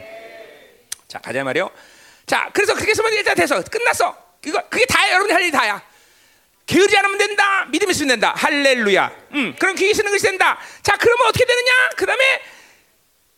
자, 1.08 1.20
가자 1.20 1.44
말이요. 1.44 1.70
자, 2.26 2.50
그래서 2.54 2.74
그렇게 2.74 2.92
해서 2.92 3.04
일단 3.10 3.36
돼서 3.36 3.62
끝났어. 3.64 4.16
이거 4.46 4.62
그게 4.70 4.86
다야. 4.86 5.12
여러분이 5.14 5.34
할 5.34 5.42
일이 5.44 5.52
다야. 5.52 5.82
게으르지 6.66 6.98
않으면 6.98 7.18
된다. 7.18 7.66
믿음 7.70 7.90
있으면 7.90 8.10
된다. 8.10 8.34
할렐루야. 8.38 9.12
음, 9.34 9.56
그럼 9.60 9.76
귀 9.76 9.94
쓰는 9.94 10.12
것이 10.12 10.24
된다. 10.26 10.58
자, 10.84 10.96
그러면 10.98 11.28
어떻게 11.28 11.46
되느냐? 11.46 11.72
그 11.98 12.06
다음에 12.06 12.24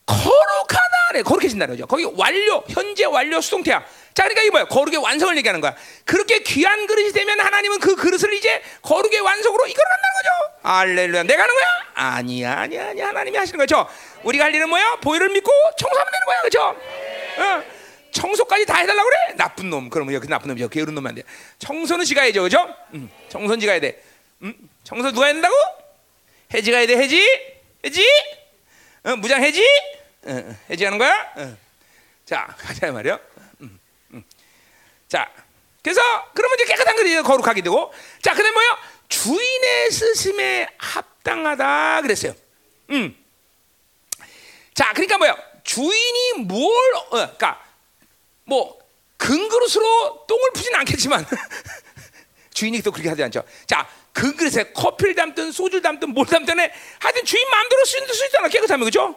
거룩하다. 0.06 1.14
네, 1.14 1.22
거룩해진다는 1.24 1.76
거죠. 1.76 1.88
거기 1.88 2.04
완료, 2.16 2.64
현재 2.70 3.06
완료 3.06 3.40
수동태야. 3.42 3.84
자, 4.14 4.24
그러니까 4.24 4.42
이게 4.42 4.52
뭐야? 4.52 4.66
거룩의 4.66 5.00
완성을 5.00 5.36
얘기하는 5.38 5.62
거야. 5.62 5.76
그렇게 6.06 6.40
귀한 6.40 6.86
그릇이 6.86 7.12
되면 7.12 7.40
하나님은 7.40 7.80
그 7.80 7.96
그릇을 7.96 8.34
이제 8.34 8.62
거룩의 8.84 9.22
완성으로 9.22 9.66
이끌어간다는 9.66 10.14
거죠. 10.16 10.60
알렐루야. 10.64 11.24
내가 11.24 11.44
하는 11.44 11.56
거야? 11.56 11.66
아니야, 11.96 12.60
아니야, 12.60 12.90
아니야. 12.90 13.08
하나님이 13.08 13.38
하시는 13.38 13.58
거죠. 13.58 13.88
우리가 14.24 14.46
할 14.46 14.54
일은 14.54 14.70
뭐야? 14.70 14.98
보혈을 15.02 15.30
믿고 15.30 15.52
청소하면 15.80 16.12
되는 16.12 16.26
거야, 16.26 16.40
그렇죠? 16.42 16.62
어. 17.38 17.73
청소까지 18.14 18.66
다 18.66 18.78
해달라고 18.78 19.10
그래? 19.10 19.36
나쁜 19.36 19.70
놈. 19.70 19.90
그러면 19.90 20.14
여기 20.14 20.28
나쁜 20.28 20.48
놈이죠. 20.50 20.70
게으른 20.70 20.94
놈이 20.96 21.08
안 21.08 21.16
돼. 21.16 21.24
청소는 21.60 22.06
지가 22.06 22.22
해야죠, 22.22 22.44
그죠? 22.44 22.74
음, 22.94 23.10
청소는 23.30 23.60
지가 23.60 23.74
해야 23.74 23.82
돼. 23.82 24.02
음? 24.44 24.56
청소 24.84 25.12
누가 25.12 25.26
해야 25.26 25.34
된다고? 25.34 25.56
해지가 26.54 26.78
해야 26.78 26.88
돼, 26.88 26.98
해지? 26.98 27.20
해지? 27.84 28.08
어, 29.04 29.16
무장 29.16 29.44
해지? 29.44 29.66
어, 30.26 30.56
해지하는 30.70 30.98
거야? 30.98 31.34
어. 31.36 31.58
자, 32.26 32.46
가자 32.60 32.92
말이요. 32.92 33.20
음, 33.62 33.80
음. 34.14 34.24
자, 35.08 35.30
그래서 35.82 36.02
그러면 36.34 36.56
이제 36.60 36.66
깨끗한 36.66 36.96
그릇이 36.96 37.22
거룩하게 37.24 37.62
되고, 37.62 37.92
자, 38.22 38.34
그 38.34 38.44
다음 38.44 38.54
뭐요? 38.54 38.78
주인의 39.10 39.92
스심에 39.92 40.68
합당하다 40.78 42.02
그랬어요. 42.04 42.36
음. 42.92 43.18
자, 44.74 44.92
그러니까 44.94 45.18
뭐요? 45.18 45.36
주인이 45.64 46.44
뭘, 46.46 46.94
어, 46.96 47.10
그러니까 47.10 47.64
뭐 48.46 48.78
근그릇으로 49.18 50.26
똥을 50.28 50.52
푸진 50.54 50.76
않겠지만 50.76 51.26
주인이 52.54 52.82
또 52.82 52.92
그렇게 52.92 53.10
하지 53.10 53.24
않죠. 53.24 53.44
자, 53.66 53.88
근그릇에 54.12 54.74
커피를 54.74 55.16
담든 55.16 55.52
소주를 55.52 55.82
담든 55.82 56.10
뭘 56.10 56.28
담든 56.28 56.60
해 56.60 56.72
하여튼 57.00 57.26
주인 57.26 57.50
마음대로 57.50 57.86
쓰는 57.86 58.08
수 58.08 58.26
있잖아. 58.26 58.48
깨끗하면 58.48 58.86
그죠? 58.86 59.16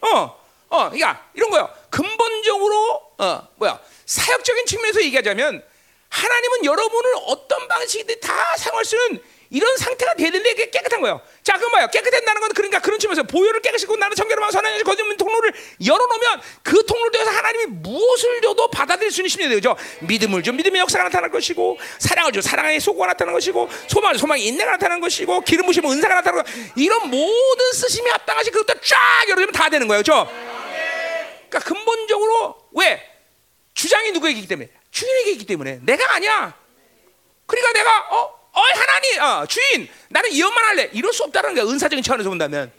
어, 0.00 0.40
어, 0.68 0.90
그러니까 0.90 1.28
이런 1.34 1.50
거요. 1.50 1.68
근본적으로 1.90 3.02
어, 3.18 3.48
뭐야 3.56 3.80
사역적인 4.06 4.66
측면에서 4.66 5.02
얘기하자면 5.02 5.64
하나님은 6.08 6.64
여러분을 6.64 7.12
어떤 7.26 7.68
방식이든 7.68 8.20
다 8.20 8.56
사용할 8.56 8.84
수 8.84 8.96
있는 8.96 9.22
이런 9.50 9.76
상태가 9.78 10.14
되는데 10.14 10.50
그게 10.50 10.70
깨끗한 10.70 11.00
거예요. 11.00 11.20
자, 11.42 11.56
그럼 11.56 11.70
뭐야? 11.70 11.86
깨끗했다는 11.86 12.40
건 12.40 12.52
그러니까 12.52 12.80
그런 12.80 12.98
측면에서 12.98 13.22
보혈을 13.22 13.60
깨끗이고 13.60 13.96
나는 13.96 14.14
청결만 14.14 14.50
선하는 14.50 14.84
거짓말 14.84 15.16
통로를 15.16 15.52
열어놓으면 15.84 16.40
그 16.62 16.84
통로를 16.84 17.12
통해서 17.12 17.30
하나님이 17.30 17.66
무엇을 17.66 18.40
줘도 18.42 18.70
받아들일 18.70 19.10
수 19.10 19.20
있는 19.20 19.28
심리가 19.28 19.54
되죠. 19.54 19.76
믿음을 20.00 20.42
줘 20.42 20.52
믿음의 20.52 20.80
역사가 20.82 21.04
나타날 21.04 21.30
것이고 21.30 21.78
사랑을 21.98 22.32
줘 22.32 22.42
사랑의 22.42 22.80
소고가 22.80 23.06
나타나는 23.06 23.34
것이고 23.34 23.68
소망 23.88 24.16
소망의 24.16 24.46
인내가 24.46 24.72
나타나는 24.72 25.00
것이고 25.00 25.40
기름 25.42 25.66
부심은 25.66 25.90
은사가 25.92 26.16
나타나는 26.16 26.44
것 26.44 26.52
이런 26.76 27.08
모든 27.08 27.72
쓰심이 27.72 28.08
합당하시 28.10 28.50
그것도 28.50 28.80
쫙 28.80 28.98
열어주면 29.28 29.52
다 29.52 29.70
되는 29.70 29.88
거예요. 29.88 30.02
그렇죠? 30.02 30.30
그러니까 31.48 31.60
근본적으로 31.60 32.68
왜 32.72 33.02
주장이 33.72 34.12
누구에게 34.12 34.38
있기 34.40 34.48
때문에 34.48 34.68
주인에게 34.90 35.30
있기 35.32 35.46
때문에 35.46 35.80
내가 35.82 36.14
아니야. 36.14 36.54
그러니까 37.46 37.72
내가 37.72 38.08
어 38.10 38.37
어, 38.52 38.60
하나님, 38.60 39.22
어, 39.22 39.46
주인, 39.46 39.88
나는 40.08 40.32
예언만 40.32 40.64
할래. 40.64 40.90
이럴 40.92 41.12
수 41.12 41.22
없다는 41.24 41.54
거야. 41.54 41.64
은사적인 41.64 42.02
차원에서 42.02 42.28
본다면. 42.28 42.72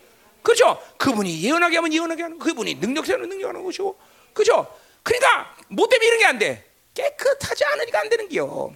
그죠? 0.43 0.81
그분이 0.97 1.41
예언하게 1.43 1.75
하면 1.77 1.93
예언하게 1.93 2.23
하는, 2.23 2.39
그분이 2.39 2.75
능력자는 2.75 3.29
능력하는 3.29 3.63
것이고. 3.63 3.99
그죠? 4.33 4.73
그러니까, 5.03 5.55
뭐 5.67 5.87
때문에 5.87 6.07
이런 6.07 6.19
게 6.19 6.25
안 6.25 6.39
돼? 6.39 6.65
깨끗하지 6.93 7.63
않으니까 7.65 7.99
안 7.99 8.09
되는 8.09 8.27
게요. 8.27 8.75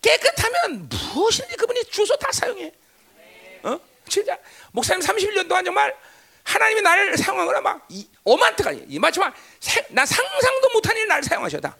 깨끗하면 0.00 0.88
무엇이든지 0.88 1.56
그분이 1.56 1.84
주소 1.84 2.16
다 2.16 2.30
사용해. 2.32 2.72
어? 3.62 3.78
진짜. 4.08 4.36
목사님 4.72 5.00
31년 5.06 5.48
동안 5.48 5.64
정말 5.64 5.94
하나님이 6.42 6.82
나를 6.82 7.16
사용하거나 7.16 7.60
막, 7.60 7.86
이, 7.88 8.06
어마트가, 8.24 8.72
이 8.72 8.98
마지막, 8.98 9.32
나 9.90 10.04
상상도 10.04 10.70
못한 10.70 10.96
일 10.96 11.06
나를 11.06 11.22
사용하셔다. 11.22 11.76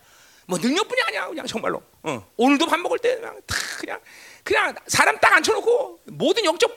뭐 0.53 0.59
능력뿐이 0.59 1.01
아니야 1.09 1.29
그냥 1.29 1.47
정말로. 1.47 1.83
어. 2.03 2.29
오늘도 2.37 2.67
밥 2.67 2.79
먹을 2.79 2.99
때 2.99 3.17
그냥 3.17 3.41
다 3.47 3.57
그냥 3.79 4.01
그냥 4.45 4.75
사람 4.87 5.19
딱 5.19 5.33
앉혀놓고 5.33 6.01
모든 6.09 6.45
영적 6.45 6.71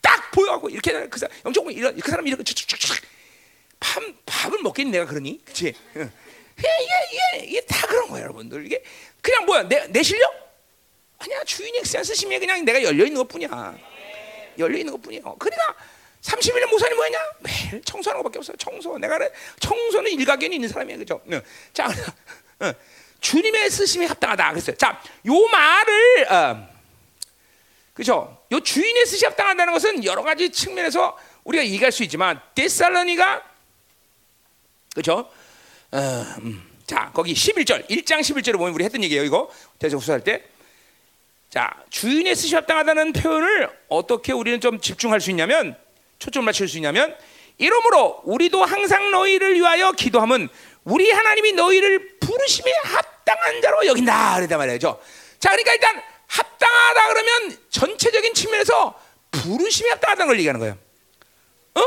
딱 0.00 0.32
보여하고 0.32 0.68
이렇게 0.68 1.06
그 1.08 1.16
사람 1.16 1.36
영적 1.44 1.70
이런 1.76 1.96
그 1.96 2.10
사람 2.10 2.26
이렇게 2.26 2.42
밥 3.78 4.02
밥을 4.26 4.62
먹겠니 4.62 4.90
내가 4.90 5.06
그러니? 5.06 5.40
그치? 5.44 5.72
어. 5.94 6.10
이게 6.58 6.68
이게 7.38 7.46
이게 7.46 7.60
다 7.66 7.86
그런 7.86 8.08
거야 8.08 8.22
여러분들. 8.22 8.66
이게 8.66 8.82
그냥 9.22 9.46
뭐야 9.46 9.68
내, 9.68 9.86
내 9.86 10.02
실력? 10.02 10.28
아니야 11.18 11.42
그냥 11.56 11.84
쓰시면 11.84 12.40
그냥 12.40 12.64
내가 12.64 12.82
열려 12.82 13.04
있는 13.04 13.18
것뿐이야. 13.22 13.78
열려 14.58 14.76
있는 14.76 14.92
것뿐이야 14.94 15.20
그러니까 15.38 15.76
31년 16.22 16.68
모사님 16.68 16.96
뭐냐? 16.96 17.18
매일 17.38 17.80
청소하는 17.84 18.24
것밖에 18.24 18.38
없어요. 18.38 18.56
청소. 18.56 18.98
내가 18.98 19.20
청소는 19.60 20.10
일가견이 20.10 20.56
있는 20.56 20.68
사람이야 20.68 20.96
그죠? 20.96 21.20
어. 21.30 21.40
자 21.72 21.88
어, 22.60 22.72
주님의 23.20 23.70
쓰심이 23.70 24.06
합당하다 24.06 24.50
그랬어요. 24.50 24.76
자, 24.76 25.00
요 25.26 25.32
말을 25.50 26.32
어, 26.32 26.68
그죠? 27.94 28.38
요 28.52 28.60
주인의 28.60 29.06
쓰시 29.06 29.24
합당하다는 29.24 29.72
것은 29.72 30.04
여러 30.04 30.22
가지 30.22 30.50
측면에서 30.50 31.18
우리가 31.44 31.64
얘기할 31.64 31.90
수 31.90 32.02
있지만 32.04 32.40
데살로니가 32.54 33.42
그죠? 34.94 35.30
어, 35.92 35.98
음. 36.40 36.64
자, 36.86 37.10
거기 37.12 37.34
11절, 37.34 37.88
1장 37.88 38.20
11절에 38.20 38.56
보면 38.56 38.72
우리 38.72 38.84
했던 38.84 39.02
얘기예요. 39.04 39.22
이거 39.22 39.50
대서후서 39.78 40.14
할 40.14 40.24
때. 40.24 40.42
자, 41.50 41.70
주인의 41.90 42.34
쓰시 42.34 42.54
합당하다는 42.54 43.12
표현을 43.12 43.70
어떻게 43.88 44.32
우리는 44.32 44.60
좀 44.60 44.80
집중할 44.80 45.20
수 45.20 45.30
있냐면 45.30 45.76
초점 46.18 46.44
맞출 46.44 46.68
수 46.68 46.76
있냐면 46.76 47.16
이러므로 47.58 48.20
우리도 48.24 48.64
항상 48.64 49.10
너희를 49.10 49.54
위하여 49.54 49.92
기도함은 49.92 50.48
우리 50.84 51.10
하나님이 51.10 51.52
너희를 51.52 52.17
부르심에 52.28 52.70
합당한 52.84 53.62
자로 53.62 53.86
여긴다 53.86 54.36
그랬단 54.36 54.58
말이죠. 54.58 55.00
자, 55.40 55.50
그러니까 55.50 55.72
일단 55.72 56.02
합당하다 56.26 57.08
그러면 57.08 57.58
전체적인 57.70 58.34
측면에서 58.34 59.00
부르심이 59.30 59.88
합당하다는 59.88 60.26
걸 60.26 60.36
얘기하는 60.38 60.60
거예요. 60.60 60.78
어? 61.74 61.80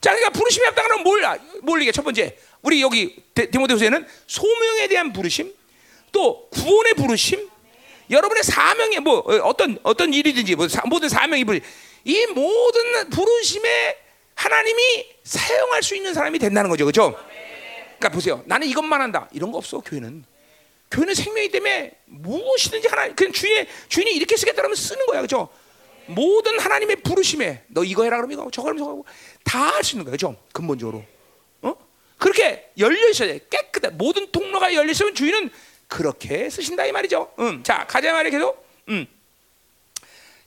자, 0.00 0.14
그러니까 0.14 0.30
부르심이 0.30 0.64
합당하면 0.64 1.02
뭘, 1.02 1.22
뭘 1.62 1.80
얘기해? 1.80 1.92
첫 1.92 2.02
번째, 2.02 2.38
우리 2.62 2.80
여기 2.80 3.22
디모데후서에는 3.34 4.06
소명에 4.26 4.88
대한 4.88 5.12
부르심, 5.12 5.54
또 6.10 6.48
구원의 6.50 6.94
부르심, 6.94 7.50
여러분의 8.10 8.44
사명에 8.44 9.00
뭐 9.00 9.18
어떤 9.42 9.78
어떤 9.82 10.14
일이든지 10.14 10.54
뭐 10.54 10.68
모든 10.86 11.08
사명이 11.08 11.44
부르 11.44 11.60
이 12.04 12.26
모든 12.26 13.10
부르심에 13.10 13.98
하나님이 14.36 15.06
사용할 15.24 15.82
수 15.82 15.96
있는 15.96 16.14
사람이 16.14 16.38
된다는 16.38 16.70
거죠, 16.70 16.84
그렇죠? 16.84 17.18
그러니까 17.98 18.08
보세요. 18.10 18.42
나는 18.46 18.66
이것만 18.68 19.00
한다. 19.00 19.28
이런 19.32 19.50
거 19.52 19.58
없어. 19.58 19.80
교회는. 19.80 20.24
교회는 20.90 21.14
생명이기 21.14 21.52
때문에 21.52 21.92
무엇이든지 22.06 22.88
하나 22.88 23.12
그냥 23.14 23.32
주인의 23.32 23.66
주인이 23.88 24.10
이렇게 24.12 24.36
쓰겠다면 24.36 24.74
쓰는 24.76 25.04
거야. 25.06 25.20
그죠? 25.22 25.48
모든 26.06 26.58
하나님의 26.60 26.96
부르심에 26.96 27.64
너 27.68 27.82
이거 27.82 28.04
해라 28.04 28.16
그러면 28.18 28.38
이거 28.38 28.50
저거 28.52 28.68
하면 28.68 28.78
저거 28.78 28.90
하고 28.92 29.04
다 29.42 29.70
할 29.72 29.82
수 29.82 29.94
있는 29.96 30.04
거예요. 30.04 30.16
좀 30.16 30.36
근본적으로. 30.52 31.04
어? 31.62 31.74
그렇게 32.18 32.70
열려 32.78 33.08
있어야 33.08 33.28
돼. 33.32 33.40
깨끗해. 33.50 33.88
모든 33.94 34.30
통로가 34.30 34.72
열려 34.74 34.90
있으면 34.92 35.14
주인은 35.14 35.50
그렇게 35.88 36.48
쓰신다 36.50 36.86
이 36.86 36.92
말이죠. 36.92 37.32
음. 37.40 37.62
자, 37.64 37.84
가자 37.86 38.12
말이 38.12 38.30
계속. 38.30 38.64
음. 38.88 39.06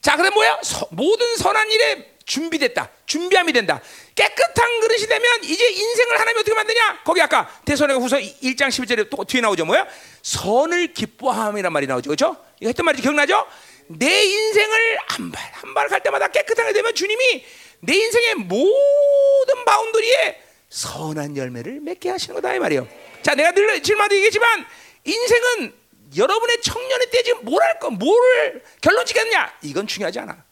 자, 0.02 0.16
그다음 0.16 0.34
뭐야? 0.34 0.60
서, 0.64 0.88
모든 0.92 1.36
선한 1.36 1.70
일에 1.72 2.09
준비됐다. 2.30 2.90
준비함이 3.08 3.52
된다. 3.54 3.82
깨끗한 4.16 4.80
그릇이 4.82 5.08
되면 5.08 5.44
이제 5.44 5.68
인생을 5.68 6.20
하나님이 6.20 6.40
어떻게 6.42 6.54
만드냐? 6.54 7.02
거기 7.04 7.22
아까 7.22 7.50
대선의 7.66 7.98
후서 8.00 8.18
1장 8.18 8.68
11절에 8.70 9.10
또 9.10 9.24
뒤에 9.24 9.42
나오죠. 9.42 9.66
뭐야? 9.66 9.88
선을 10.22 10.94
기뻐함이란 10.94 11.74
말이 11.74 11.88
나오죠. 11.88 12.10
그렇죠? 12.10 12.38
이거 12.60 12.70
했던 12.70 12.86
말이 12.86 13.02
기억나죠? 13.02 13.46
내 13.88 14.24
인생을 14.24 14.98
한 15.08 15.32
발 15.32 15.52
한 15.64 15.74
발 15.74 15.88
갈 15.90 16.02
때마다 16.04 16.28
깨끗하게 16.28 16.72
되면 16.74 16.94
주님이 16.94 17.44
내 17.82 17.96
인생의 17.96 18.36
모든 18.36 19.66
바운더리에 19.66 20.42
선한 20.70 21.36
열매를 21.36 21.80
맺게 21.82 22.10
하시는 22.12 22.36
거다 22.36 22.54
이 22.54 22.60
말이에요. 22.60 22.88
자, 23.24 23.34
내가 23.34 23.52
늘 23.52 23.82
질문도 23.82 24.14
얘기했지만 24.16 24.66
인생은 25.04 25.74
여러분의 26.16 26.62
청년의 26.62 27.10
때 27.10 27.24
지금 27.24 27.44
뭘 27.46 27.60
할 27.64 27.80
거, 27.80 27.90
뭘 27.90 28.62
결론 28.82 29.04
짓겠느냐? 29.06 29.58
이건 29.64 29.88
중요하지 29.88 30.20
않아. 30.20 30.44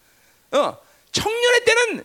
어, 0.52 0.78
청년의 1.22 1.66
때는 1.66 2.04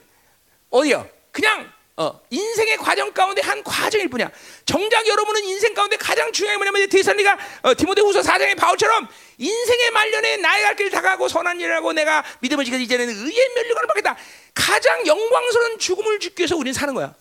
어디요? 0.70 1.09
그냥 1.30 1.70
어, 1.97 2.18
인생의 2.30 2.78
과정 2.78 3.12
가운데 3.12 3.43
한 3.43 3.62
과정일 3.62 4.09
뿐이야. 4.09 4.30
정작 4.64 5.06
여러분은 5.06 5.44
인생 5.44 5.74
가운데 5.74 5.97
가장 5.98 6.32
중요한 6.32 6.59
게 6.59 6.64
뭐냐면 6.64 6.89
디살리가 6.89 7.39
어, 7.62 7.74
디모데후서 7.74 8.22
4장의 8.22 8.56
바울처럼 8.56 9.06
인생의 9.36 9.90
말년에 9.90 10.36
나의 10.39 10.62
갈 10.62 10.76
길을 10.76 10.90
다가고 10.90 11.28
선한 11.28 11.60
일을 11.60 11.76
하고 11.76 11.93
내가 11.93 12.24
믿음을 12.40 12.64
지켜 12.64 12.78
이제는 12.78 13.09
의의 13.09 13.48
면류관을 13.55 13.86
받겠다. 13.89 14.16
가장 14.55 15.06
영광스러운 15.06 15.78
죽음을 15.78 16.18
죽기 16.18 16.40
위해서 16.43 16.56
우리는 16.56 16.72
사는 16.72 16.94
거야. 16.94 17.14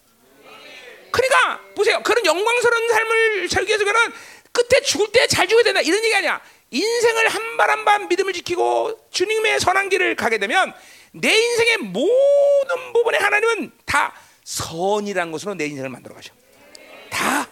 그러니까 1.11 1.59
보세요. 1.75 2.01
그런 2.03 2.25
영광스러운 2.25 2.89
삶을 2.89 3.49
살기 3.49 3.69
위해서는 3.69 3.93
끝에 4.53 4.81
죽을 4.83 5.11
때 5.11 5.27
잘 5.27 5.47
죽어야 5.47 5.63
된다 5.63 5.81
이런 5.81 6.01
얘기 6.03 6.15
아니야. 6.15 6.41
인생을 6.71 7.27
한 7.27 7.57
발 7.57 7.69
한 7.69 7.83
발 7.85 8.07
믿음을 8.07 8.31
지키고 8.31 8.97
주님의 9.11 9.59
선한 9.59 9.89
길을 9.89 10.15
가게 10.15 10.37
되면 10.37 10.73
내 11.11 11.33
인생의 11.35 11.77
모든 11.77 12.93
부분에 12.93 13.17
하나님은 13.17 13.71
다 13.85 14.13
선이라는 14.43 15.31
것으로 15.31 15.53
내 15.55 15.65
인생을 15.65 15.89
만들어 15.89 16.15
가셔. 16.15 16.33
다 17.09 17.47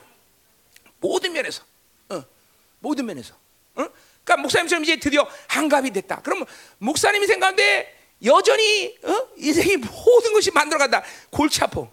모든 0.99 1.33
면에서, 1.33 1.63
어, 2.09 2.23
모든 2.79 3.05
면에서. 3.05 3.33
어? 3.75 3.87
그러니까 4.23 4.37
목사님처럼 4.37 4.83
이제 4.83 4.97
드디어 4.97 5.27
한갑이 5.47 5.91
됐다. 5.91 6.21
그러면 6.23 6.45
목사님이 6.77 7.27
생각하는데 7.27 7.97
여전히 8.25 8.97
어? 9.03 9.27
인생이 9.37 9.77
모든 9.77 10.33
것이 10.33 10.51
만들어간다. 10.51 11.03
골치 11.29 11.63
아파. 11.63 11.87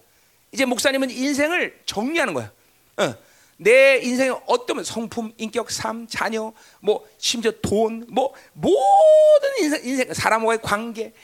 이제 0.52 0.64
목사님은 0.64 1.10
인생을 1.10 1.82
정리하는 1.86 2.34
거야. 2.34 2.52
어. 2.98 3.14
내 3.58 3.98
인생에 4.02 4.34
어떤 4.46 4.84
성품, 4.84 5.32
인격, 5.38 5.70
삶, 5.70 6.06
자녀, 6.06 6.52
뭐 6.80 7.08
심지어 7.16 7.50
돈, 7.62 8.06
뭐 8.10 8.34
모든 8.52 9.50
인생, 9.60 9.80
인생 9.84 10.12
사람과의 10.12 10.60
관계 10.62 11.14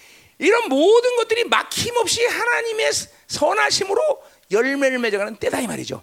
이런 0.43 0.69
모든 0.69 1.17
것들이 1.17 1.45
막힘없이 1.45 2.25
하나님의 2.27 2.91
선하심으로 3.29 4.23
열매를 4.51 4.99
맺어가는 4.99 5.37
때다 5.37 5.61
이 5.61 5.67
말이죠. 5.67 6.03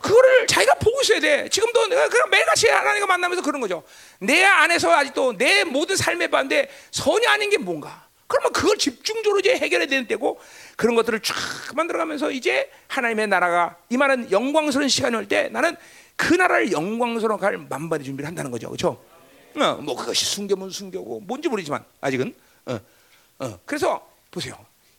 그거를 0.00 0.46
자기가 0.46 0.74
보고 0.74 1.00
있어야 1.02 1.20
돼. 1.20 1.48
지금도 1.48 1.86
내가 1.86 2.08
그냥 2.08 2.30
매일같이 2.30 2.68
하나님과 2.68 3.06
만나면서 3.06 3.42
그런 3.42 3.60
거죠. 3.60 3.82
내 4.20 4.44
안에서 4.44 4.92
아직도 4.92 5.36
내 5.38 5.64
모든 5.64 5.96
삶의 5.96 6.28
반대 6.28 6.68
선이 6.90 7.26
아닌 7.26 7.50
게 7.50 7.58
뭔가. 7.58 8.06
그러면 8.26 8.52
그걸 8.52 8.76
집중적으로 8.76 9.40
이제 9.40 9.56
해결해야 9.56 9.88
되는 9.88 10.06
때고 10.06 10.38
그런 10.76 10.94
것들을 10.96 11.20
쫙 11.20 11.34
만들어가면서 11.74 12.30
이제 12.30 12.70
하나님의 12.88 13.28
나라가 13.28 13.76
이 13.88 13.96
말은 13.96 14.30
영광스러운 14.30 14.88
시간이 14.88 15.16
올 15.16 15.26
때 15.26 15.48
나는 15.50 15.76
그 16.16 16.34
나라를 16.34 16.70
영광스러운 16.72 17.40
갈 17.40 17.56
만반의 17.56 18.04
준비를 18.04 18.26
한다는 18.26 18.50
거죠, 18.50 18.68
그렇죠? 18.68 19.02
어, 19.56 19.74
뭐 19.80 19.96
그것이 19.96 20.24
숨겨면 20.26 20.70
숨겨고 20.70 21.20
뭔지 21.20 21.48
모르지만 21.48 21.84
아직은 22.00 22.34
어, 22.66 22.78
어. 23.40 23.58
그래서 23.64 24.08
보세요. 24.30 24.54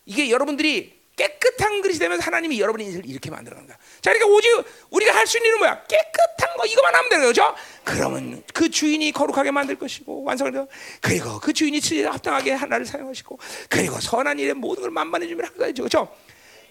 이게 0.05 0.29
여러분들이 0.29 0.99
깨끗한 1.15 1.81
그릇이 1.81 1.99
되면서 1.99 2.23
하나님이 2.23 2.61
여러분의 2.61 2.87
인생을 2.87 3.05
이렇게 3.05 3.29
만들어가는. 3.29 3.69
자, 3.69 4.13
그러니까 4.13 4.25
오직 4.27 4.49
우리가 4.89 5.13
할 5.13 5.27
수 5.27 5.37
있는 5.37 5.49
일은 5.49 5.59
뭐야? 5.59 5.83
깨끗한 5.83 6.55
거 6.57 6.65
이거만 6.65 6.95
하면 6.95 7.09
되는 7.09 7.25
거죠. 7.25 7.53
그러면 7.83 8.41
그 8.53 8.69
주인이 8.69 9.11
거룩하게 9.11 9.51
만들 9.51 9.75
것이고 9.75 10.23
완성을 10.23 10.51
되 10.53 10.65
그리고 11.01 11.39
그 11.39 11.51
주인이 11.51 11.81
합당하게 12.03 12.53
하나를 12.53 12.85
사용하시고 12.85 13.37
그리고 13.67 13.99
선한 13.99 14.39
일에 14.39 14.53
모든 14.53 14.83
걸 14.83 14.91
만만해 14.91 15.27
주면 15.27 15.45
하죠, 15.45 15.83
그렇죠? 15.83 16.15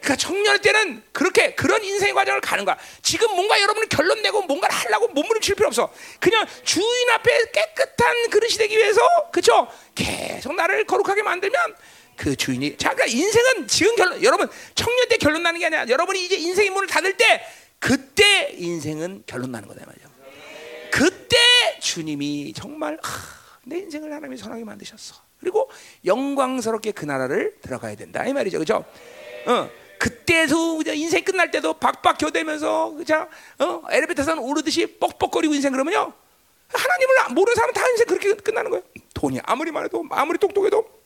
그러니까 0.01 0.17
청년 0.17 0.61
때는 0.61 1.03
그렇게 1.13 1.55
그런 1.55 1.83
인생의 1.83 2.15
과정을 2.15 2.41
가는 2.41 2.65
거야. 2.65 2.77
지금 3.03 3.35
뭔가 3.35 3.61
여러분은 3.61 3.89
결론 3.89 4.23
내고 4.23 4.43
뭔가를 4.43 4.75
하려고 4.75 5.09
몸부림칠 5.09 5.55
필요 5.55 5.69
없어. 5.69 5.93
그냥 6.21 6.47
주인 6.65 6.87
앞에 7.11 7.51
깨끗한 7.51 8.31
그릇이 8.31 8.55
되기 8.55 8.77
위해서 8.77 9.01
그렇죠? 9.33 9.69
계속 9.95 10.55
나를 10.55 10.85
거룩하게 10.85 11.23
만들면 11.23 11.75
그 12.17 12.37
주인이 12.37 12.77
자 12.77 12.95
그러니까 12.95 13.17
인생은 13.17 13.69
지금 13.69 13.97
결론 13.97 14.23
여러분 14.23 14.49
청년 14.75 15.09
때 15.09 15.17
결론 15.17 15.43
나는 15.43 15.61
게 15.61 15.67
아니라 15.67 15.89
여러분이 15.89 16.25
이제 16.25 16.37
인생의 16.37 16.71
문을 16.71 16.89
닫을 16.89 17.17
때 17.17 17.45
그때 17.79 18.51
인생은 18.55 19.25
결론 19.27 19.53
나는 19.53 19.69
거다 19.69 19.85
말이죠. 19.87 20.09
그때 20.91 21.37
주님이 21.81 22.53
정말 22.55 22.99
하, 23.03 23.39
내 23.65 23.79
인생을 23.79 24.13
하나님이 24.13 24.37
선하게 24.37 24.65
만드셨어. 24.65 25.15
그리고 25.41 25.71
영광스럽게 26.05 26.93
그 26.93 27.05
나라를 27.05 27.57
들어가야 27.63 27.95
된다 27.95 28.25
이 28.27 28.33
말이죠, 28.33 28.59
그죠? 28.59 28.85
어. 29.47 29.71
그때도 29.99 30.83
인생 30.95 31.25
끝날 31.25 31.51
때도 31.51 31.75
박박 31.75 32.19
겨대면서 32.19 32.93
그자 32.93 33.29
어? 33.59 33.83
엘리베이터선 33.91 34.39
오르듯이 34.39 34.87
뻑뻑거리고 34.99 35.55
인생 35.55 35.73
그러면요? 35.73 36.13
하나님을 36.69 37.15
모르는 37.35 37.55
사람은 37.55 37.75
다 37.75 37.89
인생 37.89 38.07
그렇게 38.07 38.35
끝나는 38.35 38.71
거예요. 38.71 38.85
돈이 39.15 39.41
아무리 39.45 39.71
많아도 39.71 40.05
아무리 40.11 40.39
똑똑해도. 40.39 40.99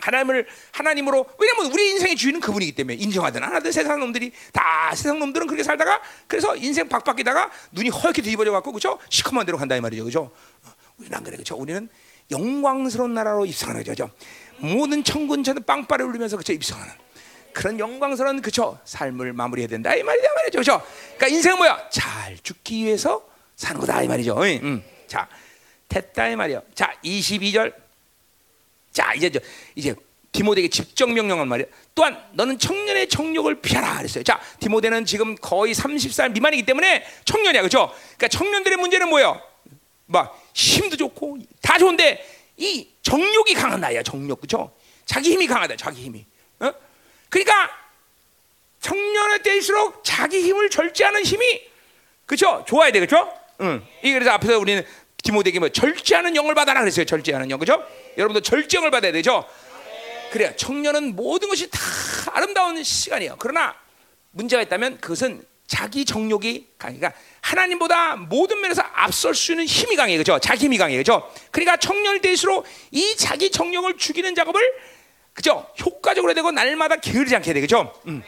하나님을 0.00 0.46
하나님으로 0.70 1.26
왜냐면 1.38 1.72
우리 1.72 1.90
인생의 1.90 2.14
주인은 2.14 2.40
그분이기 2.40 2.72
때문에 2.72 2.94
인정하든 2.94 3.42
안 3.42 3.52
하든 3.56 3.72
세상 3.72 3.98
놈들이 3.98 4.32
다 4.52 4.92
세상 4.94 5.18
놈들은 5.18 5.48
그렇게 5.48 5.64
살다가 5.64 6.00
그래서 6.28 6.54
인생 6.54 6.88
박박이다가 6.88 7.50
눈이 7.72 7.88
허옇게 7.88 8.22
뒤집어져 8.22 8.52
갖고 8.52 8.72
그죠? 8.72 8.98
시커먼 9.10 9.44
대로 9.44 9.58
간다 9.58 9.74
이 9.74 9.80
말이죠. 9.80 10.04
그죠? 10.04 10.30
우리는 10.98 11.16
안 11.16 11.24
그래. 11.24 11.36
그죠? 11.36 11.56
우리는 11.56 11.88
영광스러운 12.30 13.14
나라로 13.14 13.44
입성하는 13.46 13.82
거죠. 13.82 14.10
모든 14.58 15.02
천군 15.02 15.42
천은 15.42 15.64
빵빠를 15.64 16.06
울리면서 16.06 16.36
그죠 16.36 16.52
입성하는 16.52 16.92
그런 17.58 17.76
영광스러운 17.80 18.40
그죠 18.40 18.78
삶을 18.84 19.32
마무리해야 19.32 19.66
된다 19.66 19.92
이 19.92 20.02
말이다 20.04 20.28
말이죠 20.32 20.58
그죠 20.58 20.80
그러니까 21.16 21.26
인생은 21.26 21.58
뭐야 21.58 21.88
잘 21.90 22.38
죽기 22.40 22.84
위해서 22.84 23.28
사는 23.56 23.80
거다 23.80 24.00
이 24.04 24.06
말이죠 24.06 24.36
응, 24.40 24.60
응. 24.62 24.84
자 25.08 25.28
됐다 25.88 26.28
이 26.28 26.36
말이요 26.36 26.62
자 26.72 26.94
22절 27.02 27.74
자 28.92 29.12
이제 29.14 29.28
저, 29.28 29.40
이제 29.74 29.92
디모데에게 30.30 30.68
집정 30.68 31.14
명령한 31.14 31.48
말이야. 31.48 31.66
또한 31.94 32.22
너는 32.32 32.58
청년의 32.58 33.08
정욕을 33.08 33.60
피하라 33.60 33.96
그랬어요. 33.96 34.22
자 34.22 34.40
디모데는 34.60 35.04
지금 35.04 35.34
거의 35.34 35.74
30살 35.74 36.32
미만이기 36.32 36.64
때문에 36.64 37.04
청년이야, 37.24 37.62
그렇죠? 37.62 37.92
그러니까 38.16 38.28
청년들의 38.28 38.78
문제는 38.78 39.08
뭐예요? 39.08 39.40
막 40.06 40.40
힘도 40.54 40.96
좋고 40.96 41.38
다 41.62 41.78
좋은데 41.78 42.24
이 42.56 42.88
정욕이 43.02 43.54
강한 43.54 43.80
나이야, 43.80 44.02
정욕, 44.02 44.40
그렇죠? 44.40 44.72
자기 45.06 45.32
힘이 45.32 45.46
강하다, 45.46 45.76
자기 45.76 46.02
힘이. 46.02 46.26
어? 47.28 47.30
그러니까 47.30 47.70
청년의 48.80 49.42
때일수록 49.42 50.02
자기 50.04 50.40
힘을 50.40 50.70
절제하는 50.70 51.22
힘이 51.22 51.62
그렇죠? 52.26 52.64
좋아야 52.66 52.90
돼, 52.90 53.00
그렇죠? 53.00 53.32
응. 53.60 53.84
이 54.02 54.12
그래서 54.12 54.30
앞에서 54.32 54.58
우리는 54.58 54.84
디모데에게 55.22 55.58
뭐 55.58 55.68
절제하는 55.68 56.36
영을 56.36 56.54
받아라 56.54 56.80
그랬어요. 56.80 57.04
절제하는 57.04 57.50
영, 57.50 57.58
그렇죠? 57.58 57.84
여러분도 58.16 58.40
절정을 58.40 58.90
받아야 58.90 59.12
되죠. 59.12 59.44
그래야 60.30 60.54
청년은 60.54 61.16
모든 61.16 61.48
것이 61.48 61.68
다 61.70 61.78
아름다운 62.32 62.82
시간이에요. 62.82 63.36
그러나 63.38 63.74
문제가 64.30 64.62
있다면 64.62 65.00
그것은 65.00 65.42
자기 65.66 66.04
정욕이 66.04 66.66
강해가 66.78 67.08
그러니까 67.10 67.20
하나님보다 67.42 68.16
모든 68.16 68.60
면에서 68.60 68.82
앞설 68.94 69.34
수 69.34 69.52
있는 69.52 69.66
힘이 69.66 69.96
강해 69.96 70.16
그죠? 70.16 70.38
자기 70.38 70.64
힘이 70.64 70.78
강해 70.78 70.96
그죠? 70.96 71.30
그러니까 71.50 71.76
청년이 71.76 72.20
될수록 72.20 72.66
이 72.90 73.16
자기 73.16 73.50
정욕을 73.50 73.96
죽이는 73.98 74.34
작업을 74.34 74.60
그죠? 75.38 75.66
효과적으로 75.84 76.34
되고 76.34 76.50
날마다 76.50 76.96
게으르지 76.96 77.34
않게 77.36 77.52
돼 77.54 77.60
그죠? 77.60 77.92
음. 78.06 78.22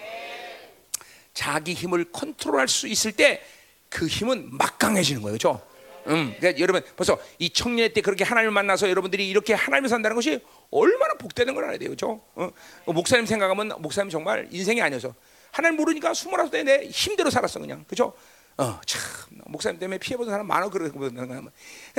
자기 1.35 1.75
힘을 1.75 2.07
컨트롤할 2.13 2.69
수 2.69 2.87
있을 2.89 3.13
때 3.13 3.43
그 3.91 4.07
힘은 4.07 4.49
막 4.53 4.79
강해지는 4.79 5.21
거예요 5.21 5.35
그죠? 5.35 5.61
음, 6.07 6.35
그러니까 6.39 6.59
여러분 6.61 6.83
벌써 6.97 7.19
이 7.39 7.51
청년 7.51 7.93
때 7.93 8.01
그렇게 8.01 8.25
하나님을 8.25 8.53
만나서 8.53 8.89
여러분들이 8.89 9.29
이렇게 9.29 9.53
하나님을 9.53 9.91
산다는 9.91 10.15
것이 10.15 10.41
얼마나 10.71 11.15
복되는 11.15 11.55
걸 11.55 11.65
알아야 11.65 11.79
돼요, 11.79 11.91
그렇죠? 11.91 12.23
어? 12.35 12.51
목사님 12.87 13.27
생각하면 13.27 13.75
목사님 13.83 14.09
정말 14.09 14.49
인생이 14.51 14.81
아니어서 14.81 15.15
하나님 15.51 15.77
모르니까 15.77 16.15
스물아홉 16.15 16.51
내 16.53 16.89
힘대로 16.89 17.29
살았어 17.29 17.61
그냥, 17.61 17.85
그렇죠? 17.87 18.15
어, 18.57 18.81
참 18.87 19.01
목사님 19.47 19.79
때문에 19.79 19.99
피해본 19.99 20.31
사람 20.31 20.47
많아 20.47 20.71
그러는 20.71 20.93
거야. 20.95 21.43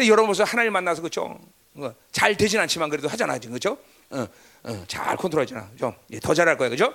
여러분 0.07 0.25
벌써 0.25 0.45
하나님 0.45 0.73
만나서 0.73 1.01
그렇죠? 1.01 1.39
어, 1.75 1.93
잘 2.11 2.35
되진 2.35 2.59
않지만 2.59 2.89
그래도 2.89 3.07
하잖아, 3.07 3.37
지금 3.37 3.53
그렇죠? 3.53 3.77
어, 4.11 4.27
어, 4.63 4.83
잘 4.87 5.15
컨트롤하잖아? 5.17 5.69
예, 6.11 6.19
더 6.19 6.33
잘할 6.33 6.57
거야, 6.57 6.69
그렇죠? 6.69 6.93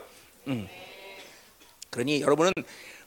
음. 0.48 0.68
그러니 1.90 2.20
여러분은 2.20 2.52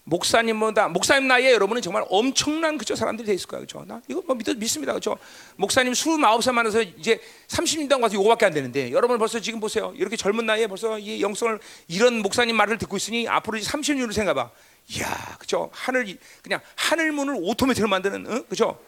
목사님보다 0.10 0.88
목사님 0.88 1.27
나이에 1.27 1.53
여러분은 1.53 1.81
정말 1.81 2.03
엄청난 2.10 2.77
그죠 2.77 2.95
사람들이 2.95 3.27
돼 3.27 3.34
있을 3.34 3.48
거예요. 3.48 3.61
그죠? 3.65 3.86
나 3.88 4.02
이거 4.07 4.23
뭐 4.26 4.36
믿, 4.36 4.49
믿습니다. 4.57 4.94
그죠? 4.94 5.18
목사님 5.56 5.94
29살 5.94 6.52
만나서 6.52 6.81
이제 6.81 7.19
30년 7.48 8.02
가서 8.02 8.15
이거밖에 8.15 8.45
안 8.48 8.53
되는데 8.53 8.91
여러분 8.91 9.19
벌써 9.19 9.40
지금 9.40 9.60
보세요. 9.60 9.94
이렇게 9.95 10.15
젊은 10.15 10.45
나이에 10.45 10.68
벌써 10.68 10.98
이 10.98 11.22
영성을 11.22 11.60
이런 11.88 12.22
목사님 12.22 12.56
말을 12.56 12.77
듣고 12.80 12.98
있으니 12.98 13.27
앞으로 13.27 13.60
30년을 13.60 14.11
생각해 14.14 14.34
봐. 14.34 14.49
이야, 14.91 15.38
그죠? 15.38 15.69
하늘 15.72 16.18
그냥 16.41 16.60
하늘 16.76 17.11
문을 17.11 17.36
오토매틱으로 17.40 17.88
만드는 17.88 18.31
어? 18.31 18.44
그죠? 18.49 18.80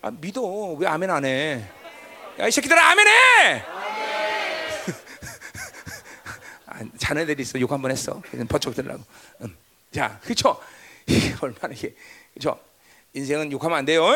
아, 0.00 0.10
믿어. 0.10 0.40
왜 0.78 0.86
아멘 0.86 1.10
안 1.10 1.24
해? 1.26 1.62
야, 2.38 2.46
이 2.46 2.50
새끼들아 2.50 2.90
아멘 2.90 3.06
해. 3.06 3.85
아, 6.76 6.80
자네들이 6.98 7.42
있어 7.42 7.58
욕 7.60 7.72
한번 7.72 7.90
했어. 7.90 8.22
버쩍 8.48 8.74
들라고. 8.74 9.02
응. 9.42 9.56
자, 9.90 10.20
그렇죠? 10.22 10.60
얼마나 11.40 11.72
이게 11.72 11.94
그렇죠? 12.34 12.60
인생은 13.14 13.50
욕하면 13.50 13.78
안 13.78 13.86
돼요. 13.86 14.04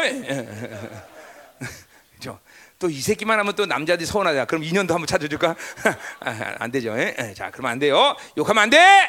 그렇죠? 2.11 2.39
또이 2.78 3.01
새끼만 3.01 3.39
하면 3.39 3.57
또 3.57 3.65
남자들이 3.65 4.05
서운하자. 4.07 4.45
그럼 4.45 4.62
인연도 4.65 4.93
한번 4.93 5.07
찾아줄까? 5.07 5.57
아, 6.20 6.57
안 6.59 6.70
되죠. 6.70 6.95
자, 7.35 7.51
그러면 7.51 7.73
안 7.73 7.78
돼요. 7.78 8.15
욕하면 8.37 8.65
안 8.65 8.70
돼. 8.70 9.09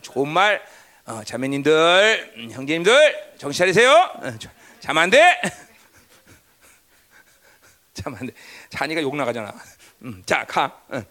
좋은 0.00 0.28
말, 0.28 0.60
어, 1.04 1.22
자매님들, 1.24 2.32
음, 2.36 2.50
형제님들 2.50 3.36
정신 3.38 3.60
차리세요. 3.60 3.92
어, 3.92 4.32
자면 4.80 5.04
안 5.04 5.10
돼. 5.10 5.40
자면 7.94 8.18
안 8.20 8.26
돼. 8.26 8.32
자니가 8.70 9.02
욕 9.02 9.14
나가잖아. 9.14 9.54
음, 10.02 10.20
자, 10.26 10.44
가. 10.46 10.80
응. 10.92 11.04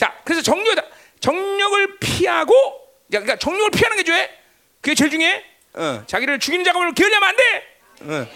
자, 0.00 0.18
그래서 0.24 0.40
정리다. 0.40 0.82
정력을 1.20 1.98
피하고 1.98 2.54
그러니까 3.10 3.36
정력을 3.36 3.70
피하는 3.72 3.98
게 3.98 4.04
죄. 4.04 4.30
그게 4.80 4.94
제일 4.94 5.10
중요해. 5.10 5.44
어, 5.74 6.04
자기를 6.06 6.38
죽이는 6.38 6.64
작업을 6.64 6.94
게을리하면 6.94 7.28
안 7.28 7.36
돼. 7.36 7.76
어. 8.00 8.26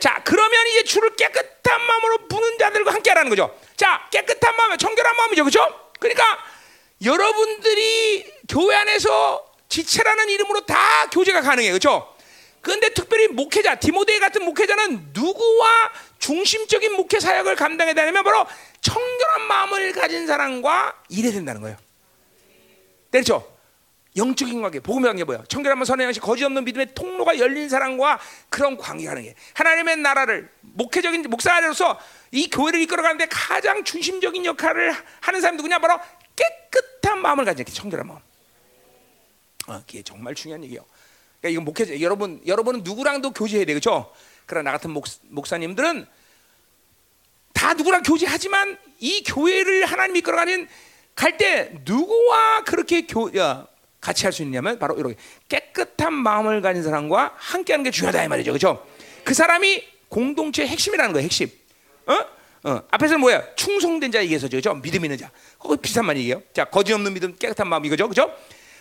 자, 0.00 0.20
그러면 0.24 0.66
이제 0.66 0.82
주를 0.82 1.14
깨끗한 1.14 1.80
마음으로 1.80 2.26
부는 2.26 2.58
자들과 2.58 2.92
함께하라는 2.94 3.30
거죠. 3.30 3.56
자, 3.76 4.08
깨끗한 4.10 4.56
마음, 4.56 4.76
청결한 4.76 5.14
마음이죠, 5.14 5.44
그렇죠? 5.44 5.90
그러니까 6.00 6.24
여러분들이 7.04 8.26
교회 8.48 8.74
안에서 8.74 9.46
지체라는 9.68 10.28
이름으로 10.28 10.66
다 10.66 11.08
교제가 11.12 11.42
가능해요. 11.42 11.70
그렇죠? 11.70 12.16
그런데 12.62 12.88
특별히 12.88 13.28
목회자 13.28 13.76
디모데 13.76 14.18
같은 14.18 14.44
목회자는 14.44 15.10
누구와 15.12 15.92
중심적인 16.22 16.92
목회 16.94 17.18
사역을 17.18 17.56
감당해야 17.56 17.94
되냐면 17.94 18.22
바로 18.22 18.46
청결한 18.80 19.42
마음을 19.48 19.92
가진 19.92 20.26
사람과 20.28 20.94
일해야 21.08 21.32
된다는 21.32 21.60
거예요. 21.60 21.76
그렇죠? 23.10 23.52
영적인 24.14 24.62
관계, 24.62 24.78
복음의 24.78 25.08
관계? 25.08 25.24
청결한 25.48 25.78
마음 25.78 25.84
선의 25.84 26.06
양식, 26.06 26.20
거짓 26.20 26.44
없는 26.44 26.64
믿음의 26.64 26.94
통로가 26.94 27.38
열린 27.38 27.68
사람과 27.68 28.20
그런 28.48 28.76
관계가 28.76 29.14
가능해. 29.14 29.34
하나님의 29.54 29.96
나라를 29.96 30.48
목회적인 30.60 31.22
목사로서 31.22 31.98
이 32.30 32.48
교회를 32.48 32.80
이끌어가는데 32.82 33.26
가장 33.28 33.82
중심적인 33.82 34.44
역할을 34.44 34.94
하는 35.20 35.40
사람이 35.40 35.56
누구냐? 35.56 35.80
바로 35.80 35.98
깨끗한 36.36 37.20
마음을 37.20 37.44
가진 37.44 37.64
청결한 37.66 38.06
마음. 38.06 38.20
어, 39.66 39.82
그게 39.86 40.02
정말 40.02 40.36
중요한 40.36 40.62
얘기예요. 40.62 40.84
그러니까 41.40 41.48
이건 41.48 41.64
목회 41.64 42.00
여러분 42.00 42.40
여러분은 42.46 42.82
누구랑도 42.84 43.32
교제해야 43.32 43.66
되겠죠. 43.66 44.12
그러나 44.46 44.70
나 44.70 44.76
같은 44.76 44.90
목, 44.90 45.06
목사님들은 45.28 46.06
다 47.52 47.74
누구랑 47.74 48.02
교제하지만 48.02 48.78
이 48.98 49.22
교회를 49.22 49.84
하나님 49.86 50.16
이끌어가는 50.16 50.68
갈 51.14 51.36
때 51.36 51.72
누구와 51.84 52.64
그렇게 52.64 53.06
교, 53.06 53.30
야, 53.36 53.66
같이 54.00 54.24
할 54.24 54.32
수 54.32 54.42
있냐면 54.42 54.78
바로 54.78 54.96
이렇게 54.98 55.16
깨끗한 55.48 56.12
마음을 56.12 56.60
가진 56.62 56.82
사람과 56.82 57.34
함께하는 57.36 57.84
게 57.84 57.90
중요하다 57.90 58.24
이 58.24 58.28
말이죠, 58.28 58.52
그렇죠? 58.52 58.86
그 59.24 59.34
사람이 59.34 59.84
공동체의 60.08 60.68
핵심이라는 60.68 61.12
거예요, 61.12 61.24
핵심. 61.24 61.48
어? 62.06 62.18
어. 62.64 62.82
앞에서는 62.90 63.20
뭐야? 63.20 63.54
충성된 63.54 64.10
자 64.10 64.22
얘기해서죠, 64.22 64.50
그렇죠? 64.56 64.74
믿음 64.80 65.04
있는 65.04 65.18
자. 65.18 65.30
그거 65.58 65.76
비슷한 65.76 66.06
말 66.06 66.16
얘기예요. 66.16 66.42
자, 66.52 66.64
거짓 66.64 66.92
없는 66.92 67.12
믿음, 67.14 67.36
깨끗한 67.36 67.68
마음 67.68 67.84
이거죠, 67.84 68.08
그렇죠? 68.08 68.34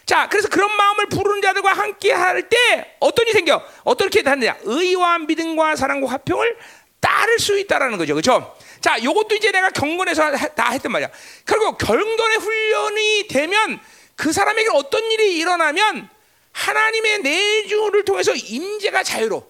자, 0.05 0.27
그래서 0.29 0.49
그런 0.49 0.75
마음을 0.75 1.07
부르는 1.07 1.41
자들과 1.41 1.73
함께 1.73 2.11
할 2.11 2.49
때 2.49 2.95
어떤 2.99 3.25
일이 3.25 3.33
생겨? 3.33 3.63
어떻게 3.83 4.21
하느냐? 4.21 4.57
의와 4.63 5.19
믿음과 5.19 5.75
사랑과 5.75 6.11
화평을 6.11 6.57
따를 6.99 7.39
수 7.39 7.57
있다라는 7.59 7.97
거죠. 7.97 8.13
그렇죠? 8.13 8.55
자, 8.81 9.01
요것도 9.01 9.35
이제 9.35 9.51
내가 9.51 9.69
경건에서 9.69 10.31
다 10.55 10.71
했단 10.71 10.91
말이야. 10.91 11.09
그리고 11.45 11.77
경건의 11.77 12.37
훈련이 12.37 13.27
되면 13.29 13.79
그 14.15 14.31
사람에게 14.31 14.69
어떤 14.73 15.03
일이 15.11 15.37
일어나면 15.37 16.09
하나님의 16.51 17.19
내주를 17.19 18.03
통해서 18.03 18.33
임재가 18.33 19.03
자유로 19.03 19.49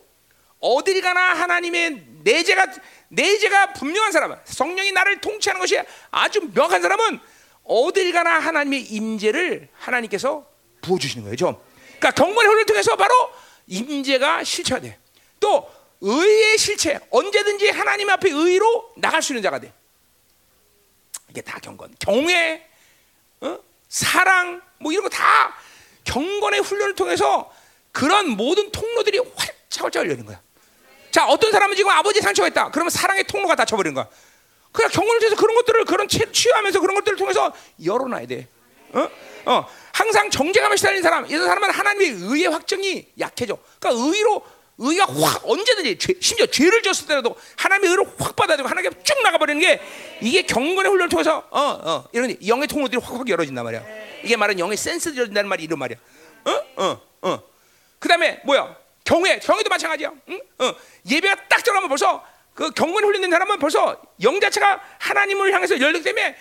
어딜 0.60 1.02
가나 1.02 1.34
하나님의 1.34 2.04
내재가 2.24 2.68
내재가 3.10 3.74
분명한 3.74 4.12
사람, 4.12 4.38
성령이 4.46 4.92
나를 4.92 5.20
통치하는 5.20 5.60
것이 5.60 5.78
아주 6.12 6.40
명확한 6.54 6.82
사람은 6.82 7.20
어딜 7.64 8.12
가나 8.12 8.40
하나님의 8.40 8.82
임재를 8.82 9.70
하나님께서 9.74 10.46
부어 10.82 10.98
주시는 10.98 11.24
거예요. 11.24 11.36
그러니까 11.36 12.12
경건의 12.12 12.48
훈련을 12.48 12.66
통해서 12.66 12.96
바로 12.96 13.14
임재가 13.68 14.44
실체돼. 14.44 14.98
또 15.40 15.70
의의 16.02 16.58
실체, 16.58 17.00
언제든지 17.12 17.70
하나님 17.70 18.10
앞에 18.10 18.30
의로 18.32 18.92
나갈 18.98 19.22
수 19.22 19.34
있는 19.34 19.44
자가 19.44 19.60
돼. 19.60 19.72
이게 21.30 21.42
다 21.42 21.60
경건. 21.60 21.96
경외, 22.00 22.68
어? 23.42 23.60
사랑, 23.88 24.62
뭐 24.80 24.92
이런 24.92 25.04
거 25.04 25.10
다 25.10 25.56
경건의 26.04 26.62
훈련을 26.62 26.96
통해서 26.96 27.54
그런 27.92 28.30
모든 28.30 28.72
통로들이 28.72 29.20
활짝 29.36 29.84
활짝 29.84 30.04
열리는 30.04 30.26
거야. 30.26 30.42
자, 31.12 31.28
어떤 31.28 31.52
사람은 31.52 31.76
지금 31.76 31.92
아버지 31.92 32.20
상처가 32.22 32.48
있다. 32.48 32.72
그러면 32.72 32.90
사랑의 32.90 33.24
통로가 33.26 33.56
닫혀버리는 33.56 33.94
거야. 33.94 34.08
그냥 34.72 34.90
경건을 34.92 35.20
통해서 35.20 35.36
그런 35.36 35.56
것들을 35.58 35.86
그런 35.86 36.08
취하면서 36.08 36.80
그런 36.80 36.96
것들을 36.96 37.18
통해서 37.18 37.54
열어놔야 37.84 38.26
돼. 38.28 38.48
어? 38.94 39.10
어. 39.46 39.68
항상 39.94 40.30
정죄감에 40.30 40.76
시달리는 40.78 41.04
사람, 41.04 41.26
이런 41.28 41.46
사람은 41.46 41.70
하나님의 41.70 42.10
의의 42.22 42.46
확정이 42.48 43.08
약해져. 43.20 43.58
그러니까 43.80 44.06
의로 44.06 44.44
의가 44.78 45.06
확 45.06 45.48
언제든지 45.48 45.98
죄, 46.00 46.16
심지어 46.20 46.46
죄를 46.48 46.82
졌을 46.82 47.06
때라도 47.08 47.36
하나님의 47.58 47.90
의를 47.92 48.06
확 48.18 48.36
받아들고 48.36 48.68
하나님께 48.68 49.04
쭉 49.04 49.22
나가버리는 49.22 49.62
게 49.62 49.80
이게 50.22 50.42
경건의 50.42 50.90
훈련을 50.92 51.10
통해서 51.10 51.46
어, 51.52 51.60
어, 51.60 52.08
이런 52.14 52.36
영의 52.48 52.68
통로들이 52.68 53.00
확확 53.00 53.30
열어진단 53.30 53.64
말이야. 53.64 53.84
이게 54.24 54.36
말은 54.36 54.58
영의 54.58 54.78
센스들이 54.78 55.20
열린다는 55.20 55.50
말이 55.50 55.64
이런 55.64 55.78
말이야. 55.78 55.98
어, 56.46 56.84
어, 56.84 57.02
어. 57.22 57.44
그 58.00 58.10
다음에 58.10 58.42
뭐야? 58.44 58.76
경외, 59.04 59.40
경외도 59.40 59.70
마찬가지야. 59.70 60.12
응? 60.30 60.42
어. 60.60 60.76
예배가 61.08 61.48
딱 61.48 61.64
들어가면 61.64 61.88
벌써 61.88 62.26
그 62.54 62.70
경건에 62.72 63.06
훈련된 63.06 63.32
사람은 63.32 63.60
벌써 63.60 64.02
영 64.22 64.40
자체가 64.40 64.82
하나님을 65.00 65.54
향해서 65.54 65.80
열리기 65.80 66.04
때문에 66.04 66.36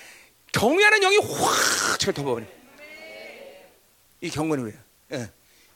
경외하는 0.53 1.01
영이 1.01 1.19
확 1.19 1.99
덮어버려. 1.99 2.47
이 4.21 4.31
경건의 4.31 4.65
훈련. 4.65 4.81
예. 5.13 5.31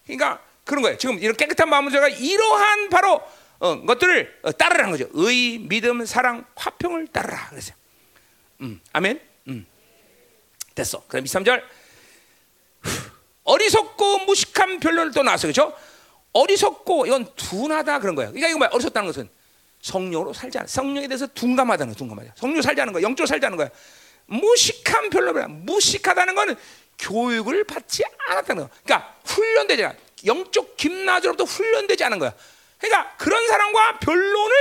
그러니까 0.05 0.43
그런 0.65 0.83
거예요. 0.83 0.99
지금 0.99 1.19
이런 1.19 1.37
깨끗한 1.37 1.69
마음을 1.69 1.91
제가 1.93 2.09
이러한 2.09 2.91
바로 2.91 3.23
어, 3.59 3.81
것들을 3.85 4.41
어, 4.43 4.53
따르라는 4.53 4.91
거죠. 4.91 5.09
의, 5.15 5.59
믿음, 5.59 6.05
사랑, 6.05 6.45
화평을 6.57 7.09
따르라 7.09 7.49
그랬어요. 7.49 7.77
음, 8.61 8.81
아멘. 8.93 9.21
음. 9.49 9.67
됐어. 10.75 11.05
그럼 11.07 11.25
23절. 11.25 11.63
어리석고 13.45 14.21
무식한 14.21 14.81
변론을 14.81 15.13
또 15.13 15.23
나왔어요. 15.23 15.53
그렇죠? 15.53 15.77
어리석고 16.33 17.07
이건 17.07 17.35
둔하다 17.37 18.01
그런 18.01 18.15
거예요. 18.15 18.31
그러니까 18.33 18.49
이거 18.49 18.59
뭐야? 18.59 18.71
어리석다는 18.73 19.07
것은 19.07 19.29
성령으로 19.85 20.33
살지 20.33 20.59
않아. 20.59 20.67
성령에 20.67 21.07
대해서 21.07 21.27
둔감하다는 21.27 21.93
거, 21.93 21.99
둔감하다. 21.99 22.33
성령 22.37 22.63
살지 22.63 22.81
않는 22.81 22.93
거야. 22.95 23.03
영적으로 23.03 23.27
살지 23.27 23.45
않는 23.47 23.59
거야. 23.59 23.69
무식한 24.27 25.11
변론이야. 25.11 25.49
무식하다는 25.49 26.35
거는 26.35 26.57
교육을 26.99 27.65
받지 27.65 28.03
않았다는 28.29 28.63
거. 28.63 28.71
그러니까 28.83 29.15
훈련되지 29.27 29.85
않아. 29.85 29.95
영적 30.25 30.79
김나주로부터 30.79 31.45
훈련되지 31.45 32.03
않은 32.05 32.19
거야. 32.19 32.33
그러니까 32.79 33.15
그런 33.19 33.47
사람과 33.47 33.99
변론을 33.99 34.55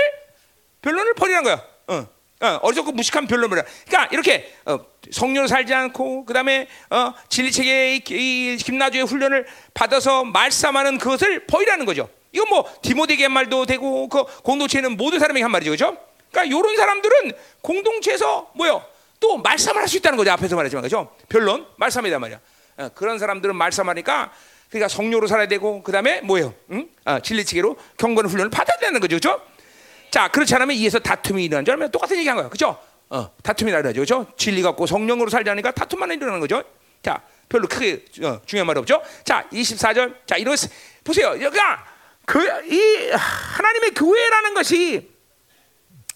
변론을 0.82 1.14
버리는 1.14 1.42
거야. 1.44 1.64
어. 1.88 2.08
어, 2.42 2.60
어리석고 2.62 2.92
무식한 2.92 3.26
변론을. 3.26 3.64
그러니까 3.88 4.10
이렇게 4.12 4.54
어, 4.66 4.86
성령을 5.10 5.48
살지 5.48 5.74
않고 5.74 6.26
그다음에 6.26 6.68
어, 6.90 7.14
진리체계의 7.30 8.04
이, 8.10 8.58
김나주의 8.58 9.06
훈련을 9.06 9.48
받아서 9.74 10.26
말씀하는 10.26 10.98
그것을 10.98 11.48
버리라는 11.48 11.86
거죠. 11.86 12.10
이건 12.34 12.50
뭐 12.50 12.70
디모데에게 12.82 13.24
한 13.24 13.32
말도 13.32 13.66
되고 13.66 14.10
그 14.10 14.24
공동체는 14.42 14.98
모든 14.98 15.20
사람에게 15.20 15.44
한 15.44 15.52
말이죠, 15.52 15.72
그렇죠? 15.72 15.98
그러니까 16.32 16.58
이런 16.58 16.76
사람들은 16.76 17.32
공동체에서 17.62 18.52
뭐요? 18.56 18.84
또 19.20 19.38
말씀을 19.38 19.78
할 19.82 19.88
수 19.88 19.98
있다는 19.98 20.18
거죠. 20.18 20.32
앞에서 20.32 20.56
말했지만 20.56 20.82
그렇죠? 20.82 21.14
변론 21.30 21.66
말씀이단 21.78 22.20
말이야. 22.20 22.40
어, 22.78 22.90
그런 22.96 23.20
사람들은 23.20 23.56
말씀하니까 23.56 24.34
그러니까 24.70 24.88
성료로 24.88 25.28
살아야 25.28 25.48
되고 25.48 25.84
그다음에 25.84 26.22
뭐예요? 26.22 26.54
응? 26.72 26.90
아, 27.06 27.20
진리치기로 27.20 27.78
경건 27.98 28.26
훈련을 28.26 28.50
받아야 28.50 28.78
되는 28.80 29.00
거죠. 29.00 29.20
그렇죠? 29.20 29.42
자, 30.10 30.28
그렇지 30.28 30.54
않으면 30.56 30.76
이에서 30.76 31.00
다툼이 31.00 31.46
일어나는 31.46 31.66
줄 31.66 31.74
알면 31.74 31.92
똑같은 31.92 32.18
얘기한 32.18 32.36
거예요. 32.38 32.50
그렇죠? 32.50 32.78
어, 33.10 33.30
다툼이 33.44 33.70
일어나죠. 33.72 33.94
그렇죠? 33.94 34.26
진리 34.36 34.64
갖고 34.64 34.88
성령으로 34.88 35.30
살자니까 35.30 35.72
다툼만 35.72 36.12
일어나는 36.12 36.40
거죠. 36.40 36.64
자, 37.04 37.22
별로 37.48 37.68
크게 37.68 38.04
어, 38.24 38.42
중요한 38.46 38.66
말 38.66 38.78
없죠? 38.80 39.02
자, 39.24 39.48
24절. 39.52 40.16
자, 40.26 40.38
이런 40.38 40.56
보세요. 41.04 41.28
여기가 41.40 41.86
그 42.26 42.40
이 42.66 43.10
하나님의 43.12 43.92
교회라는 43.92 44.54
것이 44.54 45.10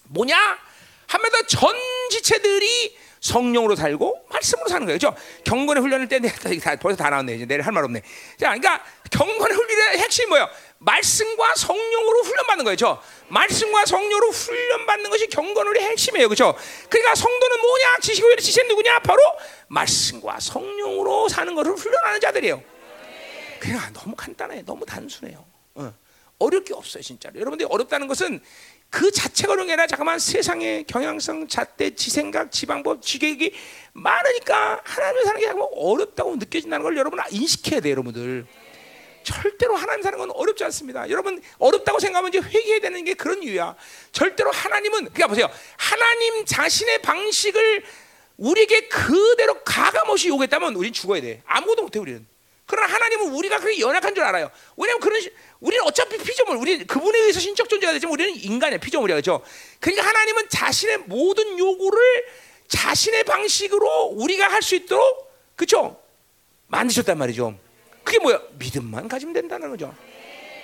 뭐냐? 0.04 0.58
하면 1.06 1.30
전 1.48 1.74
지체들이 2.10 2.96
성령으로 3.20 3.74
살고 3.76 4.26
말씀으로 4.30 4.68
사는 4.68 4.86
거예요. 4.86 4.98
그렇죠? 4.98 5.16
경건의 5.44 5.82
훈련을 5.82 6.08
때 6.08 6.20
다, 6.20 6.76
벌써 6.76 6.96
다 6.96 7.10
나왔네. 7.10 7.34
이제 7.34 7.46
내일 7.46 7.62
할 7.62 7.72
말 7.72 7.84
없네. 7.84 8.00
자, 8.38 8.54
그러니까 8.54 8.84
경건의 9.10 9.56
훈련의 9.56 9.98
핵심이 9.98 10.28
뭐예요? 10.28 10.48
말씀과 10.78 11.54
성령으로 11.56 12.22
훈련받는 12.22 12.64
거예요. 12.64 12.76
그렇죠? 12.76 13.02
말씀과 13.28 13.84
성령으로 13.86 14.30
훈련받는 14.30 15.10
것이 15.10 15.26
경건의 15.26 15.82
핵심이에요. 15.82 16.28
그렇죠? 16.28 16.54
그러니까 16.88 17.14
성도는 17.14 17.60
뭐냐? 17.60 17.96
지식의 18.00 18.36
지식 18.38 18.66
누구냐? 18.68 19.00
바로 19.00 19.20
말씀과 19.68 20.38
성령으로 20.40 21.28
사는 21.28 21.54
것을 21.54 21.72
훈련하는 21.72 22.20
자들이에요. 22.20 22.62
그냥 23.60 23.92
너무 23.92 24.14
간단해. 24.14 24.62
너무 24.62 24.86
단순해요. 24.86 25.44
어. 25.78 25.94
어려울 26.38 26.64
게 26.64 26.74
없어요, 26.74 27.02
진짜로. 27.02 27.38
여러분들이 27.40 27.68
어렵다는 27.70 28.06
것은 28.06 28.40
그 28.90 29.10
자체가 29.10 29.52
어려운 29.52 29.66
게 29.66 29.72
아니라 29.72 29.86
잠깐만 29.86 30.18
세상의 30.18 30.84
경향성, 30.84 31.48
잣대, 31.48 31.94
지생각, 31.94 32.52
지방법, 32.52 33.02
지계획이 33.02 33.52
많으니까 33.92 34.80
하나님을 34.84 35.24
사는 35.24 35.40
게 35.40 35.46
잠깐 35.46 35.68
어렵다고 35.72 36.36
느껴진다는 36.36 36.84
걸 36.84 36.96
여러분 36.96 37.18
인식해야 37.30 37.80
돼요, 37.80 37.92
여러분들. 37.92 38.46
절대로 39.24 39.76
하나님 39.76 40.02
사는 40.02 40.18
건 40.18 40.30
어렵지 40.30 40.64
않습니다. 40.64 41.10
여러분 41.10 41.42
어렵다고 41.58 41.98
생각하면 41.98 42.30
이제 42.30 42.38
회개해야 42.38 42.80
되는 42.80 43.04
게 43.04 43.14
그런 43.14 43.42
이유야. 43.42 43.74
절대로 44.12 44.50
하나님은 44.50 44.98
그러니까 45.00 45.26
보세요. 45.26 45.50
하나님 45.76 46.46
자신의 46.46 47.02
방식을 47.02 47.84
우리에게 48.38 48.88
그대로 48.88 49.62
가감없이 49.64 50.28
요구했다면 50.28 50.76
우린 50.76 50.92
죽어야 50.92 51.20
돼. 51.20 51.42
아무것도 51.44 51.82
못해 51.82 51.98
우리는. 51.98 52.26
그러나 52.64 52.92
하나님은 52.92 53.34
우리가 53.34 53.58
그렇게 53.58 53.80
연약한 53.80 54.14
줄 54.14 54.24
알아요. 54.24 54.50
왜냐하면 54.76 55.00
그런 55.00 55.20
우리는 55.60 55.84
어차피 55.84 56.16
피조물, 56.18 56.56
우리 56.56 56.86
그분에 56.86 57.18
의해서 57.18 57.40
신적 57.40 57.68
존재가 57.68 57.92
되지만 57.94 58.12
우리는 58.12 58.36
인간의 58.36 58.78
피조물이야, 58.78 59.16
그렇죠? 59.16 59.42
그러니까 59.80 60.06
하나님은 60.06 60.48
자신의 60.48 60.98
모든 61.06 61.58
요구를 61.58 62.00
자신의 62.68 63.24
방식으로 63.24 64.12
우리가 64.16 64.48
할 64.48 64.62
수 64.62 64.74
있도록 64.76 65.32
그렇죠? 65.56 66.00
만드셨단 66.68 67.18
말이죠. 67.18 67.58
그게 68.04 68.18
뭐야? 68.20 68.40
믿음만 68.58 69.08
가지면 69.08 69.32
된다는 69.34 69.70
거죠. 69.70 69.94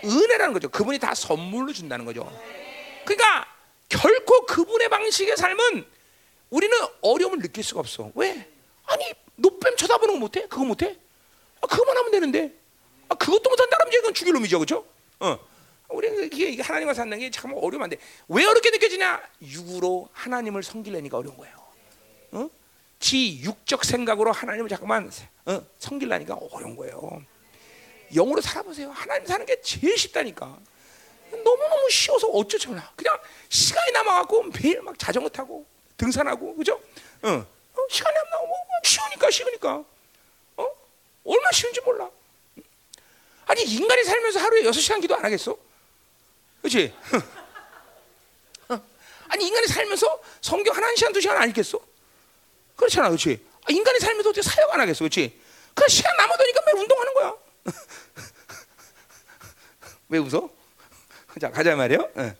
은혜라는 0.04 0.52
거죠. 0.52 0.68
그분이 0.68 0.98
다 0.98 1.14
선물로 1.14 1.72
준다는 1.72 2.04
거죠. 2.04 2.30
그러니까 3.04 3.46
결코 3.88 4.46
그분의 4.46 4.88
방식의 4.90 5.36
삶은 5.36 5.84
우리는 6.50 6.76
어려움을 7.00 7.40
느낄 7.40 7.64
수가 7.64 7.80
없어. 7.80 8.12
왜? 8.14 8.48
아니 8.86 9.12
노뱀 9.36 9.76
쳐다보는 9.76 10.14
거 10.14 10.20
못해? 10.20 10.42
그거 10.42 10.64
못해? 10.64 10.96
아, 11.60 11.66
그거만 11.66 11.96
하면 11.96 12.10
되는데. 12.12 12.52
아, 13.15 13.16
그것도 13.16 13.49
못한다면 13.49 13.93
이건 13.93 14.12
죽일 14.15 14.35
놈이죠, 14.35 14.59
그렇죠? 14.59 14.85
어. 15.20 15.39
우리는 15.89 16.24
이게 16.24 16.61
하나님과 16.61 16.93
사는 16.95 17.16
게 17.19 17.31
참 17.31 17.53
어려운데 17.55 17.97
왜 18.28 18.45
어렵게 18.45 18.70
느껴지냐? 18.70 19.23
육으로 19.43 20.09
하나님을 20.12 20.62
섬기려니까 20.62 21.19
어려운 21.19 21.36
거예요. 21.36 21.57
어? 22.32 22.51
지 22.99 23.41
육적 23.43 23.85
생각으로 23.85 24.32
하나님을 24.32 24.69
잠깐만 24.69 25.11
어, 25.47 25.62
섬기려니까 25.78 26.35
어려운 26.35 26.74
거예요. 26.74 27.23
영으로 28.12 28.41
살아보세요. 28.41 28.91
하나님 28.91 29.27
사는 29.27 29.47
게 29.47 29.61
제일 29.62 29.97
쉽다니까. 29.97 30.59
너무너무 31.31 31.91
쉬워서 31.91 32.28
어쩌잖아. 32.28 32.93
그냥 32.97 33.19
시간이 33.49 33.93
남아갖고 33.93 34.45
매일 34.62 34.82
막 34.82 34.99
자전거 34.99 35.28
타고 35.28 35.66
등산하고, 35.97 36.57
그죠? 36.57 36.81
어. 37.23 37.28
어, 37.28 37.86
시간이 37.91 38.16
안 38.16 38.31
나오고 38.31 38.55
쉬우니까 38.85 39.31
쉬우니까. 39.31 39.85
어? 40.57 40.69
얼마나 41.24 41.51
쉬운지 41.53 41.81
몰라. 41.82 42.09
아니 43.46 43.62
인간이 43.62 44.04
살면서 44.04 44.40
하루에 44.40 44.64
여섯 44.64 44.80
시간 44.80 45.00
기도 45.00 45.14
안 45.16 45.24
하겠어? 45.24 45.56
그렇지? 46.60 46.94
아니 49.28 49.46
인간이 49.46 49.66
살면서 49.66 50.20
성경 50.40 50.74
한 50.76 50.96
시간 50.96 51.12
두 51.12 51.20
시간 51.20 51.36
안 51.36 51.48
읽겠어? 51.48 51.78
그렇잖아, 52.76 53.08
그렇지? 53.08 53.44
아, 53.64 53.72
인간이 53.72 53.98
살면서 53.98 54.30
어떻게 54.30 54.42
사역 54.42 54.72
안 54.72 54.80
하겠어, 54.80 55.00
그렇지? 55.00 55.40
그 55.74 55.88
시간 55.88 56.16
남아도니까 56.16 56.60
매일 56.66 56.78
운동하는 56.78 57.14
거야. 57.14 57.34
왜 60.08 60.18
웃어? 60.18 60.48
자 61.40 61.50
가자 61.50 61.74
말이요. 61.74 62.10
예. 62.18 62.36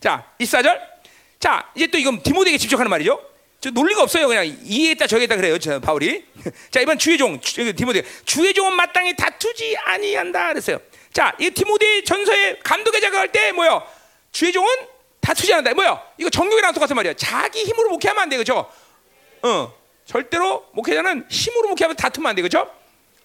자, 0.00 0.32
이사절. 0.38 0.80
자, 1.40 1.70
이제 1.74 1.86
또 1.86 1.98
이건 1.98 2.22
디모데에게 2.22 2.58
집중하는 2.58 2.90
말이죠. 2.90 3.20
저 3.60 3.70
논리가 3.70 4.02
없어요. 4.02 4.28
그냥 4.28 4.46
이해했다 4.46 5.06
저기했다 5.06 5.36
그래요. 5.36 5.58
저 5.58 5.80
바울이. 5.80 6.24
자, 6.70 6.80
이번 6.80 6.98
주의 6.98 7.18
종 7.18 7.40
디모데. 7.40 8.04
주의 8.24 8.54
종은 8.54 8.74
마땅히 8.74 9.16
다투지 9.16 9.76
아니한다 9.84 10.48
그랬어요. 10.48 10.78
자, 11.12 11.34
이 11.40 11.50
디모데 11.50 12.04
전서의 12.04 12.60
감독의 12.60 13.00
작업할 13.00 13.32
때 13.32 13.50
뭐요? 13.52 13.82
주의 14.30 14.52
종은 14.52 14.68
다투지 15.20 15.52
않는다. 15.52 15.74
뭐요? 15.74 16.00
이거 16.18 16.30
정경이랑 16.30 16.72
똑같은 16.72 16.94
말이야. 16.94 17.14
자기 17.14 17.64
힘으로 17.64 17.90
목회하면 17.90 18.22
안 18.22 18.28
돼. 18.28 18.36
그죠? 18.36 18.70
어. 19.42 19.74
절대로 20.04 20.64
목회자는 20.72 21.26
힘으로 21.28 21.68
목회하면 21.70 21.96
다투면 21.96 22.30
안 22.30 22.36
돼. 22.36 22.42
그죠? 22.42 22.70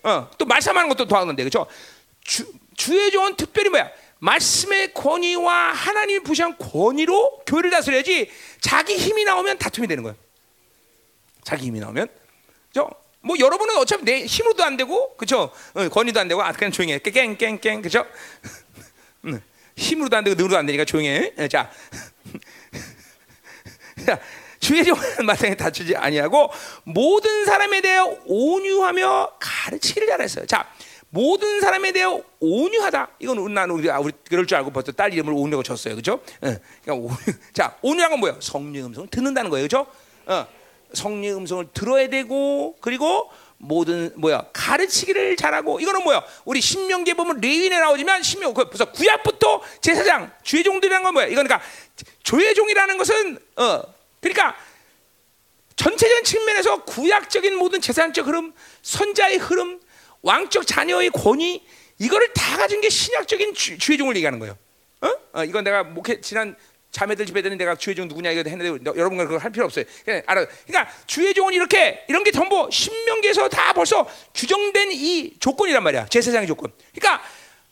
어. 0.02 0.30
또 0.38 0.46
말씀하는 0.46 0.90
것도 0.90 1.06
도와는데 1.08 1.44
그죠? 1.44 1.68
주, 2.24 2.52
주의 2.76 3.12
종은 3.12 3.36
특별히 3.36 3.70
뭐야? 3.70 3.92
말씀의 4.20 4.94
권위와 4.94 5.74
하나님이 5.74 6.22
부시한 6.22 6.58
권위로 6.58 7.44
교회를 7.46 7.70
다스려야지 7.70 8.32
자기 8.62 8.96
힘이 8.96 9.26
나오면 9.26 9.60
다툼이 9.60 9.88
되는 9.88 10.02
거예요. 10.02 10.16
자기 11.44 11.68
힘이 11.68 11.80
나오면. 11.80 12.08
그죠? 12.68 12.90
뭐 13.22 13.38
여러분은 13.40 13.78
어차피 13.78 14.04
내 14.04 14.26
힘으로도 14.26 14.64
안 14.64 14.76
되고 14.76 15.16
그죠? 15.16 15.52
어, 15.74 15.88
권위도 15.88 16.20
안 16.20 16.28
되고 16.28 16.44
아 16.44 16.52
그냥 16.52 16.72
조용히 16.72 16.94
해. 16.94 17.00
깽깽깽 17.00 17.82
그죠? 17.82 18.06
음, 19.26 19.42
힘으로도 19.78 20.18
안 20.18 20.24
되고 20.24 20.36
능으로도 20.36 20.58
안 20.58 20.66
되니까 20.66 20.86
조용히 20.86 21.10
해. 21.10 21.34
예, 21.38 21.48
자. 21.48 21.72
자, 24.06 24.20
주의 24.60 24.84
종은 24.84 25.26
마땅히 25.26 25.56
다투지 25.56 25.96
아니하고 25.96 26.52
모든 26.84 27.46
사람에 27.46 27.82
대해 27.82 28.00
온유하며 28.26 29.34
가르치기를 29.40 30.08
잘했어요. 30.08 30.46
자, 30.46 30.68
모든 31.10 31.62
사람에 31.62 31.92
대해 31.92 32.06
온유하다. 32.40 33.10
이건 33.20 33.54
나는 33.54 33.76
우리, 33.76 33.88
우리 33.88 34.12
그럴 34.28 34.48
줄 34.48 34.58
알고 34.58 34.72
벌써 34.72 34.92
딸 34.92 35.14
이름을 35.14 35.32
온유라고 35.32 35.64
줬어요. 35.64 35.96
그죠? 35.96 36.22
예. 36.44 36.60
그러니까 36.84 37.08
온유. 37.08 37.18
자, 37.54 37.78
온유한 37.82 38.10
건 38.10 38.20
뭐예요? 38.20 38.42
성령 38.42 38.88
음성을 38.88 39.08
듣는다는 39.10 39.50
거예요. 39.50 39.66
그죠? 39.66 39.86
어. 40.26 40.48
성령 40.94 41.38
음성을 41.38 41.68
들어야 41.74 42.08
되고 42.08 42.76
그리고 42.82 43.32
모든 43.58 44.12
뭐야 44.16 44.46
가르치기를 44.54 45.38
잘하고 45.38 45.80
이거는 45.80 46.04
뭐야 46.04 46.24
우리 46.46 46.60
신명기에 46.62 47.14
보면 47.14 47.40
레위인에 47.40 47.80
나오지만 47.80 48.22
신명 48.22 48.54
그 48.54 48.66
벌써 48.66 48.86
구약부터 48.86 49.62
제사장 49.82 50.32
주의 50.44 50.64
종들이라는 50.64 51.04
건 51.04 51.14
뭐야 51.14 51.28
이건 51.28 51.46
그러니까 51.46 51.68
조의 52.24 52.56
종이라는 52.56 52.98
것은 52.98 53.40
어 53.56 53.82
그러니까 54.20 54.56
전체적인 55.76 56.24
측면에서 56.24 56.84
구약적인 56.84 57.56
모든 57.56 57.82
제사장적 57.82 58.28
흐름 58.28 58.54
선자의 58.82 59.38
흐름 59.38 59.80
왕적 60.22 60.68
자녀의 60.68 61.10
권위 61.12 61.64
이거를 62.00 62.34
다 62.34 62.58
가진 62.58 62.82
게 62.82 62.90
신약적인 62.90 63.54
주, 63.54 63.78
주의 63.78 63.98
종을 63.98 64.16
얘기하는 64.16 64.40
거예요. 64.40 64.58
어? 65.02 65.10
어 65.34 65.44
이건 65.44 65.64
내가 65.64 65.84
목회 65.84 66.22
지난 66.22 66.56
자매들 66.94 67.26
집에 67.26 67.42
드는 67.42 67.58
내가 67.58 67.76
주의 67.76 67.96
종 67.96 68.08
누구냐 68.08 68.32
이거 68.32 68.48
했는데 68.48 68.68
여러분과 68.96 69.26
그거 69.26 69.38
할 69.38 69.52
필요 69.52 69.66
없어요. 69.66 69.84
그냥 70.06 70.22
알아. 70.28 70.46
그러니까 70.68 70.94
주의 71.08 71.34
종은 71.34 71.54
이렇게 71.54 72.06
이런 72.08 72.24
게 72.24 72.32
전부 72.32 72.70
신명기에서 72.72 73.50
다 73.50 73.74
벌써 73.74 74.08
규정된 74.36 74.92
이 74.92 75.34
조건이란 75.40 75.82
말이야. 75.84 76.06
제사장의 76.06 76.48
조건. 76.48 76.72
그러니까 76.94 77.24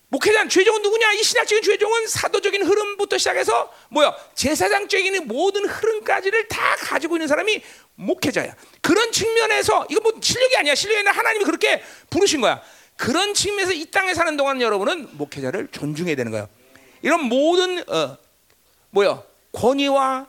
목회자 0.09 0.47
주의 0.47 0.65
종은 0.65 0.81
누구냐? 0.81 1.13
이 1.13 1.23
신학적인 1.23 1.63
주의 1.63 1.77
종은 1.77 2.07
사도적인 2.07 2.63
흐름부터 2.63 3.19
시작해서 3.19 3.71
뭐야? 3.91 4.13
제사장적인 4.33 5.27
모든 5.27 5.65
흐름까지를 5.67 6.47
다 6.47 6.75
가지고 6.77 7.15
있는 7.15 7.27
사람이 7.27 7.61
목회자야. 7.95 8.55
그런 8.81 9.11
측면에서 9.11 9.85
이거 9.89 10.01
뭐 10.01 10.13
실력이 10.19 10.57
아니야. 10.57 10.73
실력이 10.73 11.07
아 11.07 11.11
하나님이 11.11 11.45
그렇게 11.45 11.83
부르신 12.09 12.41
거야. 12.41 12.59
그런 12.97 13.35
측면에서 13.35 13.71
이 13.71 13.85
땅에 13.85 14.15
사는 14.15 14.35
동안 14.35 14.59
여러분은 14.61 15.09
목회자를 15.11 15.67
존중해야 15.71 16.15
되는 16.15 16.31
거예요. 16.31 16.49
이런 17.03 17.23
모든 17.25 17.87
어, 17.87 18.17
뭐야 18.91 19.23
권위와 19.51 20.27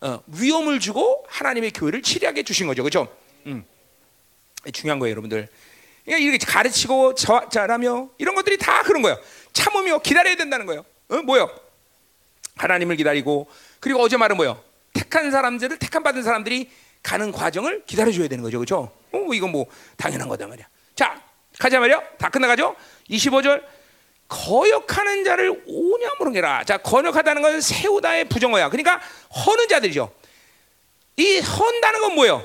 어, 0.00 0.22
위험을 0.26 0.80
주고 0.80 1.24
하나님의 1.28 1.72
교회를 1.72 2.02
치리하게 2.02 2.42
주신 2.42 2.66
거죠, 2.66 2.82
그렇죠? 2.82 3.14
음. 3.46 3.64
중요한 4.72 4.98
거예요, 4.98 5.12
여러분들. 5.12 5.48
그러니까 6.04 6.28
이렇게 6.28 6.46
가르치고 6.46 7.14
잘하며 7.14 8.10
이런 8.18 8.34
것들이 8.34 8.58
다 8.58 8.82
그런 8.82 9.02
거예요. 9.02 9.18
참으며 9.52 9.98
기다려야 10.00 10.36
된다는 10.36 10.66
거예요. 10.66 10.84
어? 11.08 11.16
뭐요? 11.22 11.48
하나님을 12.56 12.96
기다리고 12.96 13.48
그리고 13.80 14.00
어제 14.00 14.16
말은 14.16 14.36
뭐요? 14.36 14.62
택한 14.92 15.30
사람들을 15.30 15.78
택한 15.78 16.02
받은 16.02 16.22
사람들이 16.22 16.70
가는 17.02 17.32
과정을 17.32 17.84
기다려줘야 17.86 18.28
되는 18.28 18.42
거죠, 18.42 18.58
그렇죠? 18.58 18.92
어, 19.12 19.34
이건 19.34 19.50
뭐 19.50 19.66
당연한 19.96 20.28
거다 20.28 20.46
말이야. 20.46 20.66
자, 20.94 21.22
가자 21.58 21.78
말이요. 21.80 22.02
다 22.18 22.28
끝나가죠? 22.28 22.76
25절 23.10 23.62
거역하는 24.28 25.24
자를 25.24 25.62
오냐무로 25.66 26.34
해라. 26.34 26.64
자, 26.64 26.76
거역하다는 26.78 27.42
건 27.42 27.60
세우다의 27.60 28.28
부정어야. 28.28 28.68
그러니까 28.68 29.00
허는 29.46 29.68
자들이죠. 29.68 30.12
이 31.16 31.38
헌다는 31.38 32.00
건 32.00 32.14
뭐예요? 32.14 32.44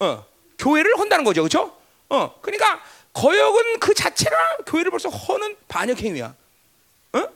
어, 0.00 0.26
교회를 0.58 0.96
헌다는 0.98 1.24
거죠, 1.24 1.42
그렇죠? 1.42 1.76
어, 2.08 2.38
그러니까 2.40 2.82
거역은 3.12 3.80
그 3.80 3.94
자체가 3.94 4.36
교회를 4.66 4.90
벌써 4.90 5.08
허는 5.08 5.56
반역 5.68 6.00
행위야. 6.00 6.34
어? 7.12 7.28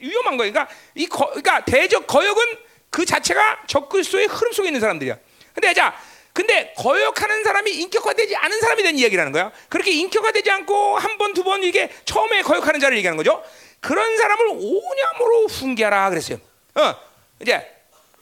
위험한 0.00 0.36
거야. 0.36 0.50
그러니까 0.50 0.68
이 0.94 1.06
거, 1.06 1.26
그러니까 1.26 1.64
대적 1.64 2.06
거역은 2.06 2.58
그 2.90 3.06
자체가 3.06 3.62
적그리스도의 3.68 4.26
흐름 4.26 4.52
속에 4.52 4.68
있는 4.68 4.80
사람들이야. 4.80 5.16
근데 5.54 5.72
자, 5.72 5.94
근데 6.32 6.72
거역하는 6.78 7.44
사람이 7.44 7.70
인격화되지 7.72 8.36
않은 8.36 8.60
사람이 8.60 8.82
된 8.82 8.98
이야기라는 8.98 9.32
거야. 9.32 9.52
그렇게 9.68 9.90
인격화되지 9.92 10.50
않고 10.50 10.96
한 10.98 11.18
번, 11.18 11.34
두 11.34 11.42
번 11.42 11.62
이게 11.62 11.90
처음에 12.04 12.42
거역하는 12.42 12.80
자를 12.80 12.96
얘기하는 12.96 13.16
거죠. 13.16 13.42
그런 13.80 14.16
사람을 14.16 14.46
오념으로 14.48 15.46
훈계하라 15.48 16.08
그랬어요. 16.10 16.38
어, 16.74 16.94
이제 17.40 17.66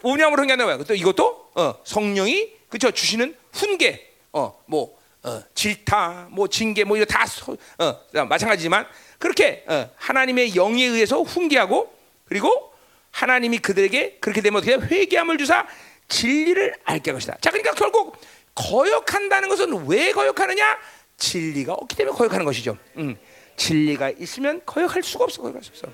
오념으로 0.03 0.43
훈계한다 0.43 0.65
거야. 0.65 0.79
또 0.79 0.95
이것도 0.95 1.51
어, 1.55 1.75
성령이 1.85 2.53
그쵸 2.69 2.91
주시는 2.91 3.37
훈계, 3.53 4.11
어, 4.33 4.61
뭐 4.67 4.99
어, 5.23 5.43
질타, 5.55 6.29
뭐 6.31 6.49
징계, 6.49 6.83
뭐 6.85 6.97
이거 6.97 7.05
다 7.05 7.27
소, 7.27 7.57
어, 7.79 8.25
마찬가지지만 8.25 8.87
그렇게 9.19 9.65
어, 9.69 9.91
하나님의 9.97 10.57
영에 10.57 10.83
의해서 10.83 11.21
훈계하고 11.23 11.95
그리고 12.25 12.73
하나님이 13.11 13.59
그들에게 13.59 14.19
그렇게 14.21 14.41
되면 14.41 14.63
어떻게 14.63 14.75
회개함을 14.75 15.37
주사 15.37 15.67
진리를 16.11 16.75
알게 16.85 17.11
할 17.11 17.17
것이다. 17.17 17.39
자, 17.41 17.51
그러니까 17.51 17.73
결국 17.73 18.19
거역한다는 18.55 19.49
것은 19.49 19.87
왜 19.89 20.13
거역하느냐? 20.13 20.79
진리가 21.17 21.73
없기 21.73 21.97
때문에 21.97 22.17
거역하는 22.17 22.45
것이죠. 22.45 22.77
음, 22.99 23.17
진리가 23.57 24.11
있으면 24.19 24.61
거역할 24.67 25.03
수가 25.03 25.25
없어. 25.25 25.41
거역할 25.41 25.63
수 25.63 25.71
없어. 25.71 25.89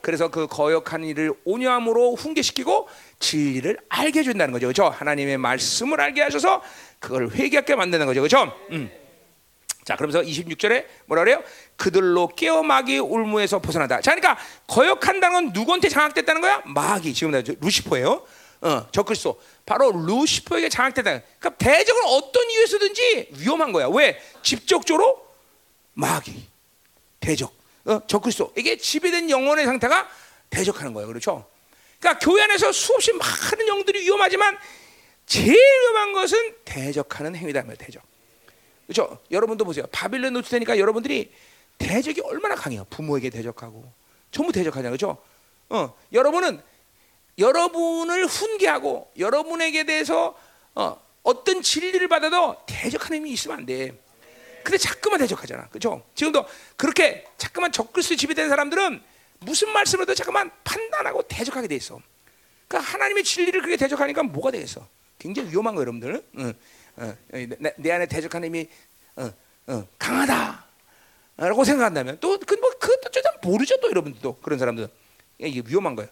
그래서 0.00 0.28
그 0.28 0.48
거역한 0.48 1.04
일을 1.04 1.32
온유함으로 1.44 2.16
훈계시키고 2.16 2.88
진리를 3.20 3.78
알게 3.88 4.18
해준다는 4.20 4.52
거죠. 4.52 4.66
그렇죠? 4.66 4.88
하나님의 4.88 5.38
말씀을 5.38 6.00
알게 6.00 6.22
하셔서 6.22 6.60
그걸 6.98 7.30
회개하게 7.30 7.76
만드는 7.76 8.06
거죠. 8.06 8.20
그렇죠? 8.20 8.52
음. 8.72 8.90
자, 9.84 9.96
그러면서 9.96 10.22
26절에 10.22 10.86
뭐라 11.06 11.22
그래요? 11.22 11.42
그들로 11.76 12.28
깨어 12.28 12.62
마귀 12.62 12.98
울무에서 12.98 13.60
벗어나다. 13.60 14.00
자, 14.00 14.14
그러니까 14.14 14.42
거역한다는 14.66 15.34
건 15.34 15.52
누구한테 15.52 15.88
장악됐다는 15.88 16.40
거야? 16.40 16.62
마귀. 16.66 17.14
지금 17.14 17.32
루시퍼예요. 17.60 18.24
어, 18.62 18.86
적그리스도 18.92 19.40
바로 19.66 19.90
루시퍼에게 19.90 20.68
장악됐다. 20.68 21.20
그러니까 21.20 21.50
대적은 21.56 22.02
어떤 22.04 22.48
이유에서든지 22.48 23.28
위험한 23.38 23.72
거야. 23.72 23.88
왜? 23.88 24.20
직접적으로 24.42 25.26
마귀, 25.94 26.48
대적, 27.20 27.52
어, 27.86 28.00
적그리스도에게 28.06 28.78
지배된 28.78 29.30
영혼의 29.30 29.66
상태가 29.66 30.08
대적하는 30.48 30.94
거예요. 30.94 31.08
그렇죠? 31.08 31.44
그러니까 31.98 32.24
교회 32.24 32.42
안에서 32.42 32.70
수없이 32.70 33.12
많은 33.12 33.66
영들이 33.66 34.02
위험하지만 34.02 34.56
제일 35.26 35.56
위험한 35.56 36.12
것은 36.12 36.54
대적하는 36.64 37.34
행위다 37.34 37.62
말이에요. 37.62 37.76
대적. 37.76 38.02
그렇죠? 38.86 39.18
여러분도 39.30 39.64
보세요. 39.64 39.86
바빌론 39.90 40.34
노출되니까 40.34 40.78
여러분들이 40.78 41.32
대적이 41.78 42.20
얼마나 42.22 42.54
강해요. 42.54 42.86
부모에게 42.90 43.30
대적하고 43.30 43.90
전부 44.30 44.52
대적하잖아요. 44.52 44.90
그렇죠? 44.90 45.18
어, 45.68 45.96
여러분은 46.12 46.62
여러분을 47.38 48.26
훈계하고 48.26 49.12
여러분에게 49.18 49.84
대해서 49.84 50.38
어, 50.74 51.00
어떤 51.22 51.62
진리를 51.62 52.06
받아도 52.08 52.56
대적하는 52.66 53.18
힘이 53.18 53.32
있으면 53.32 53.58
안 53.58 53.66
돼. 53.66 53.92
근데 54.62 54.78
자꾸만 54.78 55.18
대적하잖아. 55.18 55.68
그렇죠? 55.68 56.02
지금도 56.14 56.44
그렇게 56.76 57.24
자꾸만 57.36 57.72
적글수 57.72 58.16
지배된 58.16 58.48
사람들은 58.48 59.02
무슨 59.40 59.72
말씀을 59.72 60.02
해도 60.02 60.14
자꾸만 60.14 60.50
판단하고 60.62 61.22
대적하게 61.22 61.68
돼 61.68 61.76
있어. 61.76 62.00
그러니까 62.68 62.92
하나님의 62.92 63.24
진리를 63.24 63.60
그렇게 63.60 63.76
대적하니까 63.76 64.22
뭐가 64.22 64.50
되겠어? 64.50 64.86
굉장히 65.18 65.50
위험한 65.50 65.74
거 65.74 65.80
여러분들. 65.80 66.24
응, 66.38 66.54
어, 66.96 67.16
내, 67.32 67.74
내, 67.76 67.92
안에 67.92 68.06
대적하는 68.06 68.48
힘이 68.48 68.68
어, 69.16 69.32
어, 69.66 69.86
강하다. 69.98 70.64
라고 71.36 71.64
생각한다면 71.64 72.18
또, 72.20 72.38
그, 72.38 72.54
뭐, 72.54 72.70
그것도 72.78 73.10
좀 73.10 73.22
모르죠, 73.42 73.80
또 73.80 73.90
여러분들도. 73.90 74.36
그런 74.36 74.58
사람들은. 74.58 74.88
이게 75.38 75.62
위험한 75.66 75.96
거예요. 75.96 76.10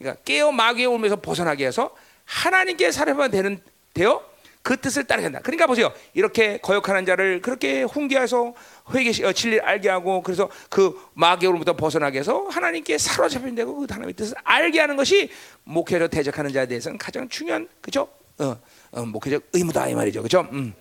그러니까 0.00 0.22
깨어 0.24 0.50
마귀의 0.50 0.86
울면서 0.86 1.20
벗어나게 1.20 1.66
해서 1.66 1.94
하나님께 2.24 2.90
살아만 2.90 3.30
되는 3.30 3.60
되어 3.92 4.28
그 4.62 4.76
뜻을 4.78 5.04
따르게 5.04 5.26
한다. 5.26 5.40
그러니까 5.42 5.66
보세요. 5.66 5.92
이렇게 6.14 6.58
거역하는 6.58 7.06
자를 7.06 7.40
그렇게 7.40 7.82
훈계해서 7.82 8.54
회개 8.94 9.24
어, 9.24 9.32
진리를 9.32 9.64
알게 9.64 9.88
하고 9.88 10.22
그래서 10.22 10.50
그 10.68 11.00
마귀의 11.14 11.52
울부터 11.52 11.76
벗어나게 11.76 12.18
해서 12.18 12.46
하나님께 12.48 12.98
사로잡힌 12.98 13.54
되고 13.54 13.74
그 13.74 13.86
하나님의 13.88 14.14
뜻을 14.14 14.36
알게 14.42 14.80
하는 14.80 14.96
것이 14.96 15.30
목회로 15.64 16.08
대적하는 16.08 16.52
자에 16.52 16.66
대해서는 16.66 16.98
가장 16.98 17.28
중요한 17.28 17.68
그죠? 17.80 18.08
어, 18.38 18.56
어, 18.92 19.04
목회적 19.04 19.42
의무다 19.52 19.88
이 19.88 19.94
말이죠. 19.94 20.22
그죠? 20.22 20.46
음. 20.52 20.74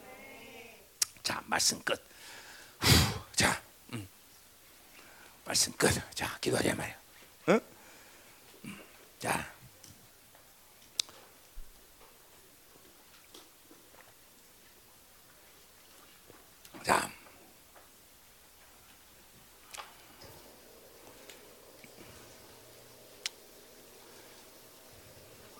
자, 1.23 1.41
말씀 1.45 1.79
끝. 1.83 2.01
후, 2.79 3.19
자, 3.35 3.61
음. 3.93 4.07
말씀 5.45 5.71
끝. 5.73 5.89
자, 6.15 6.37
기도하자 6.41 6.75
말이야. 6.75 6.95
응? 7.49 7.59
음. 9.19 9.27
자. 9.27 9.45
자. 16.83 17.11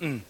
음. 0.02 0.24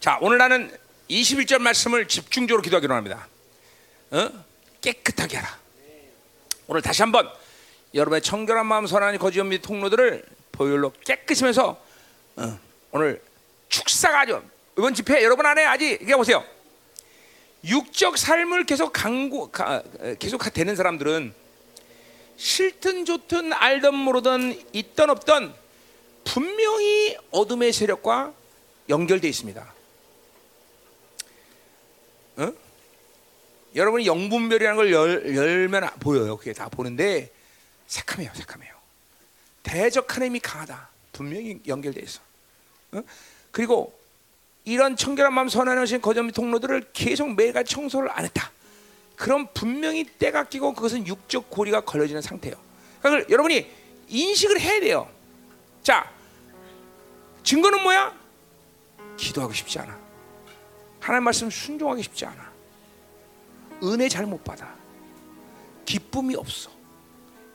자, 0.00 0.18
오늘 0.20 0.36
나는 0.38 0.78
21절 1.08 1.58
말씀을 1.58 2.06
집중적으로 2.06 2.62
기도하기로 2.62 2.94
합니다. 2.94 3.26
어? 4.10 4.44
깨끗하게 4.82 5.38
하라. 5.38 5.58
오늘 6.66 6.82
다시 6.82 7.02
한번 7.02 7.30
여러분의 7.94 8.22
청결한 8.22 8.66
마음 8.66 8.86
선한 8.86 9.18
거짓 9.18 9.42
및 9.42 9.60
통로들을 9.62 10.24
보혈로 10.52 10.92
깨끗이면서 11.04 11.80
어, 12.36 12.58
오늘 12.92 13.22
축사가 13.68 14.26
죠 14.26 14.42
이번 14.78 14.94
집회 14.94 15.22
여러분 15.22 15.44
안에 15.46 15.64
아직 15.64 15.98
이게 16.00 16.14
보세요. 16.16 16.44
육적 17.64 18.16
삶을 18.16 18.64
계속 18.64 18.92
강구 18.92 19.50
가, 19.50 19.82
계속 20.18 20.42
되는 20.52 20.74
사람들은 20.76 21.34
싫든 22.36 23.04
좋든 23.04 23.52
알든 23.52 23.94
모르든 23.94 24.58
있던 24.72 25.10
없던 25.10 25.54
분명히 26.24 27.16
어둠의 27.30 27.72
세력과 27.72 28.32
연결돼 28.88 29.28
있습니다. 29.28 29.74
어? 32.36 32.52
여러분이 33.74 34.06
영분별이라는 34.06 34.76
걸 34.76 34.92
열, 34.92 35.36
열면 35.36 35.90
보여요. 36.00 36.38
그게 36.38 36.52
다 36.54 36.68
보는데 36.68 37.30
새카매요, 37.90 38.30
새카매요. 38.34 38.72
대적하는 39.64 40.28
힘이 40.28 40.38
강하다. 40.38 40.88
분명히 41.12 41.60
연결돼 41.66 42.00
있어. 42.02 42.20
어? 42.92 43.02
그리고 43.50 43.98
이런 44.64 44.96
청결한 44.96 45.34
마음 45.34 45.48
선하신 45.48 46.00
거점 46.00 46.26
및 46.26 46.32
통로들을 46.32 46.90
계속 46.92 47.34
매일같이 47.34 47.74
청소를 47.74 48.08
안 48.12 48.24
했다. 48.24 48.52
그럼 49.16 49.48
분명히 49.52 50.04
때가 50.04 50.44
끼고 50.44 50.74
그것은 50.74 51.04
육적 51.06 51.50
고리가 51.50 51.80
걸려지는 51.80 52.22
상태예요. 52.22 52.56
그러니까 53.02 53.28
여러분이 53.28 53.68
인식을 54.08 54.60
해야 54.60 54.80
돼요. 54.80 55.10
자, 55.82 56.08
증거는 57.42 57.82
뭐야? 57.82 58.16
기도하고 59.16 59.52
싶지 59.52 59.80
않아. 59.80 59.98
하나님 61.00 61.24
말씀 61.24 61.50
순종하기 61.50 62.04
쉽지 62.04 62.24
않아. 62.24 62.52
은혜 63.82 64.08
잘 64.08 64.26
못 64.26 64.44
받아. 64.44 64.76
기쁨이 65.84 66.36
없어. 66.36 66.79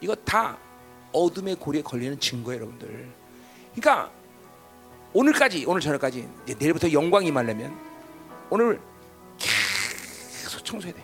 이거 0.06 0.14
다 0.14 0.56
어둠의 1.12 1.56
고리에 1.56 1.82
걸리는 1.82 2.20
증거예요, 2.20 2.62
여러분들. 2.62 3.12
그러니까 3.74 4.12
오늘까지 5.14 5.66
오늘 5.66 5.82
저녁까지 5.82 6.30
내일부터 6.60 6.92
영광이 6.92 7.32
말려면 7.32 7.76
오늘 8.52 8.80
계속 9.40 10.64
청소해야 10.64 10.94
돼. 10.94 11.04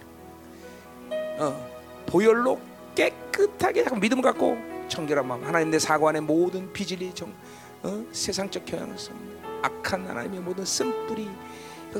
어, 1.39 2.03
보혈로 2.05 2.61
깨끗하게 2.93 3.85
믿음을 3.99 4.21
갖고 4.21 4.55
청결한 4.87 5.27
마음 5.27 5.43
하나님 5.45 5.71
내 5.71 5.79
사고 5.79 6.07
안에 6.07 6.19
모든 6.19 6.71
비질리 6.71 7.15
정 7.15 7.33
어? 7.81 8.05
세상적 8.11 8.67
경향성 8.67 9.15
악한 9.63 10.07
하나님의 10.07 10.41
모든 10.41 10.63
쓴뿌리 10.63 11.27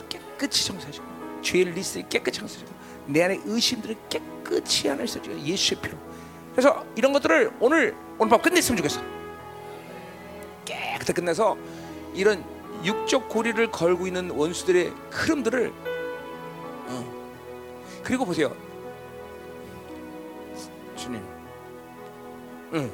깨끗이 0.08 0.68
청소해주고 0.68 1.42
죄의 1.42 1.66
리스트 1.72 2.08
깨끗이 2.08 2.42
청소해주고 2.42 2.72
내 3.08 3.24
안에 3.24 3.40
의심들을 3.44 3.96
깨끗이 4.08 4.88
하나 4.88 5.04
써주고 5.04 5.40
예수의 5.40 5.82
피로 5.82 6.11
그래서 6.52 6.86
이런 6.96 7.14
것들을 7.14 7.52
오늘 7.60 7.96
오늘 8.18 8.30
밤 8.30 8.42
끝냈으면 8.42 8.78
좋겠어. 8.78 9.02
깨끗하게 10.66 11.14
끝내서 11.14 11.58
이런 12.14 12.44
육적 12.84 13.30
고리를 13.30 13.72
걸고 13.72 14.08
있는 14.08 14.32
원수들의 14.32 14.94
흐름들을 15.12 15.74
어. 16.88 17.22
그리고 18.04 18.26
보세요. 18.26 18.56
주님. 20.96 21.22
응. 22.74 22.92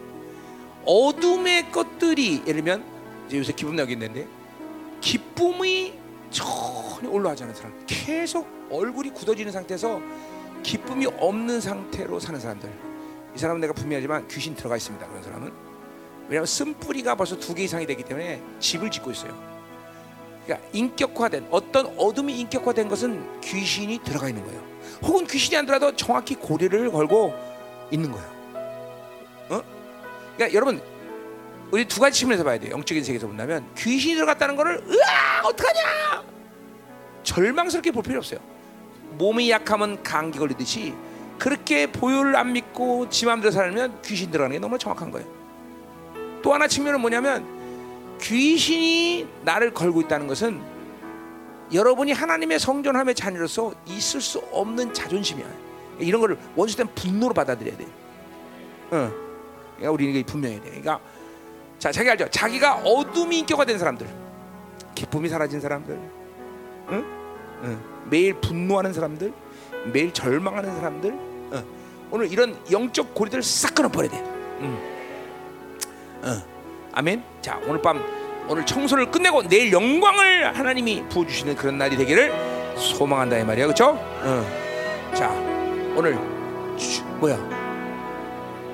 어둠의 0.85 1.71
것들이 1.71 2.41
예를 2.47 2.63
들면 2.63 2.83
이제 3.27 3.37
요새 3.37 3.53
기분 3.53 3.75
나게 3.75 3.93
있는데 3.93 4.27
기쁨이 5.01 5.93
전혀 6.29 7.09
올라가지 7.09 7.43
않은 7.43 7.55
사람. 7.55 7.73
계속 7.85 8.47
얼굴이 8.69 9.09
굳어지는 9.11 9.51
상태에서 9.51 10.01
기쁨이 10.63 11.05
없는 11.05 11.61
상태로 11.61 12.19
사는 12.19 12.39
사람들 12.39 12.86
이 13.37 13.39
사람은 13.39 13.61
내가 13.61 13.73
분명하지만 13.73 14.27
귀신 14.27 14.55
들어가 14.55 14.75
있습니다 14.77 15.07
그런 15.07 15.21
사람은 15.21 15.53
왜냐하면 16.27 16.45
쓴뿌리가 16.47 17.13
벌써 17.13 17.37
두 17.37 17.53
개 17.53 17.63
이상이 17.63 17.85
되기 17.85 18.01
때문에 18.01 18.41
집을 18.59 18.89
짓고 18.89 19.11
있어요 19.11 19.31
그러니까 20.43 20.67
인격화된 20.73 21.49
어떤 21.51 21.85
어둠이 21.97 22.39
인격화된 22.39 22.89
것은 22.89 23.41
귀신이 23.41 23.99
들어가 24.03 24.27
있는 24.27 24.43
거예요 24.43 24.63
혹은 25.03 25.27
귀신이 25.27 25.55
안 25.55 25.67
들어도 25.67 25.95
정확히 25.95 26.33
고리를 26.33 26.91
걸고 26.91 27.35
있는 27.91 28.11
거예요 28.11 28.27
어? 29.49 29.61
그러니까 30.35 30.55
여러분 30.55 30.81
우리 31.69 31.85
두 31.85 31.99
가지 31.99 32.17
측면에서 32.21 32.45
봐야 32.45 32.57
돼요. 32.57 32.71
영적인 32.71 33.03
세계에서 33.03 33.27
본다면 33.27 33.69
귀신이 33.77 34.15
들어갔다는 34.15 34.55
것을 34.55 34.81
으아 34.87 35.41
어떡하냐 35.43 36.23
절망스럽게 37.23 37.91
볼 37.91 38.03
필요 38.03 38.19
없어요. 38.19 38.39
몸이 39.17 39.51
약하면 39.51 40.01
감기 40.01 40.39
걸리듯이 40.39 40.93
그렇게 41.37 41.91
보혈을 41.91 42.35
안 42.35 42.53
믿고 42.53 43.09
지 43.09 43.25
마음대로 43.25 43.51
살면 43.51 44.01
귀신 44.03 44.31
들어가는 44.31 44.55
게 44.55 44.59
너무 44.59 44.77
정확한 44.77 45.11
거예요. 45.11 45.27
또 46.41 46.53
하나 46.53 46.67
측면은 46.67 47.01
뭐냐면 47.01 47.45
귀신이 48.21 49.27
나를 49.43 49.73
걸고 49.73 50.01
있다는 50.01 50.27
것은 50.27 50.61
여러분이 51.73 52.13
하나님의 52.13 52.59
성전함의 52.59 53.15
자녀로서 53.15 53.73
있을 53.85 54.21
수 54.21 54.39
없는 54.51 54.93
자존심이야. 54.93 55.45
이런 55.99 56.21
거를 56.21 56.37
원수 56.55 56.77
된 56.77 56.87
분노로 56.95 57.33
받아들여야 57.33 57.77
돼. 57.77 57.85
어. 58.91 59.11
그러니까 59.75 59.91
우리는 59.91 60.13
이게 60.13 60.23
분명해야 60.23 60.61
돼. 60.61 60.69
그러니까 60.69 60.99
자, 61.79 61.91
자기 61.91 62.09
알죠? 62.09 62.27
자기가 62.29 62.77
어둠이 62.77 63.39
인격화 63.39 63.65
된 63.65 63.77
사람들, 63.77 64.07
기쁨이 64.95 65.29
사라진 65.29 65.59
사람들, 65.59 65.95
응? 66.89 67.05
응. 67.63 67.79
매일 68.09 68.33
분노하는 68.35 68.93
사람들, 68.93 69.31
매일 69.93 70.11
절망하는 70.11 70.75
사람들, 70.75 71.11
응. 71.11 71.26
오늘 72.11 72.31
이런 72.31 72.57
영적 72.71 73.13
고리들을 73.13 73.43
싹 73.43 73.75
끊어버려야 73.75 74.09
돼. 74.11 74.23
응. 74.61 74.77
응. 76.23 76.41
아멘. 76.93 77.23
자 77.41 77.59
오늘 77.67 77.81
밤 77.81 78.01
오늘 78.47 78.65
청소를 78.65 79.11
끝내고 79.11 79.43
내일 79.43 79.71
영광을 79.71 80.57
하나님이 80.57 81.03
부어주시는 81.09 81.55
그런 81.55 81.77
날이 81.77 81.97
되기를 81.97 82.31
소망한다 82.77 83.37
이 83.37 83.43
말이야, 83.43 83.65
그렇죠? 83.65 83.97
어. 83.99 85.11
자 85.13 85.29
오늘 85.95 86.17
주- 86.77 87.03
뭐야? 87.19 87.37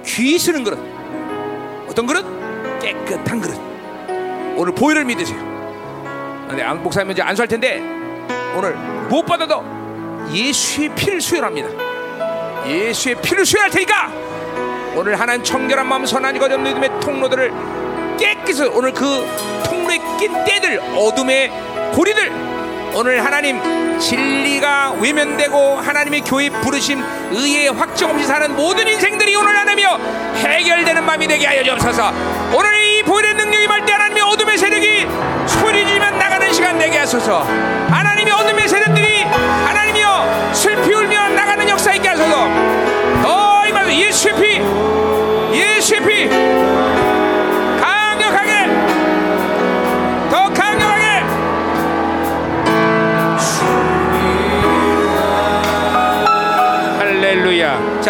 귀 0.05 0.37
쓰는 0.37 0.63
그릇 0.63 0.77
어떤 1.89 2.05
그릇? 2.05 2.23
깨끗한 2.81 3.41
그릇. 3.41 3.55
오늘 4.55 4.73
보혈을 4.75 5.05
믿으세요. 5.05 5.37
근데 6.47 6.61
안 6.61 6.83
목사님 6.83 7.11
이제 7.11 7.21
안수할 7.23 7.47
텐데 7.47 7.79
오늘 8.55 8.75
무엇보다도 9.09 9.63
예수의 10.31 10.93
피를 10.95 11.19
수혈합니다. 11.19 11.69
예수의 12.65 13.15
피를 13.21 13.45
수혈할 13.45 13.69
테니까. 13.69 14.11
오늘 14.95 15.19
하나님 15.19 15.43
청결한 15.43 15.87
마음 15.87 16.05
선한 16.05 16.35
이거 16.35 16.45
없는 16.45 16.63
믿음의 16.63 16.99
통로들을 17.01 17.51
깨끗이 18.19 18.63
오늘 18.63 18.93
그 18.93 19.27
통로에 19.65 19.97
낀 20.19 20.31
때들 20.45 20.79
어둠의 20.95 21.49
고리들. 21.93 22.31
오늘 22.95 23.25
하나님 23.25 23.59
진리가 23.99 24.91
외면되고 25.01 25.77
하나님의 25.77 26.21
교회 26.21 26.49
부르심 26.49 27.03
의의 27.31 27.69
확정 27.69 28.11
없이 28.11 28.25
사는 28.25 28.55
모든 28.55 28.87
인생들이 28.87 29.35
오늘 29.35 29.57
하나며 29.57 29.97
해결되는 30.35 31.03
밤이 31.05 31.27
되게 31.27 31.47
하여 31.47 31.63
주옵소서. 31.63 32.13
오늘 32.55 32.83
이 32.83 33.01
보혈의 33.01 33.33
능력이 33.33 33.63
임할 33.63 33.83
때 33.85 33.93
하나님의 33.93 34.23
어둠의 34.23 34.57
세력이 34.59 35.07
소리 35.47 35.87
지르면 35.87 36.19
나가는 36.19 36.53
시간 36.53 36.77
되게 36.77 36.99
하소서. 36.99 37.39
하나님의 37.89 38.31
어둠의 38.31 38.67
세력들이 38.67 39.02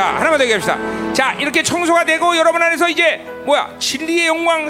자, 0.03 0.09
하나만 0.15 0.38
더 0.38 0.43
얘기합시다. 0.43 0.77
자, 1.13 1.34
이렇게 1.39 1.63
청소가 1.63 2.03
되고 2.03 2.35
여러분 2.35 2.61
안에서 2.61 2.89
이제 2.89 3.25
뭐야? 3.45 3.69
진리의 3.80 4.27
영광, 4.27 4.67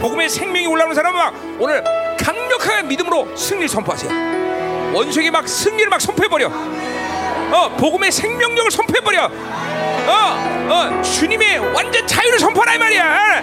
복음의 0.00 0.28
생명이 0.28 0.68
올라오는 0.68 0.94
사람은 0.94 1.18
막 1.18 1.34
오늘 1.58 1.82
강력하게 2.16 2.84
믿음으로 2.84 3.36
승리를 3.36 3.68
선포하세요. 3.68 4.92
원수에게 4.94 5.32
막 5.32 5.48
승리를 5.48 5.90
막 5.90 6.00
선포해버려. 6.00 6.46
어, 6.46 7.68
복음의 7.76 8.12
생명력을 8.12 8.70
선포해버려. 8.70 9.24
어, 9.24 10.68
어, 10.70 11.02
주님의 11.02 11.58
완전 11.74 12.06
자유를 12.06 12.38
선포하라 12.38 12.74
이 12.76 12.78
말이야. 12.78 13.40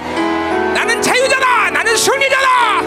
나는 0.74 1.02
자유자다. 1.02 1.72
나는 1.72 1.98
승리자다. 1.98 2.82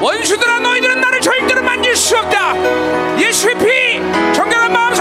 원수들아 0.00 0.60
너희들은 0.60 1.02
나를 1.02 1.20
절대로 1.20 1.62
만질 1.62 1.94
수 1.94 2.16
없다. 2.16 2.54
예수의 3.20 3.58
피, 3.58 4.32
정결한 4.32 4.72
마음, 4.72 4.94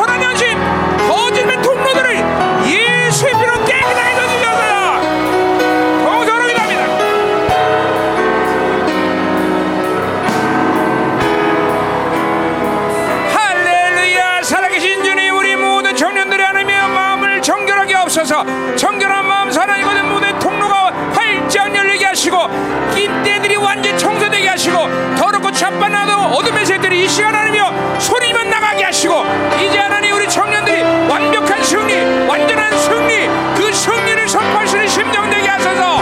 하시고 24.59 25.15
더럽고 25.15 25.49
자빠나도 25.51 26.35
어둠의 26.35 26.65
새들이 26.65 27.05
이 27.05 27.07
시간 27.07 27.33
하나님이여 27.33 27.99
소리만 27.99 28.49
나가게 28.49 28.83
하시고 28.83 29.23
이제 29.65 29.79
하나님 29.79 30.13
우리 30.15 30.27
청년들이 30.27 30.81
완벽한 31.09 31.63
승리 31.63 32.27
완전한 32.27 32.77
승리 32.77 33.27
그 33.55 33.71
승리를 33.73 34.27
선포하시는 34.27 34.87
심정 34.89 35.29
되게 35.29 35.47
하소서 35.47 36.01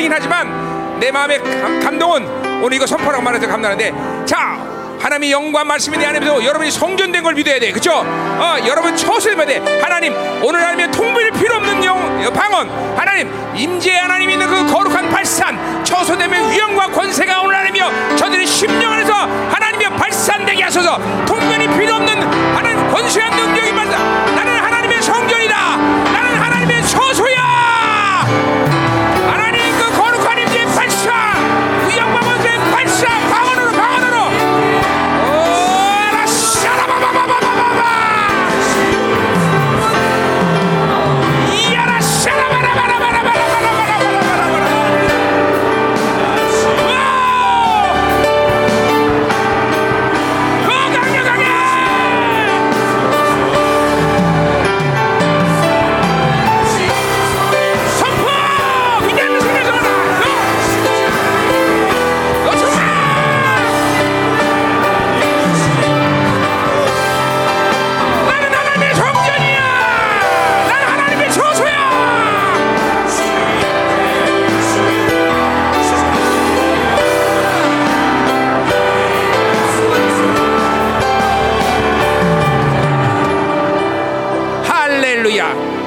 틀리긴 0.00 0.12
하지만 0.12 0.98
내 0.98 1.10
마음의 1.10 1.38
감, 1.42 1.80
감동은 1.80 2.62
오늘 2.62 2.76
이거 2.76 2.86
선포라고 2.86 3.22
말해서 3.22 3.46
감사하는데 3.46 4.24
자, 4.24 4.58
하나님의 4.98 5.32
영광 5.32 5.66
말씀이 5.66 5.96
내 5.96 6.06
안에서 6.06 6.44
여러분이 6.44 6.70
성전된 6.70 7.22
걸 7.22 7.34
믿어야 7.34 7.58
돼. 7.58 7.72
그죠? 7.72 7.92
어, 8.04 8.56
여러분 8.66 8.96
처소해야 8.96 9.44
돼. 9.46 9.80
하나님, 9.80 10.14
오늘 10.42 10.60
하나님의 10.60 10.90
통bil 10.90 11.30
필요 11.32 11.56
없는 11.56 11.84
영, 11.84 12.26
어, 12.26 12.30
방언. 12.30 12.68
하나님, 12.96 13.32
임재 13.54 13.96
하나님 13.96 14.30
있는 14.30 14.46
그 14.46 14.72
거룩한 14.72 15.08
발산, 15.08 15.84
처소되면 15.84 16.52
위엄과 16.52 16.88
권세가 16.88 17.40
오늘 17.42 17.56
하나님이여 17.56 18.16
저들의 18.16 18.46
심령 18.46 18.92
안에서 18.92 19.12
하나님이여 19.14 19.90
발산되게 19.90 20.62
하소서. 20.64 20.98
통변이 21.26 21.66
필요 21.78 21.94
없는 21.94 22.22
하나님 22.54 22.90
권세한 22.90 23.34
능력이 23.34 23.72
발산. 23.72 24.34
나는 24.34 24.58
하나님의 24.58 25.02
성전이다. 25.02 25.76
나는 25.76 26.34
하나님의 26.36 26.86
처소야. 26.86 27.29
하 27.29 27.29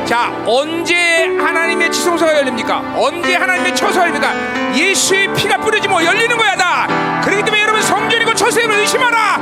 자, 0.06 0.34
언제 0.46 0.96
하나님의 1.38 1.92
지성소가 1.92 2.36
열립니까? 2.40 2.94
언제 2.98 3.36
하나님의 3.36 3.74
처소가 3.74 4.08
열립니까? 4.08 4.76
예수의 4.76 5.34
피가 5.34 5.58
뿌려지면 5.58 6.04
열리는 6.04 6.36
거야, 6.38 6.56
다. 6.56 7.22
그렇기 7.24 7.44
때문에 7.44 7.64
여러분 7.64 7.82
성전이고 7.82 8.34
처소임을 8.34 8.80
의심하라. 8.80 9.40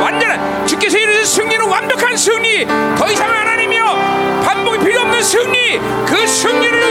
완전한 0.00 0.66
주께서 0.66 0.98
이루신 0.98 1.24
승리는 1.24 1.66
완벽한 1.66 2.16
승리. 2.16 2.64
더 2.96 3.10
이상 3.10 3.28
하나님이여 3.28 4.42
반복이 4.44 4.78
필요 4.78 5.00
없는 5.00 5.20
승리. 5.22 5.80
그 6.06 6.26
승리를 6.26 6.83